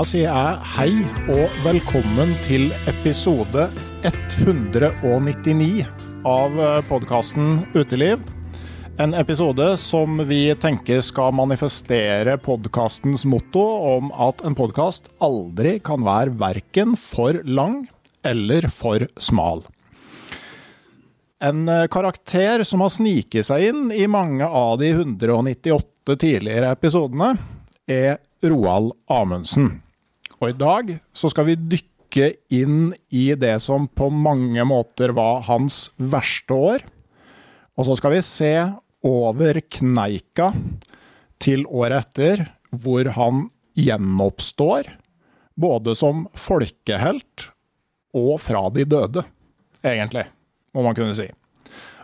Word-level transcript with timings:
Da 0.00 0.04
sier 0.08 0.30
jeg 0.32 0.68
hei 0.78 0.92
og 1.28 1.56
velkommen 1.60 2.30
til 2.46 2.70
episode 2.88 3.66
199 4.08 5.82
av 6.24 6.54
podkasten 6.88 7.58
Uteliv. 7.74 8.22
En 8.96 9.12
episode 9.20 9.66
som 9.76 10.22
vi 10.30 10.38
tenker 10.62 11.02
skal 11.04 11.34
manifestere 11.36 12.38
podkastens 12.40 13.26
motto 13.28 13.60
om 13.90 14.08
at 14.16 14.40
en 14.40 14.56
podkast 14.56 15.10
aldri 15.20 15.74
kan 15.84 16.00
være 16.08 16.32
verken 16.46 16.96
for 16.96 17.36
lang 17.44 17.82
eller 18.24 18.70
for 18.72 19.04
smal. 19.20 19.66
En 21.44 21.68
karakter 21.92 22.64
som 22.64 22.86
har 22.86 22.96
sniket 22.96 23.50
seg 23.52 23.68
inn 23.68 23.92
i 23.92 24.08
mange 24.08 24.48
av 24.48 24.80
de 24.80 24.94
198 24.96 26.16
tidligere 26.24 26.72
episodene, 26.72 27.34
er 27.84 28.16
Roald 28.48 28.96
Amundsen. 29.12 29.74
Og 30.40 30.54
i 30.54 30.56
dag 30.56 30.94
så 31.12 31.28
skal 31.28 31.50
vi 31.50 31.58
dykke 31.58 32.30
inn 32.56 32.94
i 33.12 33.26
det 33.36 33.58
som 33.60 33.84
på 33.92 34.08
mange 34.08 34.64
måter 34.64 35.12
var 35.16 35.44
hans 35.50 35.90
verste 36.00 36.56
år. 36.56 36.86
Og 37.76 37.86
så 37.86 37.96
skal 38.00 38.16
vi 38.16 38.22
se 38.24 38.54
over 39.04 39.60
kneika 39.72 40.50
til 41.40 41.66
året 41.68 42.08
etter, 42.08 42.46
hvor 42.72 43.12
han 43.16 43.46
gjenoppstår. 43.76 44.88
Både 45.60 45.92
som 45.98 46.24
folkehelt 46.32 47.50
og 48.16 48.40
fra 48.40 48.64
de 48.72 48.88
døde, 48.88 49.26
egentlig, 49.84 50.24
må 50.72 50.82
man 50.86 50.96
kunne 50.96 51.14
si. 51.16 51.28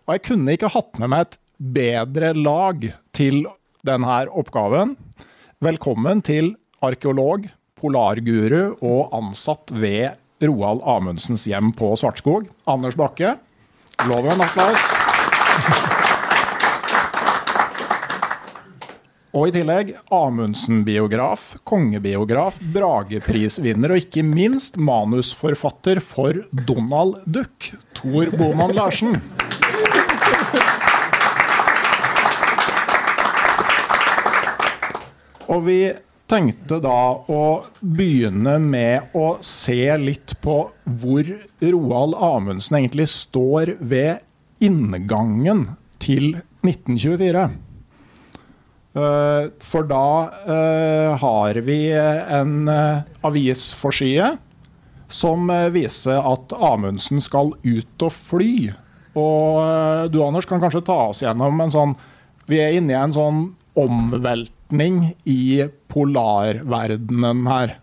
Og 0.05 0.13
jeg 0.13 0.27
kunne 0.29 0.55
ikke 0.55 0.71
hatt 0.77 1.01
med 1.01 1.11
meg 1.11 1.25
et 1.25 1.39
bedre 1.57 2.35
lag 2.37 2.85
til 3.17 3.47
denne 3.87 4.19
oppgaven. 4.29 4.93
Velkommen 5.65 6.21
til 6.27 6.53
arkeolog, 6.85 7.49
polarguru 7.77 8.77
og 8.81 9.13
ansatt 9.17 9.73
ved 9.73 10.17
Roald 10.45 10.81
Amundsens 10.85 11.47
hjem 11.49 11.73
på 11.77 11.93
Svartskog, 12.01 12.49
Anders 12.69 12.97
Bakke. 12.97 13.37
Lov 14.09 14.29
en 14.33 14.45
applaus. 14.45 14.91
Og 19.37 19.51
i 19.51 19.53
tillegg 19.53 19.91
Amundsen-biograf, 20.17 21.59
kongebiograf, 21.69 22.57
Brageprisvinner 22.73 23.93
og 23.93 24.01
ikke 24.01 24.25
minst 24.25 24.79
manusforfatter 24.81 26.01
for 26.01 26.41
Donald 26.65 27.21
Duck, 27.29 27.75
Tor 27.99 28.33
Boman 28.41 28.73
Larsen. 28.77 29.13
Og 35.53 35.61
vi 35.69 35.81
tenkte 36.31 36.81
da 36.83 37.01
å 37.31 37.43
begynne 37.81 38.57
med 38.63 39.15
å 39.17 39.37
se 39.45 39.79
litt 40.01 40.35
på 40.43 40.57
hvor 40.85 41.29
Roald 41.63 42.17
Amundsen 42.19 42.81
egentlig 42.81 43.09
står 43.13 43.77
ved 43.79 44.25
inngangen 44.63 45.65
til 46.03 46.39
1924. 46.67 47.47
For 48.97 49.87
da 49.91 50.09
har 51.21 51.61
vi 51.67 51.81
en 51.93 52.71
avisforside 53.27 54.33
som 55.13 55.51
viser 55.75 56.19
at 56.19 56.55
Amundsen 56.57 57.21
skal 57.23 57.53
ut 57.63 58.07
og 58.07 58.15
fly. 58.33 58.73
Og 59.17 60.09
du, 60.11 60.19
Anders, 60.25 60.49
kan 60.49 60.63
kanskje 60.63 60.85
ta 60.89 60.97
oss 61.11 61.23
gjennom 61.23 61.61
en 61.63 61.73
sånn 61.73 61.95
Vi 62.47 62.59
er 62.61 62.75
inne 62.77 62.93
i 62.93 62.99
en 62.99 63.15
sånn 63.15 63.47
omveltning 64.67 65.17
i 65.25 65.69
polarverdenen 65.89 67.47
her. 67.47 67.79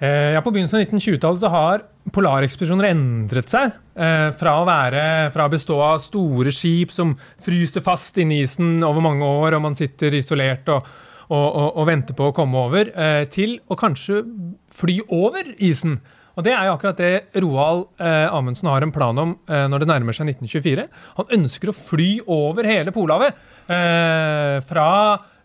Ja, 0.00 0.40
På 0.42 0.50
begynnelsen 0.50 0.80
av 0.80 0.84
1920-tallet 0.84 1.40
så 1.40 1.48
har 1.48 1.84
polarekspedisjoner 2.12 2.90
endret 2.90 3.48
seg. 3.48 3.72
Eh, 3.96 4.30
fra, 4.36 4.58
å 4.60 4.66
være, 4.66 5.30
fra 5.32 5.46
å 5.46 5.52
bestå 5.52 5.78
av 5.80 6.02
store 6.02 6.52
skip 6.52 6.92
som 6.92 7.14
fryser 7.40 7.80
fast 7.80 8.18
inni 8.18 8.42
isen 8.42 8.82
over 8.84 9.00
mange 9.00 9.24
år, 9.24 9.54
og 9.56 9.62
man 9.62 9.74
sitter 9.74 10.12
isolert 10.14 10.68
og, 10.68 10.84
og, 11.30 11.46
og, 11.46 11.70
og 11.78 11.86
venter 11.88 12.14
på 12.14 12.28
å 12.28 12.34
komme 12.34 12.66
over, 12.66 12.90
eh, 12.92 13.24
til 13.32 13.60
å 13.68 13.78
kanskje 13.78 14.24
fly 14.68 14.98
over 15.08 15.54
isen. 15.58 16.00
Og 16.34 16.44
Det 16.44 16.52
er 16.52 16.66
jo 16.66 16.74
akkurat 16.74 16.98
det 16.98 17.40
Roald 17.40 17.86
eh, 18.02 18.26
Amundsen 18.26 18.68
har 18.68 18.82
en 18.82 18.92
plan 18.92 19.18
om 19.22 19.36
eh, 19.48 19.66
når 19.70 19.84
det 19.84 19.90
nærmer 19.92 20.16
seg 20.16 20.28
1924. 20.34 20.88
Han 21.20 21.36
ønsker 21.38 21.70
å 21.70 21.76
fly 21.78 22.08
over 22.26 22.66
hele 22.66 22.92
Polhavet. 22.92 23.38
Eh, 23.70 24.58
fra 24.66 24.88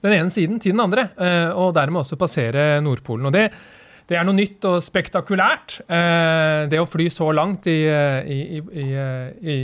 den 0.06 0.16
ene 0.16 0.34
siden 0.34 0.62
til 0.62 0.76
den 0.76 0.84
andre, 0.84 1.10
eh, 1.20 1.50
og 1.52 1.74
dermed 1.78 2.04
også 2.04 2.20
passere 2.20 2.80
Nordpolen. 2.84 3.28
Og 3.30 3.36
det, 3.36 3.50
det 4.10 4.18
er 4.18 4.28
noe 4.28 4.38
nytt 4.38 4.66
og 4.70 4.80
spektakulært, 4.84 5.82
eh, 5.86 6.68
det 6.72 6.80
å 6.82 6.88
fly 6.90 7.10
så 7.14 7.30
langt 7.36 7.68
i, 7.70 7.82
i, 7.86 8.40
i, 8.60 8.88
i, 9.44 9.58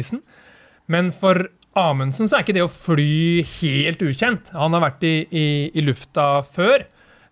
isen. 0.00 0.24
Men 0.92 1.10
for 1.14 1.48
Amundsen 1.76 2.28
så 2.28 2.38
er 2.38 2.44
ikke 2.44 2.56
det 2.56 2.64
å 2.64 2.72
fly 2.72 3.42
helt 3.58 4.04
ukjent. 4.06 4.52
Han 4.56 4.76
har 4.76 4.84
vært 4.86 5.04
i, 5.06 5.82
lufta 5.84 6.40
før. 6.48 6.86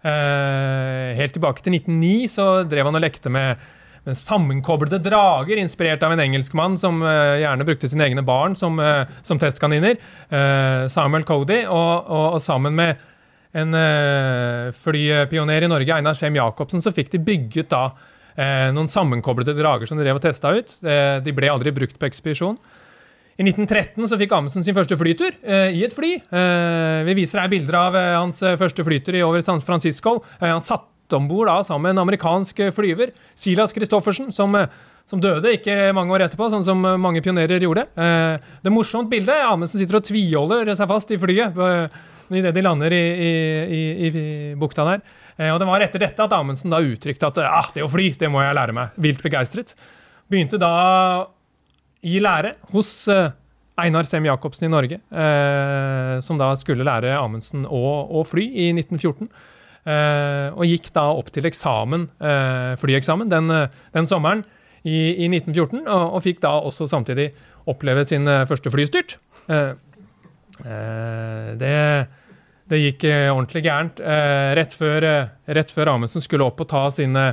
Eh, 0.05 1.15
helt 1.17 1.33
tilbake 1.33 1.65
til 1.65 1.79
1909 1.79 2.29
så 2.29 2.49
drev 2.69 2.91
han 2.91 2.99
og 2.99 3.05
lekte 3.07 3.33
med, 3.33 3.61
med 4.05 4.19
sammenkoblede 4.19 5.01
drager, 5.05 5.59
inspirert 5.61 6.03
av 6.05 6.15
en 6.15 6.23
engelskmann 6.25 6.77
som 6.81 7.01
uh, 7.05 7.41
gjerne 7.41 7.67
brukte 7.67 7.89
sine 7.91 8.05
egne 8.09 8.25
barn 8.27 8.57
som, 8.59 8.77
uh, 8.81 9.09
som 9.25 9.41
testkaniner. 9.41 9.97
Uh, 10.29 10.85
Samuel 10.93 11.25
Cody. 11.29 11.63
Og, 11.65 11.93
og, 12.05 12.27
og, 12.37 12.41
sammen 12.45 12.77
med 12.77 13.03
en 13.55 13.71
flypioner 14.75 15.63
i 15.63 15.69
Norge, 15.71 15.95
Einar 15.95 16.17
Skjem 16.19 16.35
Jacobsen, 16.41 16.83
så 16.83 16.91
fikk 16.91 17.13
de 17.13 17.21
bygget 17.23 17.69
da 17.71 17.85
noen 18.75 18.89
sammenkoblede 18.91 19.55
drager 19.55 19.87
som 19.87 19.95
de 19.95 20.03
drev 20.03 20.19
og 20.19 20.25
testa 20.25 20.51
ut. 20.51 20.73
de 20.83 21.35
ble 21.37 21.53
aldri 21.53 21.71
brukt 21.71 21.95
på 21.95 22.09
ekspedisjon. 22.09 22.57
I 23.35 23.43
1913 23.43 24.07
så 24.07 24.19
fikk 24.19 24.33
Amundsen 24.37 24.63
sin 24.63 24.77
første 24.77 24.97
flytur 24.99 25.33
eh, 25.43 25.75
i 25.75 25.83
et 25.87 25.95
fly. 25.95 26.13
Eh, 26.23 27.01
vi 27.09 27.17
viser 27.19 27.43
her 27.43 27.51
bilder 27.51 27.79
av 27.81 27.97
eh, 27.99 28.11
hans 28.15 28.39
første 28.61 28.85
flytur 28.87 29.19
i 29.19 29.25
over 29.27 29.43
San 29.43 29.63
Francisco. 29.65 30.21
Han 30.39 30.63
satt 30.63 30.87
om 31.13 31.29
bord 31.29 31.51
sammen 31.67 31.89
med 31.89 31.97
en 31.97 32.03
amerikansk 32.07 32.65
eh, 32.65 32.73
flyver, 32.75 33.13
Silas 33.39 33.75
Christoffersen, 33.77 34.31
som, 34.33 34.57
som, 35.05 35.21
døde 35.21 35.53
ikke 35.59 35.93
mange 35.97 36.15
år 36.17 36.27
etterpå, 36.27 36.49
sånn 36.53 36.65
som 36.65 36.81
mange 36.81 37.23
pionerer 37.25 37.61
gjorde. 37.63 37.87
det 37.95 38.71
er 38.71 38.75
morsomt 38.75 39.11
bilde. 39.13 39.37
Amundsen 39.45 39.83
sitter 39.83 40.01
og 40.01 40.07
tviholder 40.09 40.73
seg 40.75 40.91
fast 40.91 41.13
i 41.13 41.21
flyet 41.21 41.61
idet 42.35 42.55
de 42.57 42.63
lander 42.65 42.95
i, 42.97 43.05
i, 43.21 43.33
i, 43.77 44.09
i 44.09 44.25
bukta 44.57 44.87
der. 44.89 45.03
og 45.53 45.59
det 45.61 45.69
var 45.69 45.85
etter 45.85 46.01
dette 46.01 46.25
at 46.25 46.33
Amundsen 46.33 46.73
da 46.73 46.81
uttrykte 46.81 47.29
at 47.29 47.43
ah, 47.45 47.69
det 47.75 47.85
å 47.85 47.91
fly, 47.93 48.15
det 48.19 48.33
må 48.33 48.41
jeg 48.43 48.57
lære 48.57 48.75
meg. 48.75 48.97
Vilt 48.97 49.23
begeistret. 49.23 49.75
Begynte 50.33 50.59
da 50.59 50.73
i 52.05 52.21
lære 52.21 52.55
hos 52.73 52.93
eh, 53.13 53.33
Einar 53.81 54.07
Sem 54.07 54.27
Jacobsen 54.29 54.69
i 54.69 54.73
Norge, 54.73 55.01
eh, 55.01 56.15
som 56.25 56.39
da 56.41 56.53
skulle 56.61 56.87
lære 56.87 57.17
Amundsen 57.17 57.65
å, 57.67 57.83
å 58.13 58.25
fly 58.29 58.45
i 58.45 58.71
1914. 58.77 59.31
Eh, 59.84 60.49
og 60.56 60.65
gikk 60.65 60.89
da 60.95 61.11
opp 61.12 61.28
til 61.33 61.45
eksamen, 61.45 62.06
eh, 62.25 62.72
flyeksamen 62.81 63.28
den, 63.28 63.53
den 63.93 64.06
sommeren 64.09 64.41
i, 64.81 65.27
i 65.27 65.28
1914, 65.28 65.83
og, 65.84 66.05
og, 66.17 66.21
fikk 66.25 66.41
da 66.45 66.55
også 66.65 66.89
samtidig 66.89 67.31
oppleve 67.69 68.05
sin 68.09 68.28
eh, 68.28 68.47
første 68.49 68.73
flystyrt. 68.73 69.19
Eh, 69.53 69.75
det, 71.61 71.79
det, 72.70 72.79
gikk 72.81 73.05
ordentlig 73.11 73.64
gærent. 73.67 73.99
Rett 74.56 74.76
før, 74.79 75.05
rett, 75.50 75.73
før, 75.75 75.91
Amundsen 75.97 76.23
skulle 76.25 76.47
opp 76.47 76.62
og 76.62 76.69
ta 76.70 76.87
sine 76.94 77.25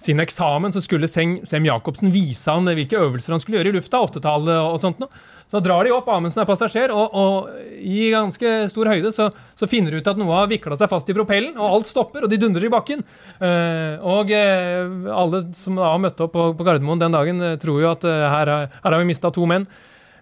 sin 0.00 0.20
eksamen, 0.22 0.72
så 0.72 0.80
skulle 0.80 1.08
Sem 1.08 1.66
Jacobsen 1.66 2.12
vise 2.12 2.50
han 2.50 2.64
hvilke 2.64 2.96
øvelser 2.96 3.34
han 3.34 3.42
skulle 3.42 3.60
gjøre 3.60 3.72
i 3.72 3.76
lufta. 3.76 4.00
åttetallet 4.00 4.56
og 4.56 4.78
sånt 4.80 5.02
noe. 5.02 5.12
Så 5.50 5.60
drar 5.60 5.84
de 5.84 5.90
opp, 5.90 6.06
Amundsen 6.08 6.44
er 6.44 6.46
passasjer, 6.46 6.92
og, 6.94 7.10
og 7.10 7.80
i 7.82 8.06
ganske 8.12 8.52
stor 8.70 8.86
høyde 8.92 9.10
så, 9.12 9.26
så, 9.58 9.66
finner 9.66 9.90
de 9.90 9.98
ut 9.98 10.10
at 10.12 10.18
noe 10.20 10.30
har 10.30 10.48
vikla 10.50 10.78
seg 10.78 10.88
fast 10.92 11.10
i 11.10 11.16
propellen, 11.16 11.56
og 11.58 11.74
alt 11.74 11.90
stopper, 11.90 12.24
og 12.24 12.30
de 12.30 12.38
dundrer 12.38 12.68
i 12.68 12.72
bakken. 12.72 13.02
Uh, 13.42 13.98
og 14.06 14.30
uh, 14.30 15.10
alle 15.10 15.42
som 15.58 15.80
da 15.80 15.90
har 15.90 16.00
møtt 16.00 16.22
opp 16.22 16.36
på, 16.36 16.46
på 16.54 16.66
Gardermoen 16.68 17.02
den 17.02 17.16
dagen, 17.16 17.42
uh, 17.42 17.56
tror 17.60 17.82
jo 17.82 17.90
at 17.90 18.06
her, 18.06 18.52
her, 18.70 18.78
har 18.86 18.98
vi 19.00 19.10
mista 19.10 19.32
to 19.34 19.48
menn. 19.50 19.66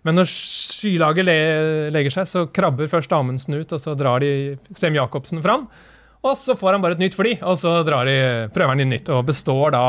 Men 0.07 0.17
når 0.17 0.31
skylaget 0.33 1.29
le 1.29 1.39
legger 1.93 2.15
seg, 2.15 2.31
så 2.31 2.47
krabber 2.55 2.89
først 2.89 3.13
Amundsen 3.13 3.59
ut, 3.59 3.77
og 3.77 3.85
så 3.85 3.93
drar 3.99 4.25
de 4.25 4.57
Sem 4.81 4.97
Jacobsen 4.97 5.45
fram. 5.45 5.69
Og 6.29 6.37
så 6.37 6.57
får 6.59 6.77
han 6.77 6.85
bare 6.85 6.99
et 6.99 7.03
nytt 7.03 7.17
fly, 7.17 7.39
og 7.41 7.57
så 7.61 7.79
drar 7.87 8.09
de, 8.09 8.17
prøver 8.55 8.75
han 8.75 8.85
inn 8.85 8.93
nytt, 8.93 9.09
og 9.15 9.27
består 9.29 9.73
da 9.75 9.85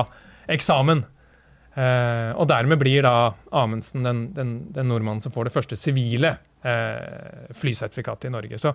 eksamen. 0.50 1.04
Eh, 1.80 2.32
og 2.34 2.48
dermed 2.50 2.80
blir 2.82 3.06
da 3.06 3.32
Amundsen 3.56 4.08
den, 4.08 4.24
den, 4.36 4.54
den, 4.74 4.90
nordmannen 4.90 5.22
som 5.24 5.34
får 5.36 5.48
det 5.48 5.54
første 5.54 5.78
sivile 5.80 6.34
eh, 6.66 7.46
flysertifikatet 7.56 8.30
i 8.30 8.34
Norge. 8.34 8.60
Så, 8.62 8.74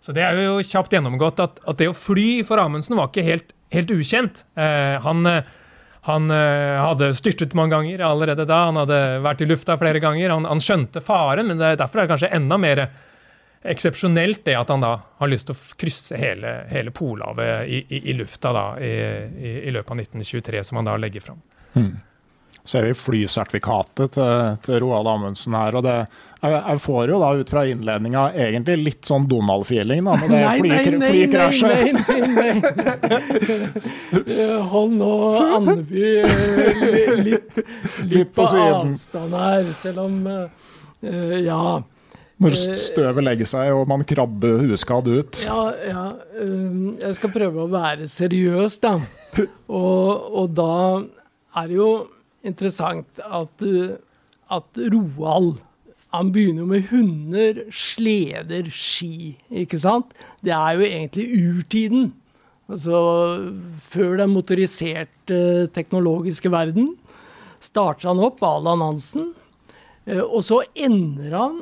så, 0.00 0.14
det 0.16 0.24
er 0.24 0.38
jo 0.40 0.62
kjapt 0.64 0.94
gjennomgått 0.96 1.42
at, 1.42 1.60
at, 1.66 1.78
det 1.78 1.90
å 1.90 1.96
fly 1.96 2.40
for 2.46 2.62
Amundsen 2.62 2.98
var 2.98 3.10
ikke 3.10 3.26
helt, 3.26 3.52
helt 3.74 3.92
ukjent. 3.94 4.42
Eh, 4.58 4.96
han, 5.04 5.34
han 6.08 6.32
eh, 6.34 6.80
hadde 6.80 7.12
styrtet 7.18 7.54
mange 7.58 7.76
ganger 7.76 8.06
allerede 8.08 8.48
da, 8.48 8.64
han 8.70 8.80
hadde 8.80 9.02
vært 9.26 9.44
i 9.44 9.50
lufta 9.50 9.76
flere 9.80 10.02
ganger. 10.02 10.32
Han, 10.32 10.48
han 10.48 10.64
skjønte 10.64 11.04
faren, 11.04 11.50
men 11.50 11.60
det, 11.60 11.76
derfor 11.82 12.00
er 12.00 12.08
det 12.08 12.14
kanskje 12.16 12.34
enda 12.40 12.58
mer 12.60 12.86
eksepsjonelt 13.64 14.44
det 14.44 14.54
at 14.56 14.68
han 14.72 14.80
da 14.80 14.94
har 15.20 15.28
lyst 15.28 15.50
til 15.50 15.56
å 15.56 15.78
krysse 15.80 16.16
hele, 16.20 16.62
hele 16.70 16.92
Polhavet 16.96 17.68
i, 17.68 17.82
i, 17.88 18.04
i, 18.10 18.14
lufta 18.16 18.52
da, 18.56 18.66
i, 18.80 18.92
i, 19.66 19.70
løpet 19.74 19.90
av 19.92 20.00
1923, 20.06 20.64
som 20.64 20.80
han 20.80 20.88
da 20.88 20.96
legger 21.00 21.20
fram. 21.24 21.42
Hmm. 21.74 21.98
Ser 22.64 22.84
vi 22.84 22.94
flysertifikatet 22.96 24.12
til, 24.16 24.56
til 24.64 24.80
Roald 24.82 25.08
Amundsen 25.08 25.54
her. 25.56 25.76
og 25.76 25.84
det, 25.84 25.94
jeg, 26.40 26.56
jeg, 26.56 26.80
får 26.84 27.12
jo 27.12 27.20
da 27.20 27.30
ut 27.36 27.52
fra 27.52 27.62
innledninga 27.68 28.24
egentlig 28.46 28.76
litt 28.80 29.08
sånn 29.08 29.28
Donald-feeling 29.28 30.04
da, 30.08 30.16
med 30.20 30.28
det 30.32 30.40
nei, 30.46 30.58
fly, 30.60 30.70
nei, 30.96 31.12
flykrasjet. 31.12 31.70
Nei, 32.08 32.20
nei, 32.32 32.52
nei, 32.56 32.60
Hold 34.72 34.98
nå 35.00 35.14
Andeby 35.60 36.04
litt, 36.24 37.24
litt, 37.28 37.64
litt 38.08 38.32
på, 38.36 38.44
på 38.44 38.66
avstand 38.66 39.40
her, 39.40 39.72
selv 39.76 40.04
om 40.08 40.20
uh, 40.28 40.44
Ja. 41.40 41.80
Når 42.40 42.56
eh, 42.56 42.76
støvet 42.78 43.26
legger 43.26 43.48
seg 43.48 43.72
og 43.76 43.88
man 43.90 44.04
krabber 44.08 44.62
hueskadd 44.64 45.10
ut. 45.10 45.42
Ja, 45.44 45.62
ja. 45.84 46.04
Um, 46.40 46.92
jeg 46.96 47.16
skal 47.18 47.34
prøve 47.34 47.66
å 47.66 47.72
være 47.72 48.08
seriøs, 48.10 48.80
da. 48.82 48.96
Og, 49.70 50.24
og 50.40 50.54
da 50.58 50.72
er 51.60 51.68
det 51.70 51.76
jo 51.76 51.90
interessant 52.42 53.20
at, 53.22 53.62
at 54.50 54.80
Roald 54.90 55.60
han 56.10 56.32
begynner 56.34 56.64
jo 56.64 56.70
med 56.72 56.88
hunder, 56.90 57.60
sleder, 57.70 58.66
ski. 58.74 59.36
ikke 59.62 59.78
sant? 59.78 60.10
Det 60.42 60.50
er 60.56 60.78
jo 60.78 60.86
egentlig 60.88 61.26
urtiden. 61.38 62.08
Altså 62.70 62.98
før 63.90 64.16
den 64.18 64.32
motoriserte 64.34 65.68
teknologiske 65.74 66.50
verden. 66.50 66.96
Starter 67.62 68.10
han 68.10 68.22
opp, 68.22 68.42
Alan 68.46 68.82
Hansen. 68.82 69.30
Eh, 70.06 70.22
og 70.22 70.42
så 70.46 70.62
ender 70.74 71.36
han 71.36 71.60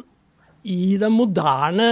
i 0.65 0.97
den 1.01 1.15
moderne 1.15 1.89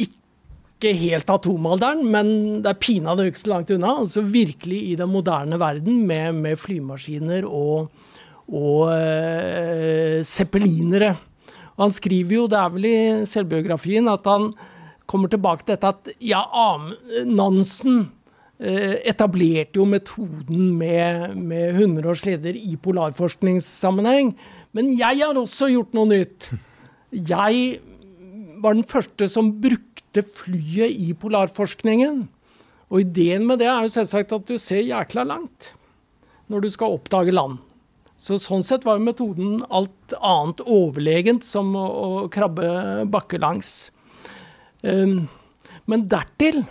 Ikke 0.00 0.92
helt 0.96 1.28
atomalderen, 1.28 2.06
men 2.08 2.28
det 2.64 2.70
er 2.70 2.78
pinadø 2.80 3.26
ikke 3.28 3.42
så 3.42 3.50
langt 3.52 3.72
unna. 3.74 3.98
altså 4.00 4.22
Virkelig 4.24 4.78
i 4.92 4.94
den 4.96 5.10
moderne 5.12 5.58
verden 5.60 6.06
med, 6.06 6.32
med 6.32 6.56
flymaskiner 6.56 7.44
og, 7.44 7.90
og 8.48 8.86
uh, 8.88 10.22
zeppelinere. 10.24 11.16
Og 11.76 11.84
han 11.84 11.92
skriver 11.92 12.34
jo, 12.38 12.46
det 12.48 12.58
er 12.60 12.72
vel 12.72 12.88
i 12.88 12.96
selvbiografien, 13.28 14.08
at 14.08 14.24
han 14.28 14.54
kommer 15.10 15.28
tilbake 15.28 15.66
til 15.66 15.74
dette 15.74 15.90
at 15.90 16.10
ja, 16.22 16.40
Nansen 17.28 18.00
uh, 18.06 18.96
etablerte 19.04 19.80
jo 19.80 19.84
metoden 19.84 20.74
med, 20.80 21.36
med 21.36 21.76
hunder 21.76 22.08
og 22.12 22.20
sleder 22.20 22.56
i 22.56 22.76
polarforskningssammenheng. 22.80 24.34
Men 24.72 24.92
jeg 24.96 25.24
har 25.26 25.36
også 25.36 25.68
gjort 25.74 25.96
noe 25.96 26.08
nytt. 26.08 26.52
Jeg 27.10 27.80
var 28.62 28.76
den 28.76 28.86
første 28.86 29.26
som 29.30 29.54
brukte 29.62 30.22
flyet 30.22 30.94
i 30.94 31.12
polarforskningen. 31.18 32.28
Og 32.90 33.04
ideen 33.04 33.46
med 33.46 33.62
det 33.62 33.68
er 33.70 33.86
jo 33.86 33.94
selvsagt 33.94 34.34
at 34.34 34.46
du 34.48 34.58
ser 34.58 34.82
jækla 34.82 35.26
langt 35.26 35.72
når 36.50 36.64
du 36.64 36.70
skal 36.74 36.96
oppdage 36.96 37.34
land. 37.34 37.60
Så 38.20 38.36
Sånn 38.42 38.64
sett 38.66 38.84
var 38.84 38.98
jo 38.98 39.06
metoden 39.06 39.60
alt 39.72 40.14
annet 40.18 40.60
overlegent 40.66 41.46
som 41.46 41.70
å, 41.78 41.86
å 41.86 42.08
krabbe 42.32 42.66
bakkelangs. 43.08 43.88
Um, 44.82 45.30
men 45.88 46.04
dertil 46.10 46.64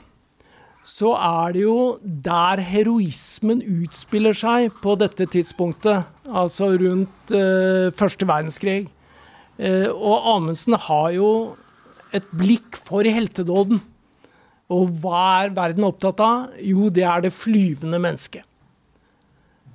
så 0.86 1.16
er 1.16 1.56
det 1.56 1.64
jo 1.64 1.80
der 2.04 2.62
heroismen 2.66 3.64
utspiller 3.64 4.38
seg 4.38 4.76
på 4.84 4.96
dette 5.00 5.28
tidspunktet, 5.30 6.06
altså 6.28 6.72
rundt 6.80 7.34
uh, 7.34 7.90
første 7.98 8.28
verdenskrig. 8.30 8.88
Uh, 9.60 9.90
og 9.92 10.28
Amundsen 10.36 10.78
har 10.88 11.12
jo 11.18 11.30
et 12.16 12.26
blikk 12.34 12.80
for 12.80 13.06
heltedåden. 13.06 13.82
Og 14.70 14.94
hva 15.02 15.24
er 15.44 15.56
verden 15.56 15.88
opptatt 15.88 16.22
av? 16.22 16.54
Jo, 16.62 16.90
det 16.94 17.06
er 17.06 17.26
det 17.26 17.34
flyvende 17.34 18.00
mennesket. 18.02 18.46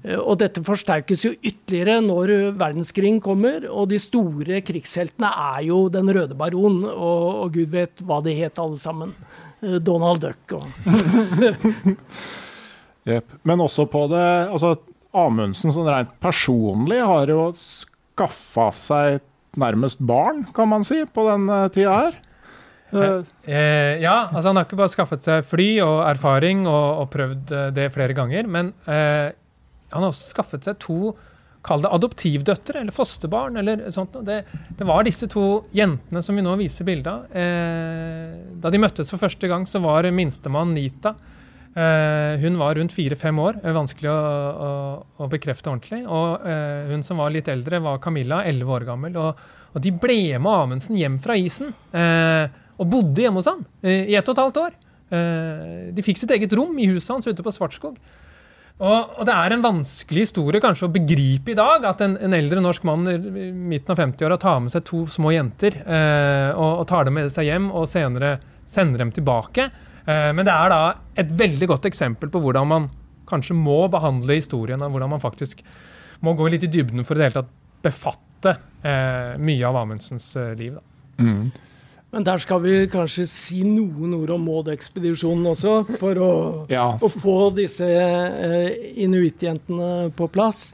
Eh, 0.05 0.21
og 0.21 0.39
dette 0.43 0.63
forsterkes 0.65 1.25
jo 1.27 1.33
ytterligere 1.41 1.99
når 2.05 2.33
verdenskrigen 2.61 3.21
kommer, 3.25 3.67
og 3.71 3.89
de 3.91 3.99
store 4.03 4.61
krigsheltene 4.67 5.31
er 5.57 5.65
jo 5.71 5.89
Den 5.93 6.11
røde 6.15 6.37
baron, 6.39 6.85
og, 6.93 7.27
og 7.45 7.57
gud 7.57 7.73
vet 7.75 8.05
hva 8.07 8.21
de 8.25 8.37
het 8.39 8.61
alle 8.63 8.79
sammen. 8.81 9.15
Eh, 9.65 9.79
Donald 9.83 10.23
Duck 10.23 10.59
og 10.59 10.67
yep. 13.11 13.39
Men 13.43 13.65
også 13.65 13.89
på 13.91 14.07
det 14.13 14.27
altså 14.49 14.77
Amundsen 15.15 15.71
sånn 15.75 15.87
rent 15.87 16.15
personlig 16.23 16.99
har 17.03 17.31
jo 17.31 17.53
skaffa 17.59 18.71
seg 18.75 19.23
nærmest 19.61 20.03
barn, 20.05 20.45
kan 20.55 20.71
man 20.71 20.87
si, 20.87 21.03
på 21.07 21.27
den 21.29 21.49
eh, 21.53 21.69
tida 21.75 21.99
her. 21.99 22.19
Eh, 22.95 23.21
eh, 23.51 24.03
ja, 24.03 24.29
altså 24.31 24.51
han 24.51 24.61
har 24.61 24.67
ikke 24.69 24.79
bare 24.79 24.93
skaffet 24.93 25.25
seg 25.27 25.47
fly 25.47 25.69
og 25.85 26.03
erfaring 26.07 26.65
og, 26.71 27.05
og 27.05 27.09
prøvd 27.15 27.55
eh, 27.55 27.71
det 27.75 27.91
flere 27.95 28.17
ganger, 28.17 28.51
men 28.51 28.75
eh, 28.87 29.31
han 29.95 30.03
har 30.03 30.11
også 30.11 30.35
skaffet 30.35 30.67
seg 30.69 30.83
to 30.83 31.15
Kall 31.65 31.81
det 31.81 31.89
adoptivdøtre 31.97 32.83
eller 32.83 32.93
fosterbarn. 32.93 33.57
eller 33.57 33.87
sånt. 33.89 34.19
Det, 34.27 34.43
det, 34.77 34.85
var 34.85 35.07
disse 35.07 35.25
to 35.33 35.65
jentene 35.73 36.21
som 36.21 36.37
vi 36.37 36.45
nå 36.45 36.53
viser 36.61 36.85
bilde 36.85 37.09
av. 37.09 37.31
Eh, 37.33 38.35
da 38.61 38.69
de 38.69 38.81
møttes 38.83 39.09
for 39.09 39.23
første 39.23 39.49
gang, 39.49 39.65
så 39.65 39.81
var 39.81 40.05
minstemann 40.13 40.75
Nita. 40.77 41.15
Eh, 41.75 42.39
hun 42.39 42.59
var 42.61 42.79
rundt 42.79 42.95
fire-fem 42.95 43.39
år. 43.43 43.59
Vanskelig 43.75 44.11
å, 44.13 44.17
å, 44.67 44.71
å, 45.19 45.29
bekrefte 45.31 45.73
ordentlig. 45.73 46.05
Og 46.07 46.47
eh, 46.47 46.91
hun 46.93 47.03
som 47.07 47.19
var 47.23 47.35
litt 47.35 47.51
eldre, 47.51 47.83
var 47.83 48.03
Camilla, 48.03 48.45
elleve 48.47 48.77
år 48.79 48.87
gammel. 48.93 49.19
Og, 49.19 49.47
og, 49.73 49.81
de 49.83 49.91
ble 49.91 50.39
med 50.39 50.53
Amundsen 50.53 50.99
hjem 51.01 51.19
fra 51.23 51.39
isen. 51.41 51.75
Eh, 51.91 52.47
og 52.79 52.91
bodde 52.91 53.23
hjemme 53.23 53.43
hos 53.43 53.51
han 53.51 53.65
eh, 53.83 54.11
i 54.11 54.19
ett 54.19 54.29
og 54.29 54.37
et 54.37 54.45
halvt 54.45 54.61
år. 54.65 54.77
Eh, 55.15 55.89
de 55.95 56.05
fikk 56.07 56.23
sitt 56.23 56.35
eget 56.35 56.55
rom 56.55 56.79
i 56.79 56.89
huset 56.91 57.17
hans 57.17 57.27
ute 57.27 57.43
på 57.45 57.55
Svartskog. 57.55 57.99
Og, 58.75 59.19
og, 59.21 59.23
det 59.27 59.35
er 59.35 59.55
en 59.55 59.63
vanskelig 59.63 60.25
historie 60.25 60.63
kanskje 60.63 60.89
å 60.89 60.95
begripe 60.95 61.53
i 61.53 61.59
dag 61.59 61.85
at 61.87 62.01
en, 62.03 62.17
en 62.19 62.35
eldre 62.35 62.63
norsk 62.63 62.83
mann 62.89 63.07
i 63.07 63.19
midten 63.55 63.95
av 63.95 64.01
50-åra 64.03 64.39
tar 64.43 64.65
med 64.65 64.75
seg 64.75 64.83
to 64.89 65.05
små 65.15 65.31
jenter 65.31 65.77
eh, 65.79 66.51
og, 66.51 66.81
og, 66.81 66.87
tar 66.91 67.07
dem 67.07 67.15
med 67.21 67.31
seg 67.31 67.53
hjem 67.53 67.69
og 67.71 67.87
senere 67.91 68.41
sender 68.67 69.05
dem 69.05 69.13
tilbake. 69.15 69.69
Eh, 70.05 70.31
men 70.37 70.45
det 70.45 70.53
er 70.53 70.73
da 70.73 70.81
et 71.21 71.35
veldig 71.39 71.71
godt 71.75 71.89
eksempel 71.91 72.33
på 72.33 72.43
hvordan 72.45 72.71
man 72.71 72.89
kanskje 73.29 73.57
må 73.57 73.85
behandle 73.93 74.37
historien, 74.37 74.83
og 74.85 74.93
hvordan 74.93 75.15
man 75.17 75.23
faktisk 75.23 75.63
må 76.25 76.35
gå 76.37 76.49
litt 76.53 76.67
i 76.67 76.73
dybden 76.73 77.05
for 77.05 77.17
i 77.17 77.23
det 77.23 77.29
hele 77.29 77.43
tatt 77.43 77.55
befatte 77.85 78.57
eh, 78.85 79.37
mye 79.41 79.69
av 79.69 79.79
Amundsens 79.83 80.31
eh, 80.41 80.53
liv. 80.59 80.77
Da. 80.77 81.25
Mm. 81.25 81.49
Men 82.15 82.27
der 82.27 82.39
skal 82.39 82.61
vi 82.63 82.75
kanskje 82.91 83.25
si 83.27 83.65
noen 83.67 84.13
ord 84.15 84.31
om 84.37 84.45
Maud-ekspedisjonen 84.47 85.49
også, 85.51 85.73
for 85.99 86.21
å, 86.23 86.35
ja. 86.77 86.93
å, 86.95 87.11
få 87.11 87.51
disse 87.57 87.89
uh, 87.89 88.69
inuittjentene 89.03 90.13
på 90.15 90.29
plass. 90.31 90.69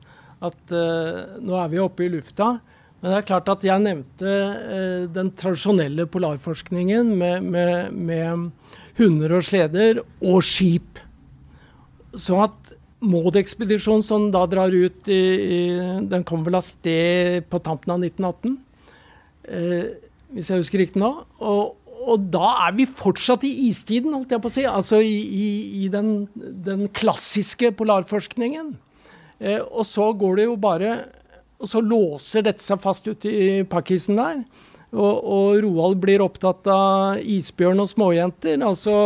At 0.44 0.74
uh, 0.74 1.38
nå 1.40 1.56
er 1.56 1.72
vi 1.72 1.80
oppe 1.80 2.04
i 2.04 2.10
lufta. 2.12 2.52
Men 3.00 3.14
det 3.14 3.22
er 3.22 3.28
klart 3.30 3.48
at 3.54 3.64
jeg 3.64 3.86
nevnte 3.86 4.28
uh, 4.28 5.08
den 5.08 5.32
tradisjonelle 5.40 6.04
polarforskningen 6.12 7.14
med, 7.16 7.48
med, 7.56 7.96
med, 7.96 8.50
hunder 9.00 9.38
og 9.38 9.46
sleder 9.46 10.02
og 10.04 10.44
skip. 10.46 11.00
Så 12.14 12.38
at 12.44 12.76
Maud-ekspedisjonen 13.00 14.04
som 14.04 14.26
da 14.28 14.42
drar 14.50 14.74
ut 14.74 15.08
i, 15.08 15.16
i 15.16 15.60
Den 16.10 16.24
kom 16.28 16.42
vel 16.44 16.58
av 16.58 16.66
sted 16.66 17.46
på 17.48 17.60
tampen 17.64 17.94
av 17.94 18.02
1918 18.04 18.58
hvis 20.34 20.50
jeg 20.50 20.62
husker 20.62 20.82
riktig 20.84 21.00
nå. 21.02 21.10
Og, 21.42 21.76
og, 22.00 22.26
da 22.32 22.54
er 22.66 22.76
vi 22.78 22.86
fortsatt 22.86 23.44
i 23.48 23.52
istiden, 23.68 24.14
holdt 24.14 24.34
jeg 24.34 24.42
på 24.42 24.50
å 24.50 24.54
si. 24.54 24.66
Altså 24.68 25.00
i, 25.02 25.18
i 25.84 25.90
den, 25.92 26.28
den, 26.34 26.86
klassiske 26.94 27.72
polarforskningen. 27.78 28.74
Eh, 29.40 29.60
og 29.60 29.86
så 29.88 30.10
går 30.16 30.40
det 30.40 30.50
jo 30.50 30.60
bare 30.60 30.98
Og 31.60 31.68
så 31.68 31.80
låser 31.80 32.44
dette 32.44 32.64
seg 32.64 32.80
fast 32.80 33.08
ute 33.08 33.28
i 33.28 33.48
pakkisen 33.68 34.16
der. 34.16 34.38
Og, 34.90 35.16
og, 35.22 35.60
Roald 35.62 36.00
blir 36.02 36.22
opptatt 36.24 36.66
av 36.70 37.20
isbjørn 37.22 37.84
og 37.84 37.90
småjenter. 37.90 38.58
Altså 38.66 38.96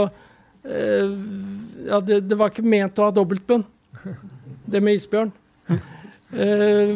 eh, 0.64 1.10
Ja, 1.84 2.00
det, 2.00 2.22
det, 2.30 2.38
var 2.40 2.52
ikke 2.52 2.64
ment 2.64 3.00
å 3.00 3.10
ha 3.10 3.12
dobbeltbunn, 3.12 3.66
det 4.72 4.80
med 4.80 5.00
isbjørn. 5.00 5.34
Eh, 6.34 6.94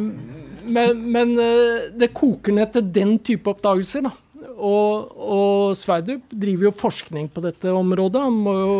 men, 0.69 1.03
men, 1.13 1.35
eh, 1.39 1.91
det 1.95 2.15
koker 2.17 2.57
ned 2.57 2.73
til 2.75 2.89
den 2.97 3.19
type 3.25 3.53
oppdagelser. 3.53 4.09
da. 4.09 4.15
Og, 4.59 5.13
og 5.15 5.77
Sverdrup 5.79 6.33
driver 6.33 6.69
jo 6.69 6.79
forskning 6.81 7.29
på 7.31 7.45
dette 7.45 7.71
området. 7.71 8.23
Han 8.25 8.41
jo, 8.49 8.79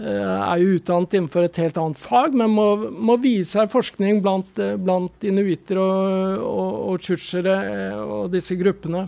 eh, 0.00 0.38
er 0.40 0.62
jo 0.62 0.78
utdannet 0.78 1.14
innenfor 1.14 1.46
et 1.46 1.60
helt 1.62 1.78
annet 1.80 2.00
fag, 2.00 2.34
men 2.34 2.56
må, 2.56 2.66
må 2.90 3.18
vise 3.22 3.52
seg 3.54 3.72
forskning 3.72 4.22
blant, 4.24 4.50
eh, 4.58 4.74
blant 4.80 5.28
inuitter 5.28 5.80
og, 5.84 6.48
og, 6.48 6.96
og 6.96 7.52
og 8.08 8.32
disse 8.34 8.58
gruppene. 8.58 9.06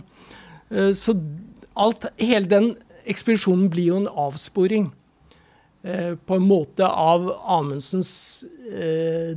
Så 0.67 1.13
alt, 1.79 2.09
hele 2.19 2.49
den 2.51 2.65
ekspedisjonen 3.07 3.69
blir 3.71 3.93
jo 3.93 3.99
en 4.01 4.09
avsporing 4.11 4.89
på 5.81 6.35
en 6.35 6.43
måte 6.43 6.83
av 6.83 7.29
Amundsens 7.55 8.09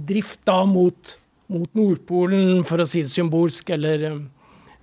drift 0.03 0.41
da 0.49 0.65
mot 0.67 1.15
mot 1.51 1.75
Nordpolen, 1.75 2.63
for 2.67 2.83
å 2.83 2.87
si 2.87 3.03
det 3.05 3.13
symbolsk, 3.13 3.73
eller, 3.75 4.07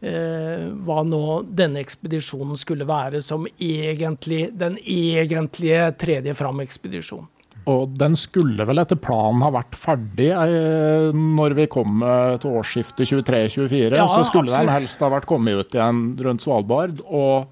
eh, 0.01 0.67
hva 0.85 1.03
nå 1.07 1.23
denne 1.47 1.81
ekspedisjonen 1.83 2.59
skulle 2.59 2.87
være 2.87 3.21
som 3.23 3.47
egentlig, 3.47 4.51
den 4.57 4.77
egentlige 4.83 5.97
tredje 5.97 6.35
fram-ekspedisjonen. 6.35 7.27
Og 7.67 7.91
den 7.99 8.15
skulle 8.19 8.63
vel 8.67 8.79
etter 8.79 8.99
planen 8.99 9.43
ha 9.43 9.51
vært 9.51 9.75
ferdig 9.75 10.29
eh, 10.31 11.09
når 11.11 11.55
vi 11.57 11.67
kom 11.71 11.99
eh, 12.05 12.37
til 12.39 12.55
årsskiftet 12.61 13.09
23-24. 13.09 13.97
Ja, 13.97 14.07
så 14.07 14.23
skulle 14.27 14.53
absolutt. 14.53 14.61
den 14.61 14.73
helst 14.77 15.03
ha 15.03 15.11
vært 15.11 15.27
kommet 15.27 15.59
ut 15.59 15.75
igjen 15.75 16.01
rundt 16.23 16.45
Svalbard. 16.45 17.01
Og 17.03 17.49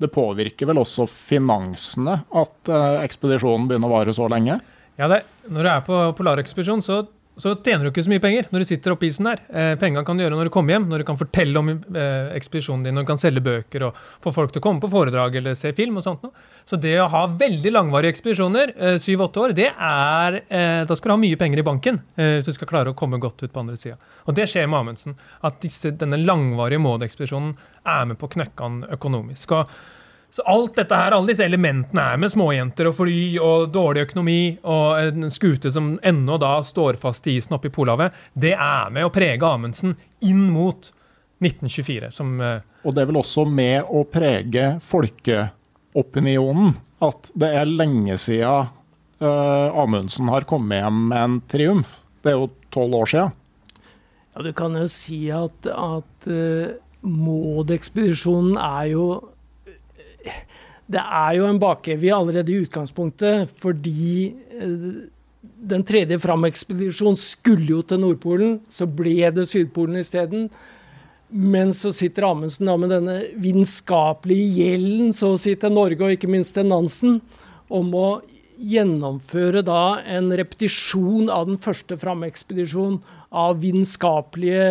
det 0.00 0.08
påvirker 0.14 0.70
vel 0.70 0.80
også 0.80 1.04
finansene 1.10 2.22
at 2.24 2.72
eh, 2.72 3.02
ekspedisjonen 3.04 3.68
begynner 3.68 3.90
å 3.90 3.98
vare 3.98 4.16
så 4.16 4.30
lenge? 4.32 4.56
Ja, 5.00 5.08
det, 5.12 5.22
når 5.48 5.66
du 5.66 5.72
er 5.74 5.84
på 5.84 5.98
polarekspedisjon, 6.16 6.84
så, 6.84 7.02
så 7.42 7.52
tjener 7.58 7.86
du 7.86 7.90
ikke 7.90 8.04
så 8.06 8.12
mye 8.12 8.22
penger 8.22 8.48
når 8.52 8.62
du 8.62 8.68
sitter 8.68 8.94
oppe 8.94 9.06
i 9.06 9.10
isen 9.12 9.28
der. 9.28 9.42
Eh, 9.48 9.72
Penga 9.80 10.02
kan 10.06 10.18
du 10.18 10.24
gjøre 10.24 10.36
når 10.38 10.50
du 10.50 10.52
kommer 10.54 10.74
hjem, 10.74 10.88
når 10.90 11.02
du 11.02 11.06
kan 11.08 11.18
fortelle 11.20 11.60
om 11.60 11.70
eh, 11.72 12.30
ekspedisjonen 12.36 12.86
din, 12.86 12.96
når 12.96 13.06
du 13.06 13.10
kan 13.10 13.20
selge 13.20 13.42
bøker 13.44 13.86
og 13.88 14.00
få 14.24 14.32
folk 14.36 14.54
til 14.54 14.62
å 14.62 14.64
komme 14.66 14.82
på 14.82 14.90
foredrag 14.92 15.38
eller 15.40 15.58
se 15.58 15.72
film 15.76 16.00
og 16.00 16.06
sånt 16.06 16.24
noe. 16.26 16.46
Så 16.68 16.78
det 16.80 16.94
å 17.02 17.08
ha 17.10 17.22
veldig 17.40 17.72
langvarige 17.74 18.14
ekspedisjoner, 18.14 18.74
eh, 18.76 18.98
syv-åtte 19.02 19.44
år, 19.44 19.54
det 19.56 19.70
er 19.72 20.40
eh, 20.46 20.82
Da 20.88 20.96
skal 20.96 21.12
du 21.12 21.16
ha 21.16 21.20
mye 21.24 21.38
penger 21.40 21.62
i 21.62 21.66
banken 21.66 22.02
eh, 22.16 22.36
hvis 22.38 22.50
du 22.50 22.56
skal 22.56 22.70
klare 22.70 22.92
å 22.92 22.98
komme 22.98 23.20
godt 23.22 23.42
ut 23.44 23.52
på 23.52 23.62
andre 23.62 23.78
sida. 23.80 23.96
Og 24.26 24.36
det 24.36 24.48
skjer 24.50 24.68
med 24.68 24.82
Amundsen. 24.82 25.16
At 25.46 25.60
disse, 25.64 25.94
denne 25.96 26.20
langvarige 26.20 26.82
Maud-ekspedisjonen 26.82 27.56
er 27.88 28.04
med 28.10 28.20
på 28.20 28.28
å 28.28 28.34
knekke 28.36 28.66
han 28.66 28.84
økonomisk. 28.98 29.56
Og 29.56 29.72
så 30.30 30.44
alt 30.46 30.76
dette 30.78 30.94
her, 30.94 31.14
alle 31.14 31.32
disse 31.32 31.44
elementene 31.44 32.04
er 32.12 32.20
med 32.22 32.30
småjenter 32.30 32.86
og 32.90 32.96
fly 33.00 33.20
og 33.42 33.72
dårlig 33.74 34.04
økonomi 34.06 34.40
og 34.62 35.00
en 35.02 35.30
skute 35.34 35.72
som 35.74 35.96
ennå 36.06 36.38
da 36.38 36.52
står 36.66 37.00
fast 37.02 37.26
i 37.26 37.34
isen 37.40 37.56
oppe 37.56 37.66
i 37.70 37.74
Polhavet, 37.74 38.14
det 38.38 38.54
er 38.54 38.92
med 38.94 39.08
å 39.08 39.12
prege 39.14 39.46
Amundsen 39.46 39.96
inn 40.22 40.46
mot 40.54 40.92
1924, 41.42 42.12
som 42.14 42.36
eh, 42.44 42.60
Og 42.84 42.94
det 42.94 43.02
er 43.02 43.10
vel 43.10 43.20
også 43.22 43.46
med 43.48 43.88
å 43.88 44.04
prege 44.06 44.76
folkeopinionen 44.86 46.76
at 47.02 47.32
det 47.40 47.50
er 47.56 47.66
lenge 47.66 48.18
siden 48.20 48.70
uh, 49.24 49.80
Amundsen 49.82 50.28
har 50.30 50.46
kommet 50.48 50.82
hjem 50.82 51.02
med 51.08 51.24
en 51.24 51.38
triumf. 51.48 51.96
Det 52.20 52.34
er 52.34 52.36
jo 52.36 52.50
tolv 52.72 52.98
år 53.00 53.10
siden. 53.10 53.36
Ja, 54.34 54.44
du 54.44 54.52
kan 54.56 54.76
jo 54.76 54.84
si 54.92 55.22
at, 55.32 55.66
at 55.72 56.28
uh, 56.28 56.76
Maud-ekspedisjonen 57.00 58.58
er 58.60 58.90
jo 58.92 59.06
Det 60.90 61.00
er 61.00 61.36
jo 61.38 61.46
en 61.46 61.60
bakevje 61.62 62.16
allerede 62.16 62.52
i 62.52 62.60
utgangspunktet, 62.64 63.52
fordi 63.62 64.34
eh, 64.58 64.84
den 65.40 65.84
tredje 65.86 66.18
framekspedisjonen 66.20 67.18
skulle 67.18 67.68
jo 67.76 67.82
til 67.86 68.02
Nordpolen, 68.02 68.58
så 68.72 68.88
ble 68.88 69.30
det 69.34 69.46
Sydpolen 69.50 70.00
isteden. 70.00 70.48
Men 71.30 71.70
så 71.76 71.92
sitter 71.94 72.26
Amundsen 72.26 72.66
da 72.66 72.74
med 72.80 72.90
denne 72.90 73.20
vitenskapelige 73.38 74.48
gjelden 74.58 75.12
så 75.14 75.34
å 75.34 75.38
si 75.38 75.54
til 75.54 75.76
Norge, 75.76 76.02
og 76.02 76.16
ikke 76.16 76.30
minst 76.30 76.56
til 76.56 76.66
Nansen, 76.66 77.20
om 77.70 77.94
å 77.94 78.08
gjennomføre 78.60 79.62
da 79.64 80.00
en 80.04 80.32
repetisjon 80.36 81.30
av 81.32 81.46
den 81.48 81.60
første 81.60 81.96
fram-ekspedisjonen 82.00 82.98
av 83.30 83.60
vitenskapelige 83.62 84.62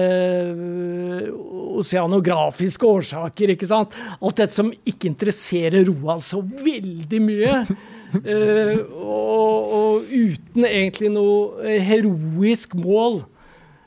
øh, 0.51 1.29
oseanografiske 1.79 2.85
årsaker. 2.85 3.53
ikke 3.53 3.69
sant? 3.69 3.95
Alt 4.19 4.41
dette 4.41 4.55
som 4.55 4.71
ikke 4.83 5.07
interesserer 5.13 5.87
Roald 5.87 6.25
så 6.25 6.41
veldig 6.43 7.21
mye. 7.23 7.61
Uh, 8.09 8.79
og, 9.05 9.71
og 9.77 10.09
uten 10.11 10.65
egentlig 10.65 11.11
noe 11.13 11.63
eh, 11.63 11.79
heroisk 11.85 12.75
mål. 12.79 13.21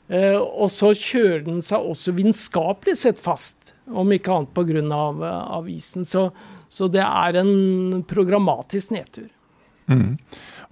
Uh, 0.09 0.41
og 0.41 0.71
så 0.73 0.89
kjører 0.97 1.45
den 1.45 1.61
seg 1.63 1.85
også 1.93 2.15
vitenskapelig 2.17 2.97
sett 3.03 3.21
fast, 3.21 3.75
om 3.93 4.09
ikke 4.15 4.33
annet 4.33 4.57
pga. 4.57 4.83
Av, 4.97 5.21
av 5.59 5.69
isen. 5.69 6.07
Så, 6.07 6.31
så 6.65 6.89
det 6.89 7.03
er 7.05 7.43
en 7.43 8.01
programmatisk 8.09 8.95
nedtur. 8.95 9.29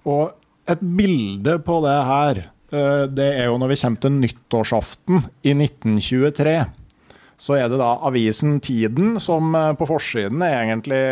Og 0.08 0.32
et 0.70 0.82
bilde 0.82 1.56
på 1.62 1.78
det 1.84 1.98
her, 2.08 2.42
det 3.12 3.26
er 3.36 3.50
jo 3.50 3.58
når 3.60 3.74
vi 3.74 3.80
kommer 3.82 4.00
til 4.04 4.14
nyttårsaften 4.20 5.24
i 5.44 5.52
1923. 5.56 6.54
Så 7.42 7.56
er 7.58 7.66
det 7.72 7.80
da 7.80 7.96
avisen 8.06 8.60
Tiden 8.62 9.16
som 9.20 9.54
eh, 9.58 9.72
på 9.78 9.88
forsiden 9.90 10.42
er 10.46 10.60
egentlig 10.62 11.02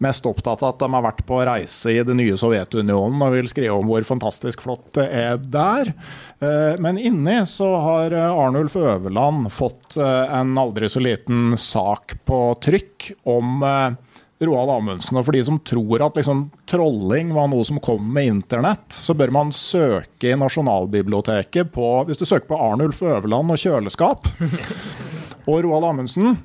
mest 0.00 0.24
opptatt 0.24 0.62
av 0.64 0.70
at 0.72 0.80
de 0.80 0.88
har 0.94 1.04
vært 1.04 1.20
på 1.28 1.38
reise 1.44 1.92
i 1.92 2.00
det 2.08 2.14
nye 2.16 2.36
Sovjetunionen 2.40 3.20
og 3.20 3.34
vil 3.34 3.50
skrive 3.52 3.74
om 3.76 3.84
hvor 3.90 4.06
fantastisk 4.08 4.62
flott 4.64 4.86
det 4.96 5.04
er 5.12 5.36
der. 5.52 5.92
Eh, 6.40 6.80
Men 6.80 6.98
inni 6.98 7.36
så 7.46 7.68
har 7.84 8.16
eh, 8.16 8.32
Arnulf 8.32 8.78
Øverland 8.80 9.50
fått 9.54 9.98
eh, 10.00 10.36
en 10.40 10.56
aldri 10.58 10.88
så 10.90 11.02
liten 11.04 11.52
sak 11.60 12.16
på 12.26 12.40
trykk 12.64 13.10
om 13.28 13.60
eh, 13.62 13.98
Roald 14.40 14.72
Amundsen. 14.72 15.18
Og 15.20 15.26
for 15.26 15.36
de 15.36 15.42
som 15.44 15.58
tror 15.68 16.04
at 16.06 16.16
liksom, 16.16 16.46
trolling 16.70 17.32
var 17.36 17.50
noe 17.52 17.66
som 17.68 17.80
kom 17.82 18.06
med 18.14 18.30
internett, 18.30 18.86
så 18.94 19.16
bør 19.16 19.32
man 19.36 19.52
søke 19.54 20.32
i 20.32 20.38
Nasjonalbiblioteket 20.40 21.72
på 21.74 21.90
Hvis 22.08 22.20
du 22.20 22.24
søker 22.28 22.48
på 22.48 22.60
Arnulf 22.70 23.02
Øverland 23.04 23.52
og 23.52 23.60
kjøleskap 23.60 24.30
og 25.50 25.62
Roald 25.66 25.90
Amundsen, 25.90 26.38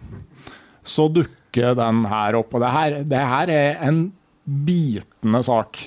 så 0.86 1.08
dukker 1.10 1.76
den 1.80 2.04
her 2.12 2.36
opp. 2.42 2.54
Og 2.54 2.64
det 2.64 2.72
her, 2.76 2.98
det 3.16 3.26
her 3.32 3.52
er 3.54 3.84
en 3.88 4.06
bitende 4.46 5.42
sak. 5.48 5.80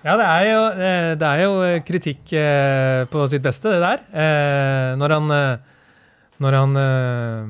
Ja, 0.00 0.14
det 0.16 0.26
er 0.26 0.44
jo, 0.48 0.60
eh, 0.80 1.10
det 1.20 1.28
er 1.28 1.42
jo 1.44 1.56
kritikk 1.84 2.30
eh, 2.32 3.02
på 3.10 3.24
sitt 3.28 3.44
beste, 3.44 3.72
det 3.74 3.82
der. 3.82 4.04
Eh, 4.12 4.92
Når 5.00 5.16
han, 5.16 5.34
når 6.40 6.56
han 6.56 6.78
uh, 6.78 7.48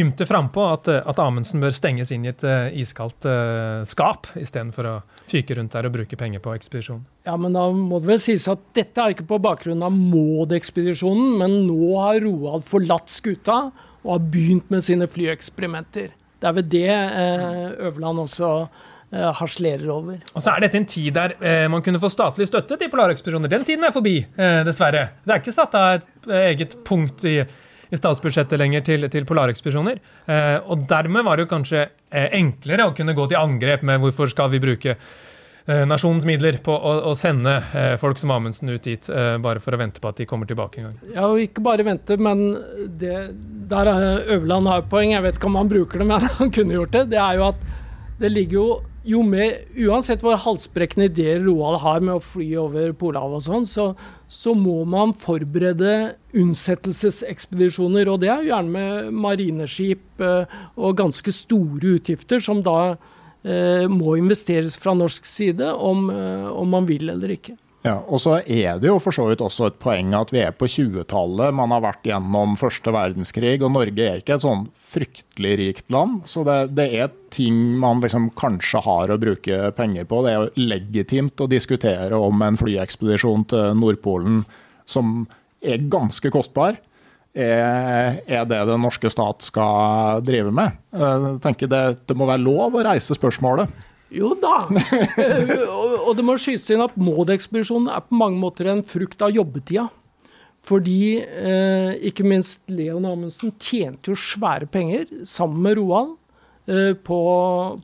ymter 0.00 0.28
frampå 0.28 0.62
at, 0.70 0.88
at 1.02 1.22
Amundsen 1.22 1.62
bør 1.62 1.72
stenges 1.74 2.12
inn 2.14 2.26
i 2.26 2.30
et 2.30 2.44
uh, 2.46 2.68
iskaldt 2.78 3.26
uh, 3.26 3.80
skap, 3.88 4.30
istedenfor 4.38 4.86
å 4.86 4.94
fyke 5.30 5.56
rundt 5.58 5.74
der 5.74 5.88
og 5.88 5.96
bruke 5.96 6.18
penger 6.18 6.42
på 6.44 6.54
ekspedisjon. 6.54 7.02
Ja, 7.26 7.34
men 7.40 7.56
da 7.56 7.66
må 7.74 7.98
det 7.98 8.12
vel 8.12 8.22
sies 8.22 8.46
at 8.50 8.62
dette 8.76 9.02
er 9.02 9.16
ikke 9.16 9.26
på 9.32 9.40
bakgrunn 9.42 9.82
av 9.86 9.96
Maud-ekspedisjonen, 9.96 11.34
men 11.42 11.56
nå 11.66 11.90
har 11.98 12.20
Roald 12.22 12.66
forlatt 12.68 13.10
skuta 13.10 13.64
og 14.04 14.12
har 14.14 14.22
begynt 14.32 14.70
med 14.72 14.86
sine 14.86 15.10
flyeksperimenter. 15.10 16.14
Det 16.40 16.48
er 16.48 16.56
vel 16.56 16.70
det 16.72 16.86
uh, 16.94 17.66
Øverland 17.90 18.24
også 18.28 18.54
harslerer 19.10 19.88
over. 19.90 20.20
Og 20.34 20.42
så 20.42 20.52
er 20.52 20.62
dette 20.62 20.78
en 20.78 20.86
tid 20.86 21.14
der 21.16 21.32
eh, 21.42 21.64
man 21.70 21.82
kunne 21.82 21.98
få 21.98 22.06
statlig 22.12 22.46
støtte 22.46 22.76
til 22.78 22.90
polarekspedisjoner. 22.92 23.50
Den 23.50 23.64
tiden 23.66 23.82
er 23.82 23.94
forbi, 23.94 24.20
eh, 24.22 24.60
dessverre. 24.66 25.08
Det 25.24 25.34
er 25.34 25.42
ikke 25.42 25.54
satt 25.56 25.74
av 25.74 25.96
et 25.96 26.28
eh, 26.30 26.44
eget 26.52 26.76
punkt 26.86 27.24
i, 27.26 27.40
i 27.90 27.98
statsbudsjettet 27.98 28.60
lenger 28.60 28.84
til, 28.86 29.08
til 29.12 29.26
polarekspedisjoner. 29.28 29.98
Eh, 30.30 30.56
og 30.70 30.86
dermed 30.90 31.26
var 31.26 31.36
det 31.36 31.46
jo 31.46 31.54
kanskje 31.54 31.82
eh, 31.82 32.30
enklere 32.38 32.88
å 32.88 32.94
kunne 32.96 33.16
gå 33.16 33.26
til 33.30 33.40
angrep 33.40 33.84
med 33.86 34.02
hvorfor 34.02 34.30
skal 34.30 34.52
vi 34.52 34.62
bruke 34.62 34.94
eh, 34.94 35.82
nasjonens 35.90 36.26
midler 36.28 36.60
på 36.64 36.74
å, 36.74 36.94
å 37.10 37.14
sende 37.18 37.56
folk 38.02 38.20
som 38.22 38.34
Amundsen 38.34 38.70
ut 38.70 38.86
dit, 38.86 39.10
bare 39.42 39.62
for 39.62 39.74
å 39.74 39.80
vente 39.80 40.02
på 40.02 40.12
at 40.12 40.22
de 40.22 40.28
kommer 40.30 40.50
tilbake 40.50 40.80
en 40.82 40.90
gang. 40.90 41.00
Ja, 41.16 41.26
og 41.26 41.42
ikke 41.42 41.64
bare 41.66 41.86
vente, 41.86 42.18
men 42.20 42.46
det, 43.00 43.16
der 43.70 43.90
er 43.90 44.30
Øverland 44.36 44.70
har 44.70 44.86
poeng. 44.90 45.16
Jeg 45.16 45.26
vet 45.26 45.40
ikke 45.40 45.50
om 45.50 45.58
han 45.60 45.72
bruker 45.72 46.02
det, 46.02 46.10
men 46.12 46.30
han 46.38 46.54
kunne 46.54 46.78
gjort 46.78 46.94
det. 46.94 47.08
Det 47.16 47.20
er 47.22 47.40
jo 47.40 47.50
at 47.50 47.68
det 48.20 48.32
ligger 48.34 48.60
jo 48.60 48.70
jo 49.00 49.22
med, 49.24 49.70
Uansett 49.80 50.20
hvor 50.20 50.36
halsbrekkende 50.36 51.06
ideer 51.08 51.38
Roald 51.40 51.80
har 51.80 52.02
med 52.04 52.18
å 52.18 52.24
fly 52.24 52.48
over 52.60 52.92
Polhavet 53.00 53.38
og 53.38 53.44
sånn, 53.46 53.68
så, 53.68 53.86
så 54.30 54.54
må 54.54 54.84
man 54.86 55.10
forberede 55.16 56.14
unnsettelsesekspedisjoner. 56.38 58.08
Og 58.12 58.20
det 58.22 58.30
er 58.30 58.44
jo 58.44 58.52
gjerne 58.52 58.74
med 58.76 59.16
marineskip 59.24 60.22
eh, 60.22 60.60
og 60.78 61.00
ganske 61.00 61.34
store 61.34 61.96
utgifter 61.96 62.42
som 62.44 62.62
da 62.62 62.94
eh, 63.42 63.88
må 63.90 64.14
investeres 64.20 64.78
fra 64.78 64.94
norsk 64.94 65.26
side, 65.26 65.72
om, 65.74 66.06
eh, 66.14 66.46
om 66.54 66.70
man 66.76 66.86
vil 66.86 67.10
eller 67.10 67.34
ikke. 67.34 67.56
Ja, 67.80 67.94
og 68.12 68.20
så 68.20 68.34
er 68.44 68.76
det 68.76 68.90
jo 68.90 68.98
for 69.00 69.14
så 69.16 69.24
vidt 69.30 69.40
også 69.40 69.70
et 69.70 69.78
poeng 69.80 70.12
at 70.16 70.34
vi 70.34 70.42
er 70.44 70.52
på 70.52 70.68
20-tallet. 70.68 71.54
Man 71.56 71.72
har 71.72 71.80
vært 71.80 72.04
gjennom 72.10 72.58
første 72.60 72.92
verdenskrig, 72.92 73.54
og 73.64 73.72
Norge 73.72 74.04
er 74.04 74.20
ikke 74.20 74.36
et 74.36 74.44
sånn 74.44 74.66
fryktelig 74.76 75.54
rikt 75.62 75.94
land. 75.94 76.18
Så 76.28 76.44
det, 76.44 76.58
det 76.76 76.90
er 77.00 77.14
ting 77.32 77.56
man 77.80 78.02
liksom 78.04 78.28
kanskje 78.36 78.82
har 78.84 79.14
å 79.14 79.18
bruke 79.22 79.72
penger 79.78 80.04
på. 80.10 80.20
Det 80.26 80.34
er 80.34 80.42
jo 80.42 80.68
legitimt 80.68 81.40
å 81.40 81.48
diskutere 81.48 82.20
om 82.20 82.44
en 82.44 82.60
flyekspedisjon 82.60 83.48
til 83.54 83.80
Nordpolen 83.80 84.42
som 84.84 85.24
er 85.64 85.80
ganske 85.88 86.32
kostbar. 86.34 86.76
Er, 87.32 88.20
er 88.26 88.44
det 88.50 88.58
den 88.68 88.82
norske 88.84 89.08
stat 89.12 89.46
skal 89.46 90.20
drive 90.26 90.52
med? 90.52 90.76
Jeg 90.92 91.38
tenker 91.46 91.70
det, 91.70 91.84
det 92.10 92.18
må 92.18 92.28
være 92.28 92.44
lov 92.44 92.76
å 92.76 92.84
reise 92.84 93.16
spørsmålet. 93.16 93.72
Jo 94.10 94.32
da. 94.38 94.56
Og, 95.80 95.94
og 96.10 96.12
det 96.18 96.24
må 96.26 96.34
skytes 96.40 96.68
inn 96.74 96.82
at 96.82 96.96
Maud-ekspedisjonen 96.98 97.90
er 97.94 98.02
på 98.02 98.18
mange 98.18 98.40
måter 98.42 98.70
en 98.72 98.82
frukt 98.86 99.22
av 99.22 99.34
jobbetida. 99.34 99.86
Fordi 100.66 101.20
eh, 101.22 101.94
ikke 102.10 102.26
minst 102.26 102.66
Leon 102.68 103.06
Amundsen 103.08 103.54
tjente 103.62 104.12
jo 104.12 104.18
svære 104.18 104.68
penger 104.68 105.06
sammen 105.24 105.62
med 105.64 105.78
Roald 105.78 106.12
eh, 106.68 106.92
på, 106.92 107.20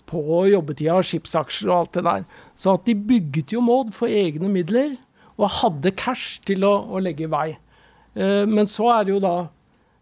på 0.04 0.25
jobbetida, 0.50 0.99
skipsaksjer 1.00 1.71
og 1.71 1.78
alt 1.78 1.97
det 1.97 2.04
der. 2.09 2.26
Så 2.59 2.75
at 2.76 2.85
de 2.88 2.97
bygget 2.99 3.54
jo 3.56 3.64
Maud 3.64 3.95
for 3.97 4.12
egne 4.12 4.50
midler, 4.52 4.97
og 5.37 5.52
hadde 5.61 5.92
cash 5.97 6.40
til 6.49 6.64
å, 6.64 6.75
å 6.97 7.00
legge 7.02 7.26
i 7.26 7.33
vei. 7.33 7.49
Eh, 8.16 8.45
men 8.49 8.68
så 8.68 8.90
er 8.99 9.06
det 9.06 9.16
jo 9.16 9.23
da 9.25 9.37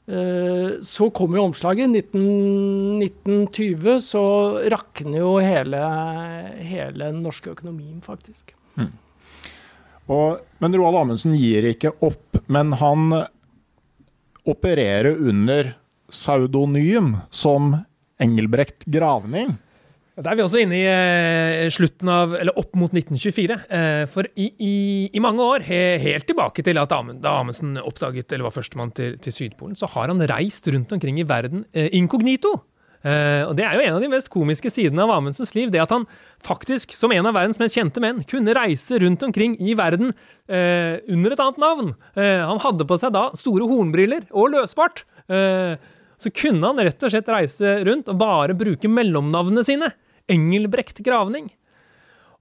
så 0.05 1.07
kom 1.17 1.33
jo 1.33 1.47
omslaget. 1.49 1.89
19, 1.89 2.25
1920 3.01 3.95
så 4.05 4.25
rakner 4.69 5.23
jo 5.23 5.31
hele 5.41 6.99
den 6.99 7.23
norske 7.25 7.55
økonomien, 7.55 8.03
faktisk. 8.05 8.53
Mm. 8.77 8.91
Og, 10.13 10.43
men 10.61 10.77
Roald 10.77 11.01
Amundsen 11.01 11.37
gir 11.41 11.65
ikke 11.71 11.95
opp, 12.05 12.43
men 12.53 12.75
han 12.77 13.17
opererer 14.45 15.17
under 15.17 15.73
pseudonym 16.13 17.17
som 17.33 17.73
Engelbrekt 18.21 18.85
Gravning. 18.85 19.57
Da 20.15 20.31
er 20.31 20.39
vi 20.39 20.45
også 20.45 20.61
inne 20.63 20.77
i 20.79 20.85
eh, 20.87 21.69
slutten 21.75 22.11
av, 22.13 22.37
eller 22.39 22.55
opp 22.61 22.77
mot 22.79 22.93
1924. 22.95 23.55
Eh, 23.67 24.03
for 24.11 24.29
i, 24.39 24.47
i, 24.63 24.75
i, 25.11 25.23
mange 25.23 25.43
år, 25.43 25.65
helt 25.67 26.29
tilbake 26.29 26.63
til 26.63 26.79
at 26.79 26.93
da 26.93 27.33
Amundsen 27.33 27.81
oppdaget, 27.83 28.31
eller 28.31 28.47
var 28.47 28.55
førstemann 28.55 28.93
til, 28.95 29.17
til, 29.19 29.35
Sydpolen, 29.35 29.75
så 29.75 29.91
har 29.91 30.13
han 30.13 30.23
reist 30.31 30.71
rundt 30.71 30.95
omkring 30.95 31.19
i 31.19 31.27
verden 31.27 31.67
eh, 31.75 31.91
inkognito. 31.99 32.55
Og 33.05 33.51
Det 33.53 33.61
er 33.61 33.75
jo 33.77 33.83
en 33.85 33.97
av 33.99 34.01
de 34.01 34.09
mest 34.09 34.31
komiske 34.33 34.71
sidene 34.73 35.03
av 35.05 35.11
Amundsens 35.13 35.51
liv. 35.53 35.69
Det 35.69 35.83
at 35.83 35.91
han 35.93 36.07
faktisk, 36.41 36.95
som 36.97 37.13
en 37.13 37.27
av 37.29 37.35
verdens 37.37 37.59
mest 37.61 37.77
kjente 37.77 38.01
menn, 38.01 38.23
kunne 38.25 38.55
reise 38.57 38.97
rundt 39.03 39.21
omkring 39.27 39.59
i 39.61 39.75
verden 39.77 40.15
under 40.49 41.35
et 41.35 41.43
annet 41.45 41.61
navn. 41.61 41.91
Han 42.17 42.63
hadde 42.65 42.87
på 42.89 42.97
seg 43.03 43.13
da 43.13 43.27
store 43.37 43.69
hornbriller 43.69 44.25
og 44.33 44.55
løsbart. 44.55 45.05
så 45.29 46.33
kunne 46.33 46.65
han 46.65 46.81
rett 46.81 47.05
og 47.05 47.13
slett 47.13 47.29
reise 47.29 47.75
rundt 47.85 48.09
og 48.09 48.23
bare 48.25 48.57
bruke 48.57 48.89
mellomnavnene 48.89 49.67
sine. 49.69 49.93
Engelbrekt 50.31 51.03
gravning. 51.05 51.51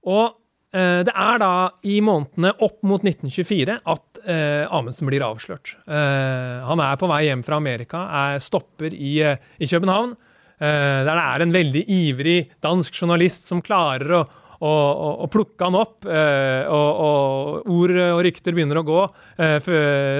Og 0.08 0.36
eh, 0.74 1.00
det 1.06 1.14
er 1.14 1.40
da 1.42 1.52
i 1.86 1.98
månedene 2.04 2.54
opp 2.64 2.80
mot 2.86 3.04
1924 3.04 3.78
at 3.80 4.22
eh, 4.24 4.64
Amundsen 4.68 5.08
blir 5.10 5.24
avslørt. 5.26 5.76
Eh, 5.86 6.62
han 6.68 6.84
er 6.84 7.00
på 7.00 7.10
vei 7.10 7.24
hjem 7.28 7.44
fra 7.46 7.60
Amerika, 7.60 8.04
er 8.24 8.44
stopper 8.44 8.94
i, 8.94 9.16
eh, 9.24 9.50
i 9.60 9.68
København. 9.70 10.16
Eh, 10.54 11.00
der 11.04 11.10
det 11.10 11.26
er 11.26 11.44
en 11.44 11.54
veldig 11.54 11.84
ivrig 11.90 12.38
dansk 12.64 12.94
journalist 13.02 13.48
som 13.48 13.62
klarer 13.64 14.18
å 14.20 14.24
og, 14.60 14.68
og, 14.68 15.24
og 15.24 15.30
plukke 15.32 15.66
han 15.66 15.78
opp. 15.78 16.06
Eh, 16.06 16.68
og, 16.70 17.00
og, 17.04 17.70
ord 17.74 17.94
og 18.04 18.22
rykter 18.26 18.56
begynner 18.56 18.80
å 18.80 18.84
gå 18.86 19.00
eh, 19.42 19.70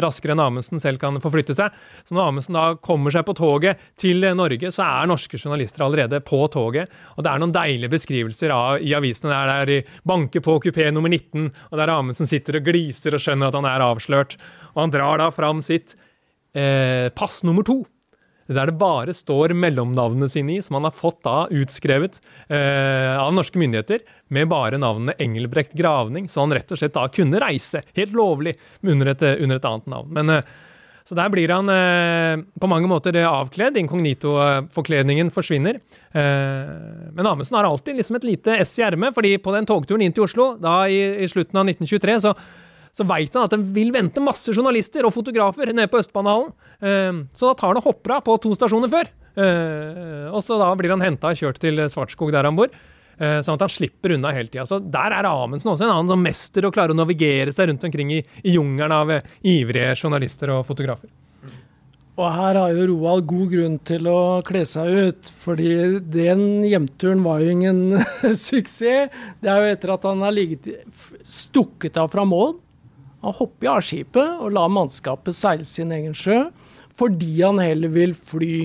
raskere 0.02 0.34
enn 0.34 0.42
Amundsen 0.44 0.82
selv 0.82 1.00
kan 1.02 1.20
forflytte 1.22 1.56
seg. 1.56 1.74
Så 2.06 2.16
når 2.16 2.30
Amundsen 2.30 2.58
da 2.58 2.66
kommer 2.82 3.14
seg 3.14 3.26
på 3.28 3.36
toget 3.38 3.82
til 4.00 4.26
Norge, 4.36 4.72
så 4.74 4.86
er 4.86 5.10
norske 5.10 5.40
journalister 5.40 5.86
allerede 5.86 6.22
på 6.24 6.42
toget. 6.52 6.92
Og 7.14 7.24
det 7.24 7.32
er 7.32 7.42
noen 7.42 7.54
deilige 7.54 7.94
beskrivelser 7.94 8.54
av, 8.54 8.82
i 8.82 8.94
avisene 8.96 9.32
der 9.34 9.70
det 9.70 9.80
er 9.80 9.96
banker 10.06 10.44
på 10.44 10.58
kupé 10.66 10.90
nummer 10.94 11.12
19, 11.12 11.50
og 11.70 11.80
der 11.80 11.94
Amundsen 11.94 12.30
sitter 12.30 12.60
og 12.60 12.68
gliser 12.68 13.16
og 13.16 13.22
skjønner 13.22 13.50
at 13.50 13.58
han 13.58 13.68
er 13.70 13.86
avslørt. 13.86 14.38
Og 14.74 14.86
han 14.86 14.94
drar 14.94 15.22
da 15.22 15.30
fram 15.34 15.62
sitt 15.64 15.94
eh, 16.54 17.10
pass 17.14 17.42
nummer 17.46 17.66
to 17.66 17.82
der 18.52 18.68
det 18.68 18.76
bare 18.80 19.14
står 19.16 19.54
mellomnavnene 19.56 20.28
sine 20.28 20.58
i, 20.58 20.62
som 20.64 20.76
han 20.78 20.88
har 20.88 20.94
fått 20.96 21.22
da 21.24 21.44
utskrevet 21.48 22.20
eh, 22.48 23.14
av 23.16 23.32
norske 23.32 23.60
myndigheter, 23.60 24.04
med 24.34 24.50
bare 24.50 24.80
navnet 24.80 25.20
Engelbrekt 25.22 25.72
Gravning, 25.78 26.28
så 26.28 26.44
han 26.44 26.52
rett 26.56 26.72
og 26.72 26.80
slett 26.80 26.96
da 26.96 27.06
kunne 27.12 27.40
reise 27.40 27.84
helt 27.96 28.14
lovlig 28.16 28.56
under 28.82 29.14
et, 29.14 29.24
under 29.38 29.60
et 29.60 29.68
annet 29.70 29.90
navn. 29.94 30.12
Men, 30.16 30.36
eh, 30.36 30.54
så 31.04 31.16
der 31.16 31.28
blir 31.32 31.52
han 31.52 31.68
eh, 31.68 32.42
på 32.60 32.68
mange 32.68 32.88
måter 32.88 33.16
avkledd. 33.28 33.76
Inkognito-forkledningen 33.76 35.28
forsvinner. 35.32 35.80
Eh, 36.16 36.70
men 37.12 37.28
Amundsen 37.28 37.58
har 37.58 37.68
alltid 37.68 38.00
liksom 38.00 38.16
et 38.16 38.24
lite 38.24 38.56
ess 38.56 38.72
i 38.80 38.86
ermet, 38.86 39.12
fordi 39.16 39.36
på 39.36 39.52
den 39.52 39.68
togturen 39.68 40.04
inn 40.04 40.16
til 40.16 40.24
Oslo 40.24 40.54
da 40.60 40.82
i, 40.88 41.02
i 41.20 41.28
slutten 41.28 41.60
av 41.60 41.68
1923 41.68 42.20
så 42.24 42.32
så 42.94 43.06
veit 43.08 43.34
han 43.34 43.48
at 43.48 43.54
det 43.56 43.74
vil 43.74 43.90
vente 43.94 44.22
masse 44.22 44.54
journalister 44.54 45.06
og 45.06 45.14
fotografer 45.16 45.72
nede 45.74 45.90
på 45.90 45.98
Østbanehallen. 45.98 46.52
Ehm, 46.86 47.22
så 47.34 47.50
da 47.50 47.58
tar 47.58 47.72
han 47.72 47.80
og 47.80 47.88
hopper 47.88 48.18
av 48.18 48.26
på 48.26 48.36
to 48.42 48.54
stasjoner 48.54 48.92
før. 48.92 49.10
Ehm, 49.34 50.28
og 50.30 50.44
så 50.46 50.60
da 50.60 50.70
blir 50.78 50.94
han 50.94 51.02
henta 51.02 51.32
og 51.32 51.40
kjørt 51.40 51.58
til 51.62 51.82
Svartskog 51.90 52.30
der 52.34 52.46
han 52.46 52.58
bor. 52.58 52.70
Ehm, 53.18 53.42
sånn 53.42 53.58
at 53.58 53.66
han 53.66 53.74
slipper 53.74 54.14
unna 54.14 54.30
hele 54.36 54.46
tida. 54.52 54.66
Så 54.70 54.78
der 54.78 55.16
er 55.16 55.26
Amundsen 55.26 55.72
også 55.74 55.88
en 55.88 55.96
annen 55.96 56.14
som 56.14 56.22
mester 56.22 56.68
og 56.68 56.74
klarer 56.76 56.94
å 56.94 57.00
navigere 57.02 57.54
seg 57.54 57.72
rundt 57.72 57.86
omkring 57.90 58.14
i, 58.14 58.22
i 58.46 58.54
jungelen 58.54 58.94
av 58.94 59.10
eh, 59.10 59.28
ivrige 59.42 59.96
journalister 59.98 60.54
og 60.54 60.62
fotografer. 60.70 61.10
Og 62.14 62.28
her 62.30 62.54
har 62.54 62.70
jo 62.76 62.84
Roald 62.92 63.24
god 63.26 63.48
grunn 63.50 63.78
til 63.82 64.06
å 64.06 64.18
kle 64.46 64.60
seg 64.70 64.86
ut, 64.86 65.30
fordi 65.34 65.98
den 66.14 66.62
hjemturen 66.62 67.24
var 67.26 67.42
jo 67.42 67.56
ingen 67.56 67.80
suksess. 68.46 69.10
Det 69.42 69.50
er 69.50 69.64
jo 69.64 69.72
etter 69.74 69.94
at 69.96 70.06
han 70.06 70.22
har 70.22 70.36
ligget 70.36 70.70
stukket 71.26 71.98
av 71.98 72.14
fra 72.14 72.22
Mål 72.22 72.54
han 73.24 73.36
hopper 73.38 73.72
av 73.72 73.84
skipet 73.84 74.40
og 74.44 74.52
lar 74.52 74.72
mannskapet 74.72 75.36
seile 75.36 75.64
sin 75.64 75.92
egen 75.96 76.16
sjø, 76.16 76.46
fordi 76.94 77.38
han 77.40 77.62
heller 77.62 77.92
vil 77.92 78.12
fly. 78.14 78.56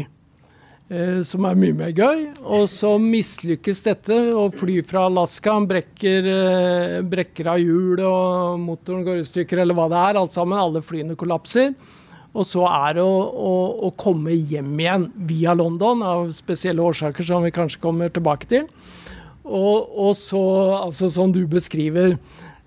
Eh, 0.90 1.20
som 1.22 1.46
er 1.46 1.58
mye 1.60 1.76
mer 1.78 1.92
gøy. 1.94 2.24
Og 2.42 2.66
så 2.72 2.96
mislykkes 3.02 3.84
dette, 3.86 4.16
å 4.34 4.48
fly 4.50 4.80
fra 4.90 5.06
Alaska. 5.06 5.54
Han 5.54 5.68
brekker, 5.70 6.26
eh, 6.26 7.02
brekker 7.06 7.48
av 7.54 7.60
hjul, 7.62 8.02
og 8.02 8.60
motoren 8.60 9.06
går 9.06 9.22
i 9.22 9.28
stykker, 9.28 9.62
eller 9.62 9.78
hva 9.78 9.88
det 9.88 10.00
er. 10.02 10.18
Alt 10.18 10.34
sammen. 10.34 10.58
Alle 10.58 10.82
flyene 10.82 11.16
kollapser. 11.16 11.76
Og 12.34 12.46
så 12.46 12.66
er 12.66 12.96
det 12.98 13.04
å, 13.06 13.22
å, 13.30 13.54
å, 13.86 13.94
komme 13.98 14.34
hjem 14.34 14.74
igjen 14.80 15.06
via 15.30 15.54
London, 15.54 16.02
av 16.06 16.32
spesielle 16.34 16.82
årsaker 16.82 17.26
som 17.26 17.46
vi 17.46 17.54
kanskje 17.54 17.82
kommer 17.82 18.10
tilbake 18.10 18.50
til. 18.50 18.68
Og, 19.46 19.90
og 19.98 20.14
så, 20.18 20.42
altså 20.78 21.10
som 21.10 21.32
du 21.34 21.46
beskriver, 21.50 22.18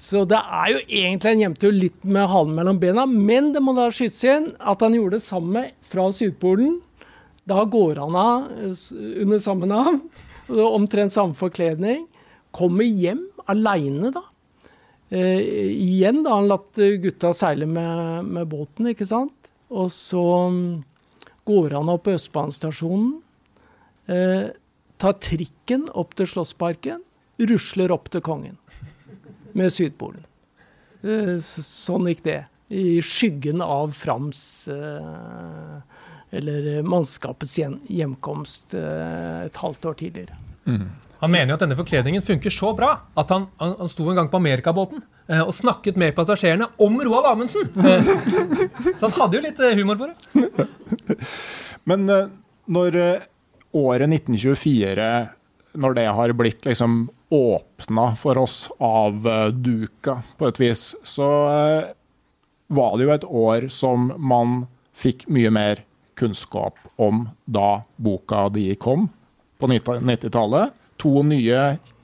så 0.02 0.24
det 0.26 0.38
er 0.40 0.70
jo 0.72 0.78
egentlig 0.82 1.30
en 1.30 1.42
hjemtur 1.44 1.74
litt 1.76 2.00
med 2.02 2.26
halen 2.26 2.56
mellom 2.56 2.78
bena. 2.82 3.04
Men 3.06 3.52
det 3.54 3.60
må 3.62 3.74
da 3.76 3.86
skytes 3.94 4.22
igjen 4.24 4.48
at 4.58 4.80
han 4.82 4.96
gjorde 4.96 5.20
det 5.20 5.24
samme 5.28 5.62
fra 5.86 6.08
Sydpolen. 6.10 6.80
Da 7.46 7.62
går 7.70 8.00
han 8.02 8.16
av 8.18 8.48
under 9.22 9.38
samme 9.42 9.68
navn, 9.70 10.00
omtrent 10.78 11.14
samme 11.14 11.38
forkledning. 11.38 12.08
Kommer 12.50 12.88
hjem 12.88 13.28
aleine, 13.50 14.10
da. 14.14 14.24
Eh, 15.12 15.42
igjen 15.70 16.22
da 16.26 16.38
han 16.40 16.50
latt 16.50 16.80
gutta 17.04 17.30
seile 17.36 17.68
med, 17.70 18.26
med, 18.26 18.48
båten, 18.50 18.88
ikke 18.90 19.06
sant. 19.06 19.52
Og 19.70 19.86
så 19.94 20.24
mm, 20.50 20.64
går 21.46 21.76
han 21.78 21.92
opp 21.92 22.08
på 22.08 22.16
Østbanestasjonen. 22.16 23.14
Eh, 24.10 24.50
tar 24.98 25.14
trikken 25.22 25.86
opp 25.94 26.18
til 26.18 26.30
Slottsparken. 26.32 27.06
Rusler 27.52 27.94
opp 27.94 28.10
til 28.10 28.24
kongen 28.24 28.58
med 29.58 29.72
Sydpolen. 29.74 30.24
Eh, 31.02 31.36
sånn 31.42 32.08
gikk 32.10 32.24
det. 32.26 32.40
I 32.72 33.02
skyggen 33.04 33.60
av 33.64 33.92
Frams 33.96 34.68
eh, 34.72 35.80
eller 36.32 36.82
mannskapets 36.88 37.58
hjemkomst 37.60 38.76
eh, 38.78 39.46
et 39.46 39.58
halvt 39.60 39.90
år 39.90 39.98
tidligere. 40.00 40.38
Mm. 40.64 40.86
Han 41.22 41.30
mener 41.30 41.52
jo 41.52 41.56
at 41.58 41.62
denne 41.62 41.78
forkledningen 41.78 42.24
funker 42.24 42.50
så 42.50 42.72
bra 42.74 42.94
at 43.18 43.30
han, 43.30 43.44
han, 43.60 43.74
han 43.78 43.90
sto 43.90 44.08
en 44.10 44.18
gang 44.18 44.30
på 44.30 44.40
Amerikabåten 44.40 45.02
eh, 45.28 45.42
og 45.42 45.52
snakket 45.54 45.98
med 46.00 46.16
passasjerene 46.16 46.70
om 46.82 46.96
Roald 47.04 47.28
Amundsen. 47.30 47.68
Eh, 47.78 48.08
så 48.98 49.06
han 49.06 49.14
hadde 49.20 49.38
jo 49.38 49.44
litt 49.44 49.60
eh, 49.62 49.76
humor 49.78 50.00
på 50.00 50.08
det. 50.10 50.66
Men 51.90 52.08
når 52.70 52.98
året 53.72 54.08
1924, 54.08 55.06
når 55.82 55.96
det 55.98 56.06
har 56.18 56.34
blitt 56.38 56.66
liksom 56.68 57.04
åpna 57.32 58.16
for 58.16 58.38
oss 58.38 58.66
av 58.78 59.26
eh, 59.28 59.48
duka, 59.48 60.20
på 60.38 60.50
et 60.50 60.60
vis, 60.60 60.92
så 61.02 61.28
eh, 61.48 61.90
var 62.72 62.96
det 62.96 63.06
jo 63.06 63.14
et 63.14 63.24
år 63.24 63.68
som 63.72 64.10
man 64.20 64.66
fikk 64.92 65.24
mye 65.32 65.50
mer 65.52 65.82
kunnskap 66.20 66.76
om 67.00 67.24
da 67.44 67.82
boka 67.96 68.46
di 68.52 68.68
kom 68.76 69.08
på 69.58 69.68
90-tallet. 69.72 70.76
To 71.00 71.22
nye 71.24 71.62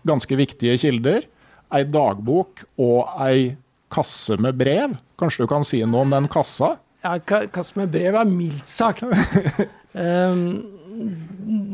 ganske 0.09 0.39
viktige 0.41 0.79
kilder. 0.81 1.27
Ei 1.75 1.85
dagbok 1.85 2.65
og 2.81 3.21
ei 3.21 3.53
kasse 3.93 4.39
med 4.41 4.57
brev. 4.59 4.97
Kanskje 5.21 5.45
du 5.45 5.51
kan 5.51 5.67
si 5.67 5.83
noe 5.85 6.07
om 6.07 6.15
den 6.17 6.29
kassa? 6.33 6.77
Ja, 7.05 7.19
kasse 7.21 7.77
med 7.79 7.93
brev 7.93 8.17
er 8.17 8.29
mildt 8.29 8.69
sagt. 8.71 9.05
um, 9.95 10.43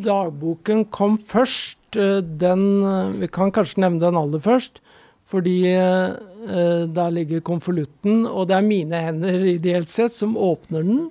dagboken 0.04 0.84
kom 0.94 1.16
først. 1.18 1.78
Eh, 1.96 2.20
den 2.22 2.64
eh, 2.84 3.14
Vi 3.22 3.28
kan 3.32 3.52
kanskje 3.54 3.84
nevne 3.84 4.02
den 4.02 4.18
aller 4.18 4.42
først. 4.42 4.80
Fordi 5.30 5.56
eh, 5.72 6.14
der 6.94 7.14
ligger 7.14 7.40
konvolutten, 7.40 8.26
og 8.28 8.50
det 8.50 8.58
er 8.58 8.66
mine 8.66 8.98
hender 9.00 9.46
ideelt 9.54 9.88
sett 9.88 10.12
som 10.12 10.36
åpner 10.36 10.84
den. 10.84 11.06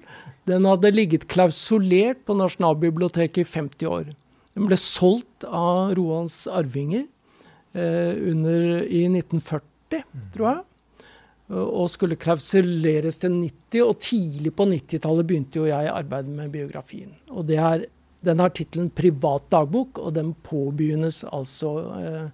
Den 0.47 0.67
hadde 0.67 0.91
ligget 0.93 1.25
klausulert 1.31 2.21
på 2.27 2.35
Nasjonalbiblioteket 2.37 3.41
i 3.41 3.47
50 3.47 3.89
år. 3.89 4.11
Den 4.53 4.69
ble 4.69 4.77
solgt 4.77 5.47
av 5.47 5.95
Roans 5.97 6.43
arvinger 6.51 7.07
eh, 7.73 8.13
under, 8.29 8.83
i 8.85 9.05
1940, 9.09 10.03
tror 10.35 10.49
jeg. 10.51 10.61
Og 11.53 11.89
skulle 11.91 12.17
klausuleres 12.17 13.19
til 13.21 13.35
90, 13.35 13.81
og 13.85 13.99
tidlig 14.01 14.53
på 14.57 14.65
90-tallet 14.69 15.27
begynte 15.29 15.61
jo 15.61 15.67
jeg 15.69 15.91
arbeidet 15.91 16.33
med 16.33 16.53
biografien. 16.53 17.13
Og 17.29 17.51
er 17.51 17.85
den 18.23 18.39
har 18.39 18.49
tittelen 18.55 18.89
'Privat 18.89 19.49
dagbok', 19.51 19.99
og 19.99 20.15
den 20.15 20.33
påbegynnes 20.43 21.23
altså 21.27 21.71
eh, 21.99 22.29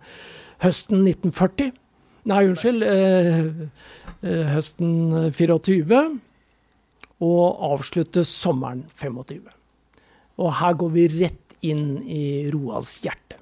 høsten 0.62 1.02
1940. 1.02 1.72
Nei, 2.30 2.44
unnskyld. 2.46 2.84
Eh, 2.84 3.46
eh 4.22 4.52
høsten 4.54 5.32
24. 5.34 6.20
og 7.20 7.72
avsluttes 7.72 8.28
sommeren 8.28 8.86
25. 8.88 9.42
Og 10.38 10.54
her 10.60 10.74
går 10.74 10.90
vi 10.90 11.08
rett 11.08 11.58
inn 11.62 12.04
i 12.06 12.52
Roalds 12.54 13.00
hjerte. 13.04 13.40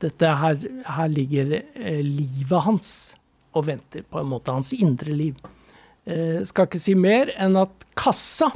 Dette 0.00 0.26
her, 0.26 0.58
her 0.86 1.08
ligger 1.08 1.60
eh, 1.60 2.02
livet 2.02 2.64
hans 2.64 3.14
og 3.56 3.66
venter, 3.66 4.04
på 4.06 4.20
en 4.20 4.30
måte 4.30 4.54
hans 4.54 4.72
indre 4.76 5.14
liv. 5.14 5.38
Eh, 6.06 6.40
skal 6.46 6.68
ikke 6.68 6.80
si 6.80 6.94
mer 6.98 7.32
enn 7.36 7.58
at 7.60 7.86
kassa, 7.98 8.50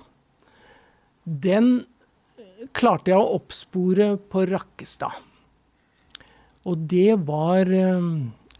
den 1.25 1.85
klarte 2.77 3.13
jeg 3.13 3.21
å 3.21 3.37
oppspore 3.39 4.15
på 4.31 4.45
Rakkestad. 4.51 5.17
Og 6.65 6.87
det 6.89 7.17
var 7.29 7.69
eh, 7.69 8.09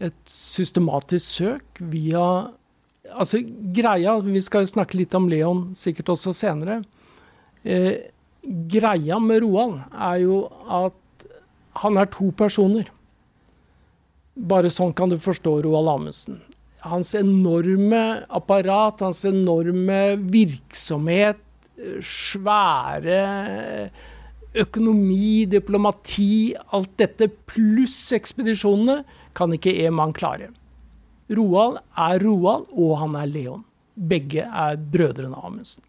et 0.05 0.21
systematisk 0.29 1.25
søk 1.39 1.81
via 1.81 2.27
Altså 3.05 3.37
greia 3.45 4.15
Vi 4.25 4.39
skal 4.41 4.63
jo 4.63 4.71
snakke 4.71 4.97
litt 4.97 5.13
om 5.13 5.27
Leon 5.29 5.59
sikkert 5.77 6.09
også 6.15 6.31
senere. 6.33 6.79
Eh, 7.61 8.09
greia 8.41 9.19
med 9.21 9.43
Roald 9.43 9.77
er 9.93 10.23
jo 10.23 10.39
at 10.65 11.27
han 11.83 11.99
er 12.01 12.09
to 12.09 12.31
personer. 12.35 12.89
Bare 14.35 14.69
sånn 14.71 14.91
kan 14.95 15.11
du 15.11 15.15
forstå 15.21 15.61
Roald 15.63 15.89
Amundsen. 15.93 16.41
Hans 16.85 17.13
enorme 17.17 18.25
apparat, 18.27 18.99
hans 19.01 19.23
enorme 19.25 20.17
virksomhet, 20.19 21.39
svære 22.03 23.21
økonomi, 24.55 25.45
diplomati, 25.51 26.55
alt 26.75 26.93
dette 26.99 27.27
pluss 27.47 28.13
ekspedisjonene, 28.15 29.01
kan 29.35 29.51
ikke 29.55 29.73
en 29.83 29.97
mann 29.97 30.13
klare. 30.15 30.51
Roald 31.35 31.79
er 31.99 32.21
Roald, 32.23 32.69
og 32.71 32.95
han 33.01 33.17
er 33.19 33.31
Leon. 33.31 33.65
Begge 33.95 34.45
er 34.45 34.77
brødrene 34.77 35.39
Amundsen. 35.39 35.83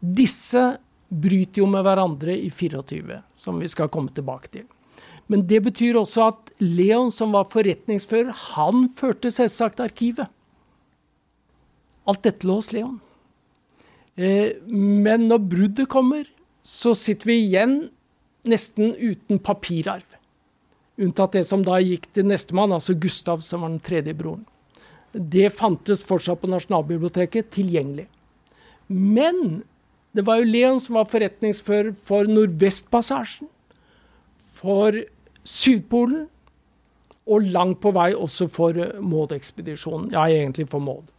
Disse 0.00 0.76
bryter 1.08 1.62
jo 1.62 1.68
med 1.70 1.84
hverandre 1.86 2.34
i 2.34 2.50
24, 2.50 3.20
som 3.34 3.60
vi 3.62 3.70
skal 3.70 3.90
komme 3.92 4.14
tilbake 4.14 4.50
til. 4.54 4.66
Men 5.30 5.46
det 5.46 5.62
betyr 5.66 5.98
også 5.98 6.26
at 6.30 6.45
Leon, 6.62 7.10
som 7.12 7.34
var 7.36 7.50
forretningsfører, 7.52 8.32
han 8.56 8.86
førte 8.96 9.32
selvsagt 9.34 9.82
arkivet. 9.84 10.30
Alt 12.06 12.22
dette 12.24 12.46
lå 12.48 12.60
hos 12.60 12.72
Leon. 12.72 12.98
Eh, 14.16 14.56
men 14.66 15.26
når 15.28 15.42
bruddet 15.50 15.90
kommer, 15.92 16.24
så 16.64 16.94
sitter 16.96 17.32
vi 17.32 17.40
igjen 17.44 17.78
nesten 18.48 18.94
uten 18.96 19.40
papirarv. 19.42 20.06
Unntatt 20.96 21.36
det 21.36 21.44
som 21.44 21.64
da 21.66 21.76
gikk 21.82 22.06
til 22.16 22.28
nestemann, 22.30 22.72
altså 22.72 22.96
Gustav, 22.96 23.42
som 23.44 23.66
var 23.66 23.74
den 23.74 23.82
tredje 23.84 24.14
broren. 24.16 24.46
Det 25.12 25.50
fantes 25.52 26.02
fortsatt 26.04 26.40
på 26.40 26.48
Nasjonalbiblioteket, 26.48 27.50
tilgjengelig. 27.52 28.06
Men 28.88 29.62
det 30.16 30.24
var 30.24 30.40
jo 30.40 30.48
Leon 30.48 30.80
som 30.80 30.96
var 30.96 31.10
forretningsfører 31.10 31.92
for 32.08 32.28
Nordvestpassasjen, 32.30 33.50
for 34.56 34.96
Sydpolen, 35.46 36.30
og 37.26 37.46
langt 37.50 37.80
på 37.82 37.90
vei 37.94 38.12
også 38.14 38.46
for 38.52 38.76
Maud-ekspedisjonen. 39.02 40.12
Ja, 40.14 40.26
egentlig 40.30 40.68
for 40.70 40.82
Maud. 40.82 41.10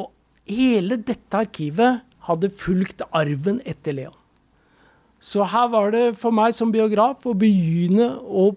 Og 0.00 0.10
hele 0.50 0.98
dette 0.98 1.42
arkivet 1.46 2.02
hadde 2.26 2.50
fulgt 2.50 3.04
arven 3.14 3.60
etter 3.64 3.94
Leon. 3.94 4.16
Så 5.22 5.46
her 5.48 5.70
var 5.72 5.92
det 5.94 6.16
for 6.18 6.34
meg 6.34 6.54
som 6.54 6.72
biograf 6.74 7.24
å 7.26 7.34
begynne 7.38 8.12
å 8.26 8.50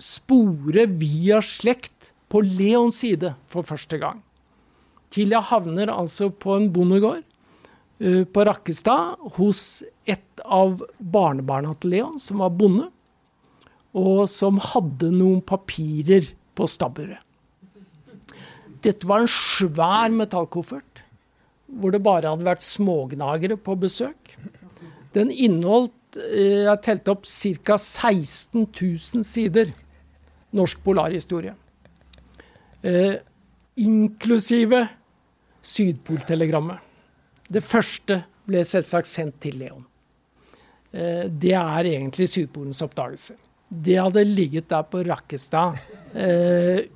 spore 0.00 0.86
via 1.00 1.40
slekt 1.44 2.10
på 2.32 2.42
Leons 2.44 3.02
side 3.02 3.34
for 3.50 3.66
første 3.66 3.98
gang. 4.00 4.20
Til 5.10 5.34
jeg 5.34 5.48
havner 5.50 5.90
altså 5.92 6.30
på 6.30 6.54
en 6.56 6.68
bondegård 6.72 7.22
uh, 7.24 8.24
på 8.24 8.46
Rakkestad 8.46 9.20
hos 9.36 9.82
et 10.08 10.44
av 10.44 10.80
barnebarna 10.98 11.74
til 11.80 11.96
Leon, 11.96 12.18
som 12.22 12.42
var 12.42 12.54
bonde, 12.56 12.88
og 13.96 14.26
som 14.30 14.60
hadde 14.62 15.10
noen 15.14 15.40
papirer 15.42 16.30
på 16.54 16.68
stabburet. 16.70 17.18
Dette 18.80 19.04
var 19.08 19.24
en 19.24 19.30
svær 19.30 20.12
metallkoffert 20.14 21.02
hvor 21.70 21.92
det 21.94 22.02
bare 22.02 22.30
hadde 22.32 22.46
vært 22.46 22.64
smågnagere 22.66 23.54
på 23.60 23.76
besøk. 23.78 24.32
Den 25.14 25.30
inneholdt 25.30 25.94
Eh, 26.16 26.66
jeg 26.66 26.82
telte 26.84 27.14
opp 27.14 27.26
ca. 27.26 27.76
16 27.78 28.66
000 28.66 29.26
sider 29.26 29.70
norsk 30.56 30.80
polarhistorie. 30.84 31.54
Eh, 32.82 33.16
inklusive 33.76 34.88
Sydpoltelegrammet. 35.60 36.78
Det 37.50 37.60
første 37.62 38.22
ble 38.48 38.62
selvsagt 38.64 39.06
sendt 39.06 39.36
til 39.44 39.58
Leon. 39.60 39.84
Eh, 40.90 41.28
det 41.28 41.54
er 41.54 41.90
egentlig 41.92 42.30
Sydpolens 42.32 42.80
oppdagelse. 42.82 43.36
Det 43.70 43.96
hadde 44.00 44.26
ligget 44.26 44.66
der 44.70 44.82
på 44.90 45.04
Rakkestad 45.06 45.78
eh, 46.18 46.90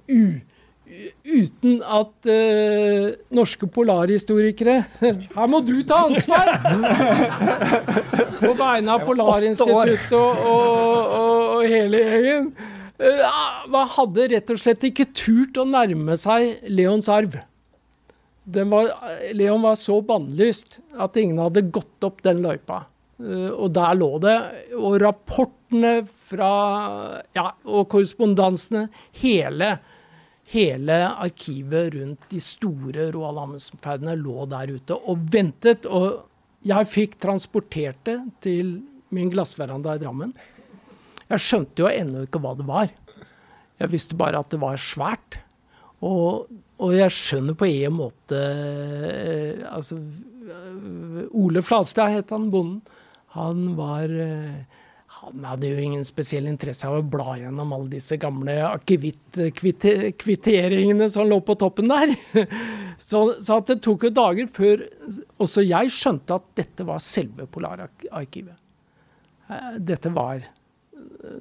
uten 1.24 1.78
at 1.80 2.28
uh, 2.28 3.06
norske 3.34 3.66
polarhistorikere 3.72 4.76
Her 5.36 5.48
må 5.50 5.60
du 5.64 5.78
ta 5.86 6.04
ansvar! 6.08 6.52
På 8.42 8.52
vegne 8.58 8.92
av 8.92 9.06
Polarinstituttet 9.06 10.12
og, 10.18 10.44
og, 10.44 10.98
og, 11.16 11.40
og, 11.56 11.64
hele 11.70 12.02
gjengen. 12.02 12.52
Uh, 13.00 13.24
man 13.72 13.90
hadde 13.96 14.28
rett 14.34 14.54
og 14.54 14.60
slett 14.60 14.86
ikke 14.90 15.08
turt 15.16 15.58
å 15.58 15.66
nærme 15.66 16.18
seg 16.20 16.66
Leons 16.70 17.08
arv. 17.10 17.38
Var, 18.44 18.90
Leon 19.32 19.62
var 19.64 19.78
så 19.80 20.02
bannlyst 20.04 20.78
at 21.00 21.16
ingen 21.16 21.40
hadde 21.40 21.64
gått 21.72 22.04
opp 22.06 22.20
den 22.26 22.44
løypa. 22.44 22.84
Uh, 23.20 23.50
og 23.52 23.72
der 23.76 23.98
lå 23.98 24.10
det. 24.22 24.36
Og 24.78 24.98
rapportene 25.02 25.96
fra 26.04 26.52
Ja, 27.36 27.50
og 27.64 27.88
korrespondansene. 27.92 28.88
Hele 29.22 29.76
Hele 30.52 30.96
arkivet 31.08 31.94
rundt 31.94 32.26
de 32.28 32.40
store 32.42 33.06
Roald 33.14 33.40
Amundsen-ferdene 33.40 34.12
lå 34.20 34.44
der 34.50 34.74
ute 34.76 34.98
og 35.08 35.22
ventet. 35.32 35.86
Og 35.88 36.26
jeg 36.64 36.90
fikk 36.90 37.16
transportert 37.22 38.02
det 38.04 38.18
til 38.44 38.74
min 39.14 39.30
glassveranda 39.32 39.94
i 39.96 40.02
Drammen. 40.02 40.34
Jeg 41.30 41.40
skjønte 41.40 41.84
jo 41.84 41.88
ennå 41.88 42.26
ikke 42.26 42.42
hva 42.44 42.52
det 42.58 42.68
var. 42.68 42.92
Jeg 43.80 43.92
visste 43.94 44.18
bare 44.20 44.42
at 44.44 44.52
det 44.52 44.60
var 44.62 44.76
svært. 44.80 45.40
Og, 46.04 46.50
og 46.76 46.92
jeg 46.92 47.14
skjønner 47.16 47.56
på 47.56 47.68
en 47.70 47.94
måte 47.96 48.36
eh, 48.36 49.62
Altså 49.64 49.96
Ole 51.32 51.62
Flatstad 51.64 52.12
het 52.12 52.34
han, 52.34 52.50
bonden. 52.52 52.82
Han 53.34 53.76
var 53.78 54.10
eh, 54.10 54.82
han 55.20 55.44
hadde 55.46 55.68
jo 55.70 55.76
ingen 55.80 56.04
spesiell 56.06 56.46
interesse 56.50 56.88
av 56.88 56.94
å 56.98 57.02
bla 57.06 57.36
gjennom 57.38 57.72
alle 57.76 57.90
disse 57.92 58.16
gamle 58.20 58.54
akevittkvitteringene 58.66 61.08
som 61.12 61.28
lå 61.30 61.38
på 61.44 61.54
toppen 61.60 61.88
der. 61.92 62.08
Så, 63.04 63.20
så 63.42 63.58
det 63.66 63.82
tok 63.82 64.04
jo 64.06 64.10
dager 64.14 64.46
før 64.54 64.84
også 65.42 65.60
jeg 65.66 65.90
skjønte 65.92 66.34
at 66.38 66.44
dette 66.56 66.82
var 66.86 66.98
selve 67.02 67.46
Polararkivet. 67.50 68.54
Eh, 69.50 69.74
dette 69.82 70.10
var 70.14 70.36
eh, 70.38 70.46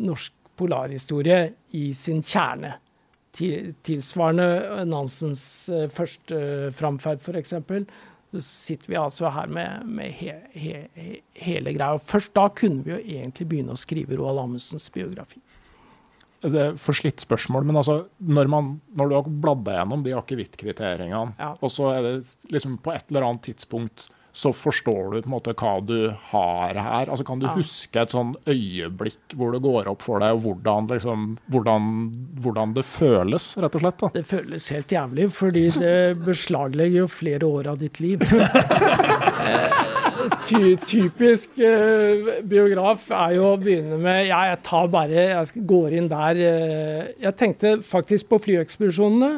norsk 0.02 0.34
polarhistorie 0.58 1.54
i 1.78 1.94
sin 1.96 2.22
kjerne. 2.26 2.74
Tilsvarende 3.38 4.82
Nansens 4.90 5.70
første 5.94 6.74
framferd, 6.74 7.22
f.eks 7.22 7.54
så 8.34 8.42
sitter 8.42 8.90
vi 8.90 8.98
altså 8.98 9.30
her 9.30 9.52
med, 9.54 9.84
med 9.86 10.14
he, 10.18 10.34
he, 10.58 10.80
he, 10.98 11.20
hele 11.38 11.74
greia. 11.76 12.00
Og 12.00 12.02
først 12.02 12.34
da 12.34 12.48
kunne 12.50 12.82
vi 12.82 12.96
jo 12.96 12.98
egentlig 12.98 13.46
begynne 13.52 13.76
å 13.76 13.80
skrive 13.80 14.18
Roald 14.18 14.42
Amundsens 14.42 14.90
biografi. 14.94 15.42
Det 16.44 16.60
er 16.60 16.80
for 16.82 16.98
slitt 16.98 17.22
spørsmål, 17.24 17.70
men 17.70 17.78
altså, 17.80 18.02
når, 18.20 18.50
man, 18.52 18.74
når 18.98 19.10
du 19.10 19.16
har 19.16 19.30
bladd 19.46 19.62
deg 19.68 19.78
gjennom 19.78 20.02
de 20.04 20.16
akevittkvitteringene, 20.18 21.38
ja. 21.38 21.54
og 21.56 21.72
så 21.72 21.94
er 21.94 22.02
det 22.08 22.16
liksom 22.52 22.80
på 22.84 22.92
et 22.92 23.14
eller 23.14 23.30
annet 23.30 23.46
tidspunkt 23.52 24.10
så 24.34 24.50
forstår 24.54 25.12
du 25.14 25.18
på 25.22 25.30
en 25.30 25.34
måte 25.36 25.54
hva 25.54 25.76
du 25.86 25.98
har 26.32 26.74
her. 26.74 27.06
Altså 27.06 27.26
Kan 27.28 27.42
du 27.42 27.46
ja. 27.46 27.54
huske 27.54 28.02
et 28.02 28.14
sånn 28.16 28.34
øyeblikk 28.50 29.36
hvor 29.38 29.54
det 29.54 29.62
går 29.62 29.92
opp 29.92 30.02
for 30.02 30.24
deg, 30.24 30.34
og 30.34 30.48
hvordan, 30.48 30.90
liksom, 30.90 31.28
hvordan, 31.54 31.92
hvordan, 32.42 32.74
det 32.74 32.86
føles, 32.90 33.52
rett 33.62 33.78
og 33.78 33.86
slett? 33.86 34.00
da? 34.02 34.12
Det 34.18 34.26
føles 34.26 34.70
helt 34.74 34.98
jævlig, 34.98 35.30
fordi 35.38 35.68
det 35.78 35.96
beslaglegger 36.26 37.04
jo 37.04 37.12
flere 37.14 37.54
år 37.60 37.74
av 37.76 37.80
ditt 37.84 38.02
liv. 38.02 38.26
Ty 40.48 40.76
typisk 40.88 41.58
uh, 41.60 42.30
biograf 42.48 43.10
er 43.12 43.34
jo 43.36 43.48
å 43.50 43.58
begynne 43.60 43.98
med 44.00 44.22
Ja, 44.30 44.40
jeg 44.54 44.62
tar 44.64 44.88
bare 44.92 45.26
Jeg 45.26 45.64
går 45.68 45.98
inn 45.98 46.08
der. 46.12 46.40
Uh, 46.40 47.02
jeg 47.26 47.36
tenkte 47.40 47.74
faktisk 47.86 48.30
på 48.32 48.40
flyekspedisjonene. 48.46 49.32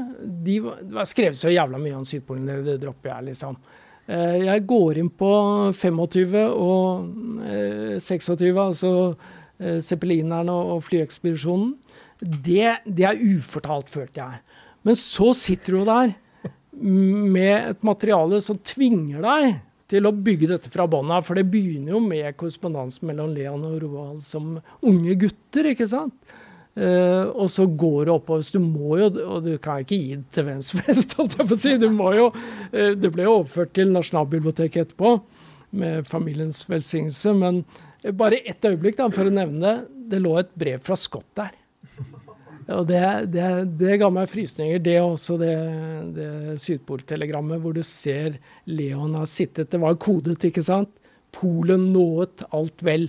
De 0.45 0.59
var 0.63 1.09
skrevet 1.09 1.39
så 1.39 1.51
jævla 1.53 1.81
mye 1.81 1.97
om 1.97 2.05
Sydpolen, 2.05 2.45
det, 2.47 2.61
det 2.67 2.83
dropper 2.85 3.15
jeg, 3.15 3.31
liksom. 3.31 3.57
Eh, 4.05 4.43
jeg 4.45 4.65
går 4.69 4.99
inn 5.01 5.09
på 5.09 5.31
25 5.73 6.35
og 6.51 7.07
26, 8.03 8.51
eh, 8.51 8.61
altså 8.67 8.91
zeppelinerne 9.55 9.81
zeppelineren 9.81 10.51
og 10.51 10.83
flyekspedisjonen. 10.83 11.73
Det, 12.19 12.81
det, 12.85 13.05
er 13.07 13.21
ufortalt, 13.35 13.89
følte 13.91 14.21
jeg. 14.21 14.41
Men 14.85 14.97
så 14.99 15.31
sitter 15.37 15.77
du 15.77 15.85
der 15.87 16.13
med 16.75 17.71
et 17.71 17.85
materiale 17.87 18.41
som 18.43 18.59
tvinger 18.59 19.23
deg 19.23 19.55
til 19.91 20.07
å 20.07 20.13
bygge 20.13 20.49
dette 20.49 20.71
fra 20.73 20.87
bånn 20.89 21.13
av. 21.13 21.25
For 21.27 21.37
det 21.37 21.47
begynner 21.51 21.95
jo 21.95 22.01
med 22.03 22.35
korrespondansen 22.37 23.07
mellom 23.09 23.33
Leon 23.35 23.65
og 23.67 23.77
Roald 23.83 24.23
som 24.25 24.57
unge 24.85 25.15
gutter, 25.23 25.71
ikke 25.71 25.87
sant. 25.89 26.35
Uh, 26.75 27.31
og 27.39 27.47
så 27.47 27.63
går 27.71 28.07
det 28.07 28.11
oppover. 28.11 28.43
Så 28.43 28.57
du 28.57 28.65
må 28.65 28.97
jo, 28.99 29.07
og 29.23 29.45
du 29.45 29.53
kan 29.63 29.83
ikke 29.83 29.95
gi 29.95 30.17
det 30.17 30.35
til 30.35 30.47
hvem 30.49 30.61
som 30.65 30.81
helst, 30.89 31.15
holdt 31.19 31.37
jeg 31.39 31.47
på 31.47 31.55
å 31.55 31.61
si. 31.63 31.75
Du 31.79 31.87
må 31.95 32.11
jo, 32.17 32.29
uh, 32.35 32.91
det 32.99 33.11
ble 33.15 33.27
jo 33.27 33.39
overført 33.39 33.75
til 33.77 33.93
Nasjonalbiblioteket 33.95 34.89
etterpå, 34.89 35.17
med 35.75 36.07
familiens 36.07 36.61
velsignelse. 36.67 37.35
Men 37.39 37.63
bare 38.15 38.43
ett 38.43 38.67
øyeblikk, 38.67 38.99
da, 38.99 39.09
for 39.13 39.27
å 39.27 39.33
nevne 39.33 39.63
det. 39.63 39.77
Det 40.11 40.21
lå 40.21 40.35
et 40.37 40.51
brev 40.59 40.83
fra 40.85 40.97
Scott 40.99 41.31
der. 41.39 41.55
Og 42.73 42.87
det, 42.89 43.01
det, 43.29 43.47
det, 43.77 43.97
ga 44.01 44.07
meg 44.09 44.29
frysninger, 44.29 44.79
det 44.81 44.95
også, 44.97 45.37
det, 45.37 45.53
det 46.15 46.29
Sydpoltelegrammet 46.63 47.61
hvor 47.61 47.75
du 47.77 47.83
ser 47.85 48.39
Leon 48.65 49.13
har 49.19 49.27
sittet 49.29 49.69
Det 49.69 49.81
var 49.81 49.99
kodet, 50.01 50.39
ikke 50.49 50.63
sant? 50.65 50.89
Polen 51.35 51.91
nået 51.93 52.41
alt 52.55 52.81
vel. 52.85 53.05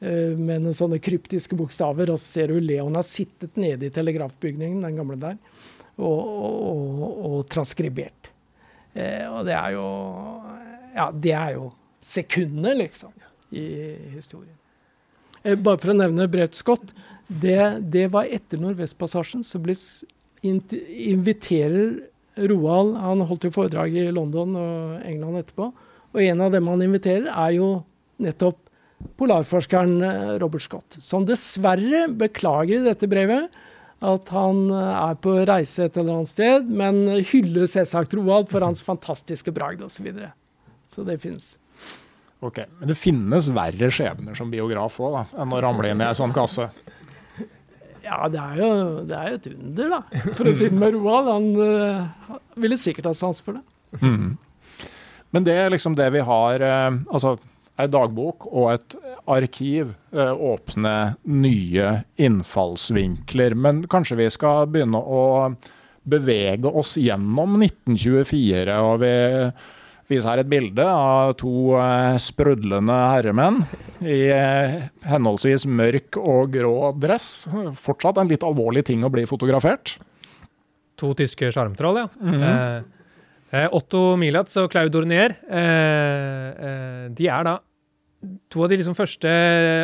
Uh, 0.00 0.32
med 0.32 0.62
noen 0.64 0.76
sånne 0.76 1.00
kryptiske 1.02 1.56
bokstaver. 1.58 2.12
Og 2.12 2.20
så 2.20 2.38
ser 2.40 2.52
du 2.52 2.60
Leon 2.60 2.96
har 2.96 3.06
sittet 3.06 3.58
nede 3.60 3.88
i 3.88 3.94
telegrafbygningen, 3.94 4.80
den 4.86 4.96
gamle 4.96 5.18
der, 5.20 5.36
og, 6.00 6.20
og, 6.20 7.02
og 7.28 7.40
transkribert. 7.52 8.30
Eh, 8.94 9.26
og 9.30 9.44
det 9.46 9.54
er 9.54 9.76
jo 9.76 9.86
Ja, 10.90 11.10
det 11.14 11.34
er 11.36 11.52
jo 11.54 11.68
sekundene 12.02 12.72
liksom, 12.80 13.12
i 13.54 13.66
historien. 14.16 14.56
Eh, 15.44 15.54
bare 15.54 15.78
for 15.78 15.92
å 15.92 15.98
nevne 15.98 16.28
Brett 16.30 16.58
Scott. 16.58 16.94
Det, 17.28 17.60
det 17.92 18.08
var 18.10 18.26
etter 18.26 18.58
Nordvestpassasjen. 18.58 19.44
Så 19.46 19.60
ble, 19.62 19.76
inviterer 20.42 22.00
Roald 22.50 22.96
Han 22.96 23.22
holdt 23.28 23.46
jo 23.46 23.52
foredrag 23.54 23.94
i 23.94 24.08
London 24.14 24.56
og 24.58 25.06
England 25.06 25.42
etterpå. 25.44 25.70
Og 26.10 26.24
en 26.24 26.42
av 26.42 26.50
dem 26.54 26.66
han 26.70 26.82
inviterer, 26.82 27.28
er 27.30 27.54
jo 27.58 27.70
nettopp 28.20 28.58
polarforskeren 29.20 29.98
eh, 30.04 30.36
Robert 30.42 30.64
Scott. 30.64 30.98
Som 31.02 31.26
dessverre 31.28 32.06
beklager 32.08 32.80
i 32.80 32.88
dette 32.88 33.08
brevet 33.10 33.50
at 34.00 34.30
han 34.32 34.62
eh, 34.72 34.92
er 34.96 35.18
på 35.20 35.34
reise 35.48 35.86
et 35.86 35.98
eller 36.00 36.20
annet 36.20 36.32
sted, 36.32 36.68
men 36.68 37.02
hyller 37.32 37.68
selvsagt 37.70 38.16
Roald 38.16 38.48
for 38.52 38.64
hans 38.64 38.84
fantastiske 38.84 39.52
bragd 39.56 39.84
osv. 39.84 39.98
Så, 39.98 40.06
videre. 40.06 40.32
så 40.88 41.04
det 41.06 41.20
finnes. 41.22 41.54
Ok, 42.40 42.62
Men 42.78 42.88
det 42.88 42.96
finnes 42.96 43.50
verre 43.52 43.90
skjebner 43.92 44.36
som 44.38 44.52
biograf 44.52 44.96
òg, 45.04 45.18
enn 45.36 45.52
å 45.52 45.60
ramle 45.60 45.92
inn 45.92 46.00
i 46.00 46.06
ei 46.08 46.16
sånn 46.16 46.32
kasse? 46.32 46.70
Ja, 48.00 48.24
det 48.32 48.40
er, 48.40 48.54
jo, 48.56 48.70
det 49.06 49.16
er 49.18 49.26
jo 49.28 49.36
et 49.36 49.48
under, 49.50 49.90
da. 49.92 50.22
For 50.38 50.48
å 50.48 50.54
si 50.56 50.70
det 50.70 50.78
med 50.80 50.96
Roald. 50.96 51.28
Han 51.28 51.50
uh, 51.60 52.38
ville 52.58 52.78
sikkert 52.80 53.10
ha 53.10 53.12
sans 53.14 53.42
for 53.44 53.58
det. 53.58 54.00
Mm. 54.00 54.32
Men 55.36 55.46
det 55.46 55.54
er 55.60 55.70
liksom 55.70 55.94
det 55.98 56.08
vi 56.14 56.22
har 56.24 56.62
uh, 56.64 56.96
Altså, 57.12 57.36
ei 57.80 57.90
dagbok 57.92 58.46
og 58.50 58.70
et 58.74 58.96
arkiv 59.30 59.92
åpne 60.12 60.94
nye 61.24 61.90
innfallsvinkler. 62.20 63.54
Men 63.54 63.84
kanskje 63.90 64.18
vi 64.22 64.30
skal 64.32 64.70
begynne 64.70 65.00
å 65.00 65.22
bevege 66.10 66.70
oss 66.70 66.96
gjennom 67.00 67.60
1924. 67.60 68.78
og 68.80 69.02
vi 69.04 69.14
viser 70.10 70.32
her 70.32 70.42
et 70.42 70.50
bilde 70.50 70.84
av 70.84 71.34
to 71.38 71.72
eh, 71.78 72.16
sprudlende 72.22 72.96
herremenn 73.12 73.60
i 74.02 74.20
eh, 74.34 74.78
henholdsvis 75.06 75.68
mørk 75.70 76.18
og 76.20 76.54
grå 76.56 76.92
dress. 76.98 77.44
Fortsatt 77.78 78.18
en 78.18 78.30
litt 78.30 78.46
alvorlig 78.46 78.84
ting 78.88 79.04
å 79.06 79.12
bli 79.12 79.26
fotografert. 79.30 79.98
To 81.00 81.12
tyske 81.16 81.52
sjarmtroll, 81.54 82.02
ja. 82.02 82.08
Mm 82.20 82.34
-hmm. 82.34 82.84
eh, 83.52 83.68
Otto 83.72 84.16
Milatz 84.16 84.56
og 84.56 84.70
Claud 84.70 84.92
Dornier 84.92 85.36
eh, 85.48 87.08
de 87.08 87.28
er 87.28 87.44
da 87.44 87.58
to 88.52 88.64
av 88.64 88.68
de 88.68 88.76
liksom 88.80 88.96
første 88.96 89.30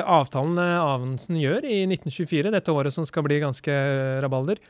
avtalene 0.03 0.67
Avensen 0.83 1.39
gjør 1.41 1.65
i 1.65 1.81
1924, 1.87 2.53
dette 2.53 2.75
året 2.75 2.93
som 2.93 3.07
skal 3.09 3.25
bli 3.25 3.41
ganske 3.41 3.77
rabalder. 4.25 4.61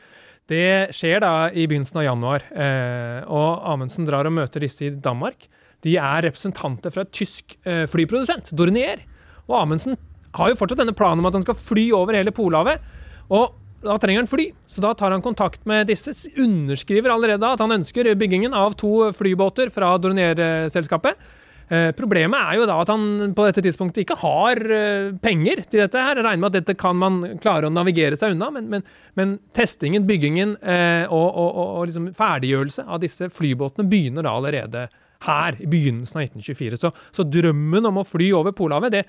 Det 0.47 0.95
skjer 0.95 1.19
da 1.23 1.33
i 1.51 1.65
begynnelsen 1.67 1.99
av 1.99 2.05
januar, 2.07 2.45
eh, 2.55 3.19
og 3.27 3.65
Amundsen 3.67 4.07
drar 4.07 4.29
og 4.29 4.35
møter 4.37 4.63
disse 4.63 4.87
i 4.87 4.93
Danmark. 4.95 5.49
De 5.83 5.97
er 5.99 6.23
representanter 6.23 6.93
fra 6.93 7.03
et 7.03 7.11
tysk 7.11 7.57
eh, 7.67 7.83
flyprodusent, 7.91 8.53
Dornier. 8.55 9.03
Og 9.49 9.57
Amundsen 9.59 9.97
har 10.37 10.51
jo 10.51 10.59
fortsatt 10.59 10.79
denne 10.79 10.95
planen 10.95 11.19
om 11.19 11.27
at 11.27 11.35
han 11.35 11.43
skal 11.43 11.59
fly 11.59 11.89
over 11.95 12.15
hele 12.15 12.31
Polhavet. 12.35 12.79
Og 13.27 13.57
da 13.83 13.97
trenger 14.01 14.23
han 14.23 14.29
fly, 14.31 14.47
så 14.71 14.81
da 14.83 14.93
tar 14.97 15.11
han 15.13 15.25
kontakt 15.25 15.67
med 15.69 15.91
disse. 15.91 16.15
Underskriver 16.39 17.11
allerede 17.13 17.51
at 17.51 17.61
han 17.61 17.75
ønsker 17.75 18.09
byggingen 18.17 18.55
av 18.55 18.77
to 18.79 19.11
flybåter 19.15 19.69
fra 19.73 19.91
Dornier-selskapet. 20.01 21.19
Eh, 21.67 21.89
problemet 21.91 22.39
er 22.39 22.61
jo 22.61 22.67
da 22.69 22.77
at 22.79 22.91
han 22.93 23.33
på 23.35 23.43
dette 23.43 23.61
tidspunktet 23.65 24.05
ikke 24.05 24.15
har 24.21 24.61
eh, 24.71 25.09
penger 25.19 25.65
til 25.65 25.81
dette. 25.83 25.99
her. 25.99 26.15
Jeg 26.15 26.23
regner 26.23 26.43
med 26.45 26.53
at 26.53 26.59
dette 26.61 26.77
kan 26.79 26.95
man 26.95 27.19
klare 27.43 27.67
å 27.67 27.73
navigere 27.73 28.15
seg 28.19 28.35
unna, 28.35 28.47
men, 28.55 28.69
men, 28.71 28.85
men 29.19 29.35
testingen, 29.55 30.05
byggingen 30.07 30.55
eh, 30.63 31.03
og, 31.11 31.27
og, 31.27 31.49
og, 31.57 31.81
liksom 31.89 32.09
ferdiggjørelse 32.15 32.87
av 32.87 33.01
disse 33.03 33.27
flybåtene 33.35 33.87
begynner 33.91 34.23
da 34.23 34.37
allerede 34.39 34.85
her, 35.27 35.57
i 35.59 35.67
begynnelsen 35.67 36.21
av 36.21 36.27
1924. 36.29 36.79
Så, 36.79 36.91
så 37.11 37.25
drømmen 37.27 37.89
om 37.89 37.99
å 37.99 38.05
fly 38.07 38.29
over 38.37 38.55
Polhavet, 38.55 38.93
det, 38.93 39.01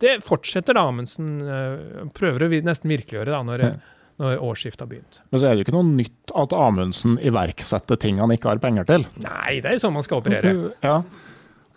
det 0.00 0.20
fortsetter 0.22 0.76
da 0.76 0.84
Amundsen 0.86 1.40
prøver 2.14 2.44
å 2.44 2.50
nesten 2.68 2.92
virkeliggjøre 2.92 3.32
da, 3.32 3.40
når, 3.48 3.64
når 4.20 4.44
årsskiftet 4.44 4.84
har 4.84 4.90
begynt. 4.92 5.18
Men 5.32 5.40
så 5.40 5.48
er 5.48 5.56
det 5.56 5.64
jo 5.64 5.66
ikke 5.66 5.76
noe 5.78 5.88
nytt 5.88 6.36
at 6.44 6.54
Amundsen 6.54 7.16
iverksetter 7.24 7.98
ting 8.04 8.20
han 8.20 8.36
ikke 8.36 8.52
har 8.52 8.62
penger 8.62 8.86
til? 8.92 9.08
Nei, 9.24 9.58
det 9.64 9.72
er 9.72 9.78
jo 9.78 9.82
sånn 9.88 9.96
man 9.96 10.06
skal 10.06 10.20
operere. 10.20 10.54
ja. 10.84 11.00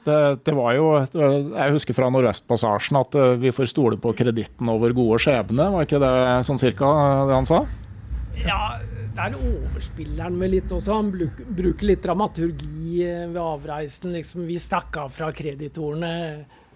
Det, 0.03 0.15
det, 0.43 0.53
var 0.55 0.73
jo, 0.75 0.87
Jeg 1.15 1.75
husker 1.77 1.95
fra 1.95 2.09
Nordvestpassasjen 2.11 2.99
at 2.99 3.15
eh, 3.15 3.35
vi 3.39 3.53
får 3.55 3.69
stole 3.71 3.99
på 4.01 4.11
kreditten 4.19 4.71
over 4.71 4.91
gode 4.95 5.21
skjebne. 5.23 5.69
Var 5.77 5.87
ikke 5.87 6.01
det 6.03 6.15
sånn 6.47 6.59
cirka 6.59 6.89
det 7.29 7.37
han 7.37 7.47
sa? 7.47 7.61
Ja, 8.43 8.81
der 9.15 9.37
overspiller 9.37 10.25
han 10.27 10.39
vel 10.41 10.55
litt 10.57 10.71
også. 10.73 10.97
Han 10.97 11.13
bruker 11.13 11.87
litt 11.87 12.03
dramaturgi 12.03 13.05
eh, 13.05 13.23
ved 13.29 13.41
avreisen. 13.41 14.11
liksom 14.17 14.47
Vi 14.49 14.59
stakk 14.61 14.99
av 15.05 15.13
fra 15.13 15.31
kreditorene. 15.35 16.11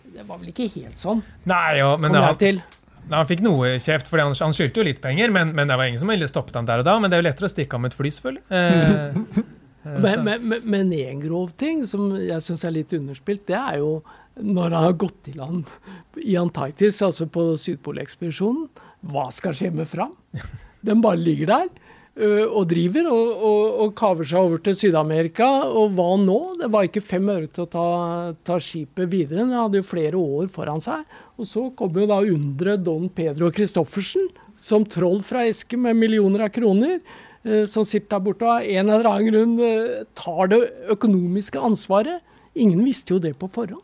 Det 0.07 0.23
var 0.23 0.39
vel 0.39 0.53
ikke 0.53 0.69
helt 0.77 0.99
sånn? 1.01 1.23
Nei, 1.49 1.79
ja, 1.81 1.91
men 1.99 2.15
han, 2.15 2.61
han, 3.11 3.27
fikk 3.27 3.43
noe 3.43 3.73
kjeft, 3.83 4.07
for 4.07 4.23
han, 4.23 4.31
han 4.37 4.55
skyldte 4.55 4.79
jo 4.79 4.87
litt 4.87 5.03
penger. 5.03 5.33
Men, 5.35 5.51
men, 5.57 5.67
det 5.67 5.75
var 5.75 5.89
ingen 5.89 5.99
som 5.99 6.13
ville 6.13 6.29
stoppet 6.31 6.55
han 6.61 6.69
der 6.69 6.85
og 6.85 6.87
da. 6.87 6.95
Men 7.01 7.11
det 7.11 7.19
er 7.19 7.25
jo 7.25 7.29
lettere 7.31 7.49
å 7.49 7.55
stikke 7.57 7.75
av 7.75 7.83
med 7.83 7.91
et 7.91 7.99
fly, 7.99 8.13
selvfølgelig. 8.15 8.45
Eh, 8.55 9.55
Men, 9.83 10.23
men, 10.25 10.61
men, 10.63 10.93
en 10.93 11.19
grov 11.21 11.53
ting 11.59 11.85
som 11.87 12.09
jeg 12.19 12.43
syns 12.43 12.65
er 12.67 12.73
litt 12.75 12.95
underspilt, 12.97 13.45
det 13.47 13.55
er 13.55 13.77
jo 13.79 14.01
når 14.43 14.73
han 14.75 14.87
har 14.89 14.97
gått 14.99 15.29
i 15.31 15.35
land 15.37 15.69
i 16.21 16.35
Antarktis, 16.37 16.99
altså 17.05 17.29
på 17.31 17.49
Sydpolekspedisjonen. 17.57 18.67
Hva 19.07 19.29
skal 19.33 19.55
skje 19.55 19.71
med 19.73 19.87
Fram? 19.89 20.13
Den 20.87 21.01
bare 21.01 21.21
ligger 21.21 21.53
der 21.53 21.69
og 22.25 22.65
driver 22.71 23.07
og, 23.11 23.27
og, 23.45 23.63
og, 23.83 23.91
kaver 23.97 24.25
seg 24.25 24.39
over 24.41 24.61
til 24.63 24.75
Syd-Amerika. 24.77 25.47
Og 25.69 25.93
hva 25.97 26.09
nå? 26.21 26.39
Det 26.61 26.69
var 26.73 26.87
ikke 26.87 27.03
fem 27.05 27.29
øre 27.29 27.49
til 27.51 27.67
å 27.67 27.69
ta, 27.69 27.87
ta 28.47 28.57
skipet 28.63 29.09
videre. 29.11 29.43
Den 29.43 29.53
hadde 29.53 29.81
jo 29.81 29.87
flere 29.87 30.17
år 30.17 30.49
foran 30.53 30.81
seg. 30.83 31.05
Og 31.37 31.49
så 31.49 31.67
kom 31.77 31.97
jo 31.97 32.09
da 32.09 32.19
underet 32.25 32.85
Don 32.85 33.09
Pedro 33.13 33.51
Christoffersen 33.53 34.31
som 34.57 34.87
troll 34.89 35.21
fra 35.25 35.45
eske 35.45 35.77
med 35.77 35.99
millioner 35.99 36.47
av 36.47 36.53
kroner. 36.55 36.97
Eh, 37.47 37.65
som 37.69 37.85
sitter 37.87 38.17
der 38.17 38.23
borte 38.23 38.47
og 38.47 38.57
av 38.57 38.67
en 38.67 38.91
eller 38.91 39.07
annen 39.07 39.31
grunn 39.31 39.59
eh, 39.63 40.05
tar 40.17 40.51
det 40.51 40.61
økonomiske 40.93 41.61
ansvaret. 41.63 42.23
Ingen 42.57 42.83
visste 42.83 43.15
jo 43.15 43.21
det 43.23 43.37
på 43.39 43.49
forhånd. 43.53 43.83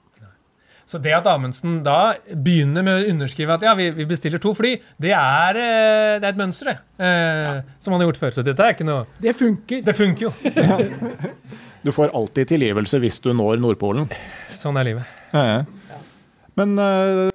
Så 0.84 1.00
det 1.00 1.14
at 1.16 1.28
Amundsen 1.32 1.78
da 1.86 2.14
begynner 2.28 2.84
med 2.84 2.98
å 3.00 3.12
underskrive 3.14 3.56
at 3.56 3.64
ja, 3.64 3.72
vi, 3.78 3.88
vi 3.96 4.06
bestiller 4.08 4.42
to 4.44 4.52
fly, 4.54 4.76
det 5.02 5.14
er, 5.16 5.60
eh, 5.60 6.16
det 6.20 6.28
er 6.28 6.34
et 6.34 6.42
mønster, 6.42 6.74
det. 6.74 6.76
Eh, 7.00 7.44
ja. 7.48 7.54
Som 7.80 7.96
han 7.96 8.04
har 8.04 8.12
gjort 8.12 8.20
før. 8.20 8.36
Så 8.36 8.44
dette 8.46 8.66
er 8.66 8.76
ikke 8.76 8.88
noe 8.88 9.06
Det 9.24 9.36
funker. 9.38 9.84
Det 9.86 9.96
funker 9.96 10.28
jo. 10.28 10.34
du 11.88 11.94
får 11.96 12.12
alltid 12.12 12.52
tilgivelse 12.52 13.00
hvis 13.00 13.22
du 13.24 13.32
når 13.32 13.64
Nordpolen. 13.64 14.12
Sånn 14.54 14.80
er 14.82 14.92
livet. 14.92 15.22
Ja, 15.32 15.64
Men 16.60 16.76
uh, 16.78 17.30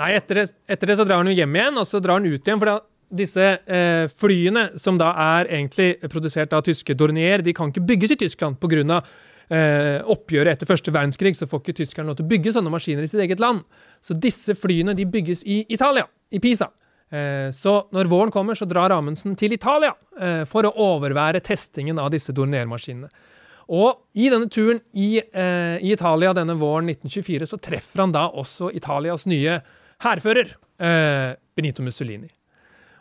Nei, 0.00 0.14
etter 0.16 0.40
det, 0.40 0.46
etter 0.64 0.88
det, 0.88 0.96
så 0.96 1.04
drar 1.04 1.20
han 1.20 1.28
jo 1.28 1.36
hjem 1.36 1.56
igjen, 1.58 1.76
og 1.76 1.84
så 1.84 2.00
drar 2.00 2.16
han 2.16 2.24
ut 2.24 2.40
igjen. 2.40 2.60
For 2.62 2.80
disse 3.10 3.46
eh, 3.66 4.06
flyene, 4.08 4.70
som 4.80 4.98
da 5.00 5.10
er 5.38 5.50
egentlig 5.50 5.92
produsert 6.10 6.54
av 6.56 6.64
tyske 6.66 6.94
Dornier, 6.98 7.44
de 7.44 7.54
kan 7.56 7.72
ikke 7.72 7.84
bygges 7.88 8.14
i 8.14 8.20
Tyskland 8.24 8.60
pga. 8.62 9.02
Eh, 9.50 9.98
oppgjøret 10.06 10.54
etter 10.54 10.68
første 10.68 10.92
verdenskrig. 10.94 11.34
Så 11.34 11.48
får 11.50 11.64
ikke 11.64 11.80
tyskerne 11.80 12.12
lov 12.12 12.20
til 12.20 12.28
å 12.28 12.30
bygge 12.30 12.52
sånne 12.54 12.70
maskiner 12.70 13.02
i 13.02 13.10
sitt 13.10 13.22
eget 13.24 13.42
land. 13.42 13.64
Så 13.98 14.14
disse 14.14 14.54
flyene 14.54 14.94
de 14.94 15.08
bygges 15.10 15.42
i 15.42 15.64
Italia, 15.74 16.06
i 16.30 16.38
Pisa. 16.38 16.70
Eh, 17.10 17.50
så 17.50 17.74
når 17.90 18.10
våren 18.12 18.30
kommer, 18.30 18.54
så 18.54 18.68
drar 18.70 18.94
Amundsen 18.94 19.34
til 19.38 19.56
Italia 19.56 19.90
eh, 20.20 20.44
for 20.46 20.68
å 20.68 20.74
overvære 20.94 21.42
testingen 21.42 21.98
av 21.98 22.12
disse 22.14 22.34
Dornier-maskinene. 22.36 23.10
Og 23.70 24.00
i 24.18 24.26
denne 24.30 24.50
turen 24.50 24.80
i, 24.94 25.18
eh, 25.18 25.76
i, 25.78 25.92
Italia 25.94 26.32
denne 26.34 26.56
våren 26.58 26.88
1924 26.90 27.50
så 27.50 27.58
treffer 27.62 28.02
han 28.02 28.14
da 28.14 28.28
også 28.30 28.70
Italias 28.74 29.26
nye 29.30 29.60
hærfører, 30.02 30.54
eh, 30.78 31.34
Benito 31.54 31.82
Mussolini. 31.82 32.30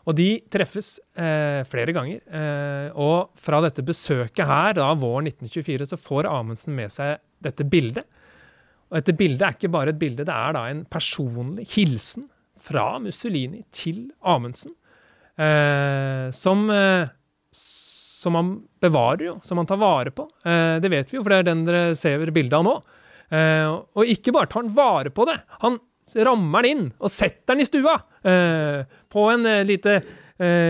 Og 0.09 0.15
de 0.17 0.29
treffes 0.49 0.95
eh, 1.21 1.61
flere 1.69 1.93
ganger. 1.93 2.21
Eh, 2.33 2.87
og 2.97 3.35
fra 3.39 3.59
dette 3.61 3.85
besøket 3.85 4.47
her, 4.49 4.73
da 4.79 4.89
våren 4.97 5.29
1924, 5.29 5.91
så 5.91 5.99
får 6.01 6.29
Amundsen 6.31 6.73
med 6.77 6.93
seg 6.93 7.19
dette 7.45 7.67
bildet. 7.69 8.07
Og 8.89 8.97
dette 8.97 9.13
bildet 9.19 9.45
er 9.45 9.57
ikke 9.57 9.71
bare 9.75 9.93
et 9.93 10.01
bilde, 10.01 10.25
det 10.25 10.33
er 10.33 10.55
da 10.57 10.65
en 10.71 10.81
personlig 10.89 11.67
hilsen 11.75 12.25
fra 12.59 12.95
Mussolini 13.03 13.61
til 13.75 14.07
Amundsen. 14.25 14.73
Eh, 15.39 16.31
som, 16.35 16.65
eh, 16.73 17.11
som 17.53 18.35
han 18.35 18.55
bevarer, 18.81 19.27
jo, 19.29 19.35
som 19.45 19.61
han 19.61 19.69
tar 19.69 19.79
vare 19.79 20.11
på. 20.11 20.25
Eh, 20.43 20.79
det 20.81 20.89
vet 20.91 21.11
vi 21.11 21.19
jo, 21.19 21.23
for 21.23 21.35
det 21.35 21.43
er 21.43 21.51
den 21.51 21.67
dere 21.69 21.93
ser 21.95 22.25
bildet 22.33 22.57
av 22.57 22.65
nå. 22.65 22.75
Eh, 23.29 23.69
og 23.69 24.09
ikke 24.09 24.33
bare 24.33 24.49
tar 24.49 24.65
han 24.65 24.73
vare 24.73 25.13
på 25.13 25.27
det, 25.29 25.37
han 25.61 25.77
rammer 26.15 26.65
den 26.65 26.71
inn 26.71 26.87
og 26.97 27.13
setter 27.13 27.55
den 27.55 27.63
i 27.63 27.67
stua. 27.69 27.97
Eh, 28.23 28.81
på 29.09 29.25
en 29.33 29.45
eh, 29.49 29.65
lite, 29.67 29.99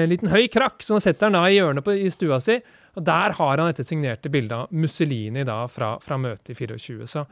liten 0.10 0.32
høy 0.34 0.47
krakk, 0.49 0.82
så 0.82 0.95
han 0.95 1.04
setter 1.04 1.28
den 1.28 1.38
da 1.38 1.43
i 1.45 1.60
hjørnet 1.60 1.86
på, 1.86 1.93
i 1.93 2.10
stua 2.10 2.39
si. 2.41 2.56
Og 2.97 3.06
der 3.06 3.36
har 3.38 3.62
han 3.62 3.69
dette 3.69 3.86
signerte 3.86 4.32
bildet 4.34 4.56
av 4.56 4.73
Mussolini 4.73 5.43
da 5.45 5.60
fra, 5.69 5.91
fra 6.02 6.17
møtet 6.17 6.56
i 6.56 6.58
24. 6.58 7.06
Så 7.06 7.25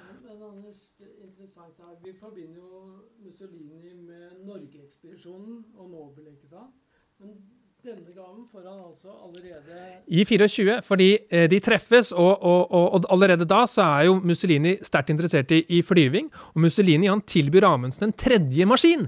vi 2.08 2.13
forbinder 2.15 2.62
jo 2.62 2.84
Mussolini 3.26 3.91
med 4.06 4.46
Norgeekspedisjonen 4.48 5.58
og 5.76 5.89
Nobel, 5.89 6.30
ikke 6.32 6.48
sant? 6.48 6.72
Men 7.20 7.34
denne 7.88 8.12
gangen 8.12 8.43
får 8.52 8.65
han 8.67 8.80
altså 8.84 9.13
allerede 9.23 9.78
I 10.08 10.26
24, 10.26 10.82
fordi 10.84 11.08
eh, 11.32 11.45
de 11.50 11.60
treffes, 11.63 12.12
og, 12.12 12.43
og, 12.43 12.71
og, 12.71 12.86
og, 12.97 13.06
allerede 13.15 13.47
da 13.47 13.62
så 13.69 13.86
er 13.86 14.10
jo 14.10 14.17
Mussolini 14.23 14.76
sterkt 14.84 15.13
interessert 15.13 15.52
i, 15.56 15.62
i 15.78 15.82
flyving. 15.86 16.28
Og 16.54 16.65
Mussolini 16.65 17.08
han 17.08 17.23
tilbyr 17.23 17.67
Amundsen 17.69 18.10
en 18.10 18.17
tredje 18.17 18.67
maskin, 18.67 19.08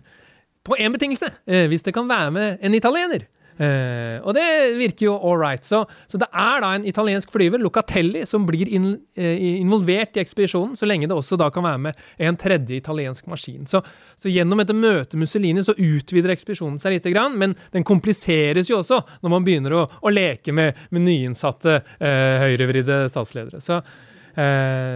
på 0.63 0.75
én 0.79 0.93
betingelse, 0.93 1.31
eh, 1.47 1.67
hvis 1.71 1.83
det 1.83 1.93
kan 1.95 2.07
være 2.07 2.31
med 2.35 2.57
en 2.61 2.75
italiener. 2.75 3.27
Uh, 3.59 4.23
og 4.23 4.31
det 4.37 4.43
virker 4.79 5.09
jo 5.09 5.13
all 5.17 5.39
right. 5.39 5.65
Så, 5.67 5.81
så, 6.07 6.19
det 6.21 6.29
er 6.31 6.61
da 6.63 6.71
en 6.77 6.85
italiensk 6.87 7.31
flyver, 7.33 7.59
Locatelli, 7.59 8.21
som 8.29 8.45
blir 8.47 8.69
in, 8.71 8.93
uh, 9.19 9.39
involvert 9.59 10.15
i 10.15 10.21
ekspedisjonen, 10.23 10.77
så 10.79 10.87
lenge 10.87 11.09
det 11.09 11.17
også 11.17 11.35
da 11.39 11.49
kan 11.51 11.67
være 11.67 11.81
med 11.89 12.05
en 12.29 12.39
tredje 12.39 12.77
italiensk 12.79 13.27
maskin. 13.27 13.67
Så, 13.67 13.81
så 14.15 14.31
gjennom 14.31 14.61
dette 14.63 14.75
møtet 14.77 15.19
Mussolini 15.19 15.63
så 15.65 15.75
utvider 15.75 16.31
ekspedisjonen 16.31 16.79
seg 16.79 16.95
litt, 16.95 17.09
men 17.35 17.57
den 17.73 17.83
kompliseres 17.87 18.69
jo 18.71 18.79
også 18.79 19.01
når 19.25 19.33
man 19.33 19.47
begynner 19.47 19.75
å, 19.75 19.83
å 20.07 20.13
leke 20.13 20.55
med, 20.55 20.79
med 20.95 21.03
nyinnsatte 21.09 21.81
uh, 21.83 22.39
høyrevridde 22.45 23.07
statsledere. 23.11 23.59
Så, 23.63 23.81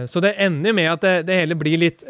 så 0.08 0.20
det 0.24 0.30
ender 0.40 0.72
med 0.72 0.86
at 0.88 1.02
det, 1.02 1.10
det 1.28 1.34
hele 1.36 1.56
blir 1.58 1.76
litt 1.76 2.04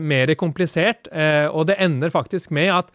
mer 0.00 0.30
komplisert, 0.40 1.10
og 1.50 1.66
det 1.68 1.76
ender 1.84 2.08
faktisk 2.14 2.54
med 2.54 2.70
at 2.72 2.94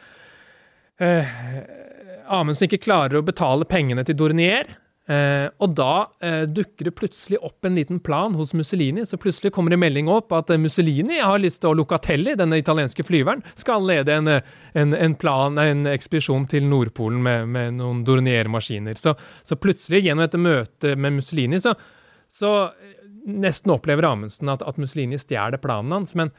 Amundsen 2.27 2.69
ikke 2.69 2.85
klarer 2.85 3.19
å 3.19 3.25
betale 3.25 3.67
pengene 3.69 4.05
til 4.07 4.17
Dornier. 4.19 4.77
Eh, 5.03 5.49
og 5.59 5.73
da 5.75 6.05
eh, 6.23 6.45
dukker 6.47 6.87
det 6.87 6.93
plutselig 6.95 7.41
opp 7.43 7.67
en 7.67 7.75
liten 7.75 7.99
plan 7.99 8.35
hos 8.39 8.53
Mussolini. 8.55 9.03
Så 9.05 9.19
plutselig 9.19 9.51
kommer 9.55 9.73
det 9.73 9.81
melding 9.81 10.07
opp 10.11 10.31
at 10.35 10.53
eh, 10.53 10.61
Mussolini 10.61 11.19
har 11.19 11.41
lyst 11.43 11.59
til 11.63 11.73
å 11.73 11.77
Locatelli, 11.81 12.37
denne 12.39 12.61
italienske 12.61 13.03
flyveren, 13.03 13.43
skal 13.59 13.83
lede 13.89 14.15
en, 14.15 14.31
eh, 14.31 14.55
en, 14.79 14.95
en 14.95 15.17
plan, 15.19 15.59
en 15.59 15.89
ekspedisjon 15.91 16.47
til 16.51 16.69
Nordpolen 16.71 17.19
med, 17.25 17.51
med 17.51 17.77
noen 17.81 18.05
Dornier-maskiner. 18.07 18.95
Så, 18.99 19.17
så, 19.43 19.59
plutselig, 19.59 20.05
gjennom 20.07 20.23
dette 20.23 20.39
møtet 20.39 20.95
med 20.95 21.19
Mussolini, 21.19 21.59
så, 21.59 21.75
så 22.31 22.55
eh, 22.71 22.95
nesten 23.27 23.75
opplever 23.75 24.07
Amundsen 24.07 24.55
at, 24.55 24.63
at 24.63 24.79
Mussolini 24.79 25.19
stjeler 25.19 25.59
planen 25.59 25.99
hans. 25.99 26.15
men 26.15 26.31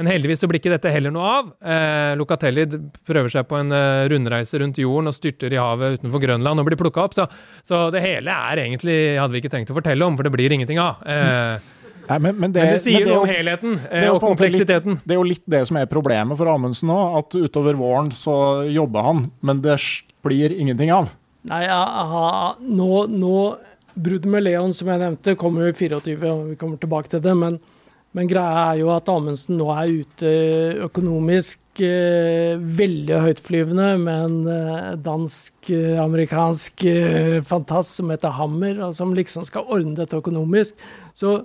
men 0.00 0.08
heldigvis 0.08 0.40
så 0.40 0.48
blir 0.48 0.62
ikke 0.62 0.72
dette 0.72 0.90
heller 0.94 1.12
noe 1.12 1.26
av. 1.28 1.48
Eh, 1.60 2.14
Locatelli 2.16 2.62
prøver 3.04 3.28
seg 3.28 3.44
på 3.50 3.58
en 3.60 3.74
eh, 3.76 4.06
rundreise 4.08 4.56
rundt 4.62 4.78
jorden 4.80 5.10
og 5.10 5.12
styrter 5.12 5.52
i 5.52 5.58
havet 5.60 5.98
utenfor 5.98 6.22
Grønland 6.22 6.62
og 6.62 6.70
blir 6.70 6.78
plukka 6.80 7.02
opp. 7.04 7.16
Så, 7.18 7.26
så, 7.60 7.82
det 7.92 8.00
hele 8.00 8.32
er 8.32 8.62
egentlig 8.62 8.96
hadde 9.20 9.34
vi 9.34 9.42
ikke 9.42 9.50
trengt 9.52 9.72
å 9.74 9.76
fortelle 9.76 10.06
om, 10.06 10.16
for 10.16 10.24
det 10.24 10.32
blir 10.32 10.54
ingenting 10.56 10.80
av. 10.80 11.02
Eh, 11.04 11.66
Nei, 12.08 12.16
men, 12.16 12.38
men, 12.40 12.54
det, 12.54 12.62
men, 12.64 12.72
det, 12.72 12.78
sier 12.80 13.04
noe 13.04 13.18
om 13.26 13.28
helheten 13.28 13.76
eh, 13.90 14.06
og 14.08 14.22
kompleksiteten. 14.24 14.96
Litt, 14.96 15.04
det 15.04 15.14
er 15.14 15.20
jo 15.20 15.26
litt 15.28 15.44
det 15.52 15.60
som 15.68 15.76
er 15.78 15.90
problemet 15.90 16.40
for 16.40 16.48
Amundsen 16.48 16.88
nå, 16.88 16.96
at 17.20 17.36
utover 17.36 17.76
våren 17.76 18.08
så 18.16 18.36
jobber 18.72 19.04
han, 19.04 19.20
men 19.44 19.60
det 19.66 19.76
blir 20.24 20.54
ingenting 20.56 20.94
av. 20.96 21.10
Nei, 21.50 21.66
aha, 21.68 22.54
nå, 22.64 23.04
nå 23.12 23.42
Bruddet 24.00 24.30
med 24.32 24.44
Leon, 24.46 24.72
som 24.72 24.88
jeg 24.88 25.00
nevnte, 25.02 25.36
kommer 25.36 25.66
jo 25.66 25.74
i 25.74 25.76
24, 25.76 26.16
og 26.30 26.48
vi 26.52 26.56
kommer 26.56 26.80
tilbake 26.80 27.10
til 27.12 27.20
det. 27.20 27.36
men 27.36 27.60
men 28.16 28.26
greia 28.26 28.62
er 28.72 28.80
jo 28.80 28.90
at 28.90 29.08
Amundsen 29.12 29.58
nå 29.60 29.68
er 29.70 29.92
ute 30.02 30.30
økonomisk 30.88 31.82
eh, 31.86 32.58
veldig 32.58 33.20
høytflyvende 33.22 33.88
med 34.02 34.24
en 34.24 34.38
eh, 34.50 34.88
dansk-amerikansk 35.04 36.84
eh, 36.90 37.36
fantast 37.46 38.00
som 38.00 38.10
heter 38.10 38.34
Hammer, 38.34 38.82
og 38.88 38.96
som 38.98 39.14
liksom 39.14 39.46
skal 39.46 39.70
ordne 39.70 39.94
dette 40.00 40.18
økonomisk. 40.18 40.74
Så 41.14 41.38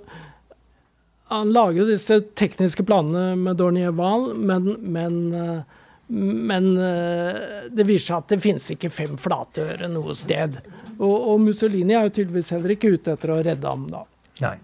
han 1.30 1.54
lager 1.54 1.84
jo 1.84 1.88
disse 1.92 2.20
tekniske 2.38 2.82
planene 2.86 3.36
med 3.38 3.58
Dornier 3.58 3.94
Wahl, 3.94 4.32
men, 4.34 4.72
men, 4.82 5.22
eh, 5.34 5.82
men 6.10 6.70
eh, 6.82 7.42
det 7.70 7.86
viser 7.86 8.08
seg 8.10 8.18
at 8.20 8.34
det 8.34 8.42
finnes 8.42 8.70
ikke 8.74 8.90
fem 8.90 9.14
flate 9.18 9.70
øre 9.70 9.90
noe 9.90 10.14
sted. 10.18 10.58
Og, 10.98 11.14
og 11.14 11.42
Mussolini 11.46 11.94
er 11.94 12.08
jo 12.08 12.18
tydeligvis 12.18 12.54
heller 12.54 12.74
ikke 12.74 12.94
ute 12.94 13.14
etter 13.14 13.34
å 13.34 13.42
redde 13.46 13.70
ham 13.70 13.86
da. 13.90 14.02
Nei. 14.42 14.56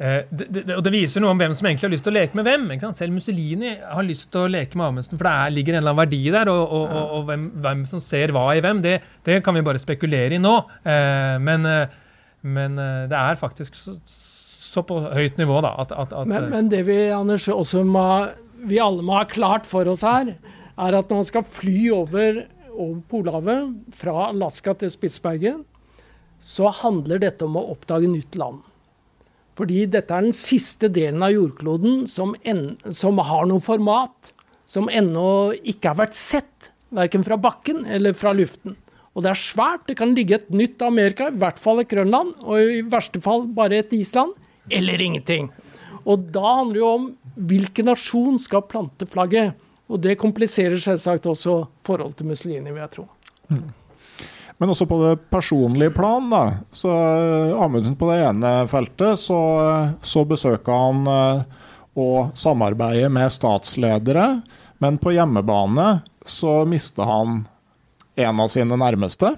Eh, 0.00 0.22
det, 0.32 0.46
det, 0.54 0.62
og 0.78 0.80
det 0.86 0.94
viser 0.94 1.20
noe 1.20 1.34
om 1.34 1.40
hvem 1.40 1.52
som 1.52 1.66
egentlig 1.68 1.84
har 1.84 1.92
lyst 1.92 2.06
til 2.06 2.14
å 2.14 2.16
leke 2.16 2.38
med 2.38 2.46
hvem. 2.48 2.68
Selv 2.96 3.12
Mussolini 3.12 3.74
har 3.84 4.06
lyst 4.06 4.30
til 4.32 4.46
å 4.46 4.50
leke 4.50 4.78
med 4.80 4.86
Amundsen, 4.86 5.18
for 5.20 5.28
det 5.28 5.32
er, 5.32 5.52
ligger 5.52 5.76
en 5.76 5.82
eller 5.82 5.92
annen 5.92 6.00
verdi 6.00 6.20
der. 6.32 6.50
Og, 6.52 6.62
og, 6.64 6.84
og, 6.86 7.10
og 7.18 7.26
hvem, 7.28 7.42
hvem, 7.66 7.82
som 7.90 8.00
ser 8.00 8.32
hva 8.32 8.46
i 8.56 8.62
hvem, 8.64 8.80
det, 8.86 8.94
det, 9.26 9.40
kan 9.44 9.58
vi 9.58 9.64
bare 9.66 9.82
spekulere 9.82 10.38
i 10.38 10.40
nå. 10.40 10.54
Eh, 10.88 11.36
men, 11.44 11.68
eh, 11.68 11.98
men, 12.48 12.78
det 13.10 13.18
er 13.18 13.40
faktisk 13.40 13.76
så, 13.76 13.98
så, 14.08 14.86
på 14.88 15.02
høyt 15.12 15.36
nivå, 15.40 15.60
da. 15.66 15.74
At, 15.84 15.92
at, 15.92 16.16
at 16.16 16.30
men, 16.30 16.48
men, 16.54 16.72
det 16.72 16.86
vi, 16.88 16.96
Anders, 17.12 17.50
også 17.52 17.84
må, 17.84 18.06
vi 18.64 18.80
alle 18.80 19.04
må 19.04 19.18
ha 19.18 19.26
klart 19.28 19.68
for 19.68 19.90
oss 19.92 20.06
her, 20.06 20.32
er 20.80 20.96
at 20.96 21.12
når 21.12 21.20
man 21.20 21.28
skal 21.28 21.44
fly 21.44 21.90
over, 21.92 22.40
over 22.72 22.96
Polhavet, 23.12 23.76
fra 24.00 24.30
Alaska 24.30 24.78
til 24.80 24.96
Spitsbergen, 24.96 25.60
så 26.40 26.72
handler 26.72 27.20
dette 27.20 27.44
om 27.44 27.60
å 27.60 27.68
oppdage 27.74 28.08
nytt 28.08 28.40
land. 28.40 28.64
Fordi 29.60 29.82
dette 29.92 30.16
er 30.16 30.24
den 30.24 30.32
siste 30.32 30.88
delen 30.88 31.20
av 31.20 31.34
jordkloden 31.34 32.06
som, 32.08 32.32
en, 32.48 32.78
som 32.88 33.18
har 33.20 33.48
noe 33.50 33.60
format 33.60 34.30
som 34.70 34.86
ennå 34.88 35.52
ikke 35.68 35.90
har 35.90 35.98
vært 35.98 36.16
sett, 36.16 36.70
verken 36.94 37.26
fra 37.26 37.36
bakken 37.36 37.82
eller 37.84 38.14
fra 38.16 38.32
luften. 38.36 38.78
Og 39.12 39.24
det 39.24 39.32
er 39.32 39.40
svært. 39.40 39.82
Det 39.90 39.98
kan 39.98 40.14
ligge 40.16 40.38
et 40.38 40.52
nytt 40.54 40.80
Amerika, 40.86 41.28
i 41.28 41.42
hvert 41.42 41.58
fall 41.60 41.82
et 41.82 41.90
Grønland, 41.90 42.32
og 42.40 42.62
i 42.62 42.80
verste 42.86 43.20
fall 43.20 43.44
bare 43.52 43.82
et 43.82 43.92
Island, 43.92 44.32
eller 44.72 45.02
ingenting. 45.02 45.50
Og 46.06 46.30
da 46.32 46.54
handler 46.60 46.78
det 46.78 46.80
jo 46.80 46.92
om 46.94 47.10
hvilken 47.50 47.90
nasjon 47.90 48.38
skal 48.40 48.64
plante 48.70 49.08
flagget. 49.10 49.58
Og 49.90 50.00
det 50.00 50.16
kompliserer 50.22 50.80
selvsagt 50.80 51.26
også 51.26 51.64
forholdet 51.84 52.22
til 52.22 52.30
Mussolini, 52.30 52.70
vil 52.70 52.84
jeg 52.84 52.94
tro. 52.94 53.08
Mm. 53.50 53.66
Men 54.60 54.74
også 54.74 54.84
på 54.86 54.98
det 55.00 55.14
personlige 55.32 55.94
plan. 55.96 56.28
da, 56.30 56.42
så 56.72 56.92
eh, 56.92 57.56
Amundsen 57.56 57.96
på 57.96 58.10
det 58.12 58.20
ene 58.28 58.52
feltet, 58.68 59.18
så, 59.18 59.40
så 60.04 60.26
besøker 60.28 60.84
han 60.84 61.08
å 61.08 61.20
og 61.98 62.36
samarbeider 62.38 63.10
med 63.12 63.32
statsledere. 63.32 64.40
Men 64.78 64.98
på 65.00 65.12
hjemmebane 65.14 66.00
så 66.24 66.62
mister 66.68 67.08
han 67.08 67.44
en 68.20 68.40
av 68.40 68.50
sine 68.52 68.78
nærmeste. 68.78 69.34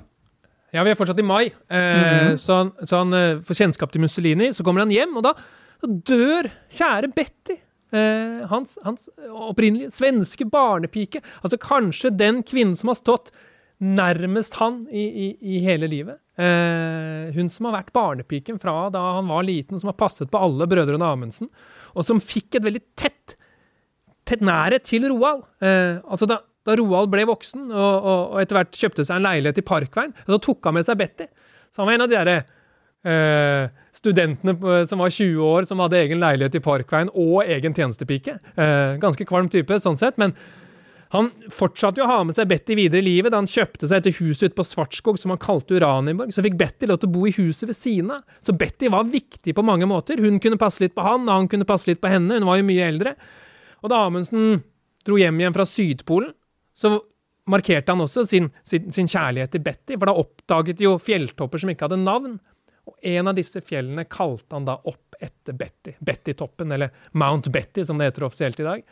Ja, 0.72 0.84
vi 0.86 0.92
er 0.92 0.96
fortsatt 0.96 1.20
i 1.20 1.26
mai, 1.26 1.50
eh, 1.68 2.30
mm. 2.32 2.38
så, 2.40 2.62
han, 2.62 2.70
så, 2.80 3.02
han, 3.02 3.12
eh, 3.12 3.42
får 3.44 3.58
kjennskap 3.58 3.92
til 3.92 4.00
Mussolini. 4.04 4.52
Så 4.56 4.64
kommer 4.64 4.84
han 4.84 4.94
hjem, 4.94 5.18
og 5.20 5.26
da, 5.26 5.34
da 5.82 5.90
dør 6.12 6.48
kjære 6.72 7.12
Betty. 7.12 7.58
Eh, 7.92 8.38
hans, 8.48 8.78
hans 8.86 9.10
opprinnelige 9.28 9.92
svenske 9.92 10.46
barnepike. 10.48 11.20
Altså 11.42 11.60
kanskje 11.60 12.14
den 12.16 12.40
kvinnen 12.48 12.78
som 12.78 12.88
har 12.92 12.96
stått 12.96 13.34
nærmest 13.82 14.56
han 14.60 14.84
i, 14.94 15.02
i, 15.02 15.28
i 15.56 15.60
hele 15.64 15.88
livet. 15.90 16.20
Eh, 16.38 17.32
hun 17.34 17.50
som 17.50 17.66
har 17.68 17.80
vært 17.80 17.92
barnepiken 17.94 18.60
fra 18.62 18.86
da 18.94 19.02
han 19.18 19.28
var 19.30 19.44
liten, 19.46 19.80
som 19.80 19.90
har 19.90 19.98
passet 19.98 20.30
på 20.30 20.40
alle 20.40 20.68
brødrene 20.70 21.08
Amundsen, 21.12 21.50
og 21.92 22.06
som 22.06 22.22
fikk 22.22 22.56
et 22.56 22.66
veldig 22.66 22.82
tett, 22.98 23.36
tett 24.28 24.44
nærhet 24.44 24.86
til 24.88 25.08
Roald. 25.10 25.44
Eh, 25.64 25.98
altså 26.06 26.30
da, 26.30 26.40
da, 26.66 26.78
Roald 26.78 27.10
ble 27.12 27.26
voksen 27.28 27.68
og, 27.68 27.76
og, 27.76 28.22
og, 28.32 28.40
etter 28.42 28.60
hvert 28.60 28.82
kjøpte 28.84 29.06
seg 29.08 29.18
en 29.18 29.26
leilighet 29.26 29.60
i 29.60 29.68
Parkveien, 29.72 30.16
så 30.28 30.40
tok 30.46 30.70
han 30.70 30.78
med 30.78 30.88
seg 30.88 31.02
Betty. 31.02 31.28
Så 31.72 31.82
han 31.82 31.90
var 31.90 31.98
en 31.98 32.06
av 32.06 32.12
de 32.12 32.18
derre 32.20 32.38
eh, 33.08 33.68
studentene 33.98 34.86
som 34.88 35.02
var 35.02 35.10
20 35.10 35.42
år, 35.42 35.66
som 35.68 35.82
hadde 35.82 36.00
egen 36.00 36.22
leilighet 36.22 36.56
i 36.60 36.64
Parkveien 36.64 37.10
og 37.12 37.42
egen 37.44 37.74
tjenestepike. 37.74 38.38
Eh, 38.54 38.96
ganske 39.02 39.26
kvalm 39.28 39.50
type 39.52 39.82
sånn 39.82 39.98
sett, 40.00 40.20
men 40.22 40.36
han 41.12 41.28
fortsatte 41.52 42.00
jo 42.00 42.06
å 42.06 42.08
ha 42.08 42.20
med 42.24 42.36
seg 42.36 42.48
Betty 42.48 42.72
videre 42.78 43.02
i 43.02 43.04
livet. 43.04 43.34
Da 43.34 43.40
han 43.42 43.50
kjøpte 43.50 43.84
seg 43.84 44.00
etter 44.00 44.14
huset 44.16 44.48
ute 44.48 44.56
på 44.56 44.64
Svartskog 44.64 45.18
som 45.20 45.34
han 45.34 45.40
kalte 45.42 45.76
Uranienborg, 45.76 46.32
så 46.32 46.44
fikk 46.44 46.56
Betty 46.60 46.88
lov 46.88 47.02
til 47.02 47.10
å 47.10 47.12
bo 47.18 47.26
i 47.28 47.34
huset 47.36 47.66
ved 47.68 47.76
siden 47.76 48.14
av. 48.16 48.22
Så 48.40 48.54
Betty 48.56 48.88
var 48.92 49.10
viktig 49.12 49.52
på 49.52 49.64
mange 49.66 49.88
måter. 49.90 50.22
Hun 50.24 50.40
kunne 50.40 50.60
passe 50.60 50.80
litt 50.80 50.96
på 50.96 51.04
han, 51.04 51.26
og 51.28 51.34
han 51.34 51.50
kunne 51.52 51.68
passe 51.68 51.90
litt 51.90 52.00
på 52.00 52.08
henne. 52.08 52.40
Hun 52.40 52.48
var 52.48 52.62
jo 52.62 52.68
mye 52.70 52.88
eldre. 52.88 53.12
Og 53.84 53.92
da 53.92 54.00
Amundsen 54.06 54.62
dro 55.04 55.18
hjem 55.20 55.42
igjen 55.42 55.56
fra 55.58 55.68
Sydpolen, 55.68 56.32
så 56.72 56.94
markerte 57.52 57.92
han 57.92 58.06
også 58.06 58.24
sin, 58.30 58.48
sin, 58.64 58.88
sin 58.94 59.10
kjærlighet 59.10 59.52
til 59.52 59.64
Betty, 59.66 59.98
for 59.98 60.08
da 60.08 60.16
oppdaget 60.16 60.80
de 60.80 60.88
jo 60.88 60.96
fjelltopper 61.02 61.60
som 61.60 61.74
ikke 61.74 61.90
hadde 61.90 62.00
navn. 62.06 62.38
Og 62.88 62.96
en 63.12 63.28
av 63.30 63.36
disse 63.36 63.60
fjellene 63.62 64.08
kalte 64.10 64.56
han 64.56 64.64
da 64.66 64.80
opp 64.80 65.20
etter 65.22 65.54
Betty. 65.54 65.98
Betty-toppen, 66.00 66.72
eller 66.72 66.94
Mount 67.18 67.52
Betty, 67.52 67.84
som 67.84 68.00
det 68.00 68.10
heter 68.10 68.26
offisielt 68.26 68.62
i 68.62 68.66
dag. 68.66 68.86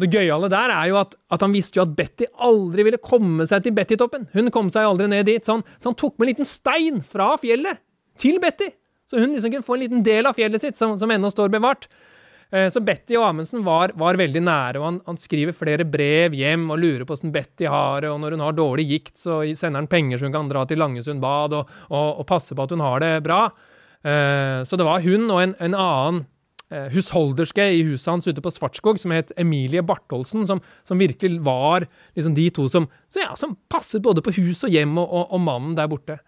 Det 0.00 0.08
gøyale 0.12 0.48
der 0.52 0.72
er 0.72 0.86
jo 0.90 0.98
at, 1.02 1.16
at, 1.30 1.42
han 1.44 1.52
visste 1.54 1.78
jo 1.78 1.84
at 1.84 1.96
Betty 1.96 2.28
aldri 2.40 2.86
ville 2.86 3.00
komme 3.02 3.46
seg 3.48 3.64
til 3.64 3.74
Betty-toppen. 3.76 4.28
Hun 4.32 4.52
kom 4.54 4.70
seg 4.72 4.88
aldri 4.88 5.10
ned 5.12 5.28
dit, 5.28 5.44
så 5.44 5.58
han, 5.58 5.66
så 5.78 5.90
han, 5.90 5.98
tok 6.00 6.16
med 6.16 6.26
en 6.26 6.32
liten 6.32 6.48
stein 6.48 7.02
fra 7.06 7.34
fjellet 7.42 7.82
til 8.20 8.40
Betty. 8.42 8.70
Så 9.08 9.20
hun 9.20 9.34
liksom 9.34 9.52
kunne 9.52 9.66
få 9.66 9.76
en 9.76 9.84
liten 9.84 10.06
del 10.06 10.28
av 10.28 10.38
fjellet 10.38 10.64
sitt, 10.64 10.78
som, 10.80 10.96
som 10.98 11.10
ennå 11.12 11.30
står 11.32 11.52
bevart. 11.52 11.88
Eh, 12.52 12.68
så 12.72 12.82
Betty 12.84 13.16
og 13.16 13.26
Amundsen 13.28 13.64
var, 13.64 13.94
var 13.98 14.18
veldig 14.20 14.42
nære, 14.44 14.80
og 14.80 14.86
han, 14.88 15.00
han, 15.08 15.20
skriver 15.20 15.56
flere 15.56 15.86
brev 15.88 16.36
hjem 16.36 16.66
og 16.72 16.80
lurer 16.80 17.04
på 17.04 17.16
hvordan 17.16 17.34
Betty 17.34 17.68
har 17.68 18.04
det, 18.04 18.10
og 18.12 18.20
når 18.22 18.36
hun 18.36 18.44
har 18.44 18.56
dårlig 18.56 18.88
gikt, 18.90 19.14
så 19.20 19.40
sender 19.56 19.82
han 19.82 19.90
penger 19.92 20.20
så 20.20 20.28
hun 20.28 20.36
kan 20.36 20.50
dra 20.52 20.64
til 20.68 20.80
Langesund 20.80 21.22
bad 21.22 21.56
og, 21.56 21.72
og, 21.88 22.08
og 22.20 22.26
passe 22.28 22.56
på 22.56 22.66
at 22.66 22.74
hun 22.74 22.84
har 22.84 23.04
det 23.04 23.14
bra. 23.24 23.46
Eh, 24.04 24.60
så 24.68 24.76
det 24.76 24.88
var 24.88 25.04
hun 25.04 25.28
og 25.30 25.40
en, 25.44 25.56
en 25.62 25.78
annen 25.78 26.24
husholderske 26.94 27.66
i 27.76 27.82
huset 27.86 28.08
hans 28.10 28.28
ute 28.28 28.42
på 28.44 28.52
Svartskog, 28.54 29.00
som 29.00 29.14
het 29.14 29.32
Emilie 29.40 29.84
Bartholsen, 29.86 30.46
som, 30.48 30.62
som 30.86 31.00
virkelig 31.00 31.40
var 31.44 31.86
liksom 32.16 32.36
de 32.38 32.48
to 32.54 32.68
som, 32.72 32.88
ja, 33.18 33.32
som, 33.38 33.56
passet 33.72 34.02
både 34.04 34.24
på 34.24 34.34
hus 34.38 34.64
og 34.66 34.72
hjem 34.72 34.96
og, 34.96 35.06
og, 35.06 35.26
og 35.36 35.44
mannen 35.44 35.76
der 35.78 35.90
borte. 35.92 36.18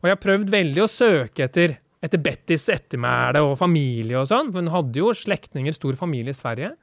Og 0.00 0.08
jeg 0.08 0.16
har 0.16 0.22
prøvd 0.22 0.52
veldig 0.52 0.84
å 0.84 0.90
søke 0.90 1.46
etter 1.48 1.78
etter 2.04 2.20
Bettys 2.22 2.66
ettermæle 2.72 3.40
og 3.44 3.56
familie 3.60 4.18
og 4.20 4.28
sånn, 4.30 4.52
for 4.52 4.62
hun 4.62 4.72
hadde 4.74 5.00
jo 5.00 5.14
slektninger, 5.16 5.74
stor 5.74 5.96
familie 5.98 6.34
i 6.34 6.38
Sverige. 6.38 6.74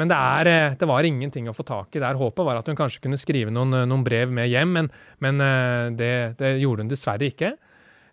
Men 0.00 0.08
det, 0.08 0.16
er, 0.16 0.48
eh, 0.48 0.74
det, 0.80 0.88
var 0.88 1.04
ingenting 1.04 1.50
å 1.50 1.56
få 1.56 1.66
tak 1.68 1.96
i 1.96 2.00
der. 2.00 2.16
Håpet 2.16 2.46
var 2.46 2.60
at 2.60 2.68
hun 2.70 2.78
kanskje 2.78 3.02
kunne 3.04 3.20
skrive 3.20 3.52
noen, 3.52 3.74
eh, 3.76 3.88
noen 3.88 4.04
brev 4.06 4.32
med 4.32 4.48
hjem, 4.48 4.72
men, 4.78 4.88
men 5.24 5.44
eh, 5.44 5.90
det, 5.98 6.12
det, 6.38 6.54
gjorde 6.62 6.86
hun 6.86 6.92
dessverre 6.92 7.28
ikke. 7.28 7.52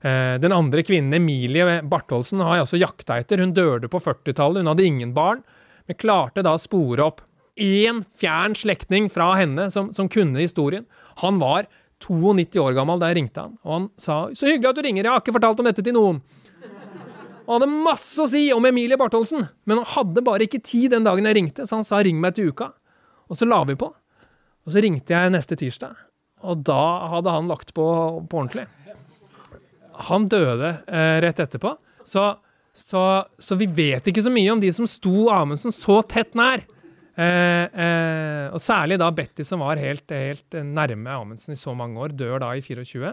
Den 0.01 0.53
andre 0.55 0.79
kvinnen, 0.87 1.11
Emilie 1.17 1.81
Bartholsen, 1.83 2.39
har 2.39 2.55
jeg 2.55 2.63
også 2.63 2.79
jakta 2.79 3.17
etter. 3.19 3.41
Hun 3.43 3.51
døde 3.51 3.89
på 3.91 3.99
40-tallet, 3.99 4.61
hun 4.61 4.71
hadde 4.71 4.85
ingen 4.87 5.11
barn, 5.11 5.41
men 5.89 5.97
klarte 5.99 6.43
da 6.45 6.53
å 6.55 6.61
spore 6.61 7.03
opp 7.03 7.19
én 7.59 8.03
fjern 8.19 8.55
slektning 8.55 9.09
fra 9.11 9.33
henne 9.35 9.67
som, 9.73 9.91
som 9.93 10.09
kunne 10.11 10.39
historien. 10.39 10.85
Han 11.23 11.39
var 11.41 11.67
92 11.99 12.61
år 12.63 12.77
gammel 12.77 13.01
da 13.01 13.09
jeg 13.11 13.19
ringte 13.19 13.43
han, 13.43 13.57
og 13.65 13.73
han 13.73 13.87
sa 13.99 14.29
'Så 14.31 14.47
hyggelig 14.47 14.69
at 14.69 14.75
du 14.75 14.81
ringer, 14.81 15.03
jeg 15.03 15.11
har 15.11 15.19
ikke 15.19 15.35
fortalt 15.35 15.59
om 15.59 15.67
dette 15.67 15.83
til 15.83 15.93
noen'. 15.93 16.21
Han 17.49 17.61
hadde 17.61 17.83
masse 17.83 18.21
å 18.21 18.29
si 18.29 18.53
om 18.53 18.65
Emilie 18.65 18.97
Bartholsen, 18.97 19.49
men 19.65 19.77
han 19.77 19.85
hadde 19.85 20.23
bare 20.23 20.45
ikke 20.45 20.63
tid 20.63 20.91
den 20.91 21.03
dagen 21.03 21.25
jeg 21.25 21.35
ringte, 21.35 21.65
så 21.67 21.75
han 21.75 21.83
sa 21.83 21.97
'ring 21.99 22.21
meg 22.21 22.35
til 22.35 22.51
uka'. 22.51 22.71
Og 23.29 23.37
så 23.37 23.45
la 23.45 23.63
vi 23.63 23.75
på. 23.75 23.93
Og 24.65 24.73
så 24.73 24.81
ringte 24.81 25.09
jeg 25.09 25.31
neste 25.31 25.57
tirsdag, 25.57 25.95
og 26.43 26.63
da 26.63 27.09
hadde 27.09 27.29
han 27.29 27.47
lagt 27.47 27.73
på 27.73 28.25
på 28.29 28.37
ordentlig. 28.37 28.67
Han 30.07 30.27
døde 30.31 30.77
eh, 30.87 31.17
rett 31.25 31.41
etterpå, 31.43 31.73
så, 32.07 32.31
så, 32.73 33.03
så 33.39 33.57
vi 33.59 33.67
vet 33.67 34.07
ikke 34.07 34.23
så 34.23 34.31
mye 34.33 34.53
om 34.53 34.61
de 34.63 34.71
som 34.73 34.87
sto 34.89 35.27
Amundsen 35.33 35.75
så 35.75 35.99
tett 36.07 36.37
nær. 36.39 36.63
Eh, 37.19 37.65
eh, 37.67 38.45
og 38.53 38.61
særlig 38.63 38.99
da 39.01 39.09
Betty, 39.11 39.43
som 39.43 39.59
var 39.65 39.81
helt, 39.81 40.07
helt 40.13 40.55
nærme 40.63 41.11
Amundsen 41.17 41.55
i 41.55 41.59
så 41.59 41.73
mange 41.75 41.99
år, 41.99 42.15
dør 42.15 42.39
da 42.45 42.53
i 42.55 42.63
24. 42.63 43.11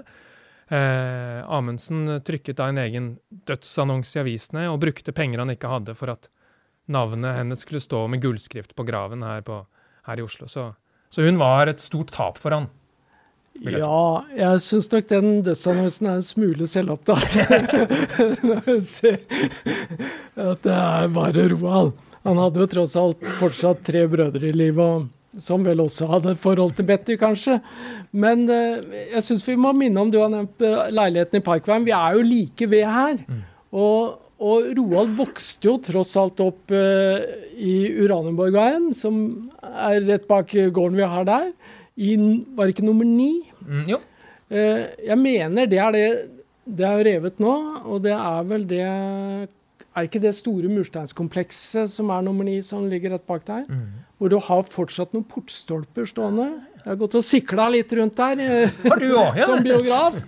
Eh, 0.66 1.40
Amundsen 1.50 2.20
trykket 2.26 2.58
da 2.60 2.70
en 2.70 2.80
egen 2.82 3.10
dødsannonse 3.50 4.18
i 4.18 4.22
avisene 4.22 4.66
og 4.70 4.80
brukte 4.82 5.14
penger 5.14 5.42
han 5.42 5.54
ikke 5.54 5.70
hadde 5.70 5.94
for 5.98 6.14
at 6.14 6.30
navnet 6.90 7.38
hennes 7.40 7.62
skulle 7.66 7.82
stå 7.82 8.04
med 8.10 8.22
gullskrift 8.22 8.76
på 8.78 8.86
graven 8.86 9.24
her, 9.26 9.42
på, 9.46 9.60
her 10.06 10.22
i 10.22 10.26
Oslo. 10.26 10.46
Så, 10.50 10.68
så, 11.10 11.26
hun 11.26 11.38
var 11.42 11.70
et 11.70 11.82
stort 11.82 12.14
tap 12.14 12.38
for 12.38 12.54
han. 12.54 12.70
Ja, 13.64 14.24
jeg 14.36 14.62
syns 14.64 14.88
nok 14.92 15.08
den 15.10 15.40
dødsannonsen 15.46 16.08
er 16.10 16.18
en 16.18 16.26
smule 16.26 16.68
selvopptatt. 16.70 17.38
Når 18.46 18.66
du 18.66 18.80
ser 18.84 19.20
at 20.36 20.64
det 20.66 20.74
er 20.76 21.08
bare 21.14 21.46
Roald. 21.54 21.94
Han 22.26 22.40
hadde 22.42 22.62
jo 22.62 22.66
tross 22.70 22.96
alt 22.98 23.22
fortsatt 23.38 23.84
tre 23.86 24.02
brødre 24.10 24.48
i 24.48 24.54
livet, 24.54 25.06
som 25.38 25.62
vel 25.66 25.84
også 25.84 26.08
hadde 26.10 26.34
et 26.34 26.42
forhold 26.42 26.74
til 26.74 26.88
Betty, 26.88 27.14
kanskje. 27.20 27.60
Men 28.10 28.48
eh, 28.50 28.82
jeg 29.14 29.24
syns 29.28 29.44
vi 29.46 29.58
må 29.60 29.72
minne 29.76 30.02
om, 30.02 30.10
du 30.10 30.18
har 30.18 30.32
nevnt 30.32 30.64
eh, 30.64 30.88
leiligheten 30.94 31.38
i 31.38 31.44
Parkveien. 31.46 31.86
Vi 31.86 31.94
er 31.94 32.16
jo 32.16 32.24
like 32.26 32.70
ved 32.72 32.86
her. 32.88 33.20
Mm. 33.28 33.44
Og, 33.76 34.16
og, 34.42 34.70
Roald 34.78 35.14
vokste 35.20 35.70
jo 35.70 35.76
tross 35.86 36.16
alt 36.18 36.42
opp 36.42 36.74
eh, 36.74 37.22
i 37.56 37.76
Uranienborgveien, 37.94 38.90
som 38.96 39.20
er 39.62 40.02
rett 40.08 40.26
bak 40.26 40.50
gården 40.50 40.98
vi 40.98 41.10
har 41.14 41.28
der. 41.28 41.50
I, 41.96 42.16
var 42.56 42.66
det 42.66 42.76
ikke 42.76 42.86
nummer 42.86 43.08
ni? 43.08 43.46
Mm, 43.64 43.84
jo. 43.88 44.00
Eh, 44.52 44.86
jeg 45.08 45.18
mener 45.18 45.66
det 45.66 45.78
er 45.82 45.94
det 45.94 46.08
Det 46.66 46.84
er 46.86 47.04
revet 47.06 47.38
nå, 47.38 47.52
og 47.86 48.02
det 48.02 48.12
er 48.12 48.46
vel 48.46 48.64
det 48.66 48.82
er 48.82 50.04
ikke 50.04 50.20
det 50.20 50.32
store 50.34 50.68
mursteinskomplekset 50.68 51.88
som 51.88 52.10
er 52.10 52.24
nummer 52.26 52.44
ni, 52.44 52.58
som 52.60 52.88
ligger 52.90 53.14
rett 53.14 53.26
bak 53.26 53.44
der? 53.46 53.62
Mm. 53.70 54.02
Hvor 54.18 54.32
du 54.32 54.36
har 54.42 54.64
fortsatt 54.66 55.14
noen 55.14 55.24
portstolper 55.30 56.08
stående. 56.10 56.48
Jeg 56.80 56.88
har 56.90 56.98
gått 57.00 57.14
og 57.16 57.24
sikla 57.24 57.68
litt 57.70 57.94
rundt 57.96 58.18
der 58.18 58.42
eh, 58.42 58.80
har 58.82 58.98
du 58.98 59.06
også, 59.12 59.38
ja. 59.38 59.46
som 59.46 59.62
biograf. 59.62 60.18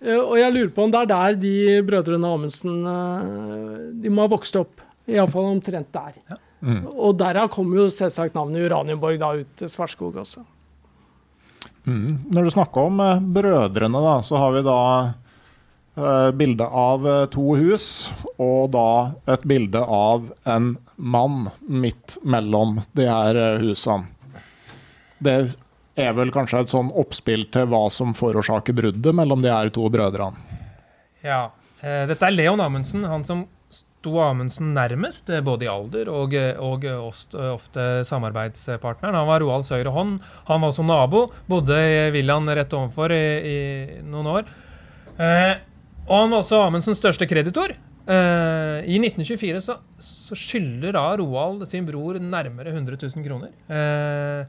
Eh, 0.00 0.18
og 0.18 0.34
jeg 0.36 0.52
lurer 0.52 0.74
på 0.74 0.88
om 0.88 0.90
det 0.92 1.04
er 1.04 1.12
der 1.14 1.38
de 1.40 1.54
brødrene 1.86 2.32
Amundsen 2.34 2.82
De 4.02 4.10
må 4.12 4.26
ha 4.26 4.34
vokst 4.34 4.58
opp. 4.58 4.82
Iallfall 5.06 5.52
omtrent 5.54 5.94
der. 5.94 6.18
Ja. 6.26 6.42
Mm. 6.66 6.82
Og 6.90 7.14
derav 7.20 7.48
kommer 7.54 7.84
jo 7.84 7.88
selvsagt 7.94 8.34
navnet 8.34 8.66
Uranienborg 8.66 9.22
da 9.22 9.32
ut 9.38 9.56
til 9.60 9.70
Svartskog 9.70 10.18
også. 10.24 10.42
Mm. 11.86 12.26
Når 12.34 12.46
du 12.46 12.54
snakker 12.54 12.88
om 12.90 13.02
brødrene, 13.34 14.02
da, 14.02 14.18
så 14.26 14.40
har 14.42 14.54
vi 14.56 14.64
da 14.66 14.80
Eh, 15.96 16.30
bilde 16.30 16.64
av 16.64 17.08
eh, 17.08 17.22
to 17.32 17.54
hus, 17.56 18.12
og 18.36 18.68
da 18.74 18.88
et 19.32 19.46
bilde 19.48 19.80
av 19.80 20.26
en 20.44 20.74
mann 20.96 21.46
midt 21.64 22.18
mellom 22.20 22.82
de 22.92 23.06
her 23.08 23.38
eh, 23.40 23.62
husene. 23.64 24.04
Det 25.24 25.38
er 25.96 26.12
vel 26.12 26.34
kanskje 26.34 26.60
et 26.66 26.74
sånn 26.74 26.90
oppspill 26.92 27.46
til 27.48 27.70
hva 27.72 27.86
som 27.88 28.12
forårsaker 28.12 28.76
bruddet 28.76 29.16
mellom 29.16 29.40
de 29.40 29.48
her 29.48 29.72
to 29.72 29.88
brødrene. 29.88 30.36
Ja. 31.24 31.46
Dette 31.80 32.28
er 32.28 32.34
Leon 32.34 32.60
Amundsen, 32.60 33.04
han 33.08 33.24
som 33.24 33.46
sto 34.06 34.20
Amundsen 34.22 34.70
nærmest, 34.76 35.30
både 35.42 35.66
i 35.66 35.70
alder 35.70 36.10
og, 36.12 36.34
og 36.62 36.84
ofte 37.50 37.86
samarbeidspartneren. 38.06 39.18
Han 39.18 39.26
var 39.26 39.42
Roalds 39.42 39.72
høyre 39.74 39.90
hånd. 39.90 40.20
Han 40.46 40.62
var 40.62 40.70
også 40.70 40.86
nabo, 40.86 41.26
bodde 41.50 41.74
i 41.74 42.12
villaen 42.14 42.46
rett 42.54 42.76
overfor 42.76 43.14
i, 43.14 43.24
i 43.50 43.58
noen 44.06 44.30
år. 44.30 44.52
Eh, 45.18 45.56
og 46.06 46.20
han 46.20 46.30
var 46.30 46.44
også 46.44 46.62
Amundsens 46.68 47.00
største 47.02 47.26
kreditor. 47.26 47.74
Eh, 48.06 48.86
I 48.86 49.00
1924 49.02 49.64
så, 49.64 49.80
så 49.98 50.38
skylder 50.38 50.94
da 50.94 51.08
Roald 51.18 51.66
sin 51.66 51.88
bror 51.88 52.20
nærmere 52.22 52.70
100 52.70 53.00
000 53.02 53.26
kroner. 53.26 53.50
Uh, 53.66 54.46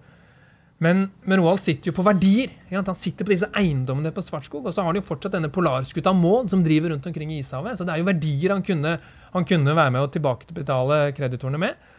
men, 0.84 1.08
men, 1.26 1.40
Roald 1.42 1.62
sitter 1.64 1.90
jo 1.90 1.96
på 1.98 2.06
verdier. 2.06 2.52
Han 2.70 2.98
sitter 2.98 3.26
på 3.26 3.34
disse 3.34 3.50
eiendommene 3.58 4.12
på 4.14 4.22
Svartskog. 4.22 4.68
Og 4.68 4.74
så 4.74 4.84
har 4.84 4.92
han 4.92 5.00
jo 5.00 5.06
fortsatt 5.06 5.34
denne 5.34 5.50
polarskuta 5.54 6.14
Maud 6.14 6.52
som 6.54 6.62
driver 6.66 6.94
rundt 6.94 7.08
omkring 7.10 7.34
i 7.34 7.40
ishavet. 7.42 7.80
Så 7.80 7.88
det 7.88 7.96
er 7.96 8.04
jo 8.04 8.10
verdier 8.10 8.54
han 8.54 8.66
kunne, 8.66 8.98
han 9.34 9.48
kunne 9.48 9.78
være 9.78 9.96
med 9.96 10.06
å 10.06 10.12
tilbakebetale 10.14 11.00
kreditorene 11.18 11.62
med. 11.66 11.94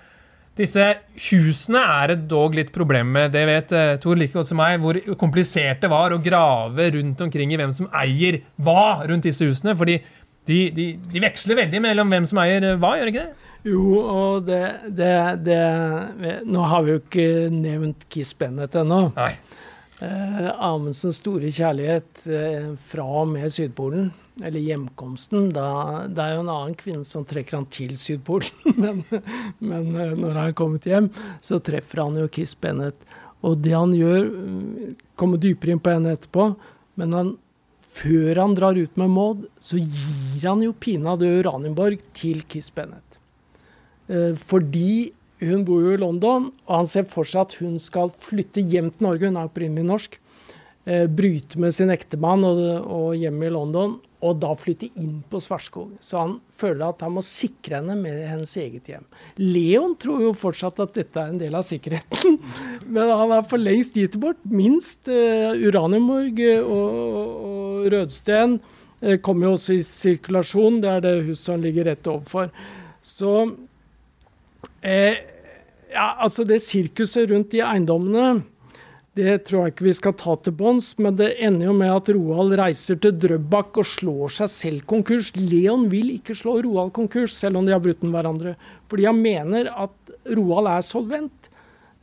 Disse 0.58 0.84
husene 1.28 1.82
er 1.98 2.12
det 2.12 2.28
dog 2.30 2.54
litt 2.58 2.70
problem 2.74 3.10
med. 3.14 3.34
Det 3.34 3.44
vet 3.50 3.74
uh, 3.74 3.96
Tor 4.02 4.18
like 4.18 4.34
godt 4.34 4.50
som 4.50 4.58
meg, 4.62 4.78
hvor 4.82 4.98
komplisert 5.18 5.82
det 5.82 5.90
var 5.90 6.14
å 6.14 6.22
grave 6.22 6.88
rundt 6.96 7.26
omkring 7.26 7.54
i 7.54 7.58
hvem 7.58 7.74
som 7.74 7.90
eier 7.98 8.40
hva 8.62 9.04
rundt 9.10 9.26
disse 9.26 9.46
husene. 9.46 9.74
fordi 9.78 10.00
de, 10.48 10.62
de, 10.72 10.86
de 11.12 11.20
veksler 11.22 11.58
veldig 11.58 11.82
mellom 11.84 12.10
hvem 12.14 12.26
som 12.26 12.40
eier 12.40 12.64
hva, 12.80 12.94
gjør 12.98 13.10
ikke 13.10 13.26
det? 13.26 13.47
Jo, 13.66 13.82
og 13.98 14.46
det, 14.46 14.62
det, 14.94 15.14
det 15.42 15.58
Nå 16.46 16.62
har 16.70 16.84
vi 16.86 16.94
jo 16.94 17.00
ikke 17.02 17.28
nevnt 17.52 18.06
Kiss 18.12 18.30
Bennett 18.38 18.76
ennå. 18.78 19.08
Eh, 19.98 20.48
Amundsens 20.62 21.18
store 21.18 21.50
kjærlighet 21.50 22.22
eh, 22.30 22.70
fra 22.78 23.06
og 23.24 23.32
med 23.32 23.50
Sydpolen 23.50 24.12
eller 24.46 24.62
hjemkomsten, 24.62 25.48
da, 25.50 26.04
det 26.06 26.22
er 26.22 26.36
jo 26.36 26.42
en 26.44 26.52
annen 26.52 26.76
kvinne 26.78 27.02
som 27.06 27.24
trekker 27.26 27.58
han 27.58 27.66
til 27.74 27.96
Sydpolen. 27.98 28.52
Men, 28.78 29.02
men 29.58 29.88
eh, 29.96 30.14
når 30.14 30.36
han 30.36 30.44
er 30.44 30.54
kommet 30.58 30.86
hjem, 30.86 31.08
så 31.42 31.58
treffer 31.64 32.04
han 32.04 32.20
jo 32.20 32.28
Kiss 32.30 32.54
Bennett. 32.54 33.02
Og 33.46 33.58
det 33.62 33.74
han 33.74 33.90
gjør, 33.94 34.28
mm, 34.28 34.94
kommer 35.18 35.42
dypere 35.42 35.74
inn 35.74 35.82
på 35.82 35.94
henne 35.94 36.14
etterpå, 36.14 36.48
men 36.98 37.14
han, 37.14 37.34
før 37.98 38.40
han 38.42 38.54
drar 38.58 38.78
ut 38.78 38.98
med 38.98 39.12
Maud, 39.14 39.44
så 39.62 39.78
gir 39.78 40.46
han 40.46 40.62
jo 40.62 40.74
pinadø 40.74 41.30
Uranienborg 41.40 42.02
til 42.18 42.42
Kiss 42.50 42.70
Bennett. 42.74 43.07
Eh, 44.08 44.34
fordi 44.36 45.12
hun 45.44 45.62
bor 45.66 45.84
jo 45.84 45.94
i 45.94 46.00
London, 46.00 46.48
og 46.66 46.74
han 46.80 46.90
ser 46.90 47.06
for 47.06 47.28
seg 47.28 47.44
at 47.44 47.58
hun 47.60 47.76
skal 47.82 48.10
flytte 48.10 48.64
hjem 48.64 48.90
til 48.94 49.06
Norge. 49.06 49.28
Hun 49.28 49.38
er 49.38 49.50
opprinnelig 49.50 49.86
norsk. 49.86 50.18
Eh, 50.88 51.06
bryte 51.06 51.60
med 51.60 51.76
sin 51.76 51.92
ektemann 51.94 52.46
og, 52.48 52.62
og 52.88 53.08
hjemme 53.20 53.46
i 53.46 53.54
London 53.54 53.98
og 54.18 54.38
da 54.42 54.50
flytte 54.58 54.88
inn 54.98 55.20
på 55.30 55.38
Svartskog. 55.42 55.92
Så 56.02 56.18
han 56.18 56.32
føler 56.58 56.88
at 56.88 57.04
han 57.04 57.14
må 57.14 57.22
sikre 57.24 57.78
henne 57.78 57.94
med 58.00 58.16
hennes 58.26 58.54
eget 58.58 58.90
hjem. 58.90 59.04
Leon 59.38 59.94
tror 60.00 60.24
jo 60.24 60.32
fortsatt 60.36 60.80
at 60.82 60.96
dette 60.96 61.22
er 61.22 61.30
en 61.30 61.38
del 61.38 61.54
av 61.54 61.66
sikkerheten, 61.66 62.40
men 62.94 63.12
han 63.12 63.34
har 63.36 63.46
for 63.46 63.62
lengst 63.62 63.98
gitt 63.98 64.18
bort. 64.20 64.40
Minst 64.50 65.10
uh, 65.10 65.54
Uranienborg 65.54 66.42
og, 66.64 66.98
og, 66.98 67.86
Rødsten 67.88 68.58
Det 68.98 69.20
kommer 69.22 69.46
jo 69.46 69.52
også 69.54 69.76
i 69.76 69.84
sirkulasjon, 69.86 70.80
det 70.82 70.90
er 70.90 71.04
det 71.04 71.12
huset 71.28 71.52
han 71.54 71.62
ligger 71.62 71.86
rett 71.86 72.10
overfor. 72.10 72.50
Så 73.06 73.34
eh, 74.82 75.18
ja, 75.92 76.12
altså 76.22 76.44
det 76.48 76.60
sirkuset 76.64 77.30
rundt 77.30 77.52
de 77.54 77.62
eiendommene, 77.64 78.42
det 79.18 79.32
tror 79.48 79.64
jeg 79.64 79.72
ikke 79.72 79.86
vi 79.88 79.96
skal 79.98 80.14
ta 80.18 80.36
til 80.38 80.54
bånns, 80.54 80.92
men 81.02 81.16
det 81.18 81.32
ender 81.42 81.70
jo 81.70 81.74
med 81.74 81.90
at 81.90 82.10
Roald 82.14 82.54
reiser 82.60 83.00
til 83.02 83.16
Drøbak 83.18 83.80
og 83.80 83.88
slår 83.88 84.34
seg 84.36 84.52
selv 84.52 84.84
konkurs. 84.90 85.32
Leon 85.34 85.88
vil 85.90 86.12
ikke 86.14 86.36
slå 86.38 86.58
Roald 86.62 86.92
konkurs, 86.94 87.34
selv 87.34 87.58
om 87.58 87.66
de 87.66 87.74
har 87.74 87.82
brutt 87.82 88.04
med 88.04 88.14
hverandre. 88.14 88.54
Fordi 88.90 89.08
han 89.08 89.18
mener 89.18 89.72
at 89.72 90.14
Roald 90.38 90.70
er 90.70 90.86
solvent. 90.86 91.50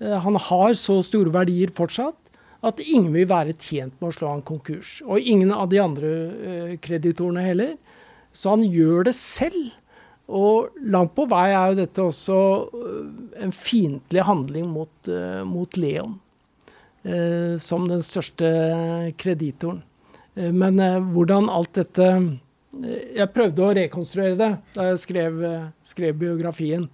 Eh, 0.02 0.18
han 0.26 0.36
har 0.50 0.76
så 0.80 1.00
store 1.06 1.32
verdier 1.32 1.72
fortsatt 1.76 2.20
at 2.66 2.82
ingen 2.82 3.14
vil 3.14 3.30
være 3.30 3.54
tjent 3.54 3.96
med 4.02 4.10
å 4.10 4.16
slå 4.16 4.34
han 4.34 4.44
konkurs. 4.46 4.98
Og 5.06 5.22
ingen 5.22 5.54
av 5.56 5.70
de 5.72 5.80
andre 5.80 6.12
eh, 6.12 6.76
kreditorene 6.84 7.46
heller. 7.46 7.76
Så 8.36 8.58
han 8.58 8.66
gjør 8.66 9.08
det 9.08 9.16
selv. 9.16 9.70
Og 10.26 10.78
langt 10.82 11.14
på 11.18 11.28
vei 11.30 11.50
er 11.54 11.72
jo 11.72 11.80
dette 11.82 12.06
også 12.06 12.38
eh, 12.82 13.10
en 13.46 13.54
fiendtlig 13.54 14.24
handling 14.26 14.70
mot, 14.74 14.94
uh, 15.10 15.44
mot 15.46 15.78
Leon. 15.78 16.16
Uh, 17.06 17.62
som 17.62 17.86
den 17.90 18.02
største 18.02 18.48
kreditoren. 19.22 19.84
Men 20.36 20.82
hvordan 21.16 21.46
alt 21.48 21.78
dette 21.78 22.06
Jeg 23.16 23.28
prøvde 23.32 23.62
å 23.64 23.76
rekonstruere 23.78 24.36
det 24.36 24.50
da 24.74 24.88
jeg 24.90 24.98
skrev, 25.00 25.38
skrev 25.80 26.18
biografien. 26.20 26.90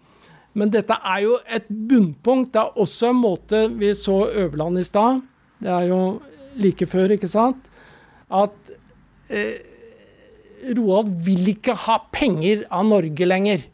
Men 0.54 0.72
dette 0.72 0.94
er 0.94 1.24
jo 1.26 1.40
et 1.48 1.66
bunnpunkt. 1.70 2.52
Det 2.54 2.62
er 2.62 2.80
også 2.84 3.10
en 3.10 3.22
måte 3.22 3.64
Vi 3.80 3.94
så 3.98 4.20
Øverland 4.30 4.78
i 4.78 4.86
stad. 4.86 5.24
Det 5.62 5.72
er 5.72 5.88
jo 5.90 6.02
like 6.60 6.86
før, 6.90 7.16
ikke 7.16 7.30
sant? 7.32 7.68
At 8.32 8.74
eh, 9.30 9.71
Roald 10.78 11.14
vil 11.26 11.54
ikke 11.54 11.76
ha 11.88 11.98
penger 12.14 12.66
av 12.74 12.86
Norge 12.90 13.28
lenger. 13.28 13.66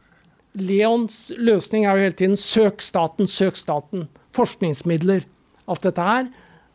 Leons 0.58 1.28
løsning 1.38 1.86
er 1.86 1.98
jo 1.98 2.08
hele 2.08 2.18
tiden 2.18 2.40
søk 2.40 2.82
staten, 2.82 3.30
søk 3.30 3.60
staten. 3.60 4.08
Forskningsmidler, 4.36 5.26
alt 5.68 5.86
dette 5.86 6.08
her. 6.08 6.30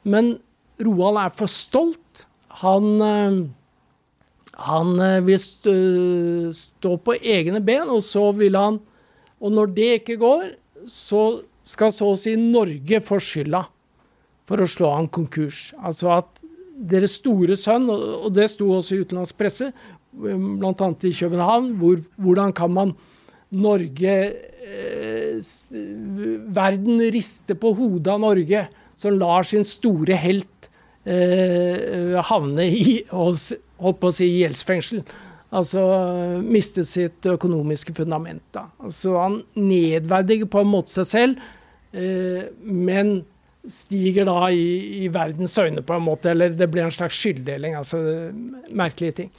Men 0.04 0.36
Roald 0.82 1.20
er 1.22 1.34
for 1.34 1.50
stolt. 1.50 2.26
Han, 2.62 2.88
eh, 3.02 3.38
han 4.68 4.92
eh, 5.00 5.20
vil 5.26 5.40
stå, 5.40 5.76
stå 6.56 6.96
på 7.02 7.16
egne 7.18 7.62
ben, 7.64 7.88
og 7.88 8.02
så 8.06 8.30
vil 8.36 8.58
han 8.58 8.80
Og 9.42 9.50
når 9.50 9.72
det 9.74 9.86
ikke 9.98 10.16
går, 10.20 10.42
så 10.86 11.42
skal 11.66 11.90
så 11.90 12.12
å 12.12 12.18
si 12.18 12.36
Norge 12.38 13.00
få 13.02 13.16
skylda 13.18 13.64
for 14.46 14.62
å 14.62 14.68
slå 14.70 14.92
han 14.94 15.08
konkurs. 15.10 15.72
Altså 15.82 16.12
at 16.14 16.42
deres 16.78 17.16
store 17.18 17.56
sønn, 17.58 17.88
og 17.90 18.30
det 18.34 18.48
sto 18.52 18.68
også 18.70 18.94
i 18.94 19.02
utenlandsk 19.02 19.38
presse, 19.38 19.72
bl.a. 20.12 20.88
i 21.08 21.12
København, 21.16 21.72
hvor, 21.80 22.02
hvordan 22.16 22.52
kan 22.52 22.70
man 22.70 22.94
Norge 23.52 24.14
eh, 24.64 25.40
Verden 26.56 27.02
rister 27.12 27.58
på 27.58 27.74
hodet 27.76 28.12
av 28.14 28.22
Norge, 28.22 28.66
som 28.96 29.18
lar 29.18 29.44
sin 29.48 29.64
store 29.66 30.16
helt 30.20 30.70
eh, 31.04 32.16
havne 32.30 32.68
i 32.68 33.02
holdt 33.10 34.00
på 34.00 34.10
å 34.10 34.14
si 34.14 34.28
gjeldsfengsel. 34.38 35.02
Altså 35.52 35.82
miste 36.40 36.84
sitt 36.88 37.26
økonomiske 37.28 37.92
fundament. 37.96 38.44
Da. 38.54 38.70
Altså 38.80 39.18
Han 39.20 39.42
nedverdiger 39.58 40.48
på 40.48 40.62
en 40.62 40.70
måte 40.72 40.94
seg 40.94 41.08
selv, 41.10 41.42
eh, 41.92 42.48
men 42.62 43.18
stiger 43.68 44.26
da 44.26 44.48
i, 44.50 45.04
i, 45.04 45.08
verdens 45.12 45.54
øyne, 45.60 45.84
på 45.86 45.94
en 45.94 46.06
måte. 46.06 46.32
Eller 46.32 46.54
det 46.56 46.70
blir 46.72 46.86
en 46.86 46.94
slags 46.94 47.18
skylddeling. 47.20 47.76
Altså 47.78 48.00
merkelige 48.72 49.18
ting. 49.20 49.34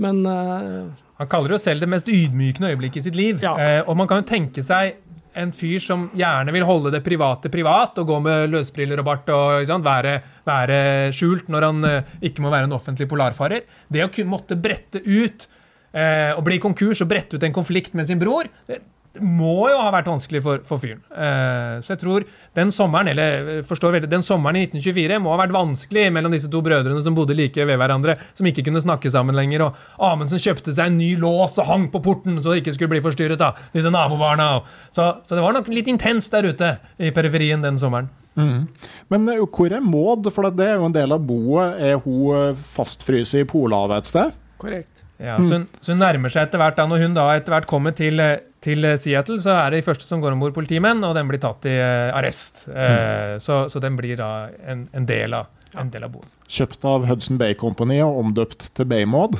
Men 0.00 0.22
uh, 0.26 0.90
Han 1.20 1.30
kaller 1.30 1.52
det 1.52 1.58
jo 1.58 1.64
selv 1.64 1.84
det 1.84 1.90
mest 1.90 2.10
ydmykende 2.10 2.72
øyeblikket 2.72 3.02
i 3.02 3.08
sitt 3.08 3.18
liv. 3.18 3.42
Ja. 3.44 3.54
Uh, 3.54 3.80
og 3.90 3.98
man 4.00 4.10
kan 4.10 4.22
jo 4.22 4.28
tenke 4.28 4.64
seg 4.66 5.00
en 5.34 5.50
fyr 5.54 5.82
som 5.82 6.06
gjerne 6.14 6.52
vil 6.54 6.66
holde 6.66 6.92
det 6.94 7.02
private 7.02 7.50
privat 7.50 7.96
og 7.98 8.06
gå 8.06 8.20
med 8.22 8.52
løsbriller 8.52 9.00
og 9.02 9.08
bart 9.08 9.30
og 9.34 9.64
sant, 9.66 9.82
være, 9.82 10.12
være, 10.46 10.78
skjult 11.14 11.50
når 11.50 11.66
han 11.66 11.88
uh, 11.88 12.12
ikke 12.22 12.44
må 12.44 12.52
være 12.54 12.70
en 12.70 12.76
offentlig 12.76 13.08
polarfarer. 13.10 13.66
Det 13.90 14.04
å 14.04 14.30
måtte 14.30 14.58
brette 14.58 15.02
ut 15.04 15.50
og 15.94 16.40
bli 16.42 16.56
konkurs 16.58 17.04
og 17.04 17.06
brette 17.06 17.38
ut 17.38 17.44
en 17.46 17.52
konflikt 17.54 17.92
med 17.94 18.08
sin 18.08 18.18
bror, 18.18 18.48
det 18.66 18.80
må 19.22 19.68
jo 19.70 19.78
ha 19.78 19.90
vært 19.94 20.08
vanskelig 20.10 20.40
for, 20.42 20.62
for 20.66 20.80
fyren. 20.82 21.02
Uh, 21.12 21.78
så 21.84 21.94
jeg 21.94 22.00
tror 22.02 22.24
den 22.56 22.72
sommeren 22.74 23.10
eller 23.12 23.62
forstår 23.66 23.96
veldig, 23.96 24.10
den 24.10 24.24
sommeren 24.26 24.58
i 24.58 24.64
1924 24.66 25.20
må 25.22 25.34
ha 25.34 25.40
vært 25.44 25.54
vanskelig 25.54 26.08
mellom 26.14 26.34
disse 26.34 26.50
to 26.50 26.62
brødrene 26.64 27.02
som 27.04 27.16
bodde 27.16 27.36
like 27.38 27.66
ved 27.68 27.78
hverandre, 27.80 28.16
som 28.34 28.48
ikke 28.50 28.64
kunne 28.66 28.82
snakke 28.82 29.12
sammen 29.12 29.36
lenger. 29.38 29.68
Og 29.68 30.08
Amundsen 30.08 30.42
kjøpte 30.42 30.74
seg 30.74 30.90
en 30.90 30.98
ny 30.98 31.12
lås 31.20 31.58
og 31.62 31.70
hang 31.70 31.86
på 31.92 32.02
porten 32.04 32.40
så 32.40 32.52
det 32.54 32.64
ikke 32.64 32.76
skulle 32.78 32.94
bli 32.96 33.04
forstyrret 33.04 33.44
av 33.44 33.60
disse 33.74 33.92
nabobarna. 33.92 34.50
Så, 34.90 35.08
så, 35.22 35.36
det 35.36 35.44
var 35.44 35.56
nok 35.56 35.70
litt 35.72 35.90
intenst 35.90 36.34
der 36.34 36.50
ute 36.50 36.76
i 36.98 37.12
periferien 37.14 37.64
den 37.64 37.78
sommeren. 37.80 38.10
Mm. 38.34 38.66
Men 39.14 39.30
uh, 39.30 39.44
hvor 39.46 39.70
er 39.70 39.84
Maud? 39.84 40.26
For 40.34 40.50
det 40.50 40.72
er 40.72 40.80
jo 40.80 40.88
en 40.88 40.96
del 40.96 41.14
av 41.14 41.22
boet. 41.22 41.78
Er 41.78 42.02
hun 42.02 42.58
fastfryst 42.74 43.38
i 43.38 43.46
Polhavet 43.46 44.02
et 44.02 44.10
sted? 44.10 44.42
Korrekt. 44.58 44.93
Ja, 45.22 45.36
så 45.38 45.60
hun, 45.60 45.66
så 45.80 45.94
hun, 45.94 46.00
nærmer 46.02 46.32
seg 46.32 46.48
etter 46.48 46.58
hvert. 46.58 46.76
da, 46.78 46.86
Når 46.90 47.04
hun 47.04 47.16
da 47.16 47.28
etter 47.36 47.54
hvert 47.54 47.68
kommer 47.70 47.94
til, 47.94 48.20
til 48.64 48.88
Seattle, 48.98 49.38
så 49.42 49.54
er 49.60 49.70
det 49.70 49.82
de 49.82 49.86
første 49.86 50.08
som 50.08 50.22
går 50.22 50.34
om 50.34 50.42
bord 50.42 50.54
politimenn, 50.56 51.04
og 51.06 51.14
den 51.14 51.30
blir 51.30 51.42
tatt 51.42 51.68
i 51.70 51.74
uh, 51.78 52.10
arrest. 52.18 52.64
Uh, 52.66 52.74
mm. 52.74 53.42
så, 53.44 53.64
så, 53.70 53.82
den 53.84 53.98
blir 54.00 54.18
da 54.18 54.30
en, 54.66 54.88
en 54.96 55.06
del 55.08 55.36
av, 55.38 55.50
en 55.78 55.92
del 55.92 56.08
av 56.08 56.16
boden. 56.16 56.32
Kjøpt 56.50 56.86
av 56.88 57.06
Hudson 57.08 57.38
Bay 57.40 57.54
Company 57.58 58.00
og 58.04 58.18
omdøpt 58.24 58.72
til 58.74 58.90
Baymod. 58.90 59.38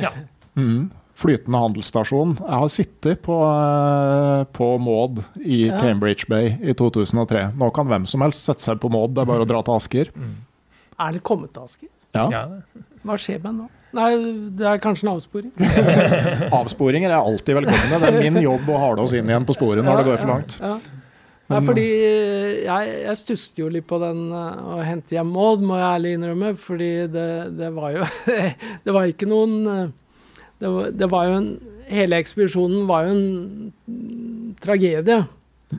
Ja. 0.00 0.12
Mm. 0.56 0.88
Flytende 1.16 1.60
handelsstasjon. 1.60 2.34
Jeg 2.42 2.60
har 2.60 2.72
sittet 2.72 3.22
på, 3.24 3.36
på 4.56 4.66
Maud 4.84 5.22
i 5.40 5.66
ja. 5.70 5.78
Cambridge 5.80 6.28
Bay 6.28 6.56
i 6.60 6.74
2003. 6.76 7.46
Nå 7.56 7.70
kan 7.76 7.88
hvem 7.88 8.04
som 8.08 8.24
helst 8.24 8.44
sette 8.48 8.64
seg 8.64 8.80
på 8.82 8.90
Maud, 8.92 9.14
det 9.16 9.24
er 9.24 9.30
bare 9.30 9.46
å 9.46 9.48
dra 9.48 9.62
til 9.64 9.78
Asker. 9.78 10.12
Mm. 10.12 10.34
Er 11.06 11.16
det 11.16 11.22
kommet 11.24 11.54
til 11.56 11.64
Asker? 11.64 11.88
Ja. 12.16 12.26
ja. 12.32 12.44
Hva 13.06 13.16
skjer 13.20 13.40
med 13.44 13.62
nå? 13.62 13.70
Nei, 13.94 14.10
det 14.58 14.66
er 14.66 14.80
kanskje 14.82 15.06
en 15.06 15.14
avsporing. 15.14 15.52
Avsporinger 16.58 17.12
er 17.12 17.18
alltid 17.20 17.60
velkomne. 17.60 18.00
Det 18.02 18.10
er 18.10 18.18
min 18.24 18.42
jobb 18.42 18.68
å 18.68 18.80
hale 18.82 19.04
oss 19.04 19.14
inn 19.16 19.30
igjen 19.30 19.46
på 19.46 19.54
sporet 19.56 19.84
når 19.84 19.92
ja, 19.92 19.98
det 20.00 20.08
går 20.10 20.22
for 20.22 20.32
langt. 20.32 20.58
Ja, 20.60 20.74
ja. 20.74 21.02
Nei, 21.46 21.60
fordi 21.62 21.84
jeg, 22.66 22.94
jeg 23.04 23.18
stusset 23.20 23.60
jo 23.60 23.68
litt 23.70 23.86
på 23.86 24.00
den 24.02 24.24
eh, 24.34 24.62
å 24.66 24.80
hente 24.82 25.14
hjem 25.14 25.28
Maud, 25.30 25.62
må 25.62 25.76
jeg 25.78 25.86
ærlig 25.86 26.14
innrømme. 26.16 26.50
Fordi 26.58 26.90
det, 27.12 27.28
det 27.54 27.70
var 27.76 27.94
jo 27.94 28.08
Det 28.86 28.94
var 28.96 29.12
ikke 29.12 29.28
noen 29.30 29.54
eh, 29.70 29.84
det 30.58 30.72
var, 30.72 30.90
det 30.90 31.10
var, 31.12 31.28
jo 31.28 31.38
en 31.38 31.48
Hele 31.86 32.18
ekspedisjonen 32.18 32.88
var 32.88 33.06
jo 33.06 33.12
en 33.14 34.56
tragedie. 34.58 35.20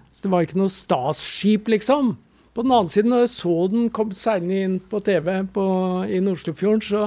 Så 0.08 0.24
det 0.24 0.32
var 0.32 0.46
ikke 0.46 0.60
noe 0.62 0.72
statsskip, 0.72 1.68
liksom. 1.74 2.14
På 2.56 2.64
den 2.64 2.72
annen 2.72 2.88
side, 2.92 3.10
når 3.12 3.26
jeg 3.26 3.34
så 3.34 3.56
den 3.74 3.90
kom 3.92 4.14
seilende 4.16 4.62
inn 4.64 4.78
på 4.80 5.02
TV 5.04 5.28
på, 5.52 5.66
i 6.08 6.22
Nordstufjorden, 6.24 6.86
så 6.86 7.02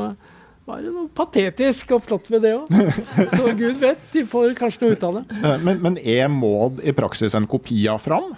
var 0.68 0.82
det 0.84 0.92
noe 0.92 1.08
patetisk 1.16 1.96
og 1.96 2.04
flott 2.04 2.28
ved 2.30 2.44
det 2.46 2.52
òg. 2.58 2.70
Så 3.36 3.50
gud 3.58 3.80
vet, 3.80 4.02
de 4.12 4.24
får 4.28 4.54
kanskje 4.58 4.84
noe 4.84 4.96
ut 4.96 5.06
av 5.08 5.18
det. 5.18 5.24
Men, 5.66 5.80
men 5.82 5.98
er 5.98 6.30
Maud 6.32 6.82
i 6.84 6.94
praksis 6.96 7.36
en 7.38 7.48
kopi 7.50 7.82
av 7.90 8.02
Fram? 8.04 8.32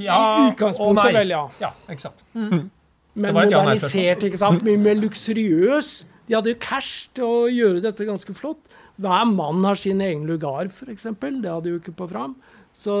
Ja, 0.00 0.20
i 0.20 0.50
utgangspunktet 0.52 1.16
vel, 1.16 1.34
ja. 1.34 1.42
ja 1.60 1.72
ikke 1.90 2.06
sant. 2.06 2.22
Mm. 2.36 2.68
Men 3.20 3.36
modernisert, 3.36 4.24
ikke 4.26 4.38
sant. 4.40 4.64
Mye 4.66 4.78
mer 4.80 4.98
luksuriøs. 5.00 5.92
De 6.28 6.36
hadde 6.36 6.52
jo 6.52 6.60
cash 6.62 7.10
til 7.16 7.26
å 7.26 7.48
gjøre 7.50 7.82
dette 7.84 8.06
ganske 8.06 8.34
flott. 8.36 8.62
Hver 9.00 9.26
mann 9.26 9.64
har 9.64 9.78
sin 9.80 10.00
egen 10.04 10.26
lugar, 10.28 10.68
f.eks. 10.68 11.08
Det 11.18 11.50
hadde 11.50 11.72
jo 11.72 11.80
ikke 11.80 11.96
på 11.96 12.08
Fram. 12.10 12.36
Så, 12.76 12.94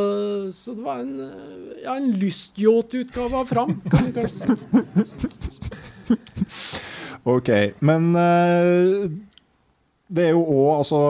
så, 0.52 0.74
det 0.74 0.82
var 0.82 1.04
en, 1.04 1.30
ja, 1.78 1.94
en 1.94 2.10
lystyachtutgave 2.18 3.44
av 3.44 3.48
Fram, 3.48 3.76
kan 3.86 4.08
vi 4.08 4.14
kanskje 4.16 4.56
si. 4.56 5.86
ok, 7.34 7.50
men 7.86 8.08
uh, 8.16 9.08
det 10.10 10.24
er 10.26 10.32
jo 10.34 10.42
òg, 10.42 10.70
altså 10.80 11.00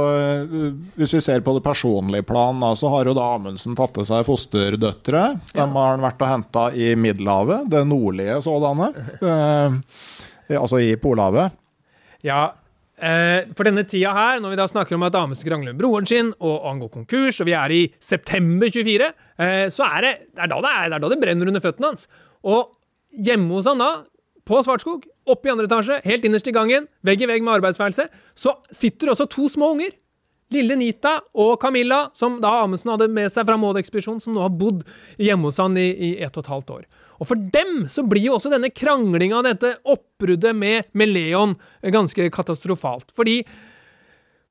Hvis 0.99 1.15
vi 1.17 1.23
ser 1.25 1.41
på 1.41 1.55
det 1.57 1.63
personlige 1.65 2.27
plan, 2.29 2.61
så 2.77 2.91
har 2.93 3.09
jo 3.09 3.15
da 3.17 3.31
Amundsen 3.39 3.77
tatt 3.79 3.95
til 3.97 4.05
seg 4.05 4.27
fosterdøtre. 4.29 5.23
De 5.55 5.65
har 5.65 5.93
han 5.95 6.05
vært 6.05 6.21
og 6.21 6.29
henta 6.29 6.67
i 6.77 6.91
Middelhavet, 7.01 7.71
det 7.73 7.81
nordlige 7.89 8.37
sådanne. 8.45 8.91
Uh, 9.25 9.81
altså 10.61 10.83
i 10.85 10.93
Polhavet. 11.01 11.57
Ja, 12.27 12.51
Eh, 13.01 13.49
for 13.57 13.65
denne 13.65 13.87
tida 13.89 14.13
her, 14.13 14.41
når 14.43 14.53
vi 14.53 14.59
da 14.61 14.67
snakker 14.69 14.97
om 14.97 15.07
at 15.07 15.17
Amundsen 15.17 15.49
krangler 15.49 15.73
med 15.73 15.81
broren 15.81 16.09
sin, 16.09 16.35
og 16.45 16.67
han 16.67 16.83
går 16.83 16.93
konkurs, 16.99 17.41
og 17.41 17.49
vi 17.49 17.57
er 17.57 17.73
i 17.73 17.81
september 18.05 18.69
24, 18.69 19.09
eh, 19.41 19.67
så 19.73 19.87
er 19.87 20.05
det, 20.05 20.13
det, 20.35 20.43
er 20.45 20.51
da 20.53 20.59
det, 20.61 20.73
er, 20.73 20.91
det 20.91 20.99
er 20.99 21.05
da 21.05 21.13
det 21.13 21.21
brenner 21.23 21.53
under 21.53 21.65
føttene 21.65 21.93
hans. 21.93 22.09
Og 22.45 22.75
hjemme 23.29 23.57
hos 23.57 23.69
han 23.71 23.81
da, 23.81 23.91
på 24.51 24.61
Svartskog, 24.67 25.07
oppe 25.31 25.49
i 25.49 25.53
andre 25.53 25.69
etasje, 25.69 26.01
helt 26.05 26.27
innerst 26.27 26.49
i 26.51 26.55
gangen, 26.55 26.89
vegg 27.07 27.23
i 27.23 27.29
vegg 27.31 27.45
med 27.47 27.61
arbeidsværelset, 27.61 28.11
så 28.35 28.57
sitter 28.75 29.13
også 29.13 29.29
to 29.31 29.47
små 29.53 29.75
unger. 29.77 29.95
Lille 30.51 30.75
Nita 30.75 31.21
og 31.39 31.61
Camilla, 31.63 32.09
som 32.17 32.41
da 32.43 32.51
Amundsen 32.65 32.91
hadde 32.91 33.07
med 33.15 33.31
seg 33.31 33.47
fra 33.47 33.55
Maud-ekspedisjonen, 33.61 34.19
som 34.23 34.35
nå 34.35 34.43
har 34.43 34.51
bodd 34.51 34.83
hjemme 35.23 35.47
hos 35.47 35.61
han 35.63 35.79
i, 35.79 35.87
i 35.95 36.11
ett 36.19 36.35
og 36.35 36.43
et 36.43 36.51
halvt 36.51 36.73
år. 36.75 36.89
Og 37.21 37.29
for 37.31 37.51
dem 37.55 37.85
så 37.93 38.03
blir 38.09 38.27
jo 38.27 38.35
også 38.39 38.51
denne 38.51 38.73
kranglinga, 38.75 39.45
dette 39.47 39.77
oppbruddet 39.85 40.57
med, 40.57 40.89
med 40.97 41.13
Leon, 41.13 41.55
ganske 41.95 42.27
katastrofalt. 42.35 43.13
Fordi 43.15 43.45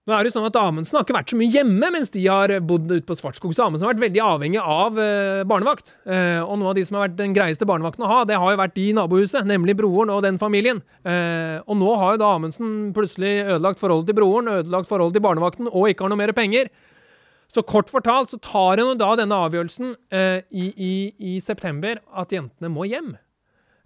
nå 0.10 0.16
er 0.16 0.26
det 0.26 0.32
jo 0.32 0.40
sånn 0.40 0.48
at 0.48 0.58
Amundsen 0.58 0.98
har 0.98 1.06
ikke 1.06 1.16
vært 1.16 1.32
så 1.32 1.38
mye 1.38 1.54
hjemme 1.54 1.90
mens 1.94 2.10
de 2.14 2.24
har 2.26 2.52
bodd 2.66 2.90
ute 2.90 3.06
på 3.06 3.18
Svartskog. 3.18 3.54
Så 3.54 3.68
Amundsen 3.68 3.86
har 3.86 3.94
vært 3.94 4.08
veldig 4.08 4.24
avhengig 4.26 4.60
av 4.64 4.98
eh, 5.02 5.44
barnevakt. 5.50 5.94
Eh, 6.10 6.42
og 6.42 6.56
noen 6.56 6.72
av 6.72 6.78
de 6.80 6.86
som 6.88 6.98
har 6.98 7.06
vært 7.06 7.20
den 7.20 7.36
greieste 7.38 7.68
barnevakten 7.70 8.06
å 8.08 8.10
ha, 8.10 8.24
det 8.26 8.40
har 8.42 8.56
jo 8.56 8.62
vært 8.64 8.76
de 8.80 8.88
i 8.90 8.96
nabohuset, 8.98 9.46
nemlig 9.50 9.78
broren 9.78 10.14
og 10.14 10.24
den 10.26 10.42
familien. 10.42 10.82
Eh, 11.06 11.62
og 11.62 11.78
nå 11.78 11.94
har 12.02 12.16
jo 12.16 12.24
da 12.24 12.34
Amundsen 12.40 12.74
plutselig 12.98 13.36
ødelagt 13.46 13.84
forholdet 13.84 14.10
til 14.10 14.20
broren, 14.20 14.52
ødelagt 14.64 14.90
forholdet 14.90 15.20
til 15.20 15.28
barnevakten 15.30 15.70
og 15.70 15.92
ikke 15.92 16.08
har 16.08 16.14
noe 16.16 16.24
mer 16.24 16.34
penger. 16.38 16.74
Så 17.50 17.66
kort 17.66 17.94
fortalt 17.94 18.34
så 18.34 18.42
tar 18.42 18.82
hun 18.82 18.98
da 18.98 19.14
denne 19.18 19.38
avgjørelsen 19.48 19.96
i, 20.54 20.68
i, 20.70 20.94
i 21.18 21.40
september 21.42 21.98
at 22.14 22.34
jentene 22.34 22.70
må 22.70 22.86
hjem. 22.86 23.16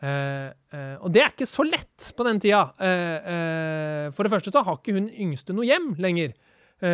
Uh, 0.03 0.51
og 0.99 1.13
det 1.15 1.21
er 1.23 1.29
ikke 1.31 1.47
så 1.47 1.63
lett 1.63 2.09
på 2.17 2.25
den 2.27 2.41
tida. 2.43 2.65
Uh, 2.75 4.09
for 4.15 4.25
det 4.25 4.33
første 4.33 4.51
så 4.51 4.63
har 4.65 4.79
ikke 4.79 4.97
hun 4.97 5.07
yngste 5.07 5.55
noe 5.55 5.67
hjem 5.69 5.93
lenger. 6.01 6.35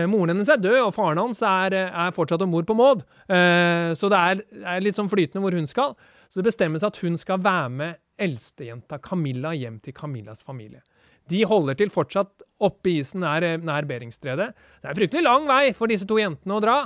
moren 0.05 0.29
hennes 0.29 0.49
er 0.53 0.59
død, 0.61 0.83
og 0.83 0.91
faren 0.93 1.17
hans 1.17 1.39
er, 1.41 1.73
er 1.87 2.11
fortsatt 2.13 2.43
om 2.45 2.51
bord 2.53 2.67
på 2.69 2.75
Maud. 2.77 2.99
så 3.97 4.09
det 4.11 4.17
er, 4.19 4.43
er, 4.61 4.83
litt 4.85 4.99
sånn 4.99 5.09
flytende 5.09 5.41
hvor 5.41 5.55
hun 5.57 5.65
skal. 5.65 5.95
Så 6.29 6.37
det 6.37 6.51
bestemmes 6.51 6.85
at 6.85 6.99
hun 7.01 7.17
skal 7.17 7.41
være 7.41 7.71
med 7.73 7.97
eldstejenta 8.21 8.99
Camilla 9.01 9.55
hjem 9.57 9.79
til 9.81 9.95
Camillas 9.97 10.43
familie. 10.45 10.83
De 11.29 11.41
holder 11.47 11.79
til 11.79 11.89
fortsatt 11.93 12.45
oppe 12.61 12.91
i 12.91 12.99
isen 13.01 13.23
nær, 13.23 13.45
nær 13.65 13.87
Beringstredet. 13.89 14.51
Det 14.81 14.91
er 14.91 14.99
fryktelig 14.99 15.25
lang 15.25 15.49
vei 15.49 15.71
for 15.77 15.89
disse 15.89 16.05
to 16.09 16.19
jentene 16.21 16.59
å 16.59 16.63
dra. 16.63 16.77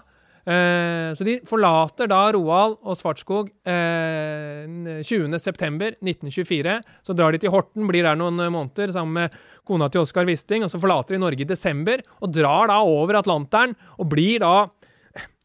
Eh, 0.44 1.14
så 1.16 1.24
de 1.24 1.38
forlater 1.48 2.10
da 2.12 2.20
Roald 2.36 2.76
og 2.84 2.98
Svartskog 3.00 3.50
eh, 3.64 4.68
20.9.1924. 5.00 6.78
Så 7.08 7.16
drar 7.16 7.32
de 7.32 7.39
til 7.44 7.54
Horten, 7.54 7.88
blir 7.88 8.04
der 8.04 8.20
noen 8.20 8.41
måneder 8.52 8.91
sammen 8.96 9.22
med 9.22 9.38
kona 9.68 9.88
til 9.91 10.04
Oskar 10.04 10.28
Wisting. 10.28 10.66
Og 10.66 10.72
så 10.74 10.82
forlater 10.82 11.16
de 11.16 11.24
Norge 11.24 11.46
i 11.46 11.50
desember 11.50 12.04
og 12.20 12.34
drar 12.36 12.72
da 12.72 12.82
over 12.84 13.22
Atlanteren 13.22 13.76
og 13.96 14.10
blir 14.12 14.44
da 14.44 14.56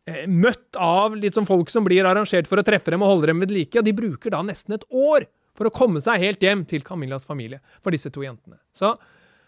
eh, 0.08 0.26
møtt 0.26 0.74
av 0.74 1.14
litt 1.18 1.38
som 1.38 1.46
folk 1.48 1.70
som 1.70 1.86
blir 1.86 2.08
arrangert 2.08 2.50
for 2.50 2.58
å 2.58 2.66
treffe 2.66 2.90
dem 2.94 3.06
og 3.06 3.14
holde 3.14 3.30
dem 3.30 3.44
ved 3.44 3.54
like. 3.54 3.78
Og 3.78 3.86
de 3.86 3.94
bruker 3.96 4.34
da 4.34 4.42
nesten 4.46 4.78
et 4.78 4.88
år 4.90 5.30
for 5.58 5.66
å 5.66 5.74
komme 5.74 6.02
seg 6.02 6.22
helt 6.22 6.42
hjem 6.42 6.66
til 6.70 6.82
Camillas 6.86 7.26
familie 7.26 7.62
for 7.82 7.94
disse 7.94 8.10
to 8.14 8.22
jentene. 8.26 8.58
Så 8.74 8.96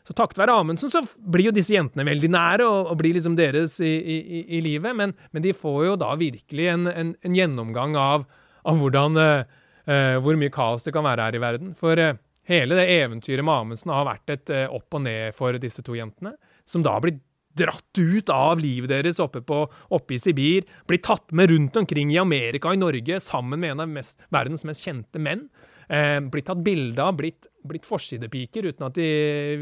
så 0.07 0.17
takket 0.17 0.41
være 0.41 0.57
Amundsen 0.57 0.93
så 0.93 1.03
blir 1.21 1.51
jo 1.51 1.55
disse 1.55 1.75
jentene 1.75 2.07
veldig 2.09 2.31
nære 2.33 2.67
og, 2.67 2.93
og 2.93 2.99
blir 3.01 3.17
liksom 3.17 3.37
deres 3.39 3.79
i, 3.85 3.93
i, 4.01 4.41
i 4.59 4.63
livet, 4.65 4.97
men, 4.97 5.15
men, 5.31 5.45
de 5.45 5.55
får 5.57 5.81
jo 5.91 5.97
da 6.01 6.15
virkelig 6.21 6.69
en, 6.73 6.89
en, 6.91 7.15
en 7.27 7.37
gjennomgang 7.37 7.97
av, 8.01 8.27
av 8.67 8.81
hvordan, 8.81 9.21
uh, 9.21 10.17
hvor 10.25 10.39
mye 10.41 10.53
kaos 10.55 10.87
det 10.87 10.95
kan 10.97 11.07
være 11.07 11.29
her 11.29 11.39
i 11.39 11.43
verden. 11.43 11.73
For 11.79 12.01
uh, 12.01 12.19
hele 12.51 12.79
det 12.81 12.89
eventyret 12.97 13.47
med 13.47 13.55
Amundsen 13.55 13.93
har 13.95 14.09
vært 14.09 14.35
et 14.35 14.55
uh, 14.57 14.67
opp 14.81 14.99
og 14.99 15.05
ned 15.07 15.37
for 15.37 15.61
disse 15.63 15.85
to 15.87 15.99
jentene, 15.99 16.35
som 16.69 16.85
da 16.87 16.97
blir 17.03 17.21
dratt 17.59 17.99
ut 17.99 18.31
av 18.33 18.61
livet 18.63 18.91
deres 18.93 19.19
oppe, 19.23 19.43
på, 19.43 19.65
oppe 19.91 20.17
i 20.17 20.21
Sibir, 20.23 20.67
blir 20.89 21.03
tatt 21.03 21.33
med 21.37 21.51
rundt 21.51 21.77
omkring 21.77 22.13
i 22.15 22.21
Amerika 22.21 22.71
og 22.71 22.79
i 22.79 22.83
Norge 22.83 23.21
sammen 23.23 23.61
med 23.61 23.75
en 23.75 23.85
av 23.85 23.91
mest, 23.91 24.19
verdens 24.33 24.65
mest 24.69 24.87
kjente 24.87 25.23
menn. 25.23 25.49
Eh, 25.91 26.19
blitt 26.31 26.47
tatt 26.47 26.61
bilde 26.63 27.03
av, 27.03 27.17
blitt, 27.19 27.49
blitt 27.67 27.87
forsidepiker 27.89 28.69
uten 28.71 28.87
at 28.87 28.99
de 28.99 29.09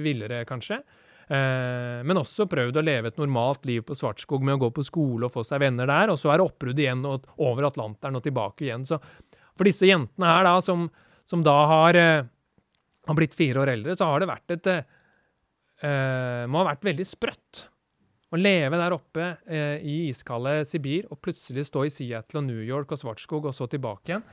ville 0.03 0.29
det, 0.29 0.43
kanskje. 0.49 0.83
Eh, 1.29 2.01
men 2.05 2.21
også 2.21 2.47
prøvd 2.49 2.81
å 2.81 2.85
leve 2.85 3.11
et 3.11 3.21
normalt 3.21 3.65
liv 3.69 3.83
på 3.85 3.97
Svartskog 3.97 4.45
med 4.45 4.57
å 4.57 4.63
gå 4.67 4.71
på 4.77 4.85
skole 4.85 5.29
og 5.29 5.33
få 5.35 5.45
seg 5.49 5.63
venner 5.65 5.89
der. 5.89 6.13
Og 6.13 6.21
så 6.21 6.33
er 6.33 6.41
det 6.41 6.49
oppbrudd 6.49 6.81
igjen 6.81 7.05
over 7.05 7.69
Atlanteren 7.69 8.21
og 8.21 8.25
tilbake 8.25 8.67
igjen. 8.67 8.85
Så 8.89 9.01
for 9.01 9.69
disse 9.69 9.89
jentene 9.89 10.29
her, 10.29 10.45
da, 10.49 10.59
som, 10.65 10.87
som 11.29 11.45
da 11.45 11.57
har, 11.73 11.99
eh, 12.01 12.29
har, 13.09 13.19
blitt 13.19 13.37
fire 13.37 13.65
år 13.65 13.73
eldre, 13.79 13.97
så 13.97 14.11
har 14.11 14.21
det 14.21 14.31
vært 14.31 14.57
et 14.59 14.71
eh, 14.75 16.45
Må 16.51 16.61
ha 16.61 16.69
vært 16.73 16.85
veldig 16.91 17.09
sprøtt. 17.09 17.65
Å 18.29 18.37
leve 18.37 18.77
der 18.77 18.93
oppe 18.93 19.31
eh, 19.49 19.81
i 19.81 19.97
iskalde 20.11 20.61
Sibir 20.69 21.09
og 21.09 21.21
plutselig 21.25 21.65
stå 21.71 21.87
i 21.87 21.93
Seattle 21.93 22.43
og 22.43 22.49
New 22.51 22.61
York 22.61 22.93
og 22.93 23.01
Svartskog 23.01 23.49
og 23.49 23.57
så 23.57 23.69
tilbake 23.73 24.13
igjen. 24.13 24.25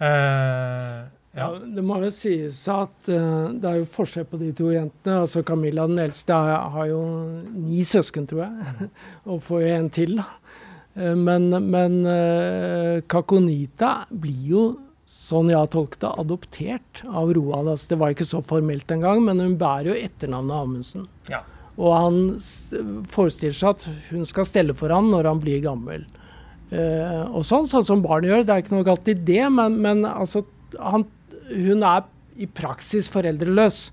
Eh, 0.00 1.19
ja. 1.36 1.46
Det 1.62 1.82
må 1.86 2.00
jo 2.02 2.10
sies 2.10 2.58
at 2.70 3.06
uh, 3.12 3.50
det 3.54 3.68
er 3.68 3.78
jo 3.78 3.90
forskjell 3.92 4.26
på 4.26 4.40
de 4.40 4.50
to 4.56 4.72
jentene. 4.74 5.20
altså 5.22 5.44
Camilla 5.46 5.86
den 5.86 6.02
eldste 6.02 6.34
har, 6.34 6.70
har 6.74 6.88
jo 6.90 7.02
ni 7.54 7.84
søsken, 7.86 8.26
tror 8.30 8.48
jeg, 8.48 8.88
og 9.30 9.42
får 9.46 9.62
jo 9.62 9.74
en 9.76 9.90
til. 9.94 10.16
Uh, 10.18 11.14
men, 11.14 11.46
men 11.70 12.00
uh, 12.06 12.98
Kakonita 13.06 14.08
blir 14.10 14.48
jo, 14.50 14.64
sånn 15.10 15.52
jeg 15.52 15.58
har 15.60 15.70
tolket 15.70 16.02
det, 16.02 16.10
adoptert 16.24 17.04
av 17.06 17.30
Roald. 17.36 17.70
Altså, 17.76 17.92
det 17.92 18.00
var 18.02 18.14
ikke 18.14 18.26
så 18.26 18.42
formelt 18.42 18.90
engang, 18.90 19.22
men 19.26 19.42
hun 19.42 19.54
bærer 19.58 19.92
jo 19.92 19.98
etternavnet 20.00 20.58
Amundsen. 20.58 21.06
Ja. 21.30 21.44
Og 21.78 21.94
han 21.94 23.04
forestiller 23.10 23.54
seg 23.54 23.76
at 23.76 23.86
hun 24.10 24.26
skal 24.28 24.48
stelle 24.48 24.74
for 24.76 24.92
han 24.92 25.12
når 25.14 25.30
han 25.30 25.38
blir 25.40 25.62
gammel. 25.64 26.02
Og 26.70 27.40
sånn, 27.46 27.64
sånn 27.70 27.86
som 27.86 28.02
barn 28.04 28.26
gjør. 28.26 28.42
Det 28.44 28.52
er 28.52 28.62
ikke 28.62 28.74
noe 28.74 28.86
galt 28.86 29.08
i 29.08 29.14
det, 29.16 29.46
men, 29.54 29.78
men 29.80 30.02
altså, 30.04 30.42
han, 30.76 31.06
hun 31.50 31.82
er 31.86 32.06
i 32.40 32.46
praksis 32.46 33.08
foreldreløs. 33.12 33.88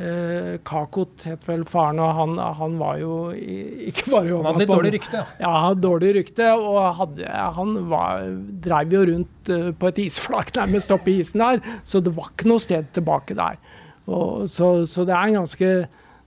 Eh, 0.00 0.54
Kakot 0.64 1.26
het 1.28 1.42
vel 1.44 1.66
faren, 1.68 1.98
og 2.00 2.14
han, 2.16 2.38
han 2.56 2.78
var 2.80 2.96
jo 3.02 3.16
ikke 3.90 4.06
bare 4.08 4.38
Han 4.38 4.48
hadde 4.48 4.62
litt 4.62 4.72
dårlig 4.72 4.92
rykte? 4.94 5.24
Ja, 5.42 5.50
ja 5.52 5.74
dårlig 5.76 6.14
rykte. 6.16 6.48
Og 6.56 6.78
hadde, 7.00 7.28
han 7.58 7.74
var, 7.92 8.24
drev 8.64 8.96
jo 8.96 9.04
rundt 9.12 9.52
uh, 9.52 9.68
på 9.76 9.92
et 9.92 10.00
isflak 10.06 10.54
nærmest 10.60 10.94
oppi 10.94 11.18
isen 11.20 11.44
der, 11.44 11.60
så 11.84 12.00
det 12.00 12.14
var 12.16 12.32
ikke 12.32 12.50
noe 12.52 12.62
sted 12.62 12.88
tilbake 12.96 13.36
der. 13.38 13.60
Og, 14.08 14.48
så, 14.50 14.74
så 14.88 15.04
det 15.06 15.14
er 15.14 15.28
en 15.28 15.42
ganske 15.42 15.74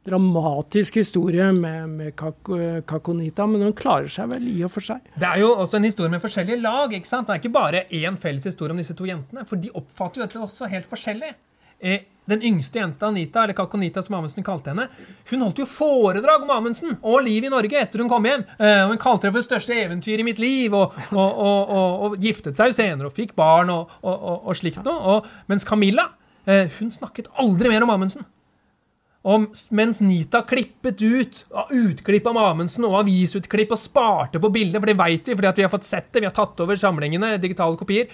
dramatisk 0.05 0.99
historie 1.01 1.47
med, 1.55 1.89
med 1.89 2.15
Kakonita, 2.15 3.47
men 3.49 3.65
hun 3.65 3.77
klarer 3.77 4.09
seg 4.11 4.29
vel 4.31 4.45
i 4.51 4.59
og 4.65 4.73
for 4.75 4.85
seg. 4.85 5.01
Det 5.17 5.27
er 5.27 5.41
jo 5.41 5.53
også 5.55 5.79
en 5.79 5.87
historie 5.87 6.13
med 6.13 6.23
forskjellige 6.23 6.61
lag. 6.61 6.93
ikke 6.93 7.09
sant? 7.09 7.27
Det 7.27 7.35
er 7.35 7.41
ikke 7.41 7.55
bare 7.55 7.85
én 7.89 8.19
felles 8.21 8.45
historie 8.45 8.75
om 8.75 8.81
disse 8.81 8.97
to 8.97 9.07
jentene, 9.09 9.45
for 9.49 9.61
de 9.61 9.73
oppfatter 9.73 10.21
jo 10.21 10.27
dette 10.27 10.43
også 10.45 10.69
helt 10.71 10.89
forskjellig. 10.89 11.33
Eh, 11.79 12.05
den 12.25 12.41
yngste 12.41 12.79
jenta, 12.79 13.07
Anita, 13.07 13.43
eller 13.43 13.53
Kakonita 13.53 14.01
som 14.01 14.15
Amundsen 14.17 14.45
kalte 14.45 14.71
henne, 14.71 14.87
hun 15.29 15.43
holdt 15.45 15.59
jo 15.61 15.67
foredrag 15.69 16.41
om 16.41 16.53
Amundsen 16.55 16.95
og 17.01 17.19
livet 17.25 17.49
i 17.49 17.53
Norge 17.53 17.77
etter 17.77 18.01
hun 18.01 18.09
kom 18.09 18.25
hjem. 18.25 18.45
Eh, 18.57 18.81
hun 18.89 19.01
kalte 19.01 19.27
det 19.27 19.33
for 19.35 19.43
det 19.43 19.49
største 19.49 19.77
eventyr 19.77 20.23
i 20.23 20.25
mitt 20.25 20.41
liv, 20.41 20.73
og, 20.73 20.95
og, 21.13 21.41
og, 21.45 22.05
og 22.07 22.17
giftet 22.21 22.57
seg 22.57 22.73
senere 22.77 23.11
og 23.11 23.13
fikk 23.13 23.35
barn 23.37 23.73
og, 23.73 23.93
slikt 24.57 24.81
noe. 24.85 25.19
mens 25.51 25.67
Camilla, 25.67 26.09
eh, 26.49 26.65
hun 26.79 26.89
snakket 26.93 27.29
aldri 27.41 27.69
mer 27.73 27.85
om 27.85 27.93
Amundsen. 27.93 28.25
Og 29.25 29.49
mens 29.73 30.03
Nita 30.05 30.43
klippet 30.45 31.01
ut 31.01 31.41
utklipp 31.73 32.27
av 32.29 32.37
Amundsen 32.43 32.85
og 32.85 32.99
avisutklipp 33.01 33.73
og 33.73 33.81
sparte 33.81 34.41
på 34.41 34.51
bildet, 34.53 34.77
for 34.77 34.91
det 34.91 34.99
veit 34.99 35.29
vi 35.31 35.37
fordi 35.37 35.53
vi 35.57 35.65
har 35.65 35.73
fått 35.73 35.87
sett 35.87 36.11
det, 36.11 36.21
vi 36.21 36.29
har 36.29 36.35
tatt 36.35 36.61
over 36.61 36.77
samlingene, 36.77 37.35
digitale 37.41 37.79
kopier, 37.79 38.11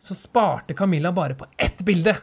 så 0.00 0.14
sparte 0.16 0.76
Camilla 0.78 1.10
bare 1.12 1.34
på 1.34 1.48
ett 1.58 1.82
bilde. 1.86 2.14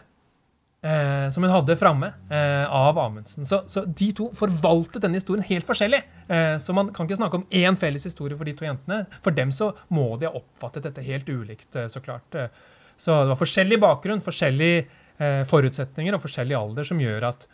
Eh, 0.88 1.30
som 1.34 1.44
hun 1.44 1.52
hadde 1.52 1.76
framme 1.76 2.12
eh, 2.30 2.64
av 2.74 3.00
Amundsen. 3.02 3.46
Så, 3.46 3.64
så, 3.68 3.82
de 3.82 4.12
to 4.16 4.28
forvaltet 4.38 5.02
denne 5.04 5.18
historien 5.18 5.44
helt 5.50 5.66
forskjellig. 5.68 6.00
Eh, 6.30 6.54
så 6.62 6.76
man 6.78 6.92
kan 6.94 7.10
ikke 7.10 7.18
snakke 7.18 7.40
om 7.42 7.48
én 7.50 7.76
felles 7.82 8.06
historie 8.06 8.38
for 8.38 8.48
de 8.48 8.54
to 8.56 8.68
jentene. 8.68 9.02
For 9.26 9.36
dem 9.36 9.52
så 9.52 9.72
må 9.90 10.06
de 10.22 10.30
ha 10.30 10.38
oppfattet 10.38 10.86
dette 10.86 11.04
helt 11.04 11.28
ulikt, 11.28 11.72
eh, 11.76 11.90
så 11.92 12.02
klart. 12.06 12.30
Eh, 12.38 12.54
så 12.98 13.24
det 13.24 13.34
var 13.34 13.42
forskjellig 13.42 13.82
bakgrunn, 13.82 14.24
forskjellige 14.26 14.86
eh, 15.18 15.42
forutsetninger 15.50 16.16
og 16.16 16.24
forskjellig 16.24 16.58
alder 16.62 16.88
som 16.88 17.02
gjør 17.02 17.32
at 17.34 17.50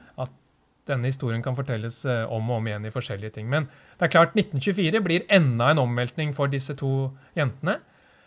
denne 0.89 1.09
historien 1.09 1.43
kan 1.43 1.55
fortelles 1.57 2.01
eh, 2.05 2.23
om 2.27 2.51
og 2.51 2.59
om 2.59 2.69
igjen 2.69 2.85
i 2.87 2.93
forskjellige 2.93 3.37
ting. 3.37 3.49
Men 3.51 3.69
det 3.99 4.07
er 4.07 4.13
klart 4.13 4.37
1924 4.37 5.03
blir 5.05 5.25
enda 5.31 5.71
en 5.71 5.81
omveltning 5.85 6.33
for 6.35 6.51
disse 6.51 6.75
to 6.79 6.93
jentene. 7.37 7.79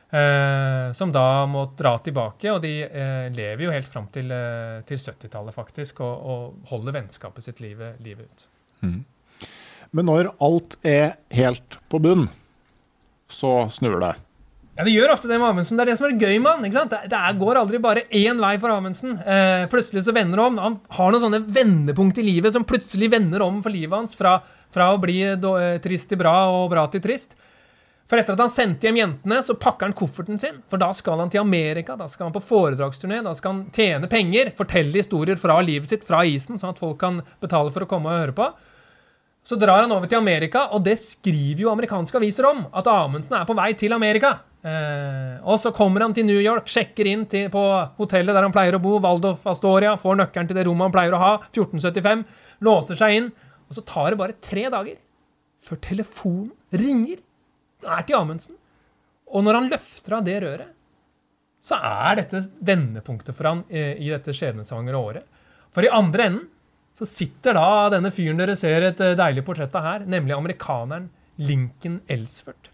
Eh, 0.06 0.92
som 0.94 1.10
da 1.10 1.44
må 1.50 1.64
dra 1.74 1.96
tilbake, 1.98 2.46
og 2.52 2.60
de 2.62 2.72
eh, 2.86 3.26
lever 3.34 3.64
jo 3.66 3.72
helt 3.74 3.88
fram 3.90 4.06
til, 4.14 4.30
eh, 4.30 4.78
til 4.86 5.00
70-tallet, 5.02 5.54
faktisk, 5.56 6.00
og, 6.06 6.14
og, 6.22 6.68
holder 6.70 6.94
vennskapet 7.00 7.48
sitt 7.48 7.62
livet, 7.64 7.98
livet 8.04 8.30
ut. 8.30 8.46
Mm. 8.86 9.00
Men 9.96 10.06
når 10.06 10.30
alt 10.42 10.78
er 10.86 11.16
helt 11.34 11.80
på 11.90 11.98
bunn, 12.02 12.28
så 13.26 13.66
snur 13.74 13.98
det. 14.02 14.14
Ja, 14.76 14.84
Det 14.84 14.92
gjør 14.92 15.14
ofte 15.14 15.28
det 15.30 15.38
med 15.40 15.48
Amundsen. 15.48 15.78
Det 15.78 15.86
er 15.86 15.90
det 15.90 15.96
som 15.96 16.06
er 16.10 16.18
gøy 16.20 16.36
med 16.36 16.50
han. 16.50 16.64
ikke 16.68 16.76
sant? 16.76 16.92
Det, 17.08 17.20
går 17.40 17.60
aldri 17.62 17.78
bare 17.80 18.04
én 18.12 18.40
vei 18.42 18.58
for 18.60 18.74
Amundsen. 18.74 19.16
Eh, 19.24 19.64
plutselig 19.72 20.04
så 20.04 20.12
vender 20.12 20.36
det 20.36 20.44
om. 20.44 20.58
Han 20.60 20.76
har 20.98 21.12
noen 21.12 21.22
sånne 21.22 21.40
vendepunkt 21.48 22.20
i 22.20 22.26
livet 22.26 22.52
som 22.52 22.66
plutselig 22.68 23.08
vender 23.14 23.40
om 23.40 23.62
for 23.64 23.72
livet 23.72 23.96
hans. 23.96 24.14
Fra, 24.18 24.36
fra 24.70 24.90
å 24.92 25.00
bli 25.00 25.22
do, 25.40 25.54
eh, 25.56 25.78
trist 25.80 26.10
til 26.12 26.20
bra 26.20 26.34
og 26.52 26.68
bra 26.74 26.84
til 26.92 27.00
trist. 27.00 27.32
For 28.06 28.20
etter 28.20 28.36
at 28.36 28.44
han 28.44 28.52
sendte 28.52 28.86
hjem 28.86 29.00
jentene, 29.00 29.40
så 29.42 29.56
pakker 29.58 29.88
han 29.88 29.96
kofferten 29.96 30.38
sin. 30.38 30.60
For 30.70 30.78
da 30.78 30.92
skal 30.94 31.24
han 31.24 31.32
til 31.32 31.40
Amerika, 31.40 31.96
da 31.96 32.06
skal 32.06 32.28
han 32.28 32.36
på 32.36 32.44
foredragsturné, 32.44 33.22
da 33.24 33.32
skal 33.34 33.52
han 33.54 33.64
tjene 33.74 34.10
penger, 34.12 34.52
fortelle 34.60 35.00
historier 35.00 35.40
fra 35.40 35.56
livet 35.64 35.88
sitt, 35.88 36.04
fra 36.06 36.20
isen, 36.28 36.60
sånn 36.60 36.76
at 36.76 36.82
folk 36.84 37.00
kan 37.00 37.22
betale 37.42 37.72
for 37.74 37.82
å 37.82 37.88
komme 37.90 38.12
og 38.12 38.20
høre 38.20 38.36
på. 38.36 38.52
Så 39.46 39.58
drar 39.58 39.84
han 39.84 39.94
over 39.94 40.10
til 40.10 40.18
Amerika, 40.18 40.68
og 40.74 40.84
det 40.84 40.98
skriver 41.02 41.64
jo 41.64 41.72
amerikanske 41.72 42.18
aviser 42.18 42.46
om. 42.48 42.64
At 42.74 42.86
Amundsen 42.90 43.38
er 43.38 43.46
på 43.46 43.54
vei 43.58 43.72
til 43.78 43.94
Amerika. 43.94 44.36
Eh, 44.66 45.36
og 45.46 45.60
så 45.62 45.70
kommer 45.74 46.02
han 46.02 46.14
til 46.16 46.26
New 46.26 46.40
York, 46.40 46.66
sjekker 46.70 47.06
inn 47.06 47.24
til, 47.30 47.46
på 47.52 47.62
hotellet 48.00 48.34
der 48.34 48.46
han 48.46 48.54
pleier 48.54 48.74
å 48.78 48.82
bo, 48.82 48.96
Waldorf 49.02 49.44
Astoria, 49.50 49.94
får 50.00 50.18
nøkkelen 50.22 50.50
til 50.50 50.58
det 50.58 50.66
rommet 50.66 50.88
han 50.88 50.96
pleier 50.96 51.14
å 51.14 51.22
ha, 51.22 51.32
1475, 51.52 52.24
låser 52.66 52.98
seg 52.98 53.18
inn. 53.20 53.28
Og 53.66 53.78
så 53.78 53.84
tar 53.86 54.10
det 54.10 54.20
bare 54.20 54.38
tre 54.42 54.66
dager 54.72 54.98
før 55.66 55.82
telefonen 55.82 56.50
ringer. 56.74 57.22
Det 57.82 57.92
er 57.92 58.08
til 58.08 58.18
Amundsen. 58.18 58.58
Og 59.34 59.46
når 59.46 59.60
han 59.60 59.70
løfter 59.70 60.18
av 60.18 60.26
det 60.26 60.36
røret, 60.42 60.74
så 61.66 61.78
er 61.82 62.20
dette 62.20 62.44
vendepunktet 62.62 63.34
for 63.34 63.50
han 63.50 63.64
eh, 63.70 63.96
i 63.98 64.12
dette 64.12 64.34
skjebnesvangre 64.34 64.98
året. 64.98 65.26
For 65.74 65.86
i 65.86 65.90
andre 65.92 66.28
enden 66.30 66.46
så 66.96 67.08
sitter 67.08 67.58
da 67.58 67.90
denne 67.92 68.12
fyren 68.14 68.38
dere 68.40 68.54
ser 68.58 68.86
et 68.86 69.02
eh, 69.02 69.16
deilig 69.18 69.44
portrett 69.46 69.74
av 69.78 69.86
her, 69.86 70.06
nemlig 70.08 70.36
amerikaneren 70.36 71.10
Lincoln 71.42 72.00
Ellsford. 72.10 72.70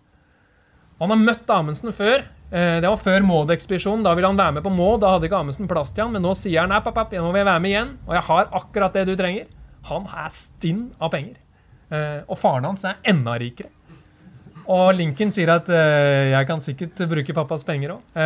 Han 1.02 1.12
har 1.12 1.20
møtt 1.20 1.50
Amundsen 1.50 1.94
før. 1.94 2.24
Eh, 2.52 2.78
det 2.82 2.88
var 2.88 3.00
før 3.00 3.26
Maud-ekspedisjonen. 3.26 4.04
Da 4.06 4.14
ville 4.16 4.30
han 4.30 4.38
være 4.38 4.56
med 4.58 4.66
på 4.66 4.72
Maud. 4.74 5.00
Da 5.02 5.14
hadde 5.14 5.28
ikke 5.28 5.42
Amundsen 5.42 5.70
plass 5.70 5.92
til 5.92 6.06
han, 6.06 6.14
men 6.14 6.24
nå 6.24 6.34
sier 6.38 6.62
han 6.64 6.74
app, 6.74 6.88
app, 6.92 7.12
nå 7.12 7.28
vil 7.30 7.42
jeg 7.42 7.50
være 7.50 7.64
med 7.64 7.74
igjen. 7.74 7.92
Og 8.06 8.16
jeg 8.16 8.26
har 8.30 8.56
akkurat 8.62 8.98
det 8.98 9.06
du 9.10 9.14
trenger. 9.18 9.50
Han 9.90 10.06
er 10.06 10.34
stinn 10.34 10.88
av 11.02 11.12
penger. 11.14 11.38
Eh, 11.92 12.20
og 12.24 12.38
faren 12.38 12.70
hans 12.70 12.86
er 12.88 13.00
enda 13.12 13.36
rikere. 13.42 13.72
Og 14.72 14.92
Lincoln 14.94 15.32
sier 15.34 15.50
at 15.50 15.66
jeg 15.66 16.46
kan 16.46 16.60
sikkert 16.62 17.00
bruke 17.10 17.34
pappas 17.34 17.64
penger 17.66 17.96
òg. 17.96 18.20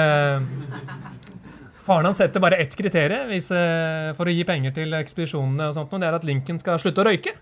Faren 1.87 2.09
hans 2.09 2.19
setter 2.19 2.43
bare 2.43 2.59
ett 2.59 2.75
kriterium 2.75 3.31
eh, 3.31 4.13
for 4.19 4.27
å 4.27 4.33
gi 4.35 4.45
penger 4.47 4.73
til 4.75 4.95
ekspedisjonene, 4.99 5.69
og 5.69 5.77
sånt, 5.77 5.93
og 5.95 6.03
det 6.03 6.09
er 6.09 6.17
at 6.19 6.25
Lincoln 6.27 6.59
skal 6.59 6.81
slutte 6.83 7.05
å 7.05 7.07
røyke. 7.07 7.37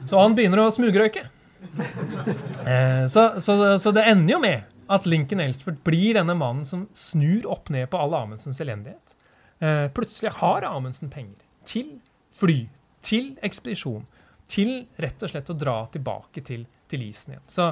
Så 0.00 0.16
han 0.22 0.36
begynner 0.36 0.62
å 0.62 0.70
smugrøyke. 0.72 1.26
Eh, 2.66 3.06
så, 3.06 3.40
så, 3.40 3.54
så, 3.78 3.90
det 3.94 4.02
ender 4.10 4.32
jo 4.32 4.38
med 4.42 4.64
at 4.90 5.04
Lincoln 5.06 5.38
Elsford 5.44 5.76
blir 5.86 6.16
denne 6.16 6.34
mannen 6.34 6.64
som 6.66 6.88
snur 6.96 7.44
opp 7.50 7.70
ned 7.70 7.86
på 7.92 8.00
all 8.00 8.14
Amundsens 8.18 8.58
elendighet. 8.64 9.14
Eh, 9.62 9.86
plutselig 9.94 10.32
har 10.40 10.66
Amundsen 10.66 11.12
penger 11.12 11.44
til 11.68 12.00
fly, 12.34 12.64
til 13.06 13.36
ekspedisjon, 13.46 14.02
til 14.50 14.72
rett 15.02 15.22
og 15.22 15.30
slett 15.30 15.52
å 15.52 15.56
dra 15.58 15.76
tilbake 15.94 16.42
til, 16.46 16.66
til 16.90 17.06
isen 17.06 17.36
igjen. 17.36 17.46
Så, 17.46 17.68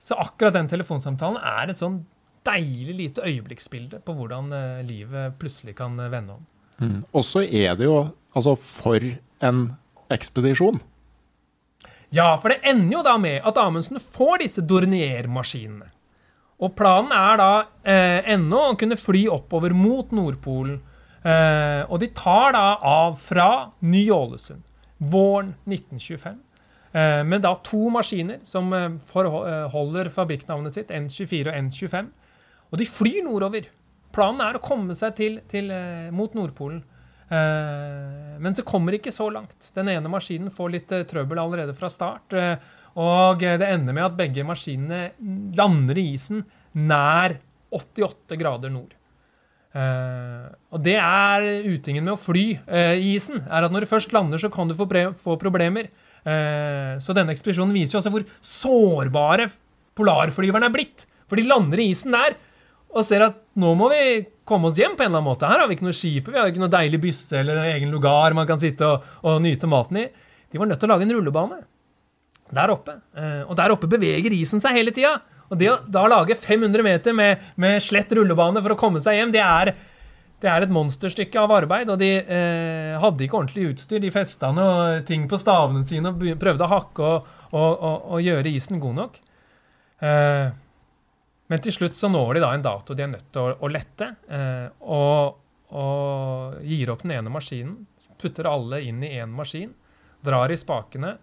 så 0.00 0.16
akkurat 0.24 0.56
den 0.56 0.70
telefonsamtalen 0.72 1.36
er 1.36 1.70
et 1.70 1.80
sånn 1.80 2.00
deilig 2.48 2.96
lite 2.96 3.28
øyeblikksbilde 3.28 4.00
på 4.04 4.16
hvordan 4.16 4.48
uh, 4.56 4.80
livet 4.88 5.36
plutselig 5.40 5.76
kan 5.78 6.00
vende 6.00 6.38
om. 6.38 6.46
Mm. 6.80 7.00
Og 7.12 7.24
så 7.28 7.44
er 7.44 7.76
det 7.76 7.84
jo 7.84 7.98
altså 8.32 8.56
for 8.56 9.04
en 9.44 9.66
ekspedisjon. 10.12 10.80
Ja, 12.14 12.34
for 12.42 12.50
det 12.50 12.64
ender 12.66 12.98
jo 12.98 13.06
da 13.06 13.14
med 13.22 13.44
at 13.46 13.58
Amundsen 13.62 14.00
får 14.02 14.42
disse 14.42 14.64
Dornier-maskinene. 14.66 15.90
Og 16.60 16.74
planen 16.76 17.12
er 17.16 17.38
da 17.40 17.50
eh, 17.88 18.32
ennå 18.34 18.64
å 18.72 18.76
kunne 18.78 18.98
fly 18.98 19.24
oppover 19.32 19.72
mot 19.76 20.10
Nordpolen. 20.12 20.80
Eh, 21.22 21.82
og 21.86 22.00
de 22.02 22.10
tar 22.16 22.56
da 22.56 22.64
av 22.84 23.16
fra 23.20 23.48
Ny-Ålesund 23.80 24.66
våren 25.00 25.54
1925. 25.64 26.38
Eh, 26.92 27.22
med 27.24 27.44
da 27.46 27.54
to 27.64 27.86
maskiner 27.94 28.40
som 28.44 28.72
eh, 28.74 28.90
holder 29.72 30.10
fabrikknavnet 30.12 30.76
sitt, 30.76 30.90
N24 30.92 31.52
og 31.52 31.60
N25. 31.70 32.10
Og 32.70 32.82
de 32.82 32.88
flyr 32.88 33.22
nordover. 33.24 33.70
Planen 34.14 34.42
er 34.44 34.58
å 34.58 34.64
komme 34.64 34.96
seg 34.98 35.14
til, 35.16 35.38
til, 35.50 35.70
eh, 35.70 36.10
mot 36.14 36.34
Nordpolen. 36.36 36.82
Eh, 37.30 38.38
men 38.42 38.54
det 38.56 38.66
kommer 38.66 38.96
ikke 38.96 39.12
så 39.14 39.28
langt. 39.30 39.70
Den 39.76 39.90
ene 39.92 40.10
maskinen 40.10 40.50
får 40.54 40.72
litt 40.74 40.94
eh, 40.94 41.06
trøbbel 41.08 41.38
allerede 41.38 41.74
fra 41.78 41.90
start. 41.92 42.34
Eh, 42.34 42.56
og 43.00 43.42
det 43.44 43.68
ender 43.68 43.94
med 43.94 44.08
at 44.08 44.16
begge 44.18 44.44
maskinene 44.44 45.12
lander 45.56 45.98
i 46.00 46.08
isen 46.16 46.42
nær 46.74 47.36
88 47.70 48.34
grader 48.40 48.72
nord. 48.74 48.96
Og 49.70 50.82
det 50.82 50.96
er 50.98 51.46
utingen 51.70 52.02
med 52.02 52.16
å 52.16 52.18
fly 52.18 52.42
i 52.98 53.12
isen. 53.12 53.44
er 53.46 53.68
at 53.68 53.70
Når 53.70 53.86
du 53.86 53.90
først 53.92 54.10
lander, 54.10 54.42
så 54.42 54.50
kan 54.50 54.66
du 54.66 54.74
få, 54.74 54.88
problemer. 55.38 55.86
så 56.26 57.14
denne 57.14 57.30
ekspedisjonen 57.30 57.76
viser 57.78 57.94
jo 57.94 58.00
også 58.00 58.10
hvor 58.10 58.26
sårbare 58.42 59.46
polarflyverne 59.94 60.66
er 60.66 60.74
blitt. 60.74 61.06
For 61.30 61.38
de 61.38 61.46
lander 61.46 61.78
i 61.78 61.92
isen 61.94 62.10
der 62.18 62.34
og 62.90 63.06
ser 63.06 63.28
at 63.28 63.38
nå 63.54 63.70
må 63.78 63.92
vi 63.94 64.02
komme 64.50 64.70
oss 64.70 64.78
hjem 64.78 64.96
på 64.98 65.04
en 65.04 65.10
eller 65.10 65.20
annen 65.20 65.30
måte. 65.30 65.48
Her 65.48 65.62
har 65.62 65.70
vi 65.70 65.78
ikke 65.78 65.86
noe 65.86 65.96
skip, 65.96 66.28
vi 66.28 66.38
har 66.38 66.50
ikke 66.50 66.62
noe 66.62 66.72
deilig 66.72 67.00
bysse 67.02 67.40
eller 67.40 67.60
en 67.60 67.72
egen 67.72 67.92
lugar 67.94 68.36
man 68.36 68.48
kan 68.48 68.60
sitte 68.60 68.86
og, 68.86 69.10
og, 69.22 69.40
nyte 69.44 69.70
maten 69.70 70.02
i. 70.02 70.06
De 70.50 70.60
var 70.60 70.70
nødt 70.70 70.82
til 70.82 70.90
å 70.90 70.94
lage 70.94 71.06
en 71.06 71.14
rullebane 71.14 71.60
der 72.50 72.72
oppe. 72.74 72.96
Eh, 73.14 73.42
og 73.46 73.54
der 73.58 73.74
oppe 73.74 73.90
beveger 73.90 74.34
isen 74.34 74.62
seg 74.62 74.78
hele 74.78 74.94
tida. 74.94 75.16
Og 75.50 75.58
det 75.58 75.70
å 75.70 75.78
da 75.90 76.02
lage 76.10 76.36
500 76.38 76.86
meter 76.86 77.14
med, 77.16 77.42
med, 77.58 77.78
slett 77.82 78.12
rullebane 78.14 78.62
for 78.62 78.74
å 78.74 78.78
komme 78.78 79.02
seg 79.02 79.18
hjem, 79.18 79.32
det 79.34 79.42
er, 79.42 79.72
det 80.42 80.50
er 80.50 80.66
et 80.66 80.74
monsterstykke 80.74 81.42
av 81.42 81.54
arbeid. 81.60 81.90
Og 81.90 81.98
de 82.02 82.10
eh, 82.20 82.96
hadde 83.02 83.26
ikke 83.26 83.38
ordentlig 83.38 83.72
utstyr. 83.72 84.02
De 84.02 84.12
festa 84.14 84.50
noe 84.54 85.00
ting 85.06 85.26
på 85.30 85.38
stavene 85.40 85.86
sine 85.86 86.12
og 86.12 86.42
prøvde 86.42 86.66
å 86.66 86.72
hakke 86.74 87.06
og, 87.06 87.30
og, 87.54 88.10
og 88.14 88.26
gjøre 88.26 88.54
isen 88.54 88.82
god 88.82 88.98
nok. 89.04 89.22
Eh, 90.06 90.50
men 91.50 91.62
til 91.62 91.74
slutt 91.74 91.98
så 91.98 92.08
når 92.10 92.36
de 92.36 92.42
da 92.44 92.52
en 92.54 92.62
dato 92.62 92.94
de 92.94 93.02
er 93.04 93.10
nødt 93.10 93.32
til 93.34 93.42
å, 93.42 93.54
å 93.58 93.70
lette, 93.72 94.12
eh, 94.30 94.68
og, 94.86 95.40
og, 95.74 96.60
gir 96.62 96.92
opp 96.92 97.02
den 97.02 97.16
ene 97.16 97.32
maskinen. 97.32 97.74
Putter 98.20 98.46
alle 98.46 98.82
inn 98.86 99.02
i 99.02 99.16
én 99.18 99.32
maskin, 99.34 99.72
drar 100.22 100.52
i 100.52 100.58
spakene, 100.60 101.16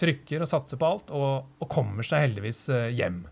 trykker 0.00 0.42
og 0.42 0.50
satser 0.50 0.80
på 0.80 0.88
alt, 0.88 1.12
og, 1.12 1.60
og 1.60 1.70
kommer 1.70 2.06
seg 2.06 2.28
heldigvis 2.28 2.64
eh, 2.72 2.88
hjem. 2.96 3.24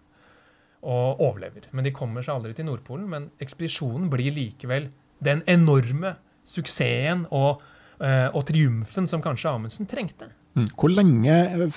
Og 0.82 1.22
overlever. 1.22 1.70
Men 1.72 1.86
de 1.86 1.94
kommer 1.94 2.26
seg 2.26 2.34
aldri 2.36 2.56
til 2.58 2.66
Nordpolen. 2.66 3.06
Men 3.08 3.28
ekspedisjonen 3.40 4.08
blir 4.10 4.34
likevel 4.34 4.90
den 5.22 5.44
enorme 5.46 6.16
suksessen 6.42 7.28
og, 7.30 7.62
eh, 8.02 8.26
og 8.28 8.42
triumfen 8.48 9.06
som 9.08 9.22
kanskje 9.24 9.54
Amundsen 9.54 9.88
trengte. 9.88 10.32
Mm. 10.58 10.66
Hvor, 10.76 10.92
lenge 10.92 11.36
det, 11.56 11.68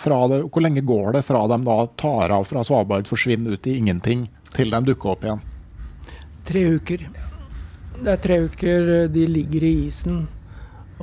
hvor, 0.50 0.64
lenge 0.66 0.84
går 0.84 1.14
det 1.16 1.22
fra 1.24 1.46
de 1.48 1.60
da 1.64 1.78
tar 1.96 2.34
av 2.36 2.50
fra 2.50 2.66
Svalbard, 2.66 3.08
forsvinner 3.08 3.56
ut 3.56 3.70
i 3.70 3.78
ingenting, 3.80 4.26
til 4.56 4.72
de 4.72 4.82
dukker 4.90 5.12
opp 5.12 5.26
igjen? 5.26 5.44
Tre 6.46 6.64
uker. 6.78 7.06
Det 7.96 8.12
er 8.12 8.22
tre 8.22 8.40
uker 8.46 8.92
eh, 8.96 9.08
de 9.12 9.26
ligger 9.28 9.66
i 9.66 9.74
isen. 9.86 10.24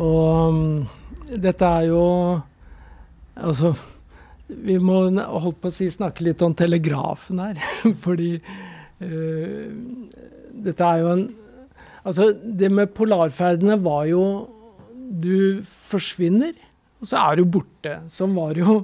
Og 0.00 0.52
um, 0.52 0.64
dette 1.32 1.68
er 1.68 1.90
jo 1.90 2.06
Altså, 3.32 3.70
vi 4.46 4.74
må 4.76 5.06
holdt 5.16 5.62
på 5.62 5.70
å 5.70 5.72
si 5.72 5.86
snakke 5.90 6.24
litt 6.26 6.42
om 6.44 6.52
telegrafen 6.54 7.40
her. 7.40 7.60
Fordi 8.04 8.34
uh, 8.36 9.70
dette 10.66 10.90
er 10.90 11.04
jo 11.04 11.14
en 11.16 11.30
Altså, 12.02 12.32
det 12.34 12.66
med 12.74 12.90
polarferdene 12.96 13.76
var 13.78 14.08
jo 14.10 14.22
Du 15.22 15.62
forsvinner, 15.62 16.56
og 16.98 17.08
så 17.08 17.20
er 17.20 17.38
du 17.38 17.44
borte. 17.46 18.00
Som 18.10 18.34
var 18.36 18.58
jo 18.58 18.82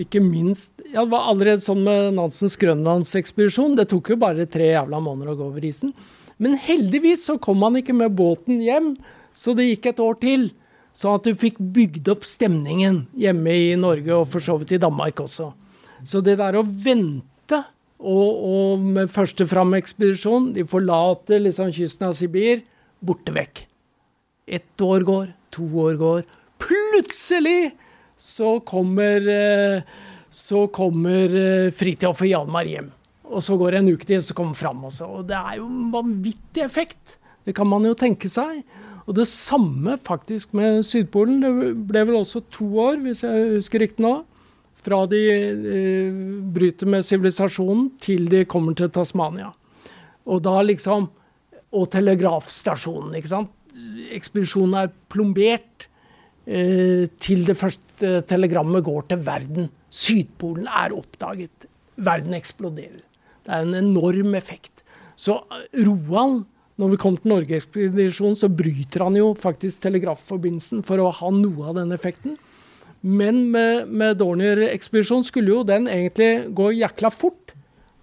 ikke 0.00 0.22
minst 0.22 0.79
ja, 0.92 1.04
Det 1.04 1.10
var 1.12 1.28
allerede 1.30 1.62
sånn 1.64 1.82
med 1.86 2.14
Nansens 2.16 2.56
grønlandsekspedisjon. 2.60 3.76
Det 3.78 3.88
tok 3.90 4.12
jo 4.12 4.18
bare 4.20 4.48
tre 4.50 4.72
jævla 4.72 5.00
måneder 5.02 5.32
å 5.32 5.38
gå 5.38 5.48
over 5.50 5.66
isen. 5.66 5.94
Men 6.40 6.56
heldigvis 6.56 7.26
så 7.28 7.36
kom 7.42 7.62
han 7.66 7.78
ikke 7.80 7.94
med 7.96 8.16
båten 8.16 8.62
hjem, 8.64 8.94
så 9.36 9.52
det 9.56 9.68
gikk 9.68 9.90
et 9.90 10.02
år 10.02 10.16
til. 10.22 10.46
Sånn 10.96 11.18
at 11.18 11.26
du 11.28 11.36
fikk 11.38 11.60
bygd 11.74 12.08
opp 12.12 12.24
stemningen 12.26 13.04
hjemme 13.18 13.52
i 13.54 13.74
Norge, 13.78 14.10
og 14.16 14.30
for 14.32 14.42
så 14.42 14.56
vidt 14.60 14.74
i 14.74 14.80
Danmark 14.82 15.20
også. 15.22 15.50
Så 16.08 16.22
det 16.24 16.38
der 16.40 16.56
å 16.58 16.64
vente, 16.64 17.60
og, 18.00 18.28
og 18.48 18.84
med 18.96 19.10
første 19.12 19.44
fram-ekspedisjon 19.44 20.54
De 20.56 20.62
forlater 20.64 21.42
liksom 21.44 21.68
kysten 21.76 22.06
av 22.08 22.14
Sibir, 22.16 22.62
borte 23.04 23.34
vekk. 23.36 23.66
Ett 24.48 24.80
år 24.82 25.04
går, 25.04 25.26
to 25.52 25.66
år 25.84 25.98
går. 26.00 26.22
Plutselig 26.64 27.74
så 28.20 28.58
kommer, 28.64 29.28
eh, 29.28 29.82
så 30.30 30.64
kommer 30.72 31.34
eh, 31.34 31.72
Fridtjof 31.74 32.22
og 32.22 32.30
Hjalmar 32.30 32.68
hjem. 32.70 32.90
Og 33.30 33.42
så 33.44 33.56
går 33.58 33.74
det 33.74 33.80
en 33.82 33.92
uke 33.94 34.06
til, 34.06 34.22
så 34.22 34.34
kommer 34.34 34.58
Fram 34.58 34.84
også. 34.86 35.06
Og 35.06 35.26
det 35.28 35.38
er 35.38 35.58
jo 35.58 35.66
en 35.68 35.90
vanvittig 35.92 36.64
effekt. 36.64 37.18
Det 37.46 37.54
kan 37.56 37.68
man 37.70 37.86
jo 37.86 37.96
tenke 37.98 38.30
seg. 38.30 38.62
Og 39.06 39.14
det 39.18 39.26
samme 39.30 39.96
faktisk 39.98 40.54
med 40.56 40.84
Sydpolen. 40.86 41.40
Det 41.42 41.72
ble 41.88 42.04
vel 42.08 42.20
også 42.20 42.44
to 42.52 42.68
år, 42.82 43.00
hvis 43.04 43.24
jeg 43.26 43.54
husker 43.56 43.82
riktig 43.82 44.06
nå. 44.06 44.20
Fra 44.80 45.02
de 45.10 45.22
eh, 45.30 46.20
bryter 46.54 46.88
med 46.90 47.06
sivilisasjonen 47.06 47.90
til 48.02 48.30
de 48.32 48.44
kommer 48.48 48.76
til 48.78 48.90
Tasmania. 48.94 49.50
Og 50.26 50.44
da 50.44 50.60
liksom 50.62 51.10
Og 51.70 51.84
telegrafstasjonen, 51.86 53.12
ikke 53.14 53.30
sant. 53.30 53.50
Ekspedisjonen 54.10 54.72
er 54.74 54.88
plombert 55.06 55.84
eh, 56.42 57.06
til 57.22 57.44
det 57.46 57.54
første 57.54 58.24
telegrammet 58.26 58.82
går 58.82 59.04
til 59.12 59.20
verden. 59.22 59.68
Sydpolen 59.90 60.68
er 60.70 60.94
oppdaget. 60.94 61.66
Verden 62.00 62.36
eksploderer. 62.38 63.02
Det 63.44 63.52
er 63.52 63.66
en 63.66 63.76
enorm 63.76 64.36
effekt. 64.38 64.84
Så 65.18 65.36
eh, 65.50 65.82
Roald, 65.84 66.44
når 66.80 66.94
vi 66.94 67.00
kom 67.02 67.16
til 67.18 67.34
Norgeekspedisjonen, 67.34 68.38
så 68.38 68.48
bryter 68.48 69.04
han 69.04 69.18
jo 69.18 69.32
faktisk 69.36 69.82
telegrafforbindelsen 69.84 70.84
for 70.86 71.02
å 71.02 71.10
ha 71.18 71.32
noe 71.34 71.72
av 71.72 71.80
den 71.80 71.92
effekten. 71.96 72.38
Men 73.00 73.46
med, 73.52 73.88
med 73.88 74.18
Dornier-ekspedisjonen 74.20 75.26
skulle 75.26 75.54
jo 75.54 75.64
den 75.66 75.88
egentlig 75.88 76.50
gå 76.56 76.70
jækla 76.78 77.10
fort. 77.12 77.54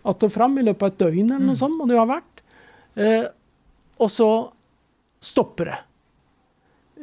Att 0.07 0.23
og 0.23 0.31
fram 0.31 0.57
i 0.57 0.63
løpet 0.63 0.83
av 0.83 0.93
et 0.93 0.99
døgn 1.01 1.33
eller 1.33 1.49
noe 1.49 1.59
sånt, 1.59 1.75
må 1.75 1.87
det 1.87 1.97
jo 1.97 2.03
ha 2.03 2.07
vært. 2.07 2.43
Eh, 2.95 3.25
og 3.99 4.11
så 4.13 4.29
stopper 5.19 5.71
det. 5.71 5.79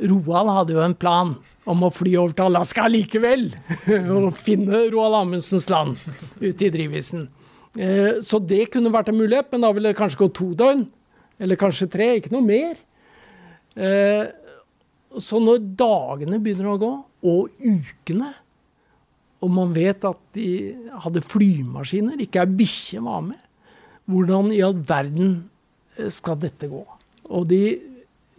Roald 0.03 0.51
hadde 0.51 0.75
jo 0.75 0.83
en 0.83 0.97
plan 0.99 1.35
om 1.71 1.85
å 1.87 1.93
fly 1.95 2.17
over 2.19 2.35
til 2.35 2.49
Alaska 2.49 2.89
likevel. 2.91 3.49
og 4.17 4.33
finne 4.37 4.87
Roald 4.93 5.21
Amundsens 5.21 5.69
land 5.73 6.01
ute 6.43 6.69
i 6.69 6.73
drivisen. 6.75 7.29
Eh, 7.79 8.21
så 8.23 8.41
det 8.43 8.69
kunne 8.75 8.93
vært 8.95 9.11
en 9.11 9.19
mulighet, 9.19 9.51
men 9.53 9.65
da 9.65 9.73
ville 9.75 9.93
det 9.93 9.99
kanskje 9.99 10.25
gå 10.25 10.31
to 10.35 10.51
døgn. 10.59 10.87
Eller 11.43 11.59
kanskje 11.59 11.91
tre, 11.91 12.13
ikke 12.19 12.33
noe 12.35 12.45
mer. 12.47 12.79
Eh, 13.75 14.27
så 15.19 15.41
når 15.43 15.63
dagene 15.79 16.41
begynner 16.43 16.73
å 16.73 16.81
gå, 16.81 16.93
og 17.25 17.63
ukene, 17.63 18.35
og 19.45 19.51
man 19.53 19.73
vet 19.77 20.05
at 20.09 20.21
de 20.37 20.49
hadde 21.05 21.23
flymaskiner, 21.25 22.21
ikke 22.23 22.45
ei 22.45 22.59
bikkje 22.61 23.03
var 23.05 23.25
med, 23.27 23.41
hvordan 24.11 24.51
i 24.53 24.63
all 24.65 24.77
verden 24.87 25.35
eh, 25.99 26.11
skal 26.13 26.39
dette 26.41 26.69
gå? 26.71 26.83
Og 27.33 27.47
de, 27.51 27.63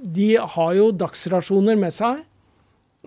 de 0.05 0.35
har 0.37 0.73
jo 0.77 0.91
dagsrasjoner 0.93 1.77
med 1.79 1.93
seg, 1.93 2.21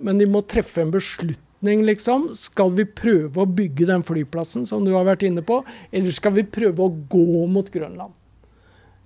men 0.03 0.19
de 0.19 0.27
må 0.31 0.43
treffe 0.47 0.83
en 0.83 0.93
beslutning, 0.95 1.85
liksom. 1.87 2.31
Skal 2.39 2.73
vi 2.79 2.87
prøve 2.87 3.43
å 3.43 3.51
bygge 3.51 3.89
den 3.91 4.05
flyplassen 4.07 4.67
som 4.69 4.85
du 4.87 4.93
har 4.97 5.07
vært 5.07 5.27
inne 5.27 5.45
på, 5.47 5.61
eller 5.93 6.15
skal 6.15 6.35
vi 6.39 6.47
prøve 6.47 6.87
å 6.87 6.95
gå 7.11 7.47
mot 7.51 7.71
Grønland? 7.71 8.15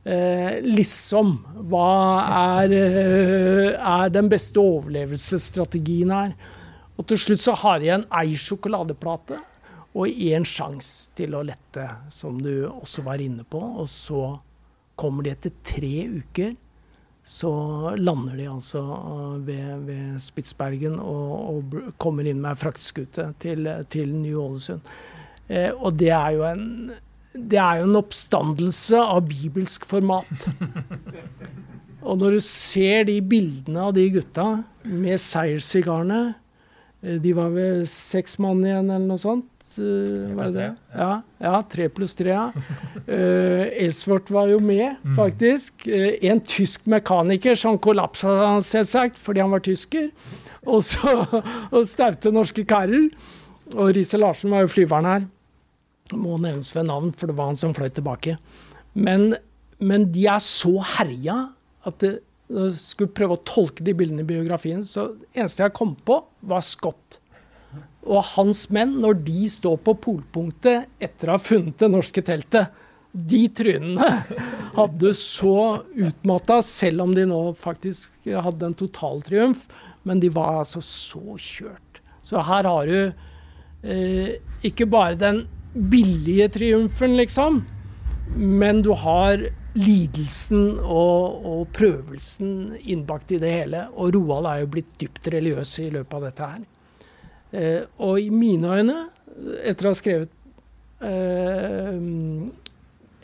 Eh, 0.05 0.59
liksom. 0.67 1.37
Hva 1.71 1.93
er, 2.63 2.73
eh, 2.75 3.71
er, 3.79 4.09
den 4.11 4.29
beste 4.29 4.59
overlevelsesstrategien 4.59 6.11
her? 6.11 6.35
Og 6.99 7.07
til 7.07 7.19
slutt 7.19 7.45
så 7.45 7.55
har 7.55 7.79
jeg 7.79 7.87
igjen 7.87 8.07
ei 8.11 8.35
sjokoladeplate 8.35 9.39
og 9.95 10.09
én 10.09 10.45
sjanse 10.49 11.13
til 11.17 11.37
å 11.37 11.45
lette, 11.45 11.87
som 12.11 12.41
du 12.41 12.67
også 12.67 13.05
var 13.07 13.23
inne 13.23 13.45
på. 13.45 13.61
Og 13.61 13.87
så 13.89 14.41
kommer 14.97 15.23
de 15.23 15.35
etter 15.37 15.55
tre 15.63 16.09
uker. 16.09 16.57
Så 17.23 17.53
lander 18.03 18.35
de 18.37 18.49
altså 18.51 18.83
eh, 18.83 19.47
ved, 19.47 19.87
ved 19.87 20.19
Spitsbergen 20.23 20.99
og, 20.99 21.33
og, 21.55 21.77
kommer 22.03 22.27
inn 22.27 22.43
med 22.43 22.59
fraktskute 22.59 23.31
til, 23.43 23.71
til 23.95 24.15
Ny-Ålesund. 24.17 24.83
Eh, 25.49 25.71
og 25.71 25.99
det 26.03 26.11
er 26.11 26.37
jo 26.37 26.47
en 26.51 26.69
det 27.33 27.57
er 27.57 27.79
jo 27.81 27.87
en 27.87 27.97
oppstandelse 27.97 28.99
av 29.01 29.23
bibelsk 29.25 29.87
format. 29.89 30.49
Og 32.03 32.19
når 32.19 32.37
du 32.37 32.41
ser 32.45 33.07
de 33.09 33.15
bildene 33.25 33.87
av 33.87 33.95
de 33.97 34.05
gutta 34.13 34.47
med 34.83 35.21
seierssigarene 35.23 36.35
eh, 37.01 37.17
De 37.23 37.33
var 37.37 37.53
vel 37.55 37.87
seks 37.89 38.37
mann 38.43 38.65
igjen, 38.67 38.91
eller 38.91 39.07
noe 39.07 39.23
sånt? 39.23 39.47
Eh, 39.79 40.31
var 40.37 40.51
det 40.51 40.57
det? 40.57 40.69
Ja, 40.97 41.11
ja, 41.43 41.57
tre 41.73 41.89
pluss 41.93 42.17
tre. 42.19 42.35
Ja. 42.35 42.51
Uh, 43.03 43.67
Elsvort 43.83 44.31
var 44.31 44.47
jo 44.47 44.61
med, 44.63 44.95
mm. 45.03 45.15
faktisk. 45.17 45.89
Uh, 45.89 46.13
en 46.23 46.41
tysk 46.47 46.87
mekaniker 46.87 47.59
som 47.59 47.81
kollapsa, 47.83 48.61
selvsagt, 48.63 49.19
fordi 49.19 49.43
han 49.43 49.51
var 49.53 49.65
tysker. 49.65 50.11
Og 50.63 50.85
så 50.87 51.25
og 51.75 51.83
staute 51.91 52.31
norske 52.33 52.65
karer. 52.69 53.11
Og 53.75 53.95
Riise 53.97 54.21
Larsen 54.21 54.55
var 54.55 54.63
jo 54.65 54.71
flyveren 54.71 55.11
her 55.11 55.25
må 56.19 56.37
nevnes 56.41 56.73
ved 56.75 56.89
navn, 56.89 57.13
for 57.17 57.31
det 57.31 57.37
var 57.39 57.51
han 57.53 57.59
som 57.59 57.75
fløy 57.77 57.89
tilbake. 57.95 58.37
Men, 58.93 59.33
men 59.81 60.09
de 60.13 60.27
er 60.31 60.43
så 60.45 60.75
herja 60.97 61.39
at 61.89 61.99
det, 62.03 62.13
når 62.53 62.69
jeg 62.69 62.79
skulle 62.83 63.17
prøve 63.17 63.39
å 63.39 63.45
tolke 63.49 63.85
de 63.85 63.95
bildene 63.97 64.25
i 64.25 64.29
biografien, 64.29 64.83
så 64.85 65.13
eneste 65.33 65.65
jeg 65.65 65.77
kom 65.77 65.95
på, 66.07 66.19
var 66.49 66.65
Scott. 66.67 67.19
Og 68.03 68.23
hans 68.35 68.65
menn, 68.75 68.97
når 69.03 69.21
de 69.27 69.47
står 69.51 69.77
på 69.87 69.95
polpunktet 70.03 70.89
etter 71.03 71.31
å 71.31 71.37
ha 71.37 71.43
funnet 71.43 71.79
det 71.79 71.91
norske 71.93 72.25
teltet, 72.27 72.73
de 73.13 73.43
trynene 73.53 74.09
hadde 74.79 75.13
så 75.19 75.83
utmatta, 75.93 76.63
selv 76.65 77.05
om 77.05 77.15
de 77.15 77.27
nå 77.29 77.41
faktisk 77.59 78.31
hadde 78.33 78.71
en 78.71 78.79
totaltriumf, 78.79 79.67
men 80.09 80.23
de 80.23 80.33
var 80.33 80.63
altså 80.63 80.83
så 80.83 81.37
kjørt. 81.37 82.01
Så 82.27 82.43
her 82.43 82.67
har 82.67 82.89
du 82.89 82.99
eh, 83.83 84.39
ikke 84.67 84.89
bare 84.91 85.19
den 85.21 85.45
billige 85.73 86.49
triumfen, 86.57 87.17
liksom. 87.21 87.63
Men 88.37 88.83
du 88.83 88.93
har 88.97 89.45
lidelsen 89.77 90.79
og, 90.81 91.45
og, 91.49 91.63
prøvelsen 91.77 92.79
innbakt 92.81 93.33
i 93.33 93.41
det 93.43 93.53
hele. 93.53 93.87
Og 93.97 94.15
Roald 94.17 94.49
er 94.49 94.63
jo 94.63 94.73
blitt 94.75 94.93
dypt 95.01 95.29
religiøs 95.33 95.79
i 95.85 95.91
løpet 95.95 96.19
av 96.19 96.29
dette 96.29 96.53
her. 96.55 96.63
Eh, 97.53 97.83
og 98.01 98.21
i 98.21 98.31
mine 98.33 98.79
øyne, 98.79 98.99
etter 99.65 99.89
å 99.89 99.93
ha 99.93 99.99
skrevet 99.99 100.33
eh, 101.05 101.99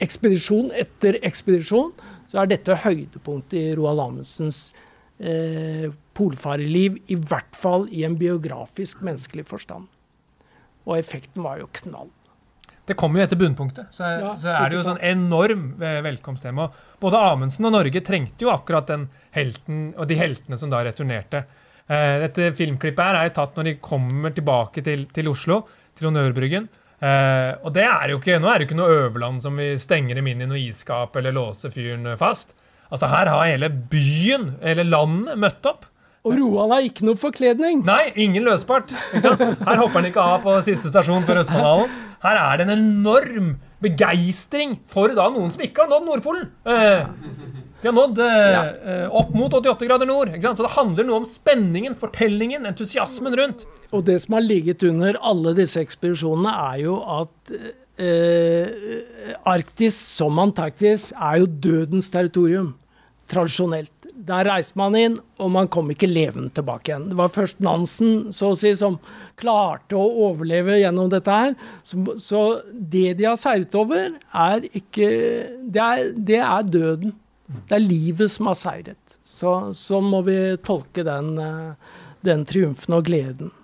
ekspedisjon 0.04 0.70
etter 0.76 1.18
ekspedisjon, 1.26 1.94
så 2.28 2.42
er 2.42 2.50
dette 2.52 2.76
høydepunktet 2.84 3.56
i 3.58 3.64
Roald 3.78 4.04
Amundsens 4.04 4.68
eh, 5.18 5.88
polfarerliv. 6.16 7.00
I 7.08 7.16
hvert 7.18 7.56
fall 7.56 7.88
i 7.94 8.04
en 8.06 8.18
biografisk 8.20 9.02
menneskelig 9.06 9.48
forstand. 9.48 9.88
Og 10.88 10.96
effekten 10.98 11.44
var 11.44 11.60
jo 11.62 11.70
knall. 11.82 12.12
Det 12.88 12.96
kommer 12.96 13.20
jo 13.20 13.26
etter 13.26 13.36
bunnpunktet. 13.36 13.90
Så, 13.92 14.06
ja, 14.16 14.32
så 14.32 14.52
er 14.54 14.70
det 14.70 14.78
jo 14.78 14.84
sånn 14.86 15.00
enorm 15.04 15.70
eh, 15.84 15.98
velkomsttema. 16.04 16.70
Både 17.00 17.20
Amundsen 17.20 17.68
og 17.68 17.74
Norge 17.74 18.00
trengte 18.04 18.46
jo 18.46 18.52
akkurat 18.52 18.88
den 18.88 19.10
helten 19.36 19.90
og 19.92 20.08
de 20.08 20.16
heltene 20.16 20.56
som 20.60 20.72
da 20.72 20.80
returnerte. 20.86 21.44
Eh, 21.88 22.14
dette 22.26 22.50
filmklippet 22.56 23.00
her 23.00 23.16
er 23.16 23.28
jo 23.30 23.36
tatt 23.38 23.56
når 23.56 23.70
de 23.70 23.78
kommer 23.80 24.34
tilbake 24.36 24.84
til, 24.84 25.06
til 25.14 25.30
Oslo, 25.32 25.62
til 25.96 26.10
Honnørbryggen. 26.10 26.68
Eh, 26.98 27.52
og 27.62 27.72
det 27.76 27.84
er 27.86 28.12
jo 28.12 28.18
ikke, 28.18 28.40
nå 28.42 28.50
er 28.50 28.58
det 28.58 28.66
jo 28.66 28.70
ikke 28.72 28.80
noe 28.80 28.96
Øverland 29.04 29.44
som 29.44 29.60
vi 29.60 29.70
stenger 29.80 30.18
dem 30.18 30.28
inn 30.32 30.42
i 30.44 30.48
noe 30.50 30.60
isskap 30.60 31.16
eller 31.16 31.36
låser 31.36 31.72
fyren 31.72 32.08
fast. 32.20 32.56
Altså 32.88 33.08
Her 33.12 33.30
har 33.30 33.46
hele 33.46 33.70
byen, 33.70 34.54
hele 34.64 34.84
landet, 34.88 35.38
møtt 35.40 35.68
opp. 35.68 35.86
Og 36.26 36.34
Roald 36.36 36.74
har 36.74 36.84
ikke 36.84 37.06
noe 37.06 37.16
forkledning. 37.16 37.84
Nei, 37.86 38.10
ingen 38.20 38.44
løspart. 38.44 38.90
Her 39.14 39.80
hopper 39.80 40.00
han 40.00 40.08
ikke 40.10 40.24
av 40.24 40.42
på 40.44 40.56
siste 40.66 40.90
stasjon 40.90 41.24
før 41.28 41.40
Østmanalen. 41.44 41.92
Her 42.24 42.40
er 42.42 42.58
det 42.58 42.66
en 42.66 42.74
enorm 42.74 43.52
begeistring 43.84 44.74
for 44.90 45.14
da 45.14 45.28
noen 45.30 45.52
som 45.54 45.62
ikke 45.62 45.84
har 45.84 45.92
nådd 45.92 46.08
Nordpolen. 46.08 46.48
Eh, 46.66 47.06
de 47.80 47.86
har 47.86 47.94
nådd 47.94 48.18
eh. 48.18 48.60
Eh, 48.92 49.14
opp 49.14 49.34
mot 49.34 49.54
88 49.54 49.86
grader 49.86 50.08
nord. 50.08 50.32
Så 50.42 50.64
det 50.64 50.74
handler 50.74 51.06
noe 51.06 51.22
om 51.22 51.28
spenningen, 51.28 51.94
fortellingen, 51.98 52.66
entusiasmen 52.66 53.36
rundt. 53.38 53.66
Og 53.94 54.02
det 54.08 54.18
som 54.24 54.34
har 54.34 54.46
ligget 54.46 54.82
under 54.88 55.18
alle 55.22 55.54
disse 55.56 55.80
ekspedisjonene, 55.84 56.54
er 56.72 56.80
jo 56.82 56.96
at 57.20 57.52
eh, 58.02 59.36
Arktis, 59.48 59.98
som 60.18 60.40
Antarktis, 60.42 61.12
er 61.14 61.44
jo 61.44 61.52
dødens 61.68 62.10
territorium. 62.14 62.74
Tradisjonelt. 63.30 63.92
Der 64.28 64.48
reiste 64.48 64.74
man 64.80 64.96
inn, 64.98 65.14
og 65.38 65.52
man 65.54 65.68
kom 65.70 65.92
ikke 65.92 66.08
levende 66.10 66.50
tilbake 66.56 66.90
igjen. 66.90 67.06
Det 67.12 67.18
var 67.20 67.30
først 67.30 67.60
Nansen 67.62 68.32
så 68.34 68.50
å 68.50 68.58
si, 68.58 68.72
som 68.76 68.98
klarte 69.38 69.94
å 69.96 70.08
overleve 70.26 70.80
gjennom 70.80 71.12
dette 71.12 71.38
her. 71.44 71.54
Så, 71.86 72.02
så 72.18 72.42
det 72.72 73.14
de 73.20 73.28
har 73.28 73.38
seilt 73.38 73.76
over, 73.78 74.18
er 74.34 74.66
ikke 74.72 75.08
det 75.62 75.84
er, 75.84 76.04
det 76.16 76.42
er, 76.42 76.66
døden. 76.66 77.14
Det 77.48 77.78
er 77.78 77.84
livet 77.84 78.30
som 78.32 78.50
har 78.50 78.58
seiret. 78.60 79.18
Så, 79.24 79.52
sånn 79.76 80.10
må 80.12 80.20
vi 80.26 80.36
tolke 80.64 81.04
den, 81.06 81.30
eh, 81.40 81.94
den 82.26 82.44
triumfen 82.48 82.98
og 82.98 83.06
gleden. 83.08 83.54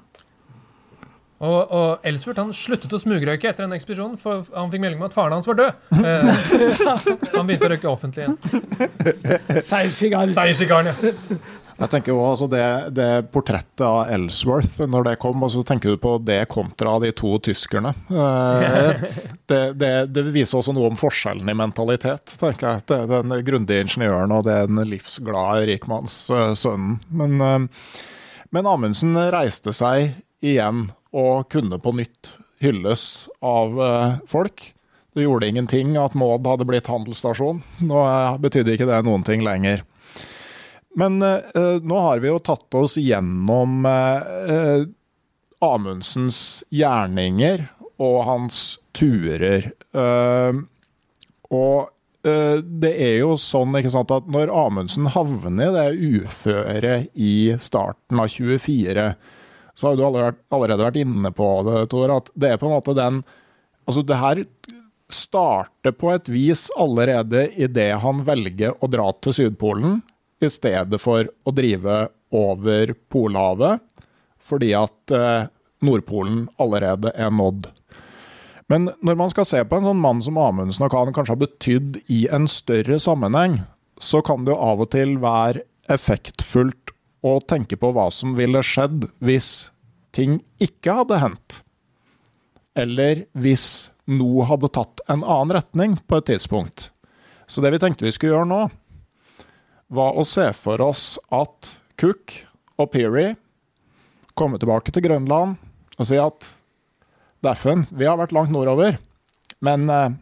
Og, 1.45 1.73
og 1.75 2.07
Elsfurt 2.07 2.39
han 2.41 2.53
sluttet 2.57 2.93
å 2.95 3.01
smugrøyke 3.01 3.51
etter 3.51 3.67
den 3.67 3.75
ekspedisjonen, 3.77 4.15
for 4.21 4.47
han 4.55 4.71
fikk 4.73 4.81
melding 4.85 5.03
om 5.03 5.09
at 5.09 5.17
faren 5.17 5.35
hans 5.37 5.49
var 5.51 5.59
død. 5.61 5.83
Eh, 6.05 7.35
han 7.35 7.49
begynte 7.49 7.69
å 7.69 7.73
røyke 7.75 7.91
offentlig 7.91 8.25
igjen. 8.25 8.39
Seiersigaren. 9.61 10.33
ja. 10.93 11.39
Jeg 11.75 11.91
tenker 11.91 12.15
også, 12.15 12.31
altså 12.31 12.47
det, 12.53 12.67
det, 12.95 13.09
portrettet 13.35 13.83
av 13.83 14.11
Ellsworth, 14.15 14.79
når 14.87 15.09
det 15.09 15.15
kom, 15.23 15.43
og 15.43 15.51
så 15.51 15.65
tenker 15.67 15.95
du 15.95 16.01
på 16.01 16.17
det 16.23 16.45
kontra 16.53 16.97
de 17.03 17.11
to 17.17 17.35
tyskerne. 17.43 17.91
Eh, 18.11 19.07
det, 19.51 19.63
det, 19.81 19.93
det, 20.15 20.25
viser 20.35 20.61
også 20.61 20.75
noe 20.77 20.93
om 20.93 20.99
forskjellen 20.99 21.51
i 21.51 21.57
mentalitet, 21.59 22.37
tenker 22.39 22.69
jeg. 22.69 22.85
Det, 22.91 23.01
den 23.11 23.35
grundige 23.47 23.87
ingeniøren 23.89 24.35
og 24.37 24.47
den 24.47 24.85
livsglade 24.87 25.67
rikmannssønnen. 25.73 27.01
Men, 27.11 27.35
eh, 27.43 27.99
men 28.55 28.71
Amundsen 28.71 29.19
reiste 29.35 29.75
seg 29.75 30.15
igjen 30.45 30.89
og 31.15 31.49
kunne 31.51 31.81
på 31.83 31.95
nytt 31.99 32.37
hylles 32.63 33.27
av 33.43 33.83
eh, 33.83 34.15
folk. 34.31 34.71
Det 35.15 35.27
gjorde 35.27 35.51
ingenting 35.51 35.95
at 35.99 36.15
Maud 36.19 36.47
hadde 36.47 36.67
blitt 36.67 36.91
handelsstasjon. 36.91 37.61
Nå 37.87 38.05
betydde 38.43 38.75
ikke 38.75 38.89
det 38.89 39.03
noen 39.07 39.27
ting 39.27 39.43
lenger. 39.47 39.85
Men 41.01 41.19
uh, 41.23 41.81
nå 41.83 42.03
har 42.07 42.23
vi 42.23 42.31
jo 42.31 42.43
tatt 42.43 42.77
oss 42.79 42.97
gjennom 43.01 43.87
uh, 43.87 44.85
Amundsens 45.65 46.39
gjerninger 46.75 47.67
og 48.03 48.19
hans 48.29 48.63
turer. 48.97 49.73
Uh, 49.95 50.65
og 51.55 51.91
det 52.25 52.91
er 53.05 53.19
jo 53.19 53.35
sånn 53.37 53.77
sant, 53.93 54.13
at 54.15 54.29
når 54.33 54.49
Amundsen 54.49 55.11
havner 55.13 55.67
i 55.67 55.75
det 55.75 56.23
uføret 56.25 57.11
i 57.21 57.35
starten 57.61 58.23
av 58.23 58.31
24 58.33 59.05
så 59.75 59.91
har 59.91 59.97
du 59.97 60.05
allerede, 60.07 60.39
allerede 60.55 60.87
vært 60.87 61.01
inne 61.03 61.31
på 61.35 61.49
det, 61.67 61.83
Tor, 61.93 62.13
at 62.15 62.31
det 62.39 62.55
er 62.55 62.61
på 62.61 62.71
en 62.71 62.77
måte 62.79 62.97
den 62.97 63.25
Altså, 63.85 64.01
det 64.01 64.17
her 64.17 64.39
starter 65.13 65.93
på 65.93 66.09
et 66.15 66.29
vis 66.33 66.71
allerede 66.81 67.51
idet 67.61 67.91
han 68.01 68.23
velger 68.25 68.73
å 68.81 68.89
dra 68.89 69.11
til 69.21 69.35
Sydpolen, 69.37 69.99
i 70.47 70.53
stedet 70.53 71.01
for 71.03 71.29
å 71.45 71.55
drive 71.55 72.05
over 72.35 72.95
Polhavet, 73.13 73.83
fordi 74.45 74.73
at 74.77 75.15
eh, 75.15 75.47
Nordpolen 75.85 76.47
allerede 76.61 77.13
er 77.17 77.33
nådd. 77.35 77.69
Men 78.73 78.89
når 79.05 79.19
man 79.21 79.33
skal 79.33 79.47
se 79.49 79.61
på 79.69 79.79
en 79.79 79.89
sånn 79.91 80.01
mann 80.01 80.23
som 80.25 80.39
Amundsen, 80.41 80.87
og 80.87 80.95
hva 80.95 81.05
han 81.05 81.17
kanskje 81.17 81.35
har 81.35 81.43
betydd 81.43 81.99
i 82.13 82.25
en 82.33 82.49
større 82.51 82.97
sammenheng, 83.03 83.61
så 84.01 84.23
kan 84.25 84.45
det 84.45 84.55
jo 84.55 84.61
av 84.61 84.83
og 84.85 84.91
til 84.95 85.19
være 85.23 85.67
effektfullt 85.93 86.95
å 87.25 87.37
tenke 87.45 87.77
på 87.81 87.93
hva 87.95 88.09
som 88.13 88.35
ville 88.37 88.63
skjedd 88.65 89.07
hvis 89.25 89.69
ting 90.17 90.39
ikke 90.63 90.97
hadde 91.01 91.21
hendt. 91.23 91.61
Eller 92.77 93.25
hvis 93.37 93.91
noe 94.11 94.47
hadde 94.49 94.73
tatt 94.75 95.01
en 95.09 95.23
annen 95.23 95.55
retning 95.57 95.97
på 96.09 96.19
et 96.21 96.29
tidspunkt. 96.33 96.91
Så 97.47 97.61
det 97.61 97.75
vi 97.75 97.81
tenkte 97.81 98.07
vi 98.07 98.13
skulle 98.15 98.35
gjøre 98.35 98.49
nå, 98.49 98.63
var 99.95 100.19
å 100.19 100.27
se 100.29 100.49
for 100.57 100.83
oss 100.85 101.15
at 101.35 101.75
Cook 102.01 102.35
og 102.81 102.91
Peary 102.95 103.35
kommer 104.35 104.59
tilbake 104.59 104.93
til 104.95 105.05
Grønland 105.07 105.57
og 105.95 106.07
sier 106.09 106.27
at 106.27 106.51
Daffen, 107.45 107.85
vi 107.93 108.07
har 108.09 108.17
vært 108.19 108.33
langt 108.33 108.53
nordover, 108.55 108.97
men 109.65 109.85
eh, 109.93 110.15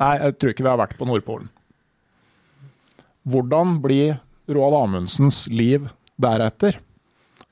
nei, 0.00 0.12
jeg 0.22 0.38
tror 0.38 0.54
ikke 0.54 0.64
vi 0.64 0.70
har 0.72 0.80
vært 0.80 0.96
på 0.96 1.08
Nordpolen. 1.08 1.50
Hvordan 3.28 3.76
blir 3.84 4.16
Roald 4.50 4.78
Amundsens 4.78 5.44
liv 5.52 5.90
deretter? 6.16 6.80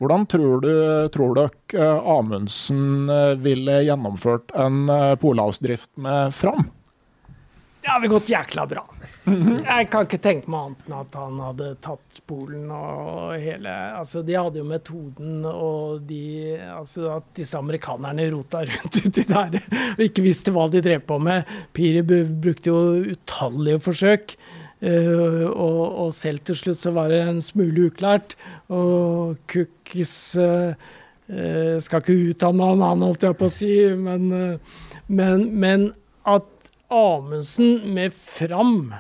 Hvordan 0.01 0.25
tror 0.33 0.65
du 0.65 0.73
tror 1.13 1.37
dere 1.37 1.53
eh, 1.77 2.11
Amundsen 2.17 3.13
eh, 3.13 3.37
ville 3.45 3.83
gjennomført 3.85 4.57
en 4.57 4.89
polavsdrift 5.21 5.93
med 6.01 6.33
Fram? 6.35 6.71
Det 7.81 7.89
hadde 7.89 8.11
gått 8.13 8.29
jækla 8.29 8.67
bra. 8.69 8.83
Jeg 9.25 9.87
kan 9.93 10.05
ikke 10.05 10.19
tenke 10.21 10.51
meg 10.53 10.67
annet 10.67 10.87
enn 10.87 10.97
at 10.99 11.17
han 11.17 11.41
hadde 11.41 11.69
tatt 11.85 12.21
Polen 12.29 12.69
og 12.75 13.35
hele 13.41 13.73
Altså, 13.97 14.23
de 14.27 14.37
hadde 14.37 14.61
jo 14.61 14.67
metoden 14.69 15.45
og 15.49 16.03
de 16.09 16.57
Altså 16.75 17.07
at 17.17 17.29
disse 17.39 17.57
amerikanerne 17.59 18.27
rota 18.35 18.65
rundt 18.69 19.01
uti 19.07 19.25
der 19.29 19.59
og 19.61 20.05
ikke 20.05 20.25
visste 20.25 20.53
hva 20.55 20.67
de 20.73 20.83
drev 20.85 21.05
på 21.09 21.19
med. 21.23 21.49
Piri 21.77 22.03
brukte 22.05 22.73
jo 22.73 22.81
utallige 23.15 23.81
forsøk. 23.85 24.37
Uh, 24.81 25.45
og, 25.51 25.81
og, 26.07 26.13
selv 26.17 26.41
til 26.49 26.57
slutt 26.57 26.81
så 26.81 26.93
var 26.97 27.11
det 27.13 27.21
en 27.27 27.43
smule 27.45 27.91
uklart. 27.91 28.37
Og 28.73 29.37
Cookies 29.51 30.15
uh, 30.41 30.73
uh, 30.73 31.77
skal 31.85 32.01
ikke 32.01 32.33
uttale 32.33 32.57
meg 32.57 32.77
om 32.77 32.87
han, 32.87 33.05
holdt 33.05 33.27
jeg 33.29 33.37
på 33.37 33.51
å 33.51 33.53
si, 33.53 33.75
men, 34.01 34.31
men, 35.13 35.45
men 35.53 35.91
at 36.29 36.49
Amundsen 36.91 37.95
med 37.95 38.13
Fram 38.17 38.91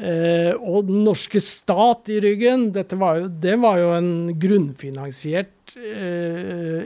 og 0.00 0.86
den 0.86 1.02
norske 1.04 1.40
stat 1.44 2.08
i 2.08 2.20
ryggen 2.22 2.70
var 2.96 3.18
jo, 3.18 3.26
Det 3.42 3.56
var 3.60 3.76
jo 3.76 3.88
en 3.92 4.12
grunnfinansiert 4.40 5.74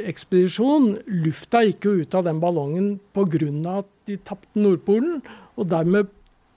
ekspedisjon. 0.08 0.88
Lufta 1.22 1.60
gikk 1.62 1.86
jo 1.86 1.92
ut 2.00 2.16
av 2.16 2.24
den 2.26 2.40
ballongen 2.42 2.88
pga. 3.14 3.78
at 3.78 3.86
de 4.08 4.16
tapte 4.16 4.58
Nordpolen. 4.58 5.22
og 5.54 5.68
dermed 5.70 6.08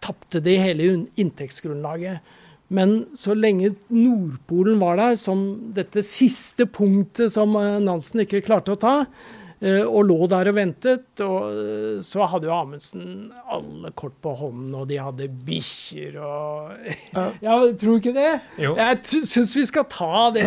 tapte 0.01 0.41
de 0.43 0.57
hele 0.57 0.89
inntektsgrunnlaget. 1.19 2.21
Men 2.67 3.05
så 3.15 3.35
lenge 3.37 3.75
Nordpolen 3.93 4.79
var 4.81 4.99
der, 4.99 5.15
som 5.19 5.71
dette 5.75 6.03
siste 6.03 6.67
punktet 6.67 7.31
som 7.35 7.55
eh, 7.59 7.77
Nansen 7.83 8.25
ikke 8.25 8.43
klarte 8.45 8.75
å 8.75 8.79
ta, 8.81 8.95
eh, 9.05 9.46
og 9.89 10.03
lå 10.05 10.27
der 10.29 10.51
og 10.51 10.57
ventet, 10.57 11.05
og 11.25 11.47
eh, 11.49 11.95
så 12.05 12.27
hadde 12.29 12.45
jo 12.45 12.53
Amundsen 12.53 13.31
alle 13.49 13.89
kort 13.97 14.13
på 14.21 14.35
hånden, 14.37 14.69
og 14.77 14.85
de 14.91 14.99
hadde 15.01 15.29
bikkjer 15.47 16.19
og 16.21 16.75
Ja, 17.45 17.57
tror 17.73 17.95
du 17.95 17.95
ikke 17.97 18.13
det? 18.13 18.35
Jo. 18.61 18.75
Jeg 18.77 19.25
syns 19.25 19.55
vi 19.57 19.65
skal 19.65 19.87
ta 19.89 20.27
det. 20.35 20.45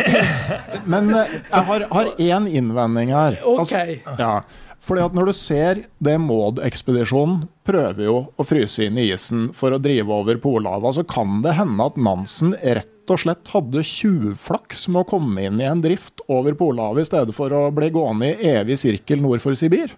Men 0.87 1.11
jeg 1.11 1.63
har 1.67 1.87
én 2.15 2.47
innvending 2.47 3.11
her. 3.11 3.41
OK. 3.43 3.59
Altså, 3.65 3.85
ja. 4.19 4.33
Fordi 4.81 5.03
at 5.05 5.13
Når 5.13 5.29
du 5.29 5.33
ser 5.37 5.83
det 6.01 6.17
Maud-ekspedisjonen 6.23 7.45
prøver 7.67 8.07
jo 8.07 8.15
å 8.33 8.45
fryse 8.47 8.87
inn 8.87 8.97
i 8.97 9.11
isen 9.13 9.51
for 9.53 9.75
å 9.75 9.81
drive 9.81 10.09
over 10.09 10.39
Polhavet, 10.41 10.97
så 10.97 11.03
kan 11.05 11.41
det 11.45 11.53
hende 11.59 11.85
at 11.85 11.99
Nansen 12.01 12.55
rett 12.57 13.11
og 13.11 13.21
slett 13.21 13.51
hadde 13.53 13.83
tjuvflaks 13.85 14.87
med 14.89 15.03
å 15.03 15.09
komme 15.13 15.45
inn 15.45 15.61
i 15.61 15.67
en 15.69 15.83
drift 15.83 16.23
over 16.31 16.57
Polhavet 16.57 17.05
i 17.05 17.11
stedet 17.11 17.35
for 17.37 17.53
å 17.53 17.67
bli 17.75 17.91
gående 17.93 18.31
i 18.31 18.55
evig 18.55 18.79
sirkel 18.81 19.21
nord 19.21 19.43
for 19.43 19.57
Sibir. 19.59 19.93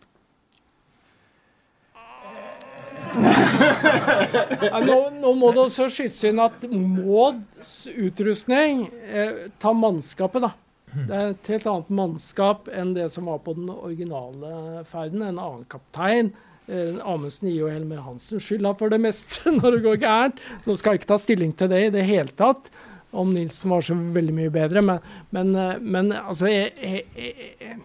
Nå, 3.13 4.97
nå, 5.21 5.31
må 5.37 5.51
det 5.53 5.61
også 5.67 5.87
skytes 5.93 6.23
inn 6.27 6.41
at 6.41 6.63
Mauds 6.71 7.85
utrustning 7.93 8.87
eh, 9.05 9.47
tar 9.61 9.77
mannskapet, 9.77 10.47
da. 10.47 10.51
Det 10.93 11.17
er 11.17 11.33
et 11.33 11.51
helt 11.53 11.69
annet 11.69 11.91
mannskap 11.99 12.69
enn 12.71 12.93
det 12.95 13.09
som 13.13 13.29
var 13.29 13.39
på 13.45 13.55
den 13.57 13.69
originale 13.73 14.83
ferden. 14.89 15.23
En 15.25 15.39
annen 15.41 15.63
kaptein. 15.71 16.33
Eh, 16.67 16.99
Amundsen 17.03 17.49
gir 17.49 17.65
jo 17.65 17.71
Helmer 17.71 18.03
Hansen 18.05 18.41
skylda 18.43 18.71
for 18.79 18.93
det 18.93 19.01
meste 19.03 19.51
når 19.57 19.77
det 19.77 19.83
går 19.87 20.01
gærent. 20.03 20.43
Nå 20.67 20.77
skal 20.79 20.95
jeg 20.95 21.03
ikke 21.03 21.11
ta 21.13 21.19
stilling 21.21 21.55
til 21.59 21.71
det 21.73 21.81
i 21.87 21.93
det 21.97 22.05
hele 22.07 22.35
tatt, 22.39 22.69
om 23.13 23.33
Nilsen 23.35 23.73
var 23.73 23.83
så 23.85 23.97
veldig 24.15 24.35
mye 24.37 24.53
bedre. 24.53 24.83
Men, 24.85 25.01
men, 25.35 25.55
eh, 25.59 25.81
men 25.81 26.13
altså 26.23 26.51
jeg, 26.51 26.71
jeg, 26.79 27.49
jeg, 27.61 27.81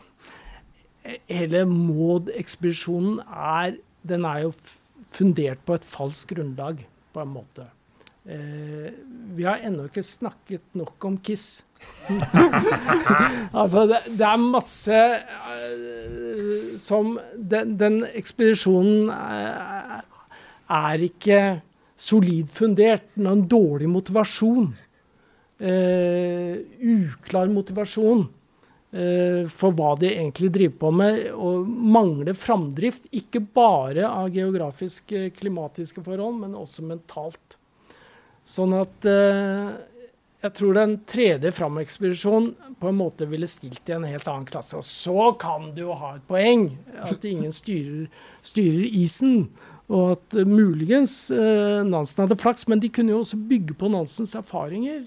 Hele 1.25 1.63
Maud-ekspedisjonen 1.65 3.23
er 3.25 3.79
Den 4.05 4.27
er 4.29 4.43
jo 4.43 4.51
fundert 5.15 5.63
på 5.65 5.79
et 5.79 5.87
falskt 5.89 6.35
grunnlag, 6.35 6.83
på 7.15 7.23
en 7.23 7.31
måte. 7.33 7.65
Eh, 8.29 8.93
vi 9.35 9.47
har 9.49 9.63
ennå 9.65 9.87
ikke 9.89 10.05
snakket 10.05 10.77
nok 10.77 11.05
om 11.09 11.17
Kiss. 11.25 11.63
altså, 13.61 13.85
det, 13.89 14.01
det, 14.16 14.24
er 14.24 14.41
masse 14.41 14.99
uh, 14.99 16.76
som 16.81 17.18
Den, 17.37 17.74
den 17.81 18.01
ekspedisjonen 18.16 19.11
er, 19.12 20.07
er, 20.72 21.05
ikke 21.09 21.43
solid 21.99 22.49
fundert. 22.55 23.11
Den 23.16 23.29
har 23.29 23.37
en 23.37 23.47
dårlig 23.51 23.91
motivasjon. 23.93 24.72
Uh, 25.59 26.55
uklar 26.79 27.51
motivasjon 27.51 28.22
uh, 28.22 29.45
for 29.51 29.74
hva 29.74 29.93
de 29.99 30.12
egentlig 30.12 30.53
driver 30.55 30.81
på 30.85 30.95
med, 31.03 31.20
og 31.35 31.68
mangler 31.68 32.39
framdrift. 32.39 33.11
Ikke 33.20 33.43
bare 33.43 34.07
av 34.09 34.33
geografiske, 34.33 35.29
klimatiske 35.37 36.05
forhold, 36.07 36.41
men 36.45 36.57
også 36.57 36.87
mentalt. 36.89 37.59
Sånn 38.49 38.72
at 38.79 39.05
jeg 40.39 40.55
tror 40.55 40.76
den 40.76 40.93
tredje 41.09 41.51
Fram-ekspedisjonen 41.53 42.76
på 42.78 42.91
en 42.91 42.99
måte 42.99 43.26
ville 43.26 43.49
stilt 43.51 43.91
i 43.91 43.97
en 43.97 44.07
helt 44.07 44.28
annen 44.30 44.47
klasse. 44.47 44.78
Og 44.78 44.86
så 44.86 45.32
kan 45.41 45.72
du 45.74 45.82
jo 45.89 45.97
ha 45.99 46.14
et 46.14 46.28
poeng, 46.30 46.70
at 47.03 47.26
ingen 47.26 47.55
styrer, 47.55 48.07
styrer 48.47 48.86
isen. 48.86 49.49
Og 49.89 50.14
at 50.14 50.39
uh, 50.39 50.47
muligens 50.47 51.16
uh, 51.34 51.82
Nansen 51.82 52.22
hadde 52.22 52.39
flaks, 52.39 52.68
men 52.70 52.78
de 52.78 52.91
kunne 52.93 53.16
jo 53.16 53.24
også 53.24 53.41
bygge 53.51 53.74
på 53.80 53.91
Nansens 53.91 54.36
erfaringer. 54.39 55.07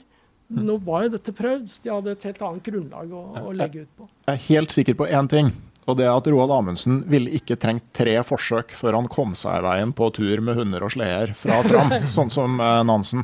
Nå 0.51 0.75
var 0.83 1.05
jo 1.05 1.13
dette 1.13 1.31
prøvd, 1.31 1.67
så 1.71 1.83
de 1.85 1.91
hadde 1.93 2.15
et 2.17 2.23
helt 2.27 2.41
annet 2.43 2.65
grunnlag 2.65 3.11
å, 3.15 3.21
å 3.39 3.53
legge 3.55 3.85
ut 3.85 3.91
på. 4.01 4.07
Jeg 4.27 4.33
er 4.33 4.47
helt 4.49 4.75
sikker 4.75 4.97
på 4.99 5.07
én 5.07 5.31
ting. 5.31 5.53
Og 5.89 5.95
det 5.97 6.05
er 6.05 6.13
at 6.13 6.27
Roald 6.29 6.51
Amundsen 6.53 7.05
ville 7.09 7.31
ikke 7.39 7.55
trengt 7.59 7.87
tre 7.95 8.19
forsøk 8.25 8.75
før 8.77 8.99
han 8.99 9.07
kom 9.11 9.31
seg 9.37 9.61
i 9.61 9.63
veien 9.65 9.93
på 9.95 10.11
tur 10.13 10.43
med 10.43 10.59
hunder 10.59 10.83
og 10.85 10.91
sleder 10.93 11.31
fra 11.37 11.61
Fram, 11.65 11.95
sånn 12.17 12.33
som 12.33 12.59
uh, 12.59 12.81
Nansen. 12.85 13.23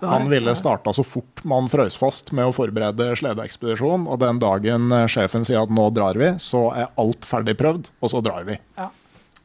Han 0.00 0.28
ville 0.30 0.54
starta 0.58 0.92
så 0.94 1.02
fort 1.06 1.42
man 1.48 1.70
frøs 1.72 1.96
fast 1.98 2.30
med 2.36 2.50
å 2.50 2.54
forberede 2.54 3.10
sledeekspedisjon. 3.18 4.06
Og 4.06 4.20
den 4.22 4.40
dagen 4.42 4.92
eh, 4.94 5.08
sjefen 5.10 5.46
sier 5.48 5.64
at 5.64 5.74
nå 5.74 5.88
drar 5.96 6.18
vi, 6.20 6.34
så 6.42 6.68
er 6.76 6.92
alt 7.00 7.26
ferdig 7.28 7.56
prøvd, 7.58 7.90
og 7.98 8.12
så 8.12 8.22
drar 8.24 8.46
vi. 8.48 8.58
Ja. 8.78 8.90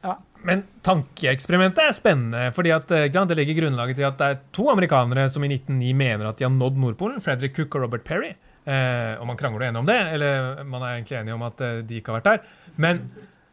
Ja. 0.04 0.18
Men 0.44 0.66
tankeeksperimentet 0.84 1.80
er 1.86 1.94
spennende, 1.96 2.48
fordi 2.54 2.74
at, 2.76 2.90
eh, 2.92 3.06
det 3.08 3.38
legger 3.38 3.62
grunnlaget 3.62 3.98
til 3.98 4.08
at 4.10 4.18
det 4.20 4.30
er 4.30 4.42
to 4.54 4.68
amerikanere 4.72 5.26
som 5.32 5.44
i 5.46 5.50
1909 5.50 5.94
mener 5.96 6.28
at 6.28 6.38
de 6.38 6.46
har 6.46 6.52
nådd 6.52 6.80
Nordpolen. 6.80 7.22
Frederick 7.24 7.56
Cook 7.56 7.78
og 7.78 7.86
Robert 7.86 8.04
Perry. 8.04 8.34
Eh, 8.64 9.14
og 9.20 9.26
man 9.28 9.36
krangler 9.36 9.66
enig 9.68 9.82
om 9.82 9.88
det, 9.88 9.98
eller 10.16 10.64
man 10.64 10.84
er 10.84 10.96
egentlig 10.96 11.18
enig 11.18 11.34
om 11.34 11.42
at 11.44 11.60
eh, 11.60 11.82
de 11.84 12.00
ikke 12.00 12.12
har 12.12 12.20
vært 12.20 12.30
der. 12.30 12.54
Men 12.80 13.02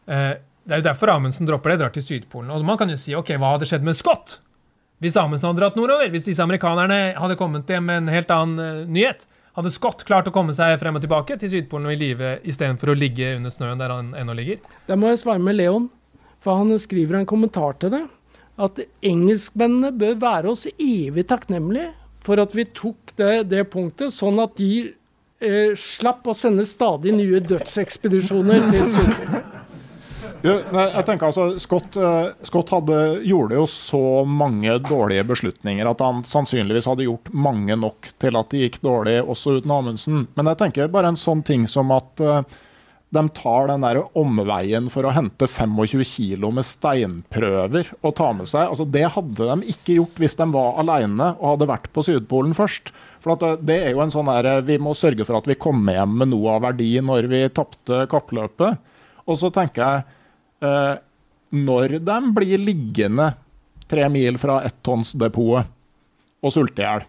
eh, 0.07 0.37
det 0.63 0.75
er 0.75 0.83
jo 0.83 0.87
derfor 0.87 1.11
Amundsen 1.15 1.49
dropper 1.49 1.73
det, 1.73 1.81
drar 1.81 1.95
til 1.95 2.05
Sydpolen. 2.05 2.51
Og 2.53 2.63
man 2.67 2.79
kan 2.79 2.91
jo 2.91 2.99
si 2.99 3.15
OK, 3.17 3.33
hva 3.41 3.55
hadde 3.55 3.67
skjedd 3.67 3.87
med 3.87 3.97
Scott? 3.97 4.37
Hvis 5.01 5.15
Amundsen 5.17 5.49
hadde 5.49 5.63
dratt 5.63 5.77
nordover, 5.79 6.11
hvis 6.13 6.27
disse 6.27 6.43
amerikanerne 6.43 7.15
hadde 7.17 7.37
kommet 7.39 7.69
hjem 7.69 7.87
med 7.89 8.03
en 8.03 8.11
helt 8.13 8.31
annen 8.33 8.83
uh, 8.85 8.89
nyhet, 8.89 9.25
hadde 9.57 9.71
Scott 9.73 10.03
klart 10.07 10.29
å 10.29 10.33
komme 10.35 10.53
seg 10.55 10.75
frem 10.79 10.95
og 10.95 11.01
tilbake 11.03 11.35
til 11.41 11.49
Sydpolen 11.51 11.89
og 11.89 11.95
i 11.95 11.99
live 11.99 12.35
istedenfor 12.47 12.93
å 12.93 12.95
ligge 12.95 13.33
under 13.39 13.51
snøen 13.51 13.81
der 13.81 13.91
han 13.91 14.11
ennå 14.17 14.35
ligger? 14.37 14.61
Der 14.87 14.99
må 14.99 15.09
jeg 15.09 15.23
svare 15.23 15.41
med 15.41 15.57
Leon, 15.57 15.89
for 16.41 16.61
han 16.61 16.77
skriver 16.79 17.17
en 17.17 17.27
kommentar 17.29 17.75
til 17.81 17.95
det. 17.95 18.03
At 18.61 18.77
engelskmennene 19.01 19.89
bør 19.97 20.21
være 20.21 20.53
oss 20.53 20.67
evig 20.71 21.25
takknemlige 21.31 21.89
for 22.21 22.41
at 22.43 22.53
vi 22.53 22.67
tok 22.69 23.15
det, 23.17 23.33
det 23.49 23.65
punktet, 23.73 24.13
sånn 24.13 24.37
at 24.43 24.53
de 24.61 24.91
eh, 25.41 25.73
slapp 25.73 26.29
å 26.29 26.37
sende 26.37 26.67
stadig 26.69 27.15
nye 27.17 27.41
dødsekspedisjoner 27.41 28.69
til 28.69 28.85
Sydpolen. 28.93 29.60
Jo, 30.41 30.55
nei, 30.73 30.87
jeg 30.89 31.05
tenker 31.05 31.27
altså, 31.27 31.45
Scott, 31.61 31.97
eh, 32.01 32.31
Scott 32.47 32.71
hadde, 32.73 32.97
gjorde 33.29 33.59
jo 33.59 33.67
så 33.69 34.01
mange 34.25 34.73
dårlige 34.81 35.25
beslutninger 35.29 35.85
at 35.85 36.01
han 36.01 36.23
sannsynligvis 36.25 36.87
hadde 36.89 37.05
gjort 37.05 37.29
mange 37.29 37.77
nok 37.77 38.09
til 38.21 38.39
at 38.39 38.49
det 38.49 38.63
gikk 38.63 38.79
dårlig 38.81 39.19
også 39.21 39.59
uten 39.59 39.73
Amundsen. 39.75 40.23
Men 40.33 40.49
jeg 40.49 40.61
tenker 40.63 40.91
bare 40.93 41.11
en 41.13 41.19
sånn 41.19 41.43
ting 41.45 41.67
som 41.69 41.93
at 41.93 42.23
eh, 42.25 42.41
de 43.11 43.21
tar 43.35 43.67
den 43.69 43.83
der 43.83 43.99
omveien 44.17 44.87
for 44.89 45.05
å 45.05 45.11
hente 45.13 45.45
25 45.45 46.01
kilo 46.07 46.49
med 46.55 46.65
steinprøver 46.65 47.91
og 47.99 48.15
ta 48.17 48.29
med 48.33 48.49
seg. 48.49 48.71
Altså, 48.71 48.87
det 48.87 49.03
hadde 49.13 49.49
de 49.49 49.73
ikke 49.75 49.97
gjort 49.99 50.21
hvis 50.23 50.37
de 50.39 50.47
var 50.55 50.79
alene 50.81 51.33
og 51.35 51.49
hadde 51.51 51.67
vært 51.69 51.91
på 51.93 52.05
Sydpolen 52.07 52.55
først. 52.57 52.93
For 53.21 53.37
det, 53.37 53.51
det, 53.67 53.77
er 53.83 53.93
jo 53.93 54.01
en 54.01 54.15
sånn 54.15 54.31
der, 54.31 54.63
Vi 54.65 54.79
må 54.81 54.95
sørge 54.97 55.27
for 55.27 55.37
at 55.37 55.51
vi 55.51 55.59
kommer 55.59 55.99
hjem 55.99 56.17
med 56.23 56.31
noe 56.31 56.55
av 56.55 56.65
verdi 56.65 56.95
når 57.03 57.29
vi 57.29 57.43
tapte 57.53 58.07
kappløpet. 58.09 58.89
Og 59.27 59.37
så 59.37 59.51
tenker 59.53 59.83
jeg 59.83 60.01
eh, 60.01 60.17
Når 60.61 61.97
de 62.05 62.17
blir 62.35 62.61
liggende 62.61 63.31
tre 63.91 64.05
mil 64.13 64.37
fra 64.39 64.59
ettonsdepotet 64.67 65.67
og 66.41 66.53
sulte 66.55 66.81
i 66.81 66.85
hjel, 66.87 67.03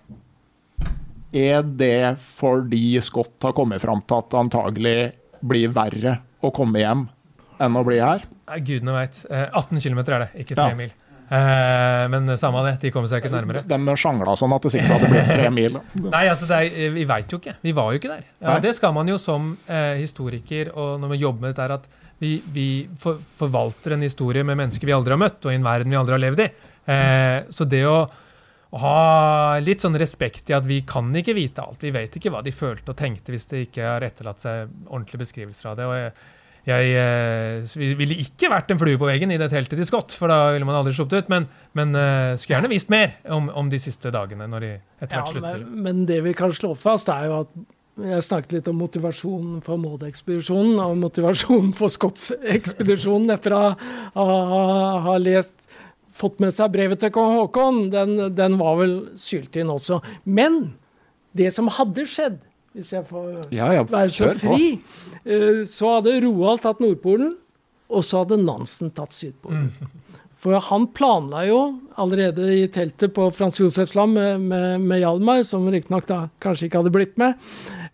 er 1.32 1.62
det 1.64 2.18
fordi 2.20 2.98
Scott 3.04 3.38
har 3.46 3.54
kommet 3.56 3.80
fram 3.80 4.02
til 4.04 4.18
at 4.18 4.32
det 4.32 4.40
antagelig 4.42 4.96
blir 5.42 5.70
verre 5.72 6.18
å 6.44 6.50
komme 6.54 6.82
hjem 6.82 7.06
enn 7.62 7.78
å 7.78 7.84
bli 7.86 8.00
her? 8.02 8.26
Gudene 8.66 8.92
veit. 8.98 9.22
18 9.30 9.80
km 9.80 10.02
er 10.02 10.26
det, 10.26 10.30
ikke 10.42 10.58
3 10.58 10.66
Ja. 10.68 10.74
mil. 10.76 10.90
Eh, 11.32 12.08
men 12.12 12.26
samme 12.36 12.58
av 12.60 12.66
det, 12.66 12.74
de 12.82 12.90
kommer 12.92 13.08
seg 13.08 13.22
ikke 13.22 13.32
nærmere. 13.32 13.62
De 13.64 13.94
sjangla 13.96 14.34
sånn 14.36 14.52
at 14.52 14.66
det 14.66 14.72
sikkert 14.74 14.98
hadde 14.98 15.08
blitt 15.14 15.30
tre 15.30 15.48
mil. 15.54 15.78
Nei, 16.12 16.26
altså 16.28 16.44
det 16.50 16.58
er, 16.66 16.90
vi 16.92 17.06
veit 17.08 17.32
jo 17.32 17.38
ikke. 17.40 17.54
Vi 17.62 17.72
var 17.72 17.92
jo 17.94 18.02
ikke 18.02 18.10
der. 18.12 18.26
Ja, 18.42 18.58
det 18.60 18.74
skal 18.76 18.92
man 18.92 19.08
jo 19.08 19.16
som 19.16 19.54
eh, 19.64 19.94
historiker 20.02 20.74
og 20.74 20.98
når 21.00 21.14
man 21.14 21.22
jobber 21.22 21.46
med 21.46 21.54
dette, 21.56 21.78
at 21.80 21.88
vi, 22.22 22.36
vi 22.54 22.66
for, 23.02 23.20
forvalter 23.38 23.96
en 23.96 24.04
historie 24.06 24.46
med 24.46 24.60
mennesker 24.60 24.86
vi 24.86 24.94
aldri 24.94 25.16
har 25.16 25.22
møtt, 25.22 25.40
og 25.42 25.52
i 25.52 25.58
en 25.58 25.66
verden 25.66 25.92
vi 25.92 25.98
aldri 25.98 26.16
har 26.16 26.22
levd 26.22 26.44
i. 26.44 26.50
Eh, 26.92 27.38
så 27.50 27.66
det 27.68 27.82
å, 27.88 28.02
ha 28.72 29.58
litt 29.60 29.82
sånn 29.84 29.98
respekt 30.00 30.48
i 30.48 30.54
at 30.56 30.64
vi 30.64 30.78
kan 30.88 31.10
ikke 31.12 31.34
vite 31.36 31.60
alt. 31.60 31.82
Vi 31.84 31.90
vet 31.92 32.14
ikke 32.16 32.30
hva 32.32 32.40
de 32.40 32.54
følte 32.56 32.94
og 32.94 32.96
tenkte 32.96 33.34
hvis 33.34 33.44
det 33.50 33.66
ikke 33.66 33.84
har 33.84 34.06
etterlatt 34.06 34.40
seg 34.40 34.70
ordentlige 34.86 35.26
beskrivelser 35.26 35.68
av 35.72 35.76
det. 35.76 35.88
og 35.90 35.98
jeg 35.98 36.14
jeg 36.62 36.92
eh, 36.94 37.72
ville 37.98 38.20
ikke 38.22 38.46
vært 38.52 38.70
en 38.70 38.78
flue 38.78 38.98
på 39.00 39.06
veggen 39.08 39.32
i 39.34 39.38
det 39.40 39.48
teltet 39.50 39.80
til 39.80 39.86
Scott, 39.88 40.14
for 40.14 40.30
da 40.30 40.52
ville 40.54 40.66
man 40.68 40.76
aldri 40.78 40.92
sluppet 40.94 41.24
ut. 41.24 41.30
Men, 41.32 41.48
men 41.74 41.96
eh, 41.98 42.36
skulle 42.38 42.54
gjerne 42.54 42.70
visst 42.70 42.92
mer 42.92 43.16
om, 43.34 43.48
om 43.58 43.70
de 43.72 43.80
siste 43.82 44.12
dagene, 44.14 44.46
når 44.50 44.62
de 44.62 44.70
etter 45.02 45.18
Ja, 45.18 45.24
slutter. 45.26 45.64
men, 45.66 45.80
men 45.82 46.04
det 46.06 46.20
vi 46.22 46.36
kan 46.38 46.54
slå 46.54 46.76
fast, 46.78 47.10
er 47.10 47.26
jo 47.26 47.40
at 47.40 47.56
jeg 48.00 48.22
snakket 48.24 48.52
litt 48.56 48.68
om 48.70 48.78
motivasjonen 48.80 49.58
for 49.64 49.76
Maud-ekspedisjonen 49.82 50.78
og 50.80 50.94
motivasjonen 51.02 51.74
for 51.76 51.92
Scotts-ekspedisjonen 51.92 53.34
etter 53.34 53.52
å 53.52 53.62
ha, 54.16 54.26
ha 55.08 55.16
lest 55.20 55.66
fått 56.12 56.40
med 56.40 56.54
seg 56.56 56.72
brevet 56.72 57.00
til 57.02 57.12
kong 57.12 57.34
Haakon. 57.36 57.82
Den, 57.92 58.14
den 58.36 58.56
var 58.60 58.78
vel 58.80 58.94
syltynn 59.20 59.70
også. 59.72 60.00
Men 60.24 60.70
det 61.36 61.50
som 61.52 61.68
hadde 61.72 62.06
skjedd, 62.08 62.40
hvis 62.72 62.94
jeg 62.96 63.04
får 63.08 63.28
Ja, 63.52 63.68
ja, 63.76 63.84
være 63.88 64.08
så 64.12 64.30
fri, 64.40 64.70
på. 64.80 65.20
eh, 65.28 65.62
så 65.68 65.98
hadde 65.98 66.16
Roald 66.24 66.62
tatt 66.64 66.80
Nordpolen, 66.80 67.34
og 67.92 68.04
så 68.08 68.22
hadde 68.22 68.40
Nansen 68.40 68.88
tatt 68.96 69.12
Sydpolen. 69.12 69.68
For 70.42 70.58
han 70.58 70.88
planla 70.90 71.44
jo 71.46 71.58
allerede 72.02 72.48
i 72.56 72.64
teltet 72.72 73.14
på 73.14 73.28
Frans 73.34 73.60
Josefs 73.60 73.94
land 73.94 74.16
med, 74.16 74.40
med, 74.50 74.80
med 74.82 75.02
Hjalmar, 75.02 75.44
som 75.46 75.68
riktignok 75.70 76.08
da 76.08 76.24
kanskje 76.42 76.66
ikke 76.66 76.80
hadde 76.80 76.94
blitt 76.94 77.14
med, 77.20 77.38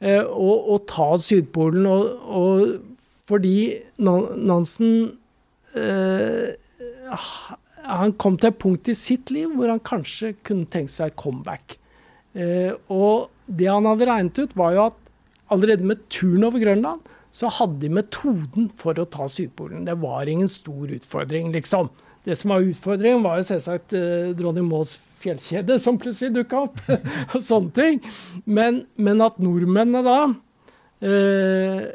eh, 0.01 0.23
å, 0.25 0.55
å 0.73 0.79
ta 0.89 1.11
Sydpolen. 1.21 1.85
Og, 1.85 2.31
og 2.41 3.27
fordi 3.29 3.59
Nansen 4.01 4.95
eh, 5.77 6.57
Han 7.89 8.17
kom 8.21 8.39
til 8.41 8.49
et 8.49 8.63
punkt 8.63 8.89
i 8.89 8.97
sitt 8.97 9.33
liv 9.35 9.53
hvor 9.53 9.69
han 9.69 9.85
kanskje 9.85 10.33
kunne 10.41 10.69
tenkt 10.73 10.95
seg 10.97 11.17
comeback. 11.21 11.77
Eh, 12.33 12.73
og 12.89 13.29
det 13.45 13.69
han 13.69 13.89
hadde 13.89 14.09
regnet 14.09 14.41
ut, 14.41 14.57
var 14.57 14.73
jo 14.73 14.89
at 14.89 14.99
allerede 15.53 15.85
med 15.85 16.09
turen 16.13 16.49
over 16.49 16.65
Grønland, 16.65 17.05
så 17.33 17.51
hadde 17.53 17.83
de 17.85 17.93
metoden 17.93 18.73
for 18.81 18.97
å 18.97 19.09
ta 19.09 19.29
Sydpolen. 19.29 19.85
Det 19.85 20.01
var 20.01 20.29
ingen 20.29 20.49
stor 20.49 20.89
utfordring, 20.97 21.53
liksom. 21.53 21.93
Det 22.29 22.37
som 22.37 22.53
var 22.53 22.67
utfordringen, 22.67 23.23
var 23.25 23.39
jo 23.41 23.47
selvsagt 23.49 23.95
eh, 23.97 24.33
dronning 24.37 24.67
Mauds 24.69 24.99
fjellkjede 25.23 25.79
som 25.81 25.97
plutselig 26.01 26.35
dukka 26.35 26.67
opp, 26.67 26.83
og 27.33 27.41
sånne 27.41 27.73
ting. 27.73 28.03
Men, 28.45 28.83
men 29.01 29.25
at 29.25 29.41
nordmennene 29.41 30.03
da 30.05 30.19
eh, 31.09 31.87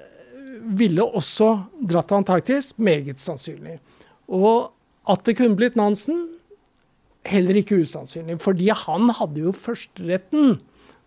ville 0.74 1.06
også 1.06 1.52
dratt 1.86 2.10
til 2.10 2.22
Antarktis, 2.24 2.72
meget 2.82 3.22
sannsynlig. 3.22 3.78
Og 4.34 4.72
at 5.14 5.22
det 5.28 5.38
kunne 5.38 5.60
blitt 5.60 5.78
Nansen, 5.78 6.26
heller 7.30 7.62
ikke 7.62 7.84
usannsynlig. 7.84 8.40
Fordi 8.44 8.72
han 8.74 9.14
hadde 9.16 9.46
jo 9.46 9.54
førsteretten 9.56 10.58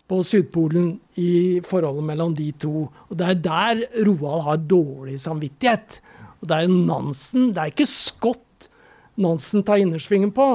på 0.07 0.23
Sydpolen 0.23 0.93
i 1.19 1.59
forholdet 1.67 2.07
mellom 2.07 2.33
de 2.37 2.47
to. 2.63 2.87
Og 2.87 3.19
det 3.19 3.27
er 3.27 3.41
der 3.43 3.83
Roald 4.07 4.45
har 4.47 4.65
dårlig 4.71 5.19
samvittighet. 5.21 5.99
Og 6.39 6.49
det 6.49 6.57
er 6.57 6.67
jo 6.67 6.81
Nansen, 6.87 7.49
det 7.51 7.61
er 7.61 7.75
ikke 7.75 7.89
Scott 7.91 8.46
Nansen 9.17 9.65
tar 9.65 9.81
innersvingen 9.81 10.31
på. 10.35 10.47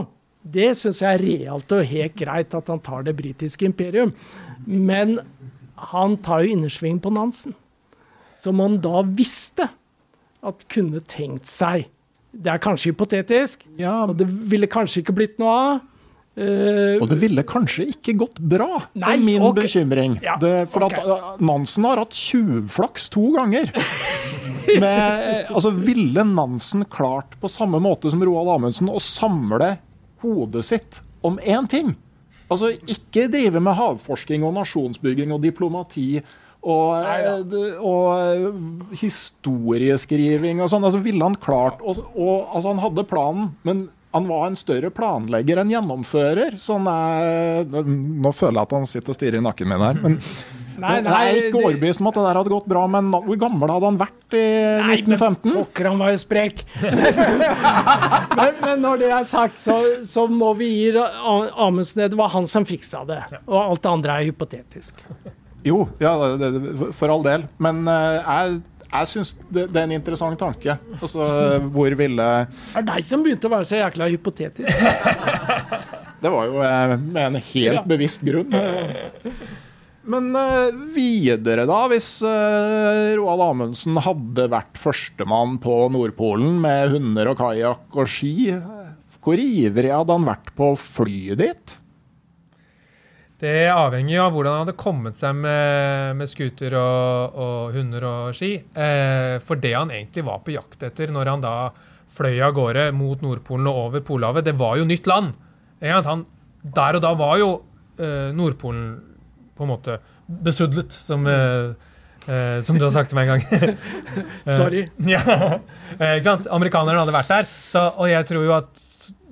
Det 0.42 0.72
syns 0.78 1.02
jeg 1.02 1.18
er 1.18 1.22
realt 1.22 1.74
og 1.74 1.86
helt 1.86 2.16
greit 2.18 2.54
at 2.54 2.70
han 2.70 2.82
tar 2.82 3.04
det 3.06 3.14
britiske 3.18 3.66
imperium. 3.66 4.14
Men 4.66 5.18
han 5.92 6.16
tar 6.22 6.44
jo 6.44 6.56
innersvingen 6.56 7.00
på 7.02 7.12
Nansen. 7.14 7.54
Som 8.42 8.62
han 8.62 8.80
da 8.82 9.04
visste 9.06 9.68
at 10.42 10.66
kunne 10.72 11.02
tenkt 11.10 11.50
seg. 11.50 11.86
Det 12.32 12.50
er 12.50 12.60
kanskje 12.62 12.90
hypotetisk, 12.94 13.66
Ja, 13.76 14.06
og 14.08 14.16
det 14.16 14.26
ville 14.26 14.66
kanskje 14.70 15.02
ikke 15.02 15.14
blitt 15.16 15.42
noe 15.42 15.54
av. 15.54 15.80
Uh, 16.32 16.96
og 16.96 17.10
det 17.10 17.18
ville 17.20 17.42
kanskje 17.44 17.90
ikke 17.92 18.14
gått 18.22 18.38
bra, 18.40 18.78
Nei, 18.96 19.10
er 19.18 19.20
min 19.20 19.42
okay. 19.44 19.66
bekymring. 19.66 20.14
Ja, 20.24 20.38
det, 20.40 20.70
for 20.72 20.86
okay. 20.86 21.02
at 21.04 21.36
uh, 21.36 21.42
Nansen 21.44 21.84
har 21.84 22.00
hatt 22.00 22.16
tjuvflaks 22.16 23.10
to 23.12 23.34
ganger. 23.36 23.68
Med, 24.80 25.28
eh, 25.28 25.50
altså, 25.54 25.70
ville 25.74 26.24
Nansen 26.24 26.84
klart 26.90 27.36
på 27.40 27.50
samme 27.50 27.80
måte 27.82 28.10
som 28.12 28.22
Roald 28.24 28.48
Amundsen 28.56 28.88
å 28.88 29.00
samle 29.02 29.74
hodet 30.22 30.64
sitt 30.64 31.00
om 31.26 31.38
én 31.42 31.68
ting? 31.68 31.94
Altså 32.52 32.72
ikke 32.90 33.28
drive 33.32 33.60
med 33.64 33.76
havforsking 33.78 34.42
og 34.44 34.54
nasjonsbygging 34.58 35.32
og 35.32 35.40
diplomati 35.44 36.20
og, 36.62 37.02
Nei, 37.02 37.16
ja. 37.24 37.36
det- 37.42 37.76
og 37.80 38.10
eh, 38.20 38.96
historieskriving 39.00 40.60
og 40.62 40.70
sånn. 40.70 40.84
Altså, 40.86 41.00
ville 41.02 41.24
han 41.24 41.34
klart 41.42 41.80
og, 41.82 42.02
og, 42.14 42.46
altså, 42.54 42.68
Han 42.70 42.82
hadde 42.84 43.04
planen, 43.10 43.50
men 43.66 43.88
han 44.12 44.26
var 44.28 44.46
en 44.50 44.58
større 44.60 44.90
planlegger 44.92 45.62
enn 45.62 45.70
gjennomfører. 45.72 46.58
Sånn 46.60 46.84
er, 46.92 47.64
nå 47.64 48.32
føler 48.36 48.58
jeg 48.60 48.68
at 48.68 48.74
han 48.76 48.88
sitter 48.90 49.14
og 49.14 49.16
stirrer 49.16 49.40
i 49.40 49.44
nakken 49.46 49.70
min 49.72 49.80
her. 49.86 50.00
Men 50.04 50.18
Nei, 50.80 50.94
jeg 51.02 51.12
er 51.12 51.38
ikke 51.48 51.60
overbevist 51.60 52.02
om 52.02 52.08
at 52.10 52.16
det 52.18 52.24
der 52.26 52.40
hadde 52.40 52.52
gått 52.54 52.70
bra. 52.70 52.84
Men 52.90 53.10
hvor 53.12 53.38
gammel 53.40 53.72
hadde 53.74 53.90
han 53.90 54.00
vært 54.00 54.38
i 54.38 54.46
Nei, 54.82 54.96
men 55.10 55.36
Pokker, 55.42 55.90
han 55.90 56.00
var 56.00 56.14
jo 56.14 56.22
sprek. 56.22 56.64
men, 58.38 58.58
men 58.62 58.82
når 58.84 59.04
det 59.04 59.12
er 59.18 59.28
sagt, 59.28 59.60
så, 59.60 59.78
så 60.08 60.26
må 60.30 60.52
vi 60.58 60.70
gi 60.72 60.90
Amundsen 60.96 62.04
det. 62.04 62.12
Det 62.14 62.20
var 62.20 62.32
han 62.36 62.48
som 62.50 62.66
fiksa 62.68 63.04
det. 63.08 63.22
Og 63.46 63.58
alt 63.60 63.84
det 63.84 63.92
andre 63.92 64.18
er 64.18 64.30
hypotetisk. 64.30 65.04
Jo, 65.62 65.84
ja, 66.02 66.12
det, 66.40 66.52
for 66.98 67.12
all 67.12 67.22
del. 67.26 67.46
Men 67.62 67.84
eh, 67.90 68.18
jeg, 68.18 68.60
jeg 68.88 69.10
syns 69.12 69.32
det, 69.48 69.68
det 69.72 69.80
er 69.80 69.86
en 69.86 69.96
interessant 69.96 70.38
tanke. 70.40 70.76
Altså, 70.98 71.26
hvor 71.74 71.98
ville 71.98 72.28
Det 72.48 72.82
er 72.82 72.88
deg 72.94 73.06
som 73.06 73.24
begynte 73.24 73.48
å 73.50 73.54
være 73.54 73.68
så 73.68 73.82
jækla 73.82 74.10
hypotetisk. 74.12 74.82
Det 76.22 76.30
var 76.30 76.46
jo 76.46 76.60
eh, 76.62 76.92
med 77.02 77.24
en 77.24 77.36
helt 77.42 77.86
bevisst 77.90 78.22
grunn. 78.22 78.52
Men 80.02 80.32
eh, 80.34 80.72
videre, 80.94 81.66
da. 81.68 81.84
Hvis 81.90 82.08
eh, 82.26 83.12
Roald 83.18 83.44
Amundsen 83.44 84.00
hadde 84.02 84.48
vært 84.50 84.80
førstemann 84.80 85.60
på 85.62 85.76
Nordpolen 85.94 86.58
med 86.62 86.96
hunder 86.96 87.30
og 87.32 87.38
kajakk 87.38 88.00
og 88.02 88.10
ski, 88.10 88.50
hvor 89.22 89.38
ivrig 89.38 89.92
hadde 89.94 90.16
han 90.16 90.26
vært 90.26 90.50
på 90.58 90.72
flyet 90.80 91.38
ditt? 91.38 91.76
Det 93.42 93.70
avhenger 93.70 94.24
av 94.24 94.34
hvordan 94.34 94.54
han 94.54 94.64
hadde 94.64 94.78
kommet 94.78 95.18
seg 95.18 95.38
med, 95.38 96.18
med 96.18 96.30
scooter 96.30 96.74
og, 96.78 97.38
og 97.44 97.78
hunder 97.78 98.06
og 98.06 98.36
ski. 98.38 98.56
Eh, 98.58 99.38
for 99.42 99.62
det 99.62 99.74
han 99.74 99.94
egentlig 99.94 100.26
var 100.26 100.42
på 100.42 100.54
jakt 100.56 100.82
etter 100.86 101.14
når 101.14 101.30
han 101.30 101.46
da 101.46 101.56
fløy 102.12 102.42
av 102.44 102.54
gårde 102.58 102.90
mot 102.94 103.22
Nordpolen 103.24 103.70
og 103.70 103.86
over 103.86 104.02
Polhavet, 104.04 104.46
det 104.50 104.58
var 104.58 104.76
jo 104.78 104.86
nytt 104.86 105.06
land. 105.10 105.32
Han, 105.82 106.26
der 106.62 106.98
og 106.98 107.02
da 107.02 107.14
var 107.18 107.38
jo 107.40 107.52
Nordpolen 108.36 109.11
på 109.62 109.68
en 109.68 109.72
måte 109.72 109.96
besudlet, 110.42 110.92
som, 110.92 111.24
eh, 111.30 111.72
eh, 112.26 112.60
som 112.66 112.78
du 112.78 112.84
har 112.86 112.92
sagt 112.94 113.12
til 113.12 113.18
meg 113.20 113.30
en 113.30 113.42
gang. 113.42 113.76
Sorry. 114.58 114.84
Ja, 115.14 115.22
eh, 115.98 116.16
ikke 116.18 116.28
sant? 116.28 116.50
Amerikanerne 116.52 117.00
hadde 117.04 117.14
vært 117.16 117.32
der. 117.32 117.48
Så, 117.48 117.86
og 117.96 118.10
jeg 118.10 118.28
tror 118.28 118.46
jo 118.48 118.56
at 118.60 118.70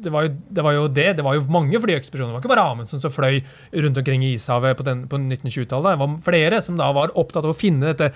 det 0.00 0.08
var, 0.14 0.24
jo, 0.24 0.30
det 0.48 0.62
var 0.64 0.72
jo 0.78 0.84
det. 0.88 1.08
Det 1.18 1.24
var 1.26 1.34
jo 1.36 1.42
mange 1.52 1.76
flyekspedisjoner. 1.82 2.32
Det 2.32 2.38
var 2.38 2.44
ikke 2.46 2.54
bare 2.54 2.62
Amundsen 2.72 3.02
som 3.02 3.12
fløy 3.12 3.42
rundt 3.84 3.98
omkring 4.00 4.22
i 4.24 4.30
ishavet 4.38 4.78
på, 4.78 4.86
den- 4.86 5.02
på 5.12 5.18
1920-tallet. 5.20 5.92
Det 5.92 6.00
var 6.00 6.14
flere 6.24 6.60
som 6.64 6.78
da 6.80 6.86
var 6.96 7.12
opptatt 7.20 7.44
av 7.44 7.52
å 7.52 7.58
finne 7.58 7.90
dette 7.92 8.08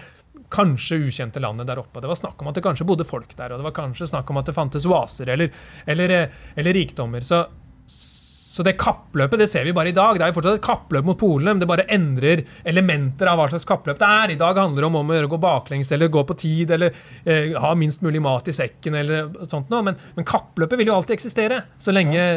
kanskje 0.54 0.96
ukjente 1.08 1.40
landet 1.44 1.68
der 1.68 1.80
oppe. 1.82 2.00
Det 2.00 2.08
var 2.08 2.16
snakk 2.18 2.40
om 2.40 2.48
at 2.48 2.56
det 2.56 2.62
kanskje 2.64 2.86
bodde 2.88 3.04
folk 3.08 3.30
der, 3.36 3.52
og 3.52 3.60
det 3.60 3.66
var 3.68 3.74
kanskje 3.76 4.08
snakk 4.10 4.28
om 4.32 4.40
at 4.40 4.48
det 4.48 4.54
fantes 4.56 4.86
oaser 4.88 5.28
eller, 5.34 5.52
eller, 5.90 6.14
eh, 6.22 6.40
eller 6.56 6.76
rikdommer. 6.76 7.24
Så, 7.26 7.42
så 8.54 8.62
det 8.62 8.76
kappløpet 8.78 9.40
det 9.42 9.48
ser 9.50 9.64
vi 9.66 9.72
bare 9.74 9.90
i 9.90 9.96
dag. 9.96 10.14
Det 10.14 10.22
er 10.22 10.30
jo 10.30 10.36
fortsatt 10.38 10.60
et 10.60 10.62
kappløp 10.62 11.08
mot 11.08 11.18
polene, 11.18 11.56
men 11.56 11.62
det 11.64 11.66
bare 11.66 11.86
endrer 11.90 12.44
elementer 12.70 13.26
av 13.32 13.40
hva 13.40 13.48
slags 13.50 13.66
kappløp 13.66 13.98
det 13.98 14.06
er. 14.06 14.34
I 14.36 14.38
dag 14.38 14.60
handler 14.62 14.84
det 14.84 14.88
om, 14.92 14.98
om 15.00 15.10
å 15.10 15.18
gå 15.32 15.40
baklengs 15.42 15.90
eller 15.96 16.12
gå 16.14 16.22
på 16.28 16.36
tid 16.38 16.70
eller 16.76 16.94
eh, 17.26 17.50
ha 17.58 17.72
minst 17.74 18.04
mulig 18.06 18.22
mat 18.22 18.46
i 18.46 18.54
sekken 18.54 18.94
eller 19.00 19.32
sånt 19.50 19.72
noe. 19.74 19.82
Men, 19.90 19.98
men 20.14 20.28
kappløpet 20.28 20.78
vil 20.78 20.92
jo 20.92 20.94
alltid 21.00 21.16
eksistere, 21.18 21.64
så 21.82 21.90
lenge 21.96 22.28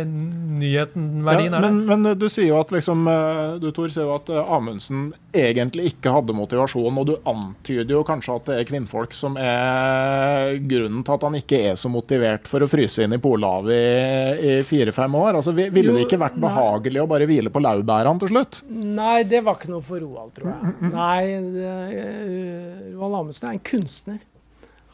nyheten, 0.57 1.21
verdien 1.27 1.53
Ja, 1.53 1.59
er 1.59 1.67
der. 1.67 1.69
men, 1.77 2.01
men 2.03 2.17
du 2.17 2.25
sier 2.33 2.49
jo 2.49 2.57
at 2.63 2.73
liksom, 2.73 3.05
eh, 3.11 3.55
du 3.61 3.69
Tor, 3.77 3.91
sier 3.93 4.07
jo 4.09 4.15
at 4.17 4.33
eh, 4.33 4.41
Amundsen 4.57 5.11
egentlig 5.37 5.91
ikke 5.91 6.15
hadde 6.15 6.33
motivasjon, 6.33 6.97
og 6.97 7.05
du 7.11 7.15
antyder 7.29 7.93
jo 7.99 8.01
kanskje 8.07 8.39
at 8.39 8.47
det 8.49 8.57
er 8.63 8.69
kvinnfolk 8.71 9.13
som 9.13 9.37
er 9.41 10.57
grunnen 10.65 11.03
til 11.05 11.13
at 11.17 11.25
han 11.27 11.37
ikke 11.39 11.59
er 11.71 11.77
så 11.79 11.91
motivert 11.93 12.49
for 12.49 12.63
å 12.65 12.69
fryse 12.71 13.05
inn 13.05 13.13
i 13.15 13.21
Polhavet 13.21 13.75
i, 13.77 14.55
i 14.57 14.57
fire-fem 14.65 15.13
år. 15.21 15.37
Altså, 15.41 15.53
vi- 15.57 15.69
Ville 15.77 15.93
det 15.93 16.05
Jo, 16.06 16.06
ikke 16.07 16.19
vært 16.21 16.37
nei. 16.39 16.45
behagelig 16.47 17.01
å 17.03 17.07
bare 17.11 17.27
hvile 17.29 17.51
på 17.53 17.61
laurbærene 17.63 18.19
til 18.23 18.31
slutt? 18.31 18.61
Nei, 18.71 19.23
det 19.23 19.43
var 19.45 19.55
ikke 19.59 19.69
noe 19.73 19.83
for 19.85 19.99
Roald, 20.03 20.31
tror 20.37 20.49
jeg. 20.53 20.91
Nei, 20.93 21.21
det, 21.53 21.75
eh, 21.97 22.95
Roald 22.95 23.19
Amundsen 23.21 23.49
er 23.49 23.57
en 23.57 23.63
kunstner. 23.71 24.19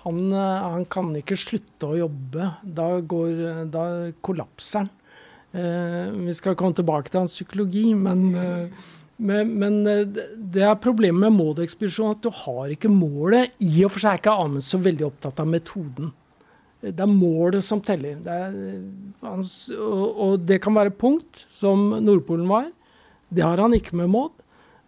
Han, 0.04 0.18
eh, 0.34 0.64
han 0.74 0.84
kan 0.92 1.14
ikke 1.16 1.38
slutte 1.40 1.88
å 1.94 1.96
jobbe. 2.02 2.50
Da, 2.66 2.90
går, 3.00 3.30
eh, 3.50 3.62
da 3.72 3.86
kollapser 4.22 4.84
han. 4.84 4.90
Eh, 5.54 6.10
vi 6.26 6.34
skal 6.34 6.56
komme 6.60 6.74
tilbake 6.76 7.10
til 7.14 7.22
hans 7.22 7.38
psykologi, 7.38 7.94
men, 7.96 8.26
men, 9.20 9.52
men 9.60 9.84
det- 9.86 10.26
det 10.52 10.64
er 10.66 10.76
problemet 10.82 11.22
med 11.30 11.38
Maud-ekspedisjonen 11.38 12.16
at 12.18 12.22
du 12.26 12.30
har 12.32 12.68
ikke 12.74 12.90
målet. 12.92 13.52
I 13.62 13.84
og 13.86 13.92
for 13.94 14.00
seg 14.04 14.12
er 14.16 14.18
ikke 14.24 14.34
Amundsen 14.44 14.80
så 14.80 14.84
veldig 14.84 15.06
opptatt 15.12 15.40
av 15.40 15.48
metoden. 15.48 16.12
Det 16.84 17.00
er 17.00 17.08
målet 17.08 17.64
som 17.64 17.80
teller. 17.84 18.18
Det 18.20 18.34
er, 18.48 18.56
eh, 19.24 19.78
og, 19.80 20.42
det 20.44 20.60
kan 20.64 20.76
være 20.76 20.92
punkt, 20.92 21.46
som 21.50 21.94
Nordpolen 22.04 22.50
var. 22.50 22.72
Det 23.34 23.46
har 23.46 23.62
han 23.64 23.76
ikke 23.78 23.96
med 23.96 24.12
Maud. 24.12 24.34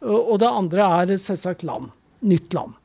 Og, 0.03 0.35
det 0.41 0.49
andre 0.49 0.89
er 1.01 1.15
selvsagt 1.17 1.63
land. 1.63 1.93
Nytt 2.27 2.53
land. 2.53 2.75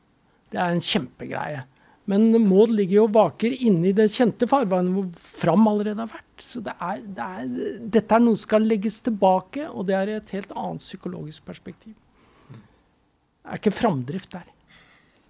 Det 0.51 0.59
er 0.59 0.71
en 0.71 0.83
kjempegreie. 0.83 1.65
Men 2.09 2.31
Maud 2.47 2.71
ligger 2.73 3.01
jo 3.01 3.03
og 3.05 3.15
vaker 3.15 3.53
inne 3.53 3.91
i 3.91 3.95
det 3.95 4.09
kjente 4.11 4.47
farvannet 4.49 4.95
hvor 4.95 5.27
Fram 5.43 5.67
allerede 5.69 6.01
har 6.01 6.09
vært. 6.11 6.31
Så 6.41 6.63
det 6.65 6.73
er, 6.79 7.03
det 7.03 7.27
er, 7.27 7.51
dette 7.93 8.15
er 8.15 8.23
noe 8.23 8.39
som 8.39 8.47
skal 8.47 8.65
legges 8.65 8.99
tilbake, 9.05 9.67
og 9.69 9.85
det 9.89 9.97
er 9.99 10.15
et 10.15 10.33
helt 10.35 10.55
annet 10.55 10.83
psykologisk 10.83 11.45
perspektiv. 11.47 11.93
Det 12.51 13.51
er 13.51 13.61
ikke 13.61 13.75
framdrift 13.75 14.33
der. 14.33 14.47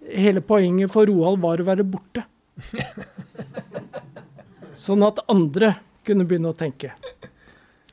Hele 0.02 0.42
poenget 0.44 0.90
for 0.90 1.06
Roald 1.06 1.42
var 1.42 1.60
å 1.60 1.66
være 1.66 1.86
borte. 1.86 2.24
Sånn 4.82 5.02
at 5.06 5.20
andre 5.30 5.74
kunne 6.06 6.26
begynne 6.26 6.50
å 6.52 6.56
tenke 6.58 6.92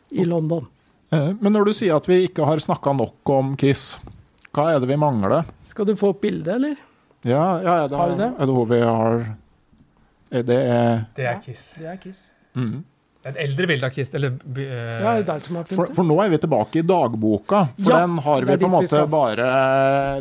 i 0.09 0.25
London. 0.25 0.65
Eh, 1.13 1.31
Men 1.39 1.53
når 1.53 1.69
du 1.69 1.73
sier 1.77 1.95
at 1.97 2.07
vi 2.09 2.23
ikke 2.27 2.45
har 2.47 2.61
snakka 2.63 2.93
nok 2.97 3.33
om 3.33 3.55
Kiss, 3.59 3.97
hva 4.55 4.71
er 4.73 4.79
det 4.81 4.89
vi 4.89 4.97
mangler? 4.99 5.43
Skal 5.69 5.85
du 5.89 5.95
få 5.99 6.13
opp 6.15 6.21
bildet, 6.25 6.55
eller? 6.55 6.77
Ja, 7.27 7.43
ja 7.61 7.73
er, 7.83 7.89
det, 7.91 7.97
Har 7.99 8.15
det? 8.17 8.29
er 8.39 8.47
det 8.49 8.55
hun 8.55 8.69
vi 8.69 8.79
har 8.81 9.17
er 10.29 10.45
det 10.45 10.57
er, 10.61 11.03
Det 11.17 11.25
er 11.25 11.41
Kiss. 11.43 11.67
Det 11.77 11.89
er 11.89 11.99
Kiss. 12.01 12.29
mm. 12.55 12.79
Et 13.27 13.35
eldre 13.43 13.65
bilde 13.67 13.83
av 13.83 13.91
Kiss. 13.91 14.13
Eller 14.15 14.31
uh, 14.31 14.59
Ja, 14.63 15.11
er 15.19 15.25
det 15.27 15.33
er 15.33 15.41
som 15.43 15.57
har 15.59 15.65
for, 15.67 15.89
for 15.97 16.07
nå 16.07 16.15
er 16.23 16.29
vi 16.31 16.37
tilbake 16.39 16.79
i 16.79 16.85
dagboka. 16.87 17.65
For 17.75 17.91
Ja, 17.91 17.97
den 18.05 18.15
har 18.23 18.45
vi 18.47 18.55
på 18.61 18.69
en 18.69 18.75
måte 18.77 19.01
bare 19.11 19.47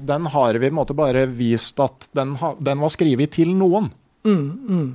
Den 0.03 0.27
har 0.35 0.59
vi 0.59 0.67
på 0.67 0.73
en 0.73 0.79
måte 0.81 0.97
bare 0.99 1.23
vist 1.31 1.79
at 1.85 2.09
den, 2.19 2.35
ha, 2.43 2.57
den 2.59 2.83
var 2.83 2.91
skrevet 2.91 3.31
til 3.39 3.53
noen. 3.55 3.93
Mm, 4.27 4.49
mm. 4.69 4.89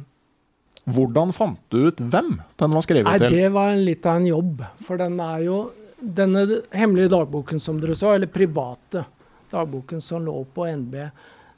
Hvordan 0.93 1.31
fant 1.35 1.59
du 1.71 1.85
ut 1.87 2.01
hvem 2.01 2.35
den 2.59 2.75
var 2.75 2.83
skrevet 2.83 3.07
Nei, 3.07 3.19
til? 3.21 3.35
det 3.37 3.51
var 3.55 3.75
litt 3.79 4.05
av 4.09 4.19
en 4.19 4.27
jobb. 4.27 4.63
For 4.83 4.99
den 4.99 5.19
er 5.23 5.45
jo 5.47 5.61
Denne 6.03 6.41
hemmelige 6.75 7.13
dagboken 7.13 7.61
som 7.63 7.77
dere 7.79 7.95
så, 7.95 8.09
eller 8.17 8.27
private 8.27 9.05
dagboken 9.53 10.01
som 10.03 10.25
lå 10.25 10.41
på 10.51 10.65
NB, 10.67 10.97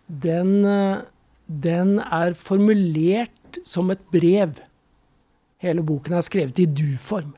den, 0.06 0.52
eh, 0.70 1.00
den 1.48 1.96
er 2.04 2.36
formulert 2.38 3.58
som 3.66 3.90
et 3.90 4.04
brev. 4.14 4.60
Hele 5.64 5.82
boken 5.82 6.14
er 6.14 6.28
skrevet 6.28 6.62
i 6.62 6.68
du-form, 6.70 7.34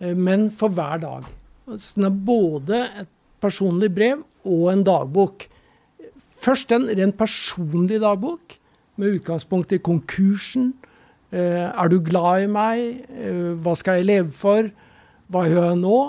eh, 0.00 0.14
men 0.14 0.48
for 0.50 0.68
hver 0.68 0.98
dag. 0.98 1.30
Så 1.76 1.94
den 2.00 2.08
er 2.10 2.18
både 2.26 2.82
et 3.02 3.08
personlig 3.40 3.94
brev 3.94 4.24
og 4.44 4.72
en 4.72 4.82
dagbok. 4.82 5.46
Først 6.42 6.72
en 6.72 6.88
rent 6.88 7.16
personlig 7.16 8.00
dagbok, 8.02 8.58
med 9.02 9.18
utgangspunkt 9.18 9.74
i 9.74 9.82
konkursen. 9.82 10.72
Eh, 11.32 11.66
er 11.68 11.90
du 11.90 11.98
glad 12.04 12.46
i 12.46 12.50
meg? 12.50 13.04
Eh, 13.10 13.52
hva 13.62 13.74
skal 13.78 14.00
jeg 14.00 14.08
leve 14.10 14.34
for? 14.36 14.70
Hva 15.32 15.46
gjør 15.48 15.70
jeg 15.70 15.80
nå? 15.82 16.00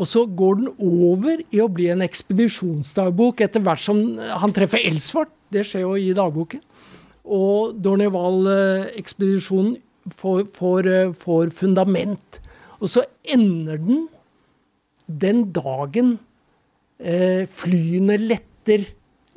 Og 0.00 0.08
så 0.08 0.24
går 0.24 0.62
den 0.62 0.70
over 0.80 1.42
i 1.52 1.60
å 1.60 1.68
bli 1.68 1.90
en 1.92 2.04
ekspedisjonsdagbok 2.06 3.42
etter 3.44 3.60
hvert 3.64 3.82
som 3.84 4.00
han 4.16 4.54
treffer 4.56 4.80
Elsfort. 4.88 5.32
Det 5.52 5.66
skjer 5.66 5.84
jo 5.84 5.96
i 5.98 6.14
dagboken. 6.16 6.62
Og 7.28 7.76
Dorneval-ekspedisjonen 7.84 9.76
får, 10.16 10.46
får, 10.54 10.88
eh, 10.88 11.12
får 11.12 11.52
fundament. 11.52 12.40
Og 12.80 12.88
så 12.88 13.04
ender 13.28 13.76
den 13.76 14.08
den 15.10 15.48
dagen 15.52 16.18
eh, 17.02 17.42
flyene 17.50 18.16
letter 18.20 18.86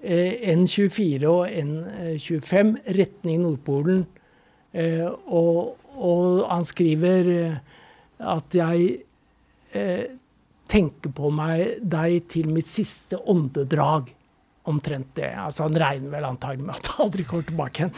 N24 0.04 1.30
og 1.30 1.48
N25 1.48 2.74
retning 2.98 3.44
Nordpolen. 3.44 4.04
Eh, 4.74 5.06
og, 5.08 5.78
og 5.96 6.44
han 6.50 6.66
skriver 6.68 7.30
eh, 7.32 7.56
at 8.34 8.58
jeg 8.58 8.90
eh, 9.78 10.06
tenker 10.70 11.14
på 11.16 11.32
meg 11.34 11.80
deg 11.80 12.28
til 12.34 12.52
mitt 12.52 12.68
siste 12.70 13.20
åndedrag. 13.20 14.12
Omtrent 14.72 15.12
det. 15.18 15.34
Altså 15.36 15.66
Han 15.68 15.76
regner 15.76 16.14
vel 16.14 16.26
antagelig 16.28 16.64
med 16.64 16.78
at 16.78 16.94
han 16.94 17.06
aldri 17.08 17.26
kommer 17.28 17.48
tilbake 17.50 17.84
igjen. 17.84 17.96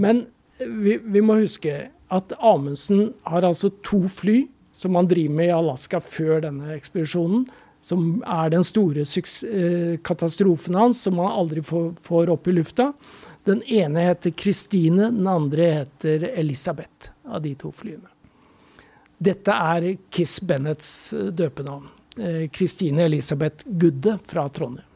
Men 0.00 0.24
vi, 0.58 0.96
vi 1.04 1.20
må 1.20 1.36
huske 1.42 1.74
at 2.12 2.32
Amundsen 2.38 3.10
har 3.26 3.44
altså 3.44 3.68
to 3.84 4.06
fly 4.08 4.46
som 4.76 4.96
han 4.96 5.08
driver 5.08 5.36
med 5.36 5.50
i 5.50 5.56
Alaska 5.56 6.00
før 6.04 6.42
denne 6.44 6.74
ekspedisjonen. 6.76 7.46
Som 7.86 8.24
er 8.26 8.50
den 8.50 8.64
store 8.66 9.04
eh, 9.06 9.98
katastrofen 10.02 10.74
hans, 10.74 11.02
som 11.06 11.20
han 11.22 11.30
aldri 11.30 11.62
får, 11.62 11.92
får 12.02 12.32
opp 12.34 12.48
i 12.50 12.56
lufta. 12.56 12.90
Den 13.46 13.62
ene 13.62 14.08
heter 14.08 14.34
Christine, 14.34 15.12
den 15.14 15.26
andre 15.30 15.68
heter 15.80 16.24
Elisabeth, 16.32 17.12
av 17.30 17.44
de 17.44 17.54
to 17.54 17.70
flyene. 17.70 18.10
Dette 19.18 19.54
er 19.54 19.92
Kiss 20.10 20.40
Bennets 20.42 20.90
eh, 21.14 21.30
døpenavn. 21.30 21.92
Kristine 22.16 22.48
Christine 22.48 23.02
Elisabeth 23.04 23.66
Gudde 23.68 24.14
fra 24.24 24.48
Trondheim. 24.48 24.86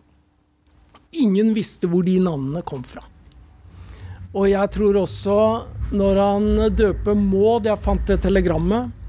Ingen 1.21 1.51
visste 1.53 1.89
hvor 1.91 2.07
de 2.07 2.15
navnene 2.23 2.63
kom 2.65 2.81
fra. 2.87 3.03
Og 4.31 4.47
jeg 4.51 4.71
tror 4.73 4.97
også, 5.03 5.37
når 5.91 6.21
han 6.23 6.75
døper 6.79 7.17
Maud 7.19 7.67
Jeg 7.67 7.83
fant 7.83 8.07
det 8.07 8.21
telegrammet 8.23 8.87
eh, 8.87 9.00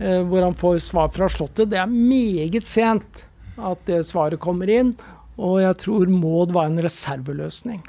hvor 0.00 0.40
han 0.40 0.54
får 0.56 0.78
svar 0.80 1.10
fra 1.12 1.26
Slottet. 1.28 1.68
Det 1.68 1.76
er 1.76 1.90
meget 1.92 2.64
sent 2.64 3.26
at 3.60 3.82
det 3.84 3.98
svaret 4.08 4.40
kommer 4.40 4.70
inn. 4.72 4.94
Og 5.40 5.60
jeg 5.62 5.76
tror 5.84 6.12
Maud 6.12 6.52
var 6.56 6.68
en 6.68 6.80
reserveløsning. 6.84 7.82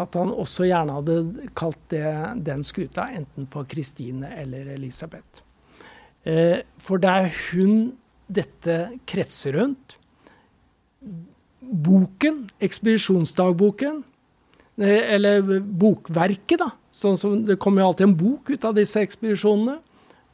At 0.00 0.16
han 0.16 0.30
også 0.32 0.68
gjerne 0.68 0.96
hadde 1.00 1.48
kalt 1.58 1.80
det, 1.92 2.04
den 2.46 2.62
skuta 2.66 3.08
enten 3.12 3.48
for 3.52 3.68
Kristine 3.68 4.30
eller 4.38 4.70
Elisabeth. 4.76 5.42
Eh, 6.24 6.60
for 6.80 7.02
det 7.02 7.10
er 7.10 7.40
hun 7.50 7.74
dette 8.30 8.76
kretser 9.08 9.58
rundt. 9.58 9.96
Boken, 11.60 12.46
ekspedisjonsdagboken, 12.62 14.02
eh, 14.80 15.14
eller 15.16 15.60
bokverket, 15.60 16.58
da. 16.62 16.70
Sånn 16.90 17.18
som 17.18 17.44
det 17.46 17.58
kommer 17.60 17.82
jo 17.82 17.90
alltid 17.90 18.08
en 18.08 18.18
bok 18.18 18.50
ut 18.50 18.64
av 18.64 18.78
disse 18.78 19.02
ekspedisjonene. 19.02 19.78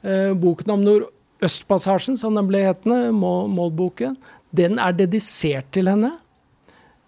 Eh, 0.07 0.33
boken 0.39 0.71
om 0.71 0.85
Nordøstpassasjen, 0.87 2.17
som 2.21 2.37
den 2.39 2.47
ble 2.49 2.61
hetende, 2.69 3.11
Må- 3.13 3.49
Målboken, 3.51 4.17
den 4.55 4.79
er 4.79 4.93
dedisert 4.95 5.73
til 5.75 5.89
henne. 5.91 6.13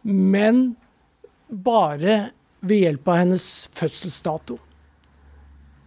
Men 0.02 0.76
bare 1.48 2.30
ved 2.60 2.82
hjelp 2.82 3.08
av 3.08 3.20
hennes 3.22 3.68
fødselsdato. 3.78 4.58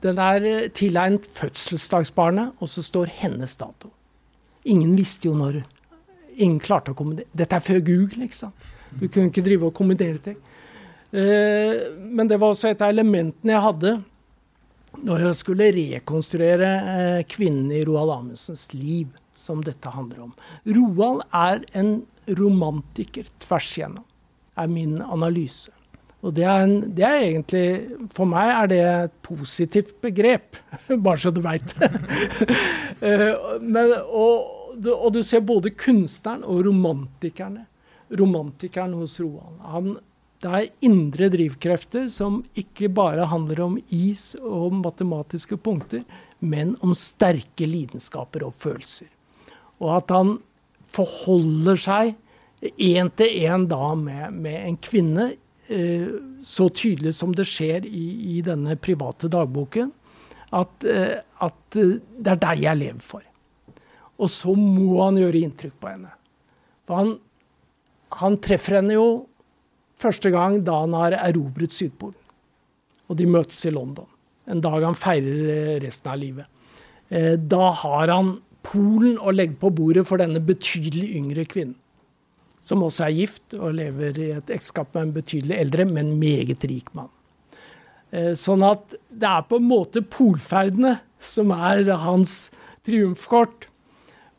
Den 0.01 0.17
er 0.17 0.45
eh, 0.47 0.69
tilegnet 0.73 1.27
fødselsdagsbarnet, 1.35 2.53
og 2.59 2.69
så 2.71 2.81
står 2.85 3.11
hennes 3.21 3.55
dato. 3.59 3.91
Ingen 4.65 4.95
visste 4.97 5.27
jo 5.27 5.35
når. 5.35 5.63
Ingen 6.37 6.59
klarte 6.63 6.93
å 6.93 6.97
kommandere. 6.97 7.27
Dette 7.35 7.57
er 7.57 7.65
før 7.65 7.81
Google, 7.85 8.23
ikke 8.25 8.39
sant. 8.39 8.69
Du 8.99 9.07
kunne 9.07 9.29
ikke 9.29 9.43
drive 9.45 9.67
og 9.67 9.75
kommandere 9.77 10.17
ting. 10.23 10.37
Eh, 11.11 11.91
men 11.99 12.29
det 12.29 12.39
var 12.39 12.53
også 12.53 12.69
et 12.71 12.81
av 12.81 12.93
elementene 12.93 13.51
jeg 13.51 13.65
hadde 13.67 13.93
når 14.99 15.25
jeg 15.25 15.39
skulle 15.39 15.71
rekonstruere 15.75 16.71
eh, 16.93 17.19
kvinnen 17.29 17.71
i 17.73 17.83
Roald 17.87 18.13
Amundsens 18.17 18.69
liv, 18.75 19.11
som 19.35 19.63
dette 19.65 19.89
handler 19.89 20.27
om. 20.27 20.33
Roald 20.67 21.23
er 21.33 21.63
en 21.77 22.01
romantiker 22.37 23.29
tvers 23.41 23.69
igjennom, 23.77 24.05
er 24.59 24.71
min 24.71 24.99
analyse. 25.01 25.71
Og 26.21 26.35
det 26.37 26.45
er, 26.45 26.63
en, 26.67 26.75
det 26.93 27.01
er, 27.01 27.23
egentlig 27.25 28.09
For 28.13 28.29
meg 28.29 28.51
er 28.53 28.67
det 28.69 28.81
et 28.85 29.13
positivt 29.25 29.95
begrep, 30.03 30.59
bare 31.05 31.17
så 31.17 31.31
du 31.33 31.41
veit. 31.41 31.73
det. 31.79 31.89
og, 34.21 34.35
og, 34.85 35.07
du 35.15 35.21
ser 35.25 35.41
både 35.41 35.73
kunstneren 35.73 36.45
og 36.45 36.61
romantikerne. 36.67 37.65
Romantikeren 38.19 38.93
hos 38.99 39.17
Roald. 39.23 39.57
Han, 39.71 39.95
det 40.41 40.51
er 40.57 40.69
indre 40.87 41.29
drivkrefter 41.33 42.07
som 42.09 42.39
ikke 42.57 42.89
bare 42.89 43.27
handler 43.29 43.61
om 43.65 43.77
is 43.93 44.31
og 44.41 44.73
matematiske 44.79 45.59
punkter, 45.61 46.01
men 46.39 46.73
om 46.81 46.95
sterke 46.97 47.67
lidenskaper 47.69 48.47
og 48.47 48.55
følelser. 48.57 49.09
Og 49.77 49.99
at 49.99 50.13
han 50.13 50.35
forholder 50.91 51.77
seg 51.77 52.15
én 52.81 53.09
til 53.17 53.37
én 53.45 53.67
da 53.69 53.93
med, 53.97 54.33
med 54.33 54.57
en 54.65 54.81
kvinne 54.81 55.31
Eh, 55.71 56.07
så 56.41 56.69
tydelig 56.69 57.13
som 57.15 57.31
det 57.35 57.45
skjer 57.47 57.85
i, 57.87 58.05
i 58.35 58.41
denne 58.43 58.75
private 58.81 59.29
dagboken, 59.31 59.91
at, 60.51 60.83
eh, 60.83 61.21
at, 61.39 61.77
eh, 61.79 61.93
det 62.17 62.33
er 62.33 62.41
deg 62.41 62.63
jeg 62.65 62.79
lever 62.79 63.05
for. 63.05 63.23
Og 64.19 64.29
så 64.33 64.51
må 64.57 64.97
han 65.05 65.19
gjøre 65.21 65.45
inntrykk 65.45 65.77
på 65.79 65.93
henne. 65.93 66.11
For 66.83 66.99
han, 66.99 67.13
han 68.19 68.35
treffer 68.43 68.81
henne 68.81 68.97
jo 68.97 69.07
første 70.01 70.31
gang 70.33 70.59
da 70.65 70.81
han 70.83 70.95
har 70.97 71.17
erobret 71.21 71.73
Sydpolen. 71.75 72.17
Og 73.11 73.19
de 73.19 73.27
møtes 73.27 73.59
i 73.67 73.73
London. 73.73 74.07
En 74.49 74.63
dag 74.63 74.83
han 74.83 74.97
feirer 74.97 75.79
resten 75.83 76.11
av 76.11 76.19
livet. 76.19 76.47
Da 77.11 77.65
har 77.83 78.11
han 78.11 78.37
Polen 78.61 79.17
å 79.17 79.33
legge 79.33 79.57
på 79.59 79.71
bordet 79.73 80.03
for 80.07 80.21
denne 80.21 80.39
betydelig 80.45 81.07
yngre 81.17 81.47
kvinnen 81.49 81.77
som 82.61 82.83
også 82.85 83.07
er 83.07 83.17
gift 83.17 83.55
og 83.57 83.75
lever 83.79 84.19
i 84.21 84.29
et 84.37 84.53
ekteskap 84.53 84.93
med 84.93 85.07
en 85.07 85.15
betydelig 85.15 85.57
eldre, 85.57 85.85
men 85.89 86.13
meget 86.21 86.63
rik 86.69 86.91
mann. 86.97 87.09
Eh, 88.11 88.33
sånn 88.37 88.63
at 88.65 88.97
det 89.09 89.27
er 89.27 89.47
på 89.49 89.57
en 89.57 89.69
måte 89.69 90.03
polferdene 90.05 90.99
som 91.25 91.53
er 91.55 91.89
hans 92.03 92.51
triumfkort. 92.85 93.67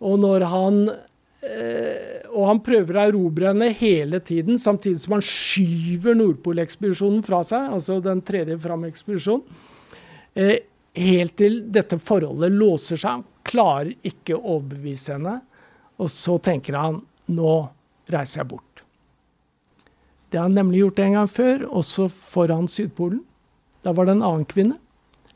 Og 0.03 0.21
når 0.23 0.47
han 0.53 0.85
eh, 0.93 1.03
Og 1.43 2.45
han 2.47 2.61
prøver 2.63 2.97
å 2.97 3.05
erobre 3.11 3.51
henne 3.51 3.73
hele 3.75 4.21
tiden, 4.23 4.59
samtidig 4.63 5.03
som 5.03 5.17
han 5.17 5.25
skyver 5.27 6.15
Nordpolekspedisjonen 6.19 7.23
fra 7.27 7.43
seg, 7.47 7.73
altså 7.77 7.99
den 8.05 8.23
tredje 8.25 8.57
fram-ekspedisjonen. 8.63 9.43
Eh, 10.35 10.63
helt 10.97 11.37
til 11.37 11.59
dette 11.73 11.99
forholdet 12.01 12.55
låser 12.55 13.01
seg. 13.01 13.25
Klarer 13.45 13.93
ikke 14.07 14.37
å 14.39 14.57
overbevise 14.57 15.17
henne. 15.17 15.41
Og 16.01 16.09
så 16.13 16.39
tenker 16.43 16.79
han 16.79 17.03
nå 17.33 17.57
reiser 18.13 18.43
jeg 18.43 18.51
bort. 18.55 18.83
Det 20.33 20.41
har 20.41 20.49
han 20.49 20.57
nemlig 20.57 20.81
gjort 20.81 21.03
en 21.05 21.19
gang 21.19 21.29
før, 21.29 21.67
også 21.69 22.09
foran 22.09 22.71
Sydpolen. 22.71 23.21
Da 23.85 23.93
var 23.93 24.09
det 24.09 24.17
en 24.17 24.25
annen 24.25 24.47
kvinne, 24.49 24.79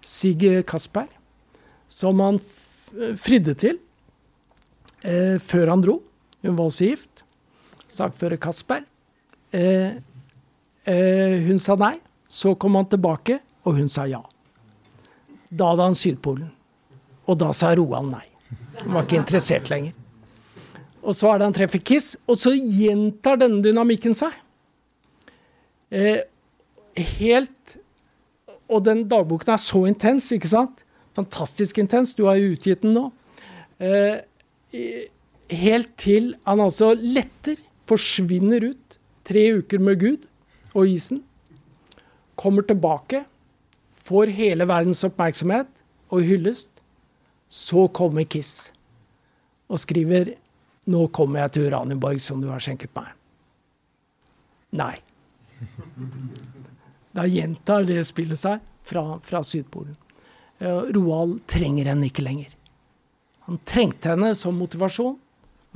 Sigge 0.00 0.62
Kasper, 0.64 1.10
som 1.90 2.22
han 2.22 2.38
fridde 3.18 3.56
til 3.58 3.80
eh, 5.06 5.38
før 5.42 5.72
han 5.72 5.84
dro. 5.84 6.00
Hun 6.42 6.58
var 6.58 6.68
også 6.68 6.90
gift. 6.90 7.24
Sakfører 7.86 8.40
Kasper. 8.42 8.84
Eh, 9.54 9.98
eh, 10.84 11.36
hun 11.46 11.60
sa 11.62 11.78
nei. 11.80 11.94
Så 12.28 12.56
kom 12.58 12.74
han 12.74 12.88
tilbake, 12.90 13.38
og 13.64 13.78
hun 13.78 13.88
sa 13.88 14.06
ja. 14.10 14.24
Da 15.46 15.70
hadde 15.70 15.86
han 15.86 15.98
Sydpolen. 15.98 16.50
Og 17.26 17.38
da 17.38 17.52
sa 17.54 17.72
Roald 17.78 18.10
nei. 18.10 18.24
Han 18.82 18.96
var 18.96 19.06
ikke 19.06 19.20
interessert 19.22 19.70
lenger. 19.70 19.94
Og 21.06 21.14
så 21.14 21.30
er 21.30 21.38
det 21.38 21.46
han 21.46 21.54
treffer 21.54 21.82
Kiss, 21.86 22.14
og 22.26 22.38
så 22.38 22.52
gjentar 22.56 23.38
denne 23.38 23.62
dynamikken 23.62 24.14
seg. 24.16 24.34
Eh, 25.94 26.24
helt 27.20 27.76
Og 28.66 28.80
den 28.82 29.04
dagboken 29.06 29.52
er 29.54 29.60
så 29.62 29.84
intens, 29.86 30.24
ikke 30.34 30.48
sant? 30.50 30.80
Fantastisk 31.14 31.78
intens. 31.78 32.16
Du 32.18 32.24
har 32.26 32.34
jo 32.34 32.48
utgitt 32.50 32.80
den 32.82 32.96
nå. 32.96 33.04
Eh, 33.78 34.24
helt 35.52 35.92
til 36.00 36.34
han 36.46 36.62
altså 36.62 36.92
letter, 36.98 37.58
forsvinner 37.86 38.72
ut. 38.72 38.98
Tre 39.26 39.42
uker 39.58 39.82
med 39.82 40.00
Gud 40.00 40.26
og 40.74 40.90
isen. 40.90 41.22
Kommer 42.38 42.62
tilbake, 42.66 43.24
får 44.06 44.30
hele 44.36 44.66
verdens 44.68 45.02
oppmerksomhet 45.06 45.70
og 46.14 46.22
hyllest. 46.26 46.70
Så 47.48 47.86
kommer 47.94 48.26
Kiss 48.26 48.72
og 49.66 49.80
skriver 49.82 50.34
nå 50.86 51.06
kommer 51.14 51.42
jeg 51.42 51.56
til 51.56 51.68
Uranienborg 51.70 52.20
som 52.22 52.42
du 52.42 52.46
har 52.52 52.62
skjenket 52.62 52.92
meg. 52.94 53.10
Nei. 54.78 54.94
Da 57.16 57.24
gjentar 57.26 57.86
det 57.88 58.02
spillet 58.06 58.38
seg 58.38 58.62
fra, 58.86 59.16
fra 59.24 59.42
Sydpolen. 59.46 59.96
Roald 60.60 61.40
trenger 61.50 61.90
henne 61.90 62.10
ikke 62.10 62.24
lenger. 62.24 62.52
Han 63.46 63.62
trengte 63.68 64.12
henne 64.12 64.34
som 64.38 64.58
motivasjon. 64.58 65.16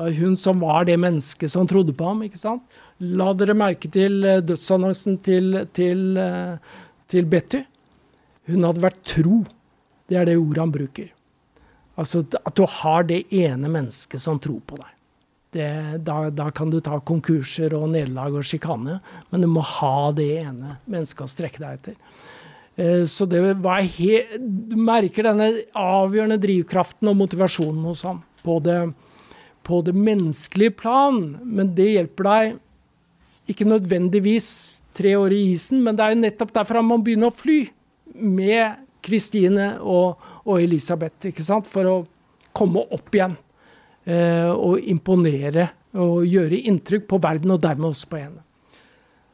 Hun 0.01 0.37
som 0.41 0.63
var 0.65 0.87
det 0.89 0.97
mennesket 0.97 1.53
som 1.53 1.67
trodde 1.69 1.93
på 1.97 2.07
ham. 2.09 2.23
ikke 2.25 2.41
sant? 2.41 2.63
La 3.01 3.33
dere 3.37 3.57
merke 3.57 3.91
til 3.93 4.25
eh, 4.25 4.41
dødsannonsen 4.45 5.19
til, 5.25 5.59
til, 5.77 6.17
eh, 6.17 6.79
til 7.09 7.29
Betty. 7.29 7.65
Hun 8.49 8.65
hadde 8.65 8.85
vært 8.85 9.03
tro. 9.05 9.43
Det 10.09 10.19
er 10.19 10.27
det 10.27 10.39
ordet 10.41 10.65
han 10.65 10.73
bruker. 10.75 11.11
Altså 12.01 12.25
at 12.41 12.57
du 12.57 12.65
har 12.81 13.05
det 13.05 13.27
ene 13.35 13.69
mennesket 13.69 14.23
som 14.23 14.41
tror 14.41 14.63
på 14.67 14.81
deg 14.81 14.97
det, 15.51 15.99
da, 16.07 16.31
da, 16.31 16.51
kan 16.51 16.71
du 16.71 16.79
ta 16.81 17.01
konkurser 17.03 17.75
og 17.75 17.89
nederlag 17.91 18.37
og 18.39 18.47
sjikane, 18.47 19.01
men 19.31 19.43
du 19.43 19.49
må 19.51 19.63
ha 19.67 20.11
det 20.15 20.29
ene 20.45 20.77
mennesket 20.87 21.27
å 21.27 21.31
strekke 21.31 21.63
deg 21.63 21.79
etter. 21.81 21.97
Eh, 22.81 23.05
så 23.05 23.27
det 23.29 23.43
var 23.61 23.85
helt, 23.85 24.35
Du 24.41 24.77
merker 24.77 25.29
denne 25.29 25.51
avgjørende 25.77 26.41
drivkraften 26.41 27.11
og 27.13 27.19
motivasjonen 27.21 27.85
hos 27.91 28.05
ham 28.09 28.23
på 28.45 28.57
det, 28.65 28.79
på 29.67 29.83
det 29.85 29.93
menneskelige 29.93 30.79
plan, 30.81 31.21
men 31.45 31.75
det 31.77 31.91
hjelper 31.93 32.29
deg 32.31 32.55
ikke 33.51 33.67
nødvendigvis 33.69 34.49
tre 34.97 35.13
år 35.19 35.35
i 35.35 35.43
isen, 35.53 35.83
men 35.85 35.97
det 35.97 36.07
er 36.07 36.15
jo 36.15 36.23
nettopp 36.23 36.55
derfor 36.55 36.81
han 36.81 36.89
må 36.89 37.01
begynne 37.05 37.29
å 37.29 37.35
fly 37.35 37.59
med 38.21 38.87
Kristine 39.05 39.75
og, 39.81 40.21
og 40.47 40.63
Elisabeth, 40.63 41.29
ikke 41.29 41.45
sant? 41.45 41.69
for 41.69 41.89
å 41.89 41.97
komme 42.57 42.83
opp 42.93 43.15
igjen. 43.15 43.37
Eh, 44.09 44.49
og 44.51 44.81
imponere 44.89 45.69
og 46.01 46.25
gjøre 46.25 46.63
inntrykk 46.71 47.07
på 47.11 47.19
verden, 47.21 47.53
og 47.53 47.61
dermed 47.61 47.91
også 47.91 48.09
på 48.09 48.21
henne. 48.23 48.41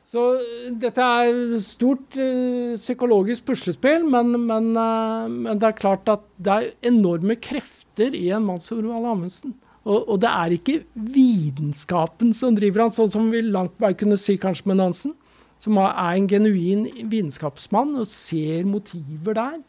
Så 0.07 0.23
eh, 0.39 0.71
dette 0.79 1.03
er 1.03 1.59
stort 1.67 2.15
uh, 2.15 2.77
psykologisk 2.79 3.49
puslespill, 3.49 4.05
men, 4.07 4.37
men, 4.47 4.71
uh, 4.79 5.27
men, 5.27 5.59
det 5.59 5.73
er 5.73 5.81
klart 5.81 6.07
at 6.13 6.23
det 6.39 6.53
er 6.55 6.93
enorme 6.93 7.35
krefter 7.43 8.15
i 8.15 8.29
en 8.35 8.47
mann 8.47 8.63
som 8.63 8.85
Roald 8.85 9.09
Amundsen. 9.11 9.57
Og, 9.87 9.99
og, 10.05 10.17
det 10.23 10.31
er 10.31 10.55
ikke 10.55 10.81
vitenskapen 11.15 12.33
som 12.35 12.55
driver 12.59 12.85
han, 12.85 12.95
sånn 12.95 13.11
som 13.11 13.29
vi 13.35 13.43
langt 13.43 13.79
vei 13.83 13.93
kunne 13.99 14.19
si 14.19 14.35
kanskje 14.43 14.71
med 14.71 14.81
Nansen, 14.81 15.15
som 15.63 15.79
er 15.83 15.93
en 16.13 16.27
genuin 16.31 16.87
vitenskapsmann 17.11 17.95
og 17.99 18.09
ser 18.11 18.67
motiver 18.67 19.39
der. 19.39 19.61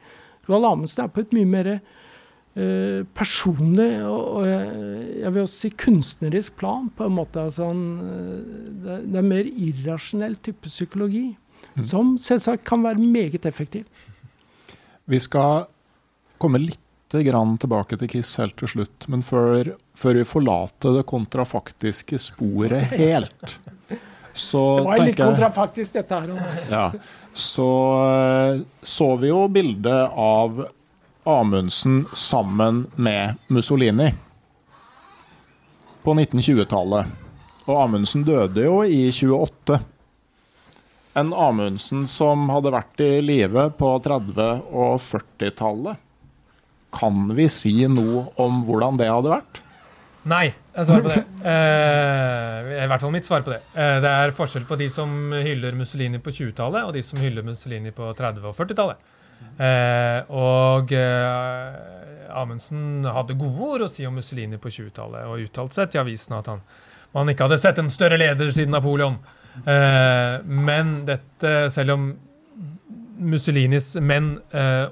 Roald 0.49 0.69
Amundsen 0.69 1.05
er 1.05 1.13
på 1.13 1.25
et 1.25 1.33
mye 1.37 1.49
mer 1.49 1.71
personlig 3.13 3.91
og, 4.09 4.47
jeg 4.47 5.29
vil 5.33 5.43
også 5.43 5.59
si 5.67 5.69
kunstnerisk 5.77 6.55
plan, 6.57 6.87
på 6.97 7.05
en 7.05 7.15
måte. 7.17 7.43
Altså, 7.43 7.69
det, 7.69 9.17
er 9.19 9.25
mer 9.25 9.45
irrasjonell 9.45 10.37
type 10.41 10.65
psykologi, 10.69 11.27
mm. 11.75 11.85
som 11.85 12.15
selvsagt 12.21 12.65
kan 12.65 12.81
være 12.85 13.03
meget 13.03 13.45
effektiv. 13.45 13.85
Vi 15.05 15.19
skal 15.21 15.67
komme 16.41 16.63
litt 16.63 16.81
tilbake 17.07 17.95
til 17.95 18.09
Kiss 18.11 18.33
helt 18.41 18.57
til 18.59 18.67
slutt, 18.67 19.05
men 19.07 19.21
før, 19.23 19.75
før 19.95 20.17
vi 20.19 20.25
forlater 20.27 20.97
det 20.97 21.05
kontrafaktiske 21.07 22.19
sporet 22.19 22.91
helt 22.99 23.59
så 24.37 24.77
Det 24.77 24.85
var 24.85 25.01
litt 25.01 25.19
kontrafaktisk, 25.19 25.93
dette 25.97 26.19
her. 26.21 26.33
Ja, 26.69 26.85
så 27.33 27.69
eh, 28.05 28.59
så 28.85 29.09
vi 29.21 29.31
jo 29.31 29.45
bildet 29.51 30.13
av 30.13 30.61
Amundsen 31.27 32.05
sammen 32.13 32.85
med 32.95 33.35
Mussolini 33.47 34.13
på 36.03 36.13
1920-tallet. 36.13 37.09
Og 37.67 37.81
Amundsen 37.81 38.23
døde 38.23 38.63
jo 38.63 38.79
i 38.87 39.09
28. 39.11 39.79
En 41.19 41.33
Amundsen 41.35 42.05
som 42.07 42.47
hadde 42.53 42.71
vært 42.71 43.03
i 43.03 43.09
live 43.19 43.65
på 43.75 43.89
30- 44.05 44.61
og 44.71 45.01
40-tallet. 45.03 45.99
Kan 46.95 47.27
vi 47.35 47.49
si 47.51 47.75
noe 47.91 48.29
om 48.39 48.61
hvordan 48.63 48.99
det 49.01 49.09
hadde 49.11 49.33
vært? 49.35 49.59
Nei, 50.27 50.45
jeg 50.47 50.87
svarer 50.87 51.03
på 51.03 51.11
det. 51.11 51.25
Eh, 51.43 52.71
I 52.83 52.87
hvert 52.87 53.03
fall 53.03 53.13
mitt 53.15 53.27
svar 53.27 53.43
på 53.43 53.51
det. 53.51 53.59
Eh, 53.75 53.99
det 54.03 54.15
er 54.15 54.35
forskjell 54.35 54.65
på 54.67 54.79
de 54.79 54.87
som 54.91 55.11
hyller 55.35 55.75
Mussolini 55.75 56.23
på 56.23 56.31
20-tallet, 56.31 56.87
og 56.87 56.95
de 56.95 57.03
som 57.03 57.19
hyller 57.19 57.43
Mussolini 57.47 57.91
på 57.95 58.13
30- 58.15 58.47
og 58.47 58.55
40-tallet. 58.55 59.13
Eh, 59.57 60.19
og 60.29 60.91
eh, 60.93 62.27
Amundsen 62.37 63.07
hadde 63.09 63.37
gode 63.39 63.71
ord 63.71 63.87
å 63.87 63.89
si 63.91 64.05
om 64.05 64.17
Mussolini 64.17 64.59
på 64.61 64.71
20-tallet, 64.73 65.25
og 65.25 65.47
uttalte 65.47 65.79
seg 65.79 65.93
til 65.93 66.03
avisen 66.03 66.37
at 66.37 66.51
han, 66.51 66.61
man 67.15 67.31
ikke 67.31 67.47
hadde 67.47 67.59
sett 67.61 67.81
en 67.81 67.91
større 67.91 68.19
leder 68.19 68.51
siden 68.53 68.75
Napoleon. 68.75 69.17
Eh, 69.65 70.37
men 70.45 71.01
dette, 71.07 71.57
selv 71.73 71.95
om 71.97 72.07
Mussolinis 73.17 73.95
menn 73.97 74.35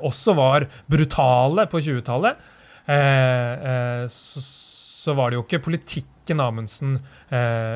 også 0.01 0.34
var 0.34 0.65
brutale 0.89 1.67
på 1.69 1.81
20-tallet, 1.85 2.39
eh, 2.89 3.53
eh, 3.69 4.05
så, 4.09 4.41
så, 4.41 5.13
var 5.13 5.30
det 5.30 5.38
jo 5.38 5.45
ikke 5.45 5.61
politikken 5.67 6.41
Amundsen 6.41 6.97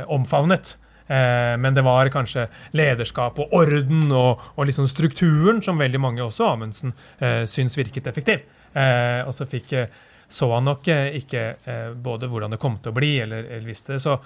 omfavnet. 0.10 0.74
Eh, 1.10 1.56
men 1.58 1.74
det 1.74 1.82
var 1.86 2.12
kanskje 2.14 2.46
lederskap 2.78 3.40
og 3.42 3.54
orden 3.58 4.12
og, 4.14 4.44
og 4.56 4.70
liksom 4.70 4.88
strukturen 4.90 5.64
som 5.66 5.82
veldig 5.82 6.02
mange, 6.02 6.22
også 6.22 6.52
Amundsen, 6.52 6.94
eh, 7.18 7.44
syns 7.50 7.78
virket 7.80 8.08
effektiv. 8.12 8.46
Eh, 8.78 9.26
og 9.26 9.34
så 9.34 9.48
fikk, 9.50 9.74
så 10.30 10.52
han 10.54 10.70
nok 10.70 10.88
eh, 10.94 11.16
ikke 11.18 11.46
eh, 11.66 11.90
både 11.98 12.30
hvordan 12.30 12.54
det 12.54 12.62
kom 12.62 12.78
til 12.78 12.94
å 12.94 13.00
bli, 13.00 13.16
eller, 13.24 13.48
eller 13.50 13.66
visste 13.66 13.96
det. 13.96 14.04
Så, 14.06 14.20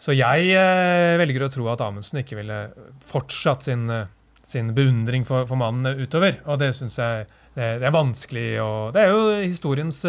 så 0.00 0.16
jeg 0.16 0.50
eh, 0.58 1.14
velger 1.20 1.46
å 1.46 1.52
tro 1.54 1.68
at 1.70 1.84
Amundsen 1.86 2.24
ikke 2.24 2.40
ville 2.40 2.58
fortsatt 3.06 3.68
sin, 3.70 3.86
sin 4.42 4.74
beundring 4.74 5.22
for, 5.28 5.46
for, 5.46 5.60
mannen 5.60 6.02
utover. 6.02 6.42
Og 6.50 6.58
det 6.62 6.72
syns 6.78 6.98
jeg 6.98 7.28
det, 7.54 7.76
det, 7.78 7.86
er 7.86 7.94
vanskelig. 7.94 8.48
og 8.64 8.96
Det 8.96 9.04
er 9.04 9.14
jo 9.14 9.22
historiens 9.44 10.02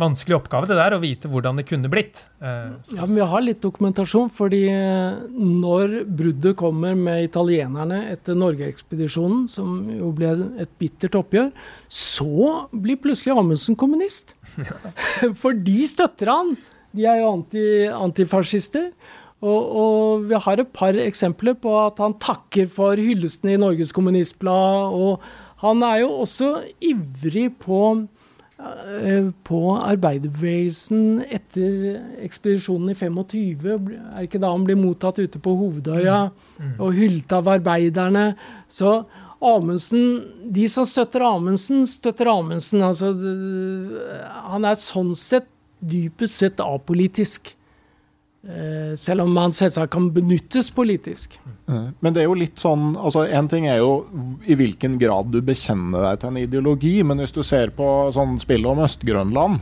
vanskelig 0.00 0.36
oppgave 0.38 0.68
det 0.70 0.78
der, 0.78 0.96
å 0.96 1.02
vite 1.02 1.28
hvordan 1.30 1.60
det 1.60 1.66
kunne 1.68 1.90
blitt. 1.92 2.22
Eh, 2.40 2.72
ja, 2.96 3.04
men 3.04 3.18
Vi 3.18 3.28
har 3.32 3.44
litt 3.44 3.60
dokumentasjon, 3.62 4.30
fordi 4.32 4.62
eh, 4.72 5.20
når 5.36 6.00
bruddet 6.08 6.56
kommer 6.60 6.96
med 6.98 7.28
italienerne 7.28 8.02
etter 8.14 8.38
Norgeekspedisjonen, 8.38 9.46
som 9.52 9.84
jo 9.92 10.10
ble 10.16 10.32
et 10.62 10.72
bittert 10.80 11.18
oppgjør, 11.20 11.52
så 11.86 12.66
blir 12.72 13.00
plutselig 13.02 13.36
Amundsen 13.36 13.78
kommunist. 13.78 14.34
For 15.42 15.56
de 15.56 15.80
støtter 15.90 16.32
han. 16.32 16.54
De 16.96 17.06
er 17.06 17.20
jo 17.20 17.32
anti, 17.36 17.64
antifascister. 17.94 18.90
Og, 19.40 19.60
og, 19.80 20.24
vi 20.28 20.36
har 20.44 20.60
et 20.60 20.72
par 20.76 20.96
eksempler 21.00 21.54
på 21.56 21.72
at 21.80 22.00
han 22.02 22.12
takker 22.20 22.66
for 22.68 23.00
hyllestene 23.00 23.54
i 23.54 23.60
Norges 23.60 23.94
Kommunistblad. 23.96 24.92
Og 24.92 25.22
han 25.62 25.84
er 25.86 26.02
jo 26.02 26.10
også 26.26 26.50
ivrig 26.84 27.46
på 27.62 27.80
på 29.46 29.60
arbeiderbevegelsen 29.78 31.22
etter 31.32 32.00
ekspedisjonen 32.24 32.92
i 32.92 32.96
25. 32.98 33.66
Er 34.14 34.26
ikke 34.26 34.40
da 34.42 34.52
han 34.52 34.66
blir 34.66 34.78
mottatt 34.80 35.20
ute 35.22 35.40
på 35.42 35.54
Hovedøya 35.58 36.26
mm. 36.28 36.58
mm. 36.58 36.74
og 36.78 36.98
hyllet 36.98 37.36
av 37.36 37.50
arbeiderne? 37.56 38.26
Så 38.68 39.00
Amundsen, 39.40 40.20
De 40.52 40.66
som 40.68 40.84
støtter 40.84 41.24
Amundsen, 41.24 41.86
støtter 41.88 42.28
Amundsen. 42.28 42.82
Altså, 42.84 43.14
han 44.52 44.68
er 44.68 44.76
sånn 44.80 45.14
sett 45.16 45.48
dypest 45.80 46.42
sett 46.42 46.60
apolitisk. 46.60 47.54
Eh, 48.40 48.96
selv 48.96 49.26
om 49.26 49.34
man 49.36 49.52
selvsagt 49.52 49.92
kan 49.92 50.06
benyttes 50.14 50.70
politisk. 50.72 51.36
Men 52.00 52.14
det 52.14 52.22
er 52.22 52.30
jo 52.30 52.38
litt 52.40 52.56
sånn 52.58 52.94
altså 52.96 53.26
En 53.28 53.50
ting 53.52 53.66
er 53.68 53.82
jo 53.82 54.06
i 54.48 54.56
hvilken 54.56 54.96
grad 54.98 55.28
du 55.30 55.42
bekjenner 55.44 56.06
deg 56.06 56.22
til 56.22 56.32
en 56.32 56.40
ideologi, 56.40 56.94
men 57.04 57.20
hvis 57.20 57.36
du 57.36 57.42
ser 57.44 57.74
på 57.76 57.86
sånn 58.16 58.38
spillet 58.40 58.70
om 58.72 58.80
Øst-Grønland, 58.86 59.60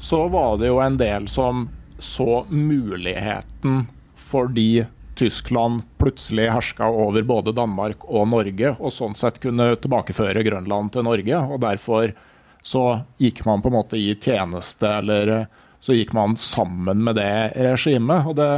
så 0.00 0.26
var 0.32 0.60
det 0.60 0.68
jo 0.68 0.80
en 0.84 1.00
del 1.00 1.28
som 1.32 1.68
så 2.00 2.44
muligheten 2.48 3.86
fordi 4.30 4.84
Tyskland 5.20 5.82
plutselig 6.00 6.46
herska 6.48 6.86
over 6.88 7.24
både 7.28 7.52
Danmark 7.56 8.04
og 8.08 8.28
Norge, 8.30 8.76
og 8.78 8.94
sånn 8.94 9.16
sett 9.18 9.40
kunne 9.42 9.74
tilbakeføre 9.76 10.44
Grønland 10.46 10.92
til 10.94 11.04
Norge. 11.04 11.40
og 11.40 11.60
Derfor 11.64 12.14
så 12.62 12.84
gikk 13.20 13.42
man 13.44 13.60
på 13.60 13.68
en 13.68 13.76
måte 13.80 13.98
i 14.00 14.14
tjeneste 14.14 14.88
eller 15.00 15.48
så 15.80 15.96
gikk 15.96 16.14
man 16.16 16.36
sammen 16.40 17.04
med 17.04 17.18
det 17.18 17.52
regimet. 17.56 18.28
og 18.28 18.36
det 18.38 18.50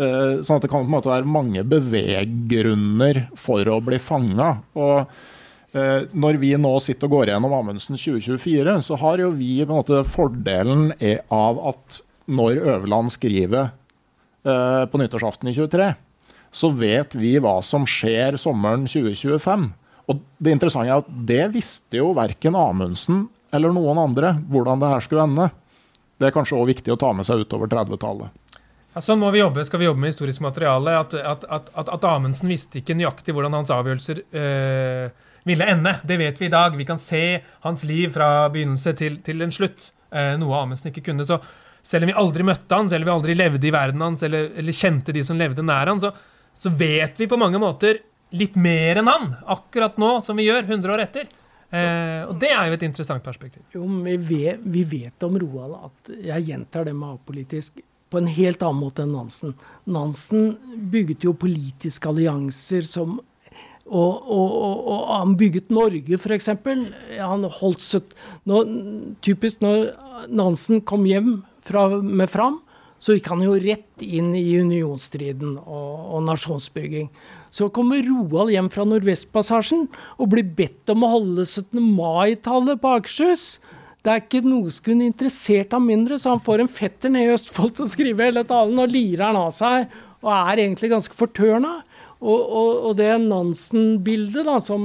eh, 0.00 0.42
Sånn 0.44 0.58
at 0.58 0.64
det 0.64 0.70
kan 0.72 0.84
på 0.84 0.88
en 0.88 0.94
måte 0.96 1.12
være 1.12 1.28
mange 1.28 1.64
beveggrunner 1.68 3.26
for 3.38 3.68
å 3.68 3.80
bli 3.84 4.00
fanga. 4.02 4.56
Eh, 5.76 6.08
når 6.16 6.40
vi 6.40 6.54
nå 6.60 6.72
sitter 6.80 7.08
og 7.08 7.18
går 7.18 7.32
gjennom 7.32 7.54
Amundsen 7.56 7.98
2024, 8.00 8.78
så 8.86 8.98
har 9.02 9.20
jo 9.20 9.32
vi 9.36 9.60
på 9.62 9.70
en 9.70 9.80
måte 9.82 10.02
fordelen 10.08 10.90
av 11.32 11.60
at 11.74 12.00
når 12.26 12.62
Øverland 12.64 13.12
skriver 13.14 13.70
eh, 14.46 14.84
på 14.88 15.00
nyttårsaften 15.00 15.50
i 15.50 15.56
23, 15.56 15.92
så 16.56 16.70
vet 16.72 17.16
vi 17.18 17.36
hva 17.42 17.58
som 17.64 17.84
skjer 17.88 18.38
sommeren 18.40 18.86
2025. 18.88 19.68
Og 20.06 20.22
det 20.38 20.54
interessante 20.54 20.88
er 20.88 21.02
at 21.02 21.10
det 21.28 21.44
visste 21.54 21.98
jo 22.00 22.14
verken 22.16 22.56
Amundsen 22.58 23.26
eller 23.54 23.74
noen 23.74 23.98
andre 24.00 24.36
hvordan 24.50 24.80
det 24.82 24.90
her 24.92 25.04
skulle 25.04 25.26
ende. 25.26 25.50
Det 26.16 26.28
er 26.28 26.34
kanskje 26.34 26.56
òg 26.58 26.70
viktig 26.70 26.94
å 26.94 26.98
ta 27.00 27.12
med 27.16 27.28
seg 27.28 27.44
utover 27.44 27.70
30-tallet. 27.72 28.60
Ja, 28.96 29.02
sånn 29.04 29.20
må 29.20 29.28
vi 29.34 29.42
jobbe, 29.42 29.64
skal 29.68 29.82
vi 29.82 29.88
jobbe 29.90 30.00
med 30.00 30.14
historisk 30.14 30.40
materiale. 30.40 30.94
At, 31.02 31.12
at, 31.14 31.44
at, 31.52 31.90
at 31.92 32.06
Amundsen 32.08 32.48
visste 32.48 32.80
ikke 32.80 32.96
nøyaktig 32.96 33.34
hvordan 33.36 33.58
hans 33.58 33.72
avgjørelser 33.74 34.22
øh, 34.24 35.26
ville 35.44 35.68
ende. 35.68 35.92
Det 36.08 36.16
vet 36.16 36.40
vi 36.40 36.48
i 36.48 36.54
dag. 36.54 36.78
Vi 36.78 36.86
kan 36.88 37.00
se 37.02 37.22
hans 37.66 37.84
liv 37.84 38.14
fra 38.14 38.48
begynnelse 38.52 38.96
til, 38.96 39.20
til 39.26 39.44
en 39.44 39.52
slutt. 39.52 39.90
Øh, 40.08 40.32
noe 40.40 40.62
Amundsen 40.62 40.94
ikke 40.94 41.04
kunne. 41.10 41.28
Så 41.28 41.36
selv 41.84 42.06
om 42.06 42.10
vi 42.14 42.16
aldri 42.24 42.46
møtte 42.48 42.80
han, 42.80 42.88
selv 42.88 43.04
om 43.04 43.10
vi 43.10 43.16
aldri 43.18 43.36
levde 43.36 43.68
i 43.68 43.74
verden 43.74 44.06
hans, 44.08 44.24
eller, 44.24 44.48
eller 44.56 44.80
kjente 44.80 45.12
de 45.12 45.22
som 45.28 45.36
levde 45.36 45.64
nær 45.66 45.92
han, 45.92 46.00
så, 46.00 46.14
så 46.56 46.72
vet 46.72 47.20
vi 47.20 47.28
på 47.28 47.38
mange 47.40 47.60
måter 47.60 48.00
litt 48.36 48.56
mer 48.58 48.98
enn 49.02 49.12
han 49.12 49.34
akkurat 49.52 50.00
nå 50.00 50.16
som 50.24 50.40
vi 50.40 50.48
gjør 50.48 50.64
100 50.64 50.96
år 50.96 51.04
etter. 51.04 51.28
Eh, 51.70 52.22
og 52.28 52.36
det 52.40 52.52
er 52.54 52.68
jo 52.68 52.76
et 52.76 52.86
interessant 52.86 53.24
perspektiv. 53.24 53.64
Jo, 53.74 53.86
vi 54.06 54.16
vet, 54.16 54.62
vi 54.62 54.84
vet 54.86 55.26
om 55.26 55.38
Roald 55.42 55.78
at 55.88 56.12
Jeg 56.22 56.46
gjentar 56.50 56.86
det 56.86 56.94
med 56.94 57.16
apolitisk 57.16 57.80
på 58.10 58.20
en 58.20 58.28
helt 58.30 58.62
annen 58.62 58.82
måte 58.84 59.02
enn 59.02 59.16
Nansen. 59.16 59.56
Nansen 59.90 60.52
bygget 60.92 61.26
jo 61.26 61.34
politiske 61.34 62.10
allianser 62.10 62.86
som 62.86 63.18
og, 63.86 64.14
og, 64.26 64.46
og, 64.50 64.78
og, 64.90 65.02
han 65.12 65.36
bygget 65.38 65.68
Norge, 65.70 66.18
f.eks. 66.18 66.48
Han 67.20 67.44
holdt 67.60 67.84
søtt 67.84 68.16
når, 68.42 68.72
Typisk 69.22 69.62
når 69.62 69.92
Nansen 70.26 70.82
kom 70.82 71.04
hjem 71.06 71.44
fra, 71.66 71.86
med 72.02 72.26
Fram, 72.32 72.58
så 72.98 73.14
gikk 73.14 73.30
han 73.30 73.44
jo 73.44 73.54
rett 73.62 74.02
inn 74.02 74.32
i 74.34 74.56
unionsstriden 74.58 75.54
og, 75.60 75.90
og 76.16 76.24
nasjonsbygging. 76.26 77.12
Så 77.56 77.70
kommer 77.72 78.04
Roald 78.04 78.52
hjem 78.52 78.68
fra 78.72 78.84
Nordvestpassasjen 78.84 79.86
og 80.20 80.28
blir 80.34 80.44
bedt 80.58 80.92
om 80.92 81.06
å 81.06 81.12
holde 81.14 81.46
17. 81.46 81.80
mai-tallet 81.80 82.82
på 82.82 82.96
Akershus. 82.98 83.46
Det 84.04 84.12
er 84.12 84.20
ikke 84.22 84.44
noe 84.44 84.70
som 84.70 84.84
kunne 84.90 85.08
interessert 85.08 85.72
ham 85.72 85.86
mindre, 85.88 86.18
så 86.20 86.34
han 86.34 86.42
får 86.44 86.62
en 86.62 86.70
fetter 86.70 87.10
ned 87.10 87.30
i 87.30 87.32
Østfold 87.34 87.78
til 87.78 87.86
å 87.86 87.90
skrive 87.90 88.28
hele 88.28 88.44
talen, 88.46 88.78
og 88.78 88.92
lirer 88.92 89.24
han 89.30 89.40
av 89.40 89.54
seg, 89.56 89.88
og 90.22 90.30
er 90.34 90.62
egentlig 90.66 90.92
ganske 90.92 91.16
fortørna. 91.16 91.72
Og, 92.16 92.38
og, 92.38 92.70
og, 92.88 92.92
det 92.96 93.10
Nansen-bildet 93.26 94.48
som 94.64 94.84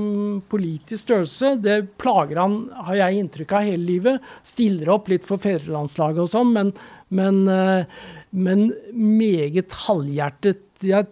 politisk 0.52 1.06
størrelse, 1.06 1.54
det 1.64 1.78
plager 2.02 2.42
han, 2.42 2.58
har 2.88 2.98
jeg 3.04 3.22
inntrykk 3.22 3.56
av, 3.56 3.70
hele 3.70 3.88
livet. 3.88 4.34
Stiller 4.48 4.92
opp 4.96 5.08
litt 5.12 5.28
for 5.28 5.42
fedrelandslaget 5.44 6.26
og 6.26 6.32
sånn, 6.32 6.52
men, 6.58 6.74
men, 7.14 7.40
eh, 7.52 8.04
men, 8.36 8.68
meget 8.92 9.72
halvhjertet. 9.86 10.66
Jeg, 10.84 11.08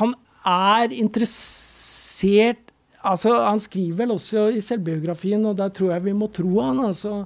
han 0.00 0.16
er 0.48 0.94
interessert 0.96 2.68
altså 3.02 3.34
Han 3.48 3.58
skriver 3.58 3.96
vel 3.98 4.12
også 4.14 4.46
i 4.54 4.60
selvbiografien, 4.62 5.42
og 5.46 5.56
der 5.58 5.72
tror 5.74 5.92
jeg 5.94 6.04
vi 6.04 6.12
må 6.14 6.28
tro 6.30 6.60
han. 6.60 6.78
altså 6.86 7.24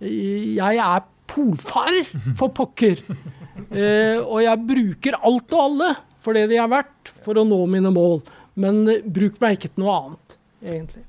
Jeg 0.00 0.78
er 0.78 1.06
polfarer, 1.26 2.06
for 2.38 2.54
pokker! 2.54 3.02
Eh, 3.56 4.20
og 4.20 4.42
jeg 4.44 4.60
bruker 4.68 5.14
alt 5.24 5.52
og 5.56 5.60
alle 5.62 5.86
for 6.20 6.36
det 6.36 6.42
de 6.50 6.58
har 6.60 6.68
vært, 6.68 7.08
for 7.24 7.40
å 7.40 7.44
nå 7.48 7.56
mine 7.72 7.88
mål. 7.88 8.18
Men 8.60 8.82
eh, 8.92 9.00
bruk 9.00 9.38
meg 9.40 9.56
ikke 9.56 9.70
til 9.72 9.82
noe 9.82 9.94
annet, 9.96 10.36
egentlig. 10.60 11.04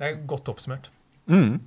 Det 0.00 0.08
er 0.08 0.16
godt 0.28 0.50
oppsummert. 0.50 0.88
Mm. 1.30 1.60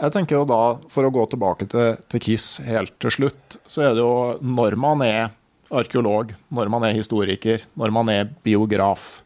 Jeg 0.00 0.14
tenker 0.16 0.38
jo 0.38 0.46
da, 0.48 0.60
For 0.92 1.08
å 1.08 1.12
gå 1.12 1.26
tilbake 1.32 1.68
til, 1.72 2.00
til 2.08 2.24
Kiss 2.24 2.48
helt 2.64 2.96
til 3.04 3.12
slutt, 3.12 3.58
så 3.68 3.84
er 3.84 3.96
det 3.96 4.04
jo 4.04 4.14
når 4.40 4.76
man 4.80 5.04
er 5.04 5.28
arkeolog, 5.70 6.34
når 6.48 6.70
man 6.72 6.86
er 6.86 6.96
historiker, 6.96 7.64
når 7.74 7.94
man 7.94 8.10
er 8.12 8.28
biograf, 8.46 9.22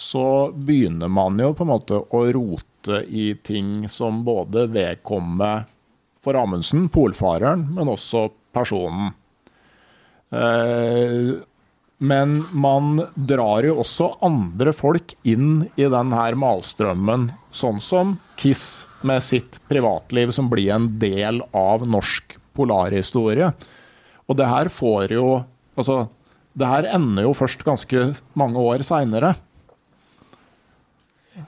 så 0.00 0.50
begynner 0.52 1.10
man 1.12 1.38
jo 1.40 1.52
på 1.56 1.64
en 1.66 1.72
måte 1.72 2.00
å 2.00 2.22
rote 2.32 3.02
i 3.08 3.34
ting 3.44 3.88
som 3.92 4.22
både 4.24 4.64
vedkommer 4.72 5.66
for 6.24 6.36
Amundsen, 6.40 6.88
polfareren, 6.92 7.66
men 7.76 7.90
også 7.92 8.28
personen. 8.56 9.12
Eh, 10.32 11.36
men 12.00 12.36
man 12.56 13.02
drar 13.14 13.66
jo 13.68 13.76
også 13.82 14.14
andre 14.24 14.72
folk 14.72 15.12
inn 15.28 15.66
i 15.76 15.84
denne 15.84 16.22
malstrømmen, 16.40 17.28
sånn 17.52 17.80
som 17.84 18.16
Kiss 18.40 18.86
med 19.04 19.20
sitt 19.24 19.58
privatliv, 19.68 20.32
som 20.32 20.48
blir 20.48 20.72
en 20.72 20.88
del 21.00 21.42
av 21.52 21.84
norsk 21.84 22.38
polarhistorie. 22.56 23.52
Og 24.28 24.38
det 24.38 24.48
her 24.48 24.72
får 24.72 25.12
jo 25.12 25.26
Altså, 25.80 26.02
det 26.58 26.68
her 26.68 26.88
ender 26.96 27.28
jo 27.28 27.36
først 27.36 27.64
ganske 27.66 28.10
mange 28.38 28.60
år 28.60 28.84
seinere. 28.86 29.34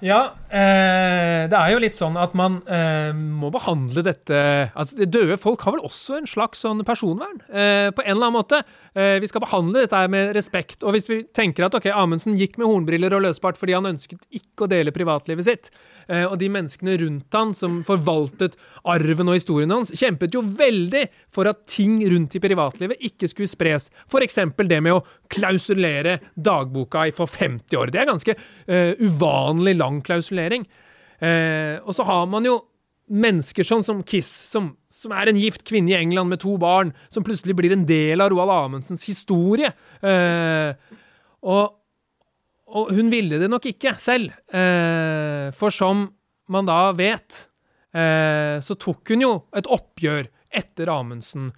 Ja, 0.00 0.32
eh, 0.48 1.44
det 1.50 1.58
er 1.58 1.72
jo 1.72 1.80
litt 1.82 1.96
sånn 1.98 2.14
at 2.20 2.36
man 2.38 2.60
eh, 2.70 3.10
må 3.12 3.50
behandle 3.52 4.04
dette 4.06 4.38
altså 4.78 5.06
Døde 5.10 5.36
folk 5.40 5.64
har 5.66 5.74
vel 5.74 5.84
også 5.84 6.20
en 6.20 6.28
slags 6.30 6.62
sånn 6.64 6.80
personvern, 6.86 7.40
eh, 7.50 7.90
på 7.92 8.04
en 8.04 8.14
eller 8.14 8.28
annen 8.30 8.38
måte. 8.38 8.62
Eh, 8.94 9.18
vi 9.22 9.28
skal 9.28 9.44
behandle 9.44 9.84
dette 9.84 10.00
med 10.12 10.32
respekt. 10.36 10.80
Og 10.86 10.96
hvis 10.96 11.10
vi 11.10 11.22
tenker 11.34 11.66
at 11.66 11.76
ok, 11.76 11.90
Amundsen 11.92 12.38
gikk 12.38 12.56
med 12.60 12.70
hornbriller 12.70 13.18
og 13.18 13.26
løsbart 13.26 13.58
fordi 13.60 13.76
han 13.76 13.90
ønsket 13.90 14.22
ikke 14.30 14.66
å 14.66 14.70
dele 14.70 14.94
privatlivet 14.94 15.48
sitt, 15.48 15.72
og 16.08 16.34
de 16.40 16.48
menneskene 16.52 16.96
rundt 17.00 17.36
han 17.36 17.52
som 17.56 17.80
forvaltet 17.86 18.56
arven 18.88 19.30
og 19.30 19.36
historien 19.38 19.72
hans, 19.72 19.92
kjempet 19.96 20.34
jo 20.34 20.42
veldig 20.42 21.04
for 21.32 21.48
at 21.50 21.64
ting 21.70 22.00
rundt 22.10 22.36
i 22.36 22.42
privatlivet 22.42 23.02
ikke 23.08 23.30
skulle 23.30 23.50
spres. 23.50 23.88
F.eks. 24.10 24.40
det 24.68 24.80
med 24.84 24.96
å 24.96 25.04
klausulere 25.32 26.18
dagboka 26.34 27.06
for 27.16 27.30
50 27.30 27.78
år. 27.78 27.92
Det 27.92 28.02
er 28.02 28.10
ganske 28.10 28.36
uh, 28.36 28.92
uvanlig 29.00 29.76
lang 29.78 30.02
klausulering. 30.04 30.66
Uh, 31.22 31.78
og 31.86 31.94
så 31.96 32.06
har 32.08 32.28
man 32.30 32.46
jo 32.46 32.58
mennesker 33.12 33.66
sånn 33.66 33.84
som 33.84 34.00
Kiss, 34.06 34.30
som, 34.52 34.72
som, 34.90 35.12
er 35.16 35.28
en 35.28 35.38
gift 35.40 35.64
kvinne 35.68 35.92
i 35.92 35.98
England 35.98 36.32
med 36.32 36.40
to 36.42 36.54
barn, 36.60 36.92
som 37.12 37.24
plutselig 37.26 37.56
blir 37.58 37.74
en 37.74 37.84
del 37.88 38.22
av 38.24 38.32
Roald 38.32 38.54
Amundsens 38.54 39.04
historie. 39.08 39.72
Uh, 40.00 40.72
og, 41.42 41.78
og, 42.72 42.92
hun 42.96 43.10
ville 43.12 43.38
det 43.42 43.50
nok 43.52 43.66
ikke 43.68 43.94
selv. 44.00 44.32
for 45.58 45.74
som 45.74 46.06
man 46.48 46.68
da 46.68 46.92
vet, 46.96 47.42
så 47.92 48.76
tok 48.80 49.12
hun 49.12 49.24
jo 49.24 49.32
et 49.56 49.68
oppgjør 49.68 50.30
etter 50.48 50.88
Amundsen 50.92 51.50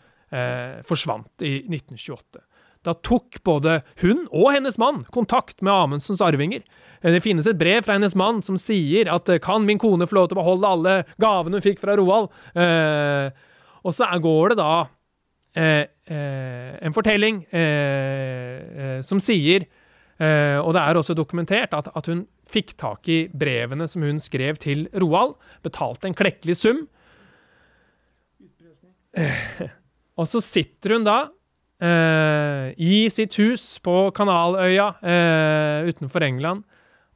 forsvant 0.85 1.47
i 1.47 1.61
1928. 1.63 2.43
Da 2.85 2.93
tok 3.01 3.41
både 3.47 3.79
hun 4.03 4.27
og 4.29 4.51
hennes 4.53 4.77
mann 4.81 5.01
kontakt 5.15 5.63
med 5.65 5.73
Amundsens 5.73 6.23
arvinger. 6.25 6.65
Det 7.05 7.23
finnes 7.25 7.49
et 7.49 7.59
brev 7.61 7.85
fra 7.85 7.97
hennes 7.97 8.17
mann 8.17 8.43
som 8.45 8.59
sier 8.61 9.09
at 9.13 9.29
eh, 9.29 9.41
'kan 9.41 9.65
min 9.65 9.81
kone 9.81 10.09
få 10.09 10.19
lov 10.19 10.29
til 10.29 10.39
å 10.39 10.43
beholde 10.43 10.69
alle 10.69 10.95
gavene 11.21 11.61
hun 11.61 11.65
fikk 11.65 11.81
fra 11.81 11.97
Roald'? 11.97 12.31
Eh, 12.57 13.31
og 13.85 13.93
så 13.93 14.09
går 14.21 14.53
det 14.53 14.59
da 14.61 14.89
eh, 15.57 15.85
eh, 16.09 16.73
en 16.81 16.97
fortelling 16.97 17.45
eh, 17.53 18.61
eh, 18.85 19.01
som 19.05 19.21
sier 19.21 19.67
og 20.15 20.71
det 20.77 20.81
er 20.81 20.99
også 20.99 21.17
dokumentert 21.19 21.73
at, 21.75 21.89
at, 21.91 22.07
hun 22.07 22.21
fikk 22.47 22.77
tak 22.79 23.09
i 23.11 23.25
brevene 23.35 23.89
som 23.91 24.05
hun 24.07 24.21
skrev 24.23 24.61
til 24.63 24.85
Roald, 25.03 25.35
betalte 25.67 26.07
en 26.07 26.15
klekkelig 26.15 26.55
sum. 26.61 26.85
og 30.19 30.29
så 30.31 30.45
sitter 30.45 30.99
hun 30.99 31.09
da 31.09 31.19
Uh, 31.85 32.71
i 32.81 33.11
sitt 33.11 33.35
hus 33.37 33.65
på 33.83 33.93
Kanaløya 34.15 34.87
utenfor 35.91 36.23
England 36.25 36.63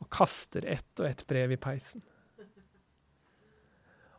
og 0.02 0.10
kaster 0.12 0.66
ett 0.66 1.00
og 1.00 1.06
ett 1.08 1.22
brev 1.30 1.54
i 1.54 1.58
peisen. 1.60 2.02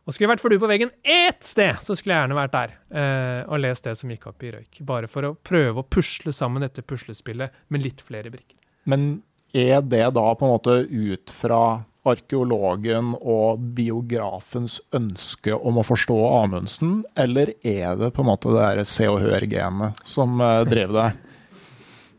Og 0.06 0.14
skulle 0.14 0.26
jeg 0.26 0.32
vært 0.32 0.42
for 0.42 0.52
du 0.52 0.58
på 0.58 0.70
veggen 0.70 0.90
ett 1.06 1.44
sted, 1.46 1.76
så 1.84 1.94
skulle 1.94 2.16
jeg 2.16 2.24
gjerne 2.24 2.38
vært 2.38 2.54
der 2.54 2.72
eh, 2.98 3.42
og 3.46 3.60
lest 3.62 3.84
det 3.86 3.92
som 4.00 4.10
gikk 4.10 4.26
opp 4.30 4.42
i 4.42 4.52
røyk. 4.56 4.80
Bare 4.88 5.10
for 5.10 5.28
å 5.28 5.36
prøve 5.36 5.82
å 5.82 5.86
pusle 5.86 6.32
sammen 6.34 6.64
dette 6.64 6.82
puslespillet 6.82 7.60
med 7.70 7.84
litt 7.84 8.02
flere 8.02 8.32
brikker. 8.32 8.56
Men 8.88 9.22
er 9.52 9.80
det 9.82 10.06
da 10.16 10.26
på 10.34 10.46
en 10.46 10.52
måte 10.54 10.76
ut 10.86 11.32
fra 11.34 11.82
arkeologen 12.08 13.12
og 13.18 13.60
biografens 13.76 14.78
ønske 14.96 15.52
om 15.52 15.80
å 15.80 15.84
forstå 15.84 16.16
Amundsen, 16.38 17.02
eller 17.18 17.52
er 17.60 17.98
det 18.00 18.12
på 18.16 18.24
en 18.24 18.30
måte 18.30 18.52
det 18.52 18.62
derre 18.62 18.86
Se 18.88 19.08
og 19.10 19.20
Hør-genet 19.20 20.00
som 20.08 20.40
uh, 20.40 20.62
drev 20.68 20.94
deg? 20.96 21.20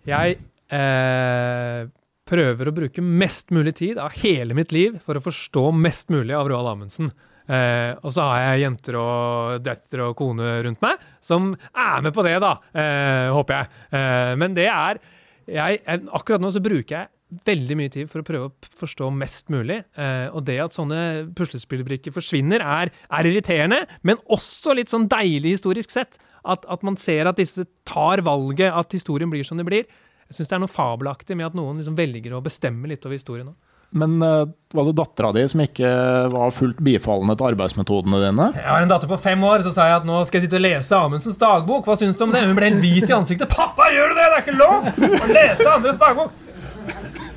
Jeg 0.10 0.38
eh, 0.74 1.90
prøver 2.30 2.70
å 2.70 2.74
bruke 2.74 3.04
mest 3.06 3.52
mulig 3.54 3.76
tid 3.82 4.00
av 4.02 4.16
hele 4.22 4.56
mitt 4.58 4.74
liv 4.74 4.98
for 5.04 5.18
å 5.18 5.24
forstå 5.24 5.68
mest 5.78 6.10
mulig 6.14 6.34
av 6.38 6.50
Roald 6.50 6.72
Amundsen. 6.72 7.12
Eh, 7.52 7.92
og 8.00 8.14
så 8.16 8.26
har 8.26 8.44
jeg 8.46 8.64
jenter 8.64 8.98
og 9.02 9.64
døtre 9.66 10.08
og 10.08 10.18
kone 10.18 10.54
rundt 10.66 10.82
meg 10.84 11.02
som 11.26 11.52
er 11.74 12.06
med 12.06 12.14
på 12.16 12.24
det, 12.26 12.38
da, 12.42 12.54
eh, 12.74 13.28
håper 13.34 13.58
jeg. 13.58 13.72
Eh, 13.98 14.34
men 14.42 14.56
det 14.58 14.70
er 14.72 15.02
jeg, 15.48 15.82
Akkurat 16.12 16.44
nå 16.44 16.52
så 16.54 16.62
bruker 16.64 16.98
jeg 16.98 17.12
veldig 17.48 17.78
mye 17.80 17.92
tid 17.92 18.10
for 18.12 18.22
å 18.22 18.28
prøve 18.28 18.50
å 18.50 18.72
forstå 18.82 19.08
mest 19.16 19.52
mulig. 19.54 19.80
Eh, 19.96 20.28
og 20.36 20.44
det 20.48 20.58
at 20.64 20.76
sånne 20.76 21.32
puslespillbrikker 21.38 22.14
forsvinner, 22.16 22.64
er, 22.64 22.92
er, 23.08 23.30
irriterende, 23.30 23.86
men 24.08 24.20
også 24.32 24.76
litt 24.78 24.92
sånn 24.92 25.08
deilig 25.12 25.56
historisk 25.58 25.94
sett. 25.94 26.20
At, 26.42 26.66
at, 26.66 26.84
man 26.84 26.98
ser 27.00 27.30
at 27.30 27.40
disse 27.40 27.68
tar 27.88 28.24
valget, 28.26 28.72
at 28.74 28.96
historien 28.96 29.32
blir 29.32 29.46
som 29.48 29.60
det 29.62 29.68
blir. 29.68 29.86
Jeg 30.28 30.40
syns 30.40 30.52
det 30.52 30.58
er 30.58 30.64
noe 30.64 30.72
fabelaktig 30.72 31.38
med 31.38 31.52
at 31.52 31.58
noen 31.58 31.80
liksom 31.80 31.98
velger 32.00 32.36
å 32.36 32.44
bestemme 32.44 32.90
litt 32.92 33.06
over 33.08 33.20
historien. 33.20 33.52
Også. 33.54 33.71
Men 33.92 34.22
uh, 34.24 34.46
var 34.72 34.86
det 34.88 34.94
dattera 34.96 35.32
di 35.36 35.42
som 35.52 35.62
ikke 35.66 35.90
var 36.32 36.54
fullt 36.56 36.80
bifallende 36.84 37.36
til 37.36 37.50
arbeidsmetodene 37.50 38.22
dine? 38.24 38.46
Jeg 38.56 38.70
har 38.70 38.86
en 38.86 38.92
datter 38.92 39.12
på 39.12 39.18
fem 39.20 39.44
år, 39.44 39.66
så 39.66 39.74
sa 39.76 39.90
jeg 39.90 39.98
at 40.00 40.08
nå 40.08 40.22
skal 40.28 40.40
jeg 40.40 40.48
sitte 40.48 40.62
og 40.62 40.64
lese 40.64 40.96
Amundsens 40.96 41.42
dagbok. 41.42 41.90
Hva 41.90 41.98
syns 42.00 42.20
du 42.20 42.24
om 42.24 42.32
det? 42.32 42.46
Hun 42.48 42.56
ble 42.56 42.70
helt 42.70 42.80
hvit 42.84 43.12
i 43.12 43.18
ansiktet. 43.18 43.52
'Pappa, 43.52 43.90
gjør 43.92 44.14
du 44.14 44.22
det? 44.22 44.30
Det 44.30 44.38
er 44.38 44.46
ikke 44.46 44.58
lov 44.62 44.88
å 45.20 45.34
lese 45.36 45.68
andres 45.76 46.00
dagbok!' 46.00 46.40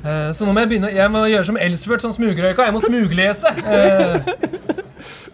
Uh, 0.05 0.29
så 0.37 0.45
nå 0.45 0.53
må 0.53 0.61
jeg 0.61 0.69
begynne 0.69 0.89
Jeg 0.93 1.09
må 1.09 1.23
gjøre 1.25 1.47
som 1.47 1.57
Elsvert 1.57 2.03
som 2.05 2.11
smugrøyka. 2.13 2.67
Jeg 2.69 2.75
må 2.75 2.81
smuglese. 2.83 3.51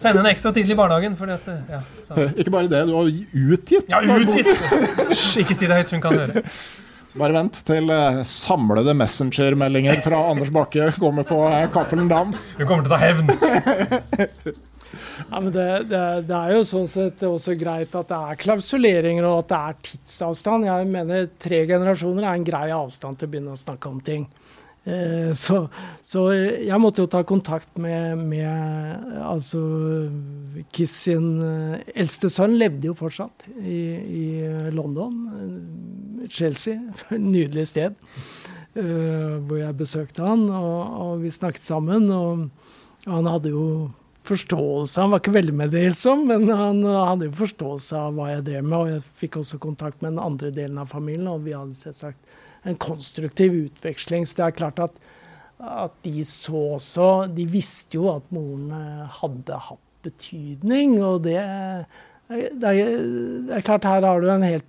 Sende 0.02 0.22
en 0.24 0.30
ekstra 0.32 0.50
tidlig 0.56 0.74
i 0.74 0.78
barnehagen. 0.80 1.14
Fordi 1.18 1.36
at, 1.36 1.50
ja, 1.70 1.82
ikke 2.34 2.50
bare 2.50 2.70
det, 2.72 2.86
du 2.88 2.96
har 2.96 3.10
utgitt. 3.52 3.92
Ja, 3.92 4.00
utgitt! 4.02 4.48
Hysj, 5.12 5.42
ikke 5.44 5.54
si 5.54 5.68
det 5.70 5.78
høyt. 5.78 5.92
Hun 5.94 6.02
kan 6.02 6.18
høre. 6.18 6.42
Bare 7.12 7.36
vent 7.36 7.58
til 7.68 7.90
samlede 8.28 8.94
messengermeldinger 8.96 10.00
fra 10.04 10.22
Anders 10.32 10.52
Bakke 10.54 10.90
kommer 10.96 11.26
på 11.28 11.38
Cappelen 11.74 12.08
Dam. 12.12 12.32
Hun 12.58 12.68
kommer 12.68 12.86
til 12.86 12.92
å 12.92 12.96
ta 12.96 13.02
hevn. 13.02 14.60
Ja, 15.30 15.40
men 15.40 15.52
det, 15.52 15.66
det, 15.88 16.00
det, 16.28 16.36
er 16.36 16.50
jo 16.52 16.64
sånn 16.68 16.88
sett 16.90 17.22
også 17.24 17.54
greit 17.56 17.94
at 17.96 18.10
det 18.10 18.18
er 18.18 18.40
klausuleringer 18.42 19.24
og 19.24 19.38
at 19.42 19.48
det 19.48 19.60
er 19.60 19.78
tidsavstand. 19.88 20.66
Jeg 20.68 20.88
mener 20.90 21.30
tre 21.40 21.62
generasjoner 21.68 22.26
er 22.26 22.36
en 22.36 22.46
grei 22.46 22.66
avstand 22.76 23.20
til 23.20 23.28
å 23.28 23.32
begynne 23.32 23.54
å 23.56 23.60
snakke 23.60 23.88
om 23.88 24.02
ting. 24.04 24.26
Eh, 24.84 25.30
så, 25.38 25.68
så, 26.02 26.24
jeg 26.34 26.78
måtte 26.82 27.04
jo 27.04 27.10
ta 27.10 27.20
kontakt 27.22 27.76
med, 27.78 28.18
med 28.18 29.12
altså 29.22 29.60
Kiss 30.74 30.96
sin 31.04 31.36
eh, 31.38 31.92
eldste 31.94 32.30
sønn 32.32 32.56
levde 32.58 32.90
jo 32.90 32.96
fortsatt 32.98 33.46
i, 33.62 33.78
i 34.02 34.26
London. 34.74 35.20
Chelsea. 36.30 36.80
Nydelig 37.10 37.68
sted. 37.70 37.98
Hvor 38.72 39.58
jeg 39.58 39.76
besøkte 39.76 40.24
han, 40.24 40.46
og, 40.48 40.78
og, 40.96 41.16
vi 41.20 41.30
snakket 41.34 41.66
sammen. 41.66 42.06
Og 42.08 42.46
han 43.04 43.28
hadde 43.28 43.50
jo 43.52 43.64
forståelse 44.24 45.02
Han 45.02 45.10
var 45.12 45.20
ikke 45.20 45.34
veldig 45.34 45.54
meddelsom, 45.58 46.22
men 46.30 46.46
han 46.46 46.78
hadde 46.86 47.26
jo 47.26 47.34
forståelse 47.42 47.98
av 47.98 48.16
hva 48.16 48.30
jeg 48.30 48.46
drev 48.46 48.64
med. 48.64 48.78
Og 48.78 48.92
jeg 48.94 49.04
fikk 49.20 49.40
også 49.42 49.60
kontakt 49.60 50.00
med 50.00 50.14
den 50.14 50.22
andre 50.22 50.52
delen 50.54 50.80
av 50.80 50.88
familien, 50.94 51.28
og 51.28 51.44
vi 51.44 51.52
hadde 51.52 51.76
selvsagt 51.76 52.32
en 52.68 52.78
konstruktiv 52.80 53.54
utveksling. 53.66 54.26
Så 54.26 54.38
det 54.38 54.46
er 54.46 54.58
klart 54.58 54.82
at, 54.82 54.98
at 55.62 55.94
de 56.04 56.24
så 56.26 56.76
også 56.76 57.08
De 57.34 57.46
visste 57.46 57.98
jo 57.98 58.08
at 58.12 58.26
moren 58.34 58.70
eh, 58.76 59.18
hadde 59.20 59.62
hatt 59.68 59.88
betydning, 60.02 60.96
og 61.04 61.22
det, 61.28 61.38
det, 62.28 62.68
er, 62.68 63.02
det 63.46 63.54
er 63.54 63.66
klart, 63.66 63.86
her 63.86 64.02
har 64.02 64.22
du 64.22 64.26
en 64.32 64.42
helt 64.42 64.66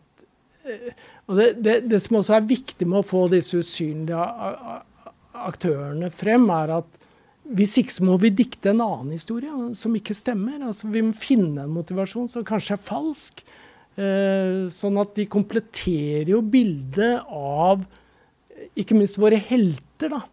eh, 0.61 0.91
og 1.25 1.39
det, 1.39 1.77
det, 1.87 1.99
som 2.03 2.19
også 2.19 2.35
er 2.37 2.49
viktig 2.49 2.85
med 2.85 2.99
å 2.99 3.07
få 3.07 3.23
disse 3.31 3.57
usynlige 3.57 4.19
aktørene 5.33 6.09
frem, 6.13 6.49
er 6.51 6.77
at 6.77 6.99
hvis 7.43 7.75
ikke 7.81 7.95
så 7.95 8.05
må 8.07 8.17
vi 8.21 8.31
dikte 8.35 8.71
en 8.71 8.83
annen 8.83 9.15
historie 9.15 9.51
som 9.75 9.95
ikke 9.97 10.15
stemmer. 10.15 10.61
Altså, 10.63 10.87
vi 10.91 11.03
må 11.03 11.15
finne 11.15 11.65
en 11.65 11.73
motivasjon 11.75 12.29
som 12.31 12.45
kanskje 12.47 12.77
er 12.77 12.83
falsk. 12.83 13.43
Eh, 13.93 14.69
sånn 14.73 14.97
at 14.97 15.11
de 15.19 15.27
kompletterer 15.29 16.31
jo 16.33 16.39
bildet 16.41 17.27
av 17.29 17.83
ikke 18.79 18.97
minst 18.97 19.19
våre 19.21 19.37
helter, 19.37 20.09
da. 20.15 20.23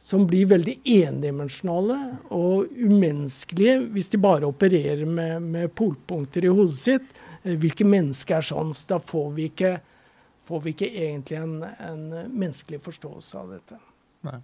Som 0.00 0.26
blir 0.28 0.46
veldig 0.48 0.76
endimensjonale 0.86 1.96
og 2.36 2.70
umenneskelige 2.70 3.80
hvis 3.94 4.10
de 4.12 4.20
bare 4.22 4.46
opererer 4.48 5.08
med, 5.08 5.42
med 5.42 5.72
polpunkter 5.76 6.46
i 6.46 6.52
hodet 6.52 6.78
sitt. 6.80 7.08
Eh, 7.42 7.56
hvilke 7.58 7.84
mennesker 7.88 8.38
er 8.38 8.48
sånn? 8.48 8.72
Så 8.76 8.94
da 8.94 9.00
får 9.02 9.32
vi 9.36 9.48
ikke, 9.50 9.72
får 10.48 10.62
vi 10.64 10.76
ikke 10.76 10.92
egentlig 10.92 11.40
en, 11.40 11.56
en, 11.64 12.04
menneskelig 12.30 12.80
forståelse 12.86 13.42
av 13.42 13.56
dette. 13.56 13.80
Nei. 14.28 14.38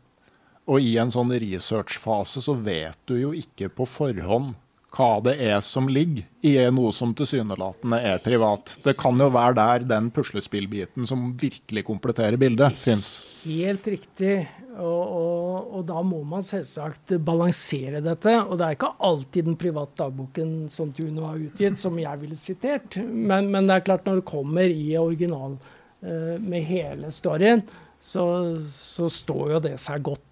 Og 0.70 0.84
i 0.84 0.92
en 1.00 1.10
sånn 1.10 1.32
researchfase 1.42 2.42
så 2.44 2.54
vet 2.54 2.98
du 3.10 3.16
jo 3.18 3.32
ikke 3.34 3.70
på 3.72 3.86
forhånd 3.88 4.52
hva 4.92 5.22
det 5.24 5.36
er 5.40 5.60
som 5.64 5.88
ligger 5.88 6.26
i 6.44 6.56
noe 6.74 6.92
som 6.92 7.14
tilsynelatende 7.16 8.00
er 8.04 8.18
privat. 8.24 8.74
Det 8.84 8.94
kan 9.00 9.20
jo 9.20 9.30
være 9.32 9.56
der 9.58 9.86
den 9.88 10.10
puslespillbiten 10.14 11.06
som 11.08 11.30
virkelig 11.40 11.84
kompletterer 11.88 12.36
bildet, 12.40 12.76
fins. 12.78 13.14
Helt 13.46 13.86
riktig. 13.88 14.42
Og, 14.72 15.02
og, 15.04 15.72
og, 15.76 15.82
da 15.88 16.00
må 16.04 16.22
man 16.24 16.44
selvsagt 16.44 17.14
balansere 17.24 18.00
dette. 18.04 18.34
Og 18.46 18.56
det 18.58 18.66
er 18.66 18.76
ikke 18.76 18.94
alltid 19.04 19.48
den 19.50 19.58
private 19.60 19.98
dagboken 20.00 20.52
som 20.72 20.92
du 20.96 21.04
nå 21.12 21.26
har 21.28 21.40
utgitt, 21.46 21.80
som 21.80 21.98
jeg 22.00 22.22
ville 22.22 22.38
sitert. 22.40 22.98
Men, 23.04 23.50
men 23.52 23.68
det 23.68 23.78
er 23.78 23.86
klart, 23.88 24.06
når 24.08 24.20
det 24.20 24.28
kommer 24.32 24.72
i 24.72 24.92
original 25.00 25.58
uh, 25.60 26.36
med 26.40 26.68
hele 26.68 27.12
storyen, 27.12 27.64
så, 28.02 28.24
så 28.66 29.08
står 29.12 29.56
jo 29.56 29.64
det 29.68 29.76
seg 29.80 30.04
godt. 30.08 30.31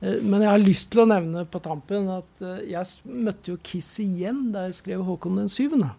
Eh, 0.00 0.20
men 0.22 0.44
jeg 0.44 0.50
har 0.50 0.62
lyst 0.62 0.90
til 0.92 1.04
å 1.04 1.08
nevne 1.10 1.44
på 1.48 1.60
tampen 1.64 2.08
at 2.12 2.44
eh, 2.44 2.72
jeg 2.72 3.18
møtte 3.20 3.52
jo 3.52 3.60
Kiss 3.64 3.92
igjen 4.02 4.48
da 4.54 4.66
jeg 4.68 4.78
skrev 4.80 5.04
'Håkon 5.04 5.42
den 5.42 5.52
syvende'. 5.52 5.92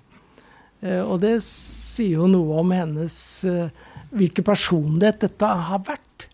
Eh, 0.81 1.01
og 1.01 1.21
det 1.21 1.37
sier 1.45 2.21
jo 2.21 2.29
noe 2.29 2.61
om 2.63 2.73
hennes 2.73 3.17
hvilken 4.11 4.43
personlighet 4.43 5.21
dette 5.27 5.45
har 5.45 5.85
vært. 5.85 6.27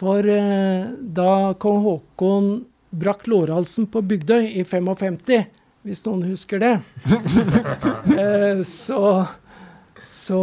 For 0.00 0.24
da 0.24 1.52
kong 1.60 1.82
Håkon 1.84 2.46
brakk 2.90 3.26
lårhalsen 3.28 3.84
på 3.92 4.00
Bygdøy 4.00 4.48
i 4.56 4.64
55, 4.64 5.44
hvis 5.84 6.00
noen 6.06 6.24
husker 6.24 6.58
det, 6.58 6.72
så, 8.66 9.02
så 10.02 10.40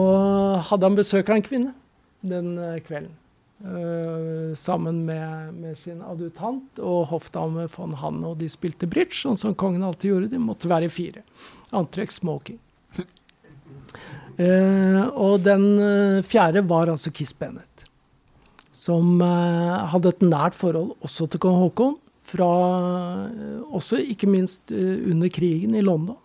hadde 0.70 0.86
han 0.88 1.00
besøk 1.02 1.34
av 1.34 1.40
en 1.40 1.48
kvinne 1.50 1.74
den 2.22 2.54
kvelden. 2.86 3.12
Uh, 3.58 4.56
sammen 4.56 5.06
med, 5.06 5.54
med, 5.54 5.78
sin 5.78 6.02
adjutant 6.06 6.78
og 6.78 7.08
hoffdame 7.10 7.64
von 7.74 7.96
Hanne. 7.98 8.30
Og 8.30 8.38
de 8.38 8.50
spilte 8.54 8.90
bridge, 8.90 9.18
sånn 9.18 9.40
som 9.40 9.56
kongen 9.58 9.86
alltid 9.86 10.12
gjorde. 10.12 10.30
De 10.30 10.42
måtte 10.42 10.70
være 10.70 10.92
fire. 10.94 11.24
Antrekk 11.76 12.14
smoking. 12.14 12.60
Uh, 14.38 15.08
og 15.26 15.42
den 15.48 15.66
uh, 15.82 16.26
fjerde 16.26 16.62
var 16.70 16.92
altså 16.94 17.10
Kiss 17.10 17.34
Bennett. 17.34 17.88
Som 18.78 19.18
hadde 19.20 20.14
et 20.14 20.22
nært 20.24 20.56
forhold 20.56 20.94
også 21.04 21.26
til 21.28 21.42
kong 21.44 21.58
Haakon. 21.60 21.98
Fra, 22.28 22.48
også 23.76 23.98
ikke 24.00 24.30
minst 24.32 24.72
under 24.72 25.28
krigen 25.32 25.76
i 25.76 25.84
London. 25.84 26.16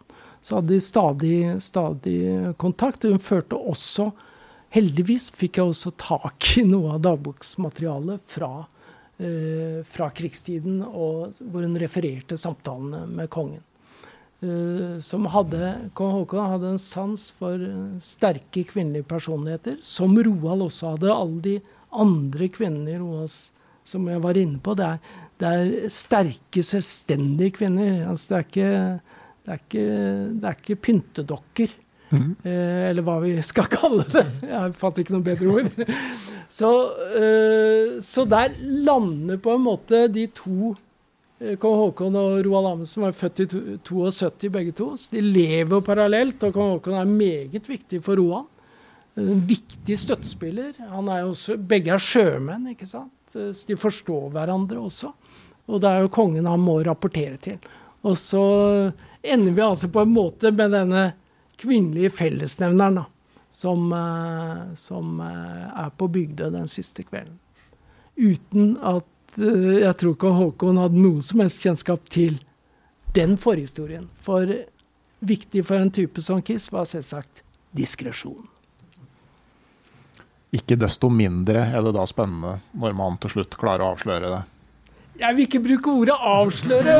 Så 0.47 0.61
hadde 0.61 0.71
de 0.71 0.79
stadig, 0.83 1.37
stadig 1.63 2.21
kontakt. 2.63 3.07
Hun 3.09 3.23
førte 3.23 3.59
også 3.59 4.13
Heldigvis 4.73 5.29
fikk 5.37 5.59
jeg 5.61 5.73
også 5.73 5.93
tak 6.01 6.47
i 6.57 6.65
noe 6.65 6.95
av 6.95 7.03
dagboksmaterialet 7.05 8.23
fra, 8.33 8.67
eh, 9.21 9.83
fra 9.85 10.09
krigstiden, 10.11 10.81
og, 10.87 11.37
hvor 11.45 11.67
hun 11.67 11.77
refererte 11.77 12.39
samtalene 12.41 13.05
med 13.07 13.29
kongen. 13.29 13.61
Eh, 14.43 14.99
som 14.99 15.29
hadde, 15.31 15.91
Kong 15.95 16.17
Haakon 16.17 16.51
hadde 16.55 16.71
en 16.73 16.81
sans 16.81 17.29
for 17.37 17.55
eh, 17.55 17.99
sterke 18.01 18.65
kvinnelige 18.67 19.07
personligheter, 19.07 19.77
som 19.85 20.17
Roald 20.17 20.65
også 20.67 20.97
hadde. 20.97 21.13
Alle 21.13 21.41
de 21.45 21.61
andre 21.93 22.49
kvinnene 22.49 22.95
i 22.95 22.99
Roalds 22.99 23.53
som 23.85 24.07
jeg 24.09 24.23
var 24.23 24.39
inne 24.39 24.59
på. 24.63 24.75
Det 24.79 24.89
er, 24.89 25.15
det 25.43 25.53
er 25.53 25.93
sterke, 25.93 26.65
selvstendige 26.65 27.59
kvinner. 27.59 28.09
Altså, 28.11 28.33
det, 28.33 28.37
er 28.39 28.49
ikke, 28.49 28.73
det, 29.45 29.53
er 29.53 29.63
ikke, 29.63 29.87
det 30.33 30.51
er 30.51 30.59
ikke 30.61 30.81
pyntedokker. 30.89 31.77
Mm. 32.13 32.37
Eh, 32.45 32.91
eller 32.91 33.05
hva 33.07 33.17
vi 33.23 33.35
skal 33.45 33.69
kalle 33.79 34.05
det. 34.13 34.27
Jeg 34.45 34.77
fant 34.79 35.01
ikke 35.01 35.17
noe 35.17 35.27
bedre 35.27 35.57
ord. 35.57 35.93
Så, 36.53 36.71
eh, 37.17 37.99
så 38.05 38.27
der 38.29 38.57
lander 38.61 39.41
på 39.41 39.55
en 39.57 39.65
måte 39.65 40.05
de 40.13 40.27
to 40.37 40.75
eh, 41.41 41.57
Kong 41.61 41.79
Haakon 41.81 42.19
og 42.21 42.43
Roald 42.45 42.69
Amundsen 42.75 43.07
var 43.07 43.17
født 43.17 43.45
i 43.47 43.49
72 43.89 44.53
begge 44.53 44.77
to. 44.77 44.93
Så 45.01 45.17
de 45.17 45.25
lever 45.25 45.85
parallelt, 45.85 46.45
og 46.45 46.53
kong 46.53 46.75
Haakon 46.77 47.01
er 47.01 47.09
meget 47.09 47.73
viktig 47.73 48.03
for 48.05 48.21
Roald. 48.21 48.51
En 49.21 49.43
viktig 49.49 49.97
støttespiller. 50.01 50.77
Han 50.89 51.09
er 51.13 51.27
også, 51.29 51.57
begge 51.57 51.93
er 51.93 52.01
sjømenn, 52.01 52.71
ikke 52.73 52.89
sant? 52.89 53.13
så 53.33 53.49
de 53.65 53.77
forstår 53.81 54.29
hverandre 54.35 54.77
også. 54.77 55.09
Og 55.73 55.81
det 55.81 55.89
er 55.89 56.05
jo 56.05 56.13
kongen 56.13 56.49
han 56.49 56.61
må 56.61 56.79
rapportere 56.85 57.39
til. 57.41 57.59
Og 58.05 58.17
så 58.19 58.43
ender 59.23 59.55
vi 59.55 59.65
altså 59.65 59.89
på 59.93 60.03
en 60.03 60.13
måte 60.13 60.51
med 60.53 60.75
denne 60.75 61.05
kvinnelige 61.63 62.13
fellesnevneren 62.19 63.01
da, 63.01 63.07
som, 63.53 63.89
uh, 63.93 64.75
som 64.79 65.21
uh, 65.21 65.85
er 65.85 65.91
på 65.97 66.09
Bygdøy 66.13 66.51
den 66.55 66.69
siste 66.71 67.05
kvelden. 67.07 67.39
Uten 68.17 68.77
at 68.79 69.39
uh, 69.39 69.79
jeg 69.79 69.97
tror 70.01 70.17
ikke 70.17 70.37
Håkon 70.37 70.81
hadde 70.83 71.03
noe 71.03 71.25
som 71.25 71.45
helst 71.45 71.63
kjennskap 71.65 72.09
til 72.13 72.41
den 73.17 73.37
forhistorien. 73.41 74.09
For 74.25 74.49
viktig 75.23 75.65
for 75.69 75.79
en 75.79 75.93
type 75.95 76.25
som 76.25 76.43
Kiss 76.43 76.71
var 76.73 76.89
selvsagt 76.89 77.45
diskresjon. 77.77 78.49
Ikke 80.53 80.77
desto 80.77 81.09
mindre 81.09 81.65
er 81.73 81.81
det 81.85 81.95
da 81.97 82.05
spennende 82.09 82.59
når 82.77 82.97
man 82.97 83.17
til 83.21 83.37
slutt 83.37 83.57
klarer 83.61 83.87
å 83.87 83.95
avsløre 83.95 84.33
det. 84.35 84.43
Jeg 85.23 85.37
vil 85.37 85.47
ikke 85.47 85.61
bruke 85.61 85.93
ordet 85.93 86.17
'avsløre'. 86.17 86.99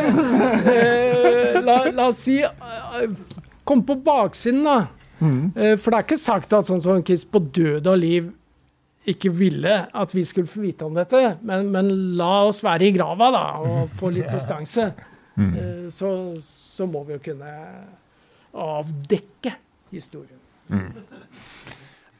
la, 1.67 1.77
la, 1.91 2.07
oss 2.09 2.25
si 2.29 2.39
Kom 3.73 3.87
på 3.89 3.95
baksiden, 4.05 4.67
da. 4.69 4.87
Mm. 5.23 5.53
Eh, 5.57 5.79
for 5.81 5.89
det 5.89 5.99
er 5.99 6.05
ikke 6.05 6.21
sagt 6.21 6.53
at 6.53 6.69
sånn 6.69 6.83
som 6.85 6.99
Kiss 7.07 7.23
på 7.25 7.41
død 7.41 7.87
og 7.89 7.97
liv 7.97 8.27
ikke 9.09 9.31
ville 9.33 9.79
at 9.89 10.13
vi 10.13 10.27
skulle 10.29 10.51
få 10.51 10.61
vite 10.67 10.85
om 10.85 10.99
dette, 10.99 11.39
men, 11.41 11.71
men 11.73 11.89
la 12.19 12.45
oss 12.51 12.61
være 12.63 12.91
i 12.91 12.93
grava 12.93 13.31
da, 13.33 13.47
og 13.65 13.95
få 13.97 14.13
litt 14.13 14.29
distanse. 14.29 14.91
Mm. 15.41 15.55
Eh, 15.57 15.87
så, 15.89 16.11
så, 16.45 16.85
må 16.85 17.01
vi 17.09 17.17
jo 17.17 17.23
kunne 17.31 17.55
avdekke 18.53 19.55
historien. 19.95 20.37
Mm. 20.69 20.93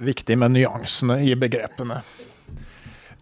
Viktig 0.09 0.39
med 0.41 0.57
nyansene 0.57 1.21
i 1.29 1.37
begrepene. 1.37 2.01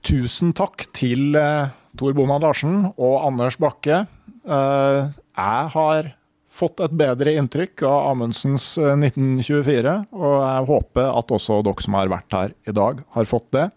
Tusen 0.06 0.54
takk 0.56 0.86
til 0.94 1.34
uh, 1.34 1.74
Tor 1.98 2.14
Boman 2.14 2.46
Larsen 2.46 2.78
og 2.94 3.18
Anders 3.26 3.58
Bakke. 3.60 4.04
Jeg 4.46 5.74
har 5.74 6.14
fått 6.50 6.80
et 6.82 6.94
bedre 6.94 7.34
inntrykk 7.38 7.84
av 7.88 8.10
Amundsens 8.12 8.72
1924, 8.78 9.92
eh, 9.92 10.16
og 10.16 10.34
jeg 10.42 10.66
håper 10.70 11.12
at 11.12 11.36
også 11.36 11.60
dere 11.66 11.84
som 11.84 11.96
har 11.98 12.10
vært 12.12 12.36
her 12.36 12.56
i 12.68 12.74
dag, 12.76 13.04
har 13.16 13.30
fått 13.30 13.48
det. 13.56 13.68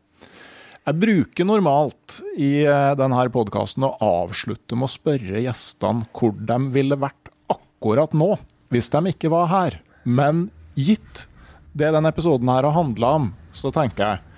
Jeg 0.83 0.99
bruker 0.99 1.47
normalt 1.47 2.17
i 2.35 2.65
eh, 2.65 2.89
denne 2.99 3.27
podkasten 3.31 3.85
å 3.87 3.93
avslutte 4.03 4.75
med 4.75 4.89
å 4.89 4.91
spørre 4.91 5.45
gjestene 5.45 6.09
hvor 6.11 6.35
de 6.35 6.59
ville 6.73 6.99
vært 6.99 7.31
akkurat 7.53 8.15
nå, 8.17 8.33
hvis 8.73 8.91
de 8.91 9.13
ikke 9.13 9.31
var 9.31 9.47
her. 9.53 9.79
Men 10.03 10.49
gitt 10.75 11.27
det 11.73 11.93
denne 11.93 12.11
episoden 12.11 12.51
her 12.51 12.67
har 12.67 12.75
handla 12.75 13.15
om, 13.19 13.31
så 13.55 13.71
tenker 13.73 14.03
jeg 14.03 14.33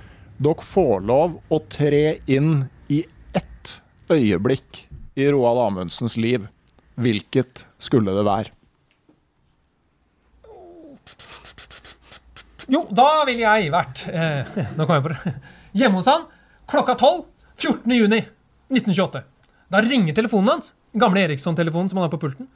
dere 0.45 0.67
får 0.67 1.05
lov 1.07 1.37
å 1.49 1.61
tre 1.71 2.19
inn 2.27 2.67
i 2.91 3.01
ett 3.35 3.77
øyeblikk 4.11 4.83
i 5.15 5.29
Roald 5.31 5.63
Amundsens 5.63 6.17
liv 6.19 6.45
Hvilket 6.95 7.65
skulle 7.81 8.13
det 8.15 8.25
være? 8.25 8.53
Jo, 12.71 12.81
da 12.89 13.09
ville 13.27 13.43
jeg 13.43 13.69
vært 13.73 14.05
eh, 14.09 14.55
Nå 14.77 14.87
kom 14.87 14.97
jeg 14.97 15.05
på 15.05 15.13
det. 15.13 15.33
Hjemme 15.77 15.99
hos 16.01 16.09
han 16.09 16.25
klokka 16.71 16.95
12 16.97 17.25
14.6.1928. 17.61 19.21
Da 19.71 19.81
ringer 19.85 20.15
telefonen 20.17 20.55
hans. 20.55 20.73
Gamle 20.95 21.21
Eriksson-telefonen 21.27 21.91
som 21.91 21.99
han 21.99 22.07
har 22.07 22.13
på 22.13 22.19
pulten. 22.23 22.47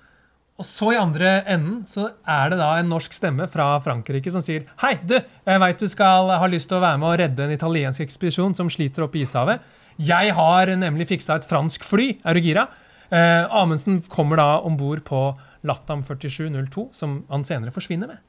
Og 0.59 0.67
så 0.67 0.91
i 0.91 0.99
andre 0.99 1.37
enden 1.47 1.85
så 1.87 2.09
er 2.27 2.51
det 2.51 2.57
da 2.59 2.73
en 2.79 2.89
norsk 2.91 3.13
stemme 3.15 3.45
fra 3.51 3.69
Frankrike 3.83 4.31
som 4.33 4.43
sier 4.43 4.65
Hei, 4.81 4.97
du, 5.07 5.15
jeg 5.15 5.61
veit 5.63 5.79
du 5.79 5.87
skal 5.87 6.33
ha 6.35 6.49
lyst 6.51 6.67
til 6.71 6.79
å 6.79 6.83
være 6.83 6.99
med 6.99 7.13
og 7.13 7.19
redde 7.21 7.45
en 7.45 7.55
italiensk 7.55 8.03
ekspedisjon 8.03 8.57
som 8.57 8.71
sliter 8.71 9.05
oppe 9.05 9.21
i 9.21 9.23
Ishavet. 9.23 9.63
Jeg 10.03 10.35
har 10.35 10.73
nemlig 10.79 11.07
fiksa 11.13 11.39
et 11.39 11.47
fransk 11.47 11.87
fly. 11.87 12.09
Er 12.27 12.35
du 12.35 12.43
gira? 12.43 12.67
Eh, 13.09 13.55
Amundsen 13.55 14.01
kommer 14.11 14.37
da 14.37 14.59
om 14.59 14.77
bord 14.77 15.03
på 15.07 15.21
Latam 15.65 16.03
4702, 16.05 16.89
som 16.93 17.23
han 17.29 17.45
senere 17.47 17.73
forsvinner 17.75 18.07
med. 18.11 18.19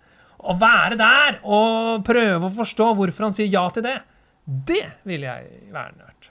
Å 0.40 0.56
være 0.56 0.96
der 0.96 1.36
og 1.44 2.04
prøve 2.06 2.48
å 2.48 2.54
forstå 2.54 2.94
hvorfor 2.96 3.28
han 3.28 3.36
sier 3.36 3.50
ja 3.52 3.66
til 3.74 3.84
det, 3.84 3.98
det 4.46 4.86
ville 5.06 5.28
jeg 5.28 5.42
gjerne 5.68 6.06
vært. 6.06 6.30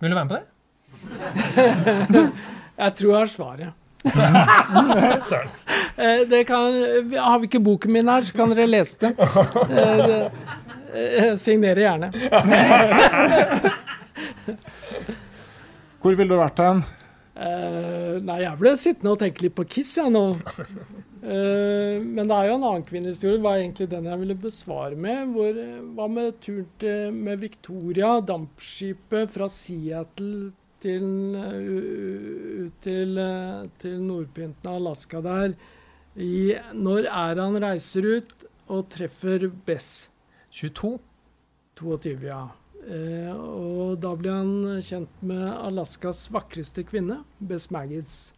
Vil 0.00 0.10
du 0.10 0.16
være 0.16 0.24
med 0.24 0.32
på 0.32 0.38
det? 0.40 0.46
jeg 2.82 2.90
tror 2.98 3.10
jeg 3.12 3.20
har 3.20 3.30
svaret. 3.30 3.78
Søren. 5.30 5.50
Eh, 5.94 6.20
det 6.26 6.44
kan, 6.48 6.72
har 7.20 7.38
vi 7.38 7.46
ikke 7.50 7.60
boken 7.62 7.92
min 7.94 8.08
her, 8.10 8.22
så 8.26 8.32
kan 8.34 8.50
dere 8.50 8.66
lese 8.66 8.98
det. 9.04 9.12
signere 9.20 10.30
eh, 10.96 11.36
signerer 11.38 11.82
gjerne. 11.84 12.08
Hvor 16.02 16.16
ville 16.18 16.34
du 16.34 16.40
vært 16.40 16.58
hen? 16.58 16.82
Uh, 17.42 18.20
nei, 18.22 18.38
jeg 18.44 18.58
ble 18.60 18.72
sittende 18.78 19.14
og 19.16 19.18
tenke 19.22 19.42
litt 19.42 19.54
på 19.56 19.64
Kiss, 19.66 19.96
jeg 19.96 20.06
ja, 20.06 20.12
nå. 20.12 20.36
Uh, 21.22 21.98
men 21.98 22.28
det 22.28 22.36
er 22.36 22.48
jo 22.48 22.54
en 22.58 22.66
annen 22.68 22.84
kvinnehistorie. 22.86 23.40
Det 23.40 23.46
var 23.46 23.58
egentlig 23.58 23.88
den 23.90 24.06
jeg 24.10 24.20
ville 24.20 24.36
besvare 24.44 24.98
med. 25.06 25.32
Hvor, 25.34 25.58
hva 25.96 26.08
med 26.12 26.38
turen 26.44 26.68
til, 26.82 27.16
med 27.16 27.42
Victoria, 27.42 28.14
dampskipet 28.28 29.32
fra 29.34 29.50
Seattle 29.50 30.52
til, 30.84 31.08
uh, 31.34 32.70
til, 32.86 33.22
til 33.82 34.00
nordpynten 34.06 34.70
av 34.70 34.78
Alaska 34.78 35.24
der. 35.26 35.58
I, 36.14 36.54
når 36.76 37.08
er 37.08 37.40
han 37.40 37.58
reiser 37.64 38.06
ut 38.20 38.48
og 38.70 38.86
treffer 38.92 39.48
Bess? 39.66 40.10
22. 40.52 40.98
22, 41.80 42.18
ja. 42.28 42.44
Eh, 42.82 43.30
og 43.30 43.98
da 44.02 44.14
ble 44.18 44.32
han 44.34 44.80
kjent 44.82 45.20
med 45.26 45.44
Alaskas 45.52 46.24
vakreste 46.34 46.82
kvinne, 46.86 47.20
Bess 47.38 47.68
Maggis, 47.70 48.32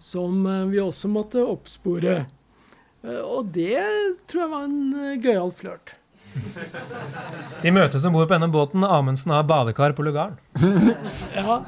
som 0.00 0.46
eh, 0.48 0.64
vi 0.72 0.80
også 0.80 1.10
måtte 1.12 1.44
oppspore. 1.44 2.22
Eh, 3.04 3.20
og 3.20 3.52
det 3.52 3.76
tror 4.30 4.46
jeg 4.46 4.52
var 4.54 4.66
en 4.70 5.20
gøyal 5.20 5.52
flørt. 5.52 5.94
De 7.62 7.72
møtes 7.74 8.04
om 8.08 8.16
bord 8.16 8.26
på 8.30 8.34
denne 8.34 8.50
båten. 8.52 8.86
Amundsen 8.88 9.34
har 9.36 9.44
badekar 9.48 9.94
på 9.94 10.06
lugaren. 10.06 10.40
ja. 11.36 11.60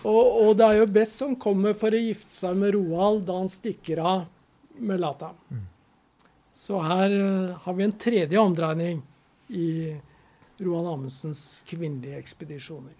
Og, 0.00 0.26
og 0.42 0.52
det 0.58 0.66
er 0.66 0.80
jo 0.80 0.90
Bess 0.90 1.14
som 1.22 1.36
kommer 1.38 1.76
for 1.76 1.94
å 1.94 2.02
gifte 2.02 2.32
seg 2.32 2.58
med 2.58 2.74
Roald 2.74 3.26
da 3.28 3.38
han 3.42 3.50
stikker 3.52 4.00
av 4.02 4.22
med 4.80 5.02
Lata. 5.02 5.34
Så 6.56 6.80
her 6.84 7.12
uh, 7.12 7.58
har 7.64 7.76
vi 7.76 7.84
en 7.84 7.98
tredje 8.00 8.40
omdreining 8.40 9.02
i 9.48 9.96
Roald 10.60 10.90
Amundsens 10.92 11.62
kvinnelige 11.68 12.18
ekspedisjoner. 12.20 12.92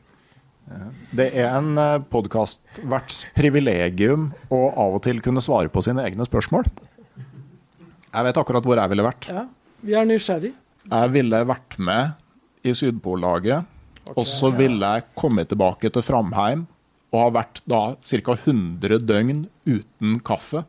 Det 1.16 1.26
er 1.34 1.50
en 1.56 1.74
uh, 1.80 1.98
podkastverts 2.12 3.24
privilegium 3.34 4.28
å 4.52 4.60
av 4.78 4.98
og 4.98 5.02
til 5.04 5.18
kunne 5.24 5.42
svare 5.42 5.72
på 5.72 5.82
sine 5.84 6.04
egne 6.06 6.26
spørsmål. 6.28 6.68
Jeg 8.10 8.26
vet 8.26 8.40
akkurat 8.42 8.66
hvor 8.66 8.78
jeg 8.78 8.92
ville 8.92 9.06
vært. 9.06 9.28
Ja, 9.30 9.46
vi 9.82 9.96
er 9.98 10.06
nysgjerrig. 10.08 10.52
Jeg 10.90 11.12
ville 11.14 11.42
vært 11.46 11.76
med 11.78 12.66
i 12.66 12.74
Sydpollaget, 12.76 13.66
og 14.14 14.26
så 14.26 14.50
ville 14.54 14.94
jeg 14.96 15.10
kommet 15.18 15.50
tilbake 15.50 15.90
til 15.92 16.04
Framheim 16.04 16.66
og 17.10 17.18
ha 17.24 17.30
vært 17.40 17.62
da 17.68 17.80
ca. 17.96 18.36
100 18.36 19.02
døgn 19.02 19.44
uten 19.66 20.18
kaffe. 20.26 20.64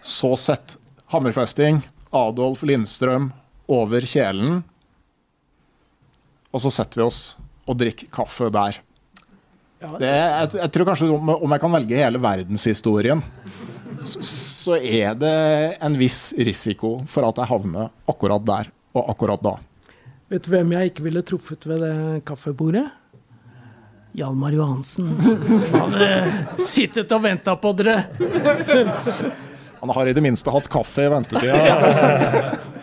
Så 0.00 0.32
sett 0.40 0.76
hammerfesting, 1.12 1.82
Adolf 2.14 2.64
Lindstrøm 2.66 3.30
over 3.72 4.06
kjelen. 4.08 4.62
Og 6.56 6.62
så 6.64 6.72
setter 6.72 7.02
vi 7.02 7.04
oss 7.04 7.20
og 7.68 7.76
drikker 7.76 8.08
kaffe 8.08 8.48
der. 8.48 8.78
Det, 10.00 10.08
jeg, 10.08 10.50
jeg 10.56 10.72
tror 10.72 10.88
kanskje 10.88 11.08
om, 11.12 11.32
om 11.36 11.52
jeg 11.52 11.60
kan 11.60 11.74
velge 11.74 11.98
hele 12.00 12.20
verdenshistorien, 12.22 13.20
så, 14.08 14.22
så 14.24 14.76
er 14.78 15.12
det 15.20 15.36
en 15.84 15.98
viss 16.00 16.30
risiko 16.40 17.02
for 17.12 17.28
at 17.28 17.42
jeg 17.42 17.50
havner 17.50 17.90
akkurat 18.08 18.46
der 18.48 18.70
og 18.96 19.10
akkurat 19.12 19.42
da. 19.44 19.58
Vet 20.32 20.46
du 20.46 20.54
hvem 20.54 20.72
jeg 20.78 20.90
ikke 20.90 21.04
ville 21.04 21.22
truffet 21.26 21.68
ved 21.68 21.84
det 21.84 21.96
kaffebordet? 22.26 22.86
Hjalmar 24.16 24.56
Johansen, 24.56 25.10
som 25.60 25.76
hadde 25.82 26.08
sittet 26.64 27.12
og 27.12 27.20
venta 27.26 27.52
på 27.60 27.74
dere. 27.76 27.98
Han 29.82 29.92
har 29.92 30.08
i 30.08 30.16
det 30.16 30.24
minste 30.24 30.54
hatt 30.54 30.70
kaffe 30.72 31.04
i 31.04 31.12
ventetida. 31.12 32.56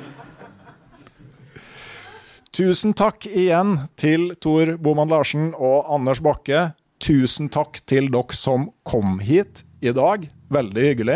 Tusen 2.53 2.91
takk 2.93 3.25
igjen 3.25 3.87
til 3.97 4.27
Tor 4.37 4.75
Boman 4.77 5.09
Larsen 5.09 5.55
og 5.57 5.87
Anders 5.89 6.19
Bakke. 6.21 6.67
Tusen 7.01 7.47
takk 7.49 7.79
til 7.89 8.11
dere 8.13 8.35
som 8.37 8.67
kom 8.85 9.15
hit 9.25 9.63
i 9.81 9.89
dag. 9.89 10.27
Veldig 10.53 10.83
hyggelig. 10.85 11.15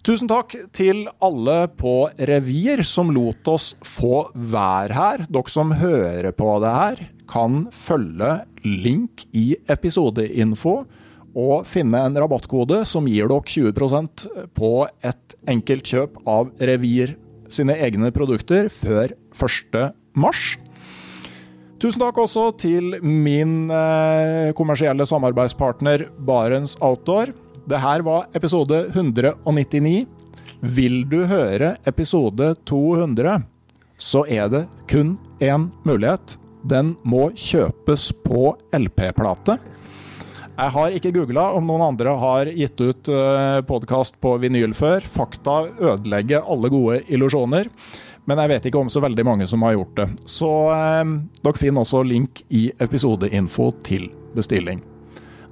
Tusen 0.00 0.30
takk 0.30 0.54
til 0.72 1.02
alle 1.20 1.56
på 1.76 2.08
Revir 2.16 2.80
som 2.88 3.12
lot 3.12 3.50
oss 3.52 3.74
få 3.84 4.22
være 4.32 4.96
her. 4.96 5.24
Dere 5.28 5.52
som 5.52 5.74
hører 5.76 6.32
på 6.32 6.54
det 6.64 6.70
her, 6.72 7.02
kan 7.28 7.66
følge 7.76 8.30
link 8.64 9.26
i 9.36 9.50
episodeinfo 9.68 10.74
og 11.34 11.68
finne 11.68 12.00
en 12.00 12.16
rabattkode 12.24 12.80
som 12.88 13.04
gir 13.12 13.28
dere 13.28 13.44
20% 13.76 14.24
på 14.56 14.72
et 15.04 15.36
enkelt 15.52 15.92
kjøp 15.92 16.16
av 16.24 16.48
Revir 16.64 17.12
sine 17.52 17.76
egne 17.76 18.08
produkter 18.16 18.72
før 18.72 19.12
1. 19.36 19.92
mars. 20.14 20.54
Tusen 21.82 22.00
takk 22.00 22.16
også 22.22 22.46
til 22.56 22.94
min 23.02 23.68
eh, 23.68 24.52
kommersielle 24.56 25.04
samarbeidspartner 25.08 26.06
Barents 26.24 26.78
Outdoor. 26.80 27.34
Det 27.68 27.80
her 27.80 28.04
var 28.06 28.30
episode 28.36 28.86
199. 28.94 30.06
Vil 30.64 31.02
du 31.10 31.26
høre 31.28 31.74
episode 31.84 32.54
200, 32.64 33.42
så 34.00 34.24
er 34.24 34.48
det 34.48 34.62
kun 34.88 35.18
én 35.44 35.68
mulighet. 35.84 36.38
Den 36.64 36.94
må 37.04 37.28
kjøpes 37.36 38.08
på 38.24 38.54
LP-plate. 38.72 39.58
Jeg 40.54 40.70
har 40.70 40.94
ikke 40.94 41.10
googla 41.16 41.48
om 41.58 41.66
noen 41.66 41.82
andre 41.82 42.12
har 42.16 42.48
gitt 42.54 42.78
ut 42.78 43.08
uh, 43.10 43.58
podkast 43.66 44.16
på 44.22 44.36
vinyl 44.38 44.72
før. 44.78 45.02
Fakta 45.02 45.64
ødelegger 45.74 46.46
alle 46.46 46.70
gode 46.72 47.00
illusjoner. 47.10 47.68
Men 48.24 48.40
jeg 48.40 48.52
vet 48.54 48.66
ikke 48.68 48.80
om 48.80 48.90
så 48.92 49.02
veldig 49.04 49.24
mange 49.26 49.46
som 49.46 49.62
har 49.66 49.76
gjort 49.76 49.96
det. 50.00 50.08
Så 50.30 50.50
eh, 50.72 51.04
dere 51.44 51.60
finner 51.60 51.84
også 51.84 52.02
link 52.06 52.44
i 52.48 52.66
episodeinfo 52.80 53.70
til 53.84 54.08
bestilling. 54.34 54.82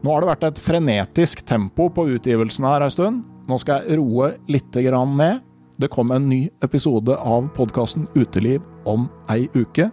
Nå 0.02 0.10
har 0.10 0.24
det 0.24 0.30
vært 0.32 0.46
et 0.48 0.60
frenetisk 0.62 1.44
tempo 1.46 1.86
på 1.94 2.08
utgivelsen 2.16 2.66
her 2.66 2.82
en 2.82 2.94
stund. 2.94 3.22
Nå 3.46 3.58
skal 3.62 3.84
jeg 3.84 4.00
roe 4.00 4.32
litt 4.50 4.74
ned. 4.74 5.42
Det 5.78 5.88
kom 5.90 6.10
en 6.10 6.28
ny 6.28 6.48
episode 6.62 7.16
av 7.16 7.48
podkasten 7.56 8.08
Uteliv 8.14 8.62
om 8.84 9.08
ei 9.30 9.48
uke. 9.54 9.90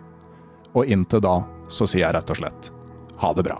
Og 0.74 0.86
inntil 0.86 1.22
da 1.22 1.44
så 1.70 1.86
sier 1.86 2.08
jeg 2.08 2.16
rett 2.16 2.30
og 2.30 2.42
slett 2.42 2.72
ha 3.22 3.34
det 3.34 3.44
bra. 3.46 3.60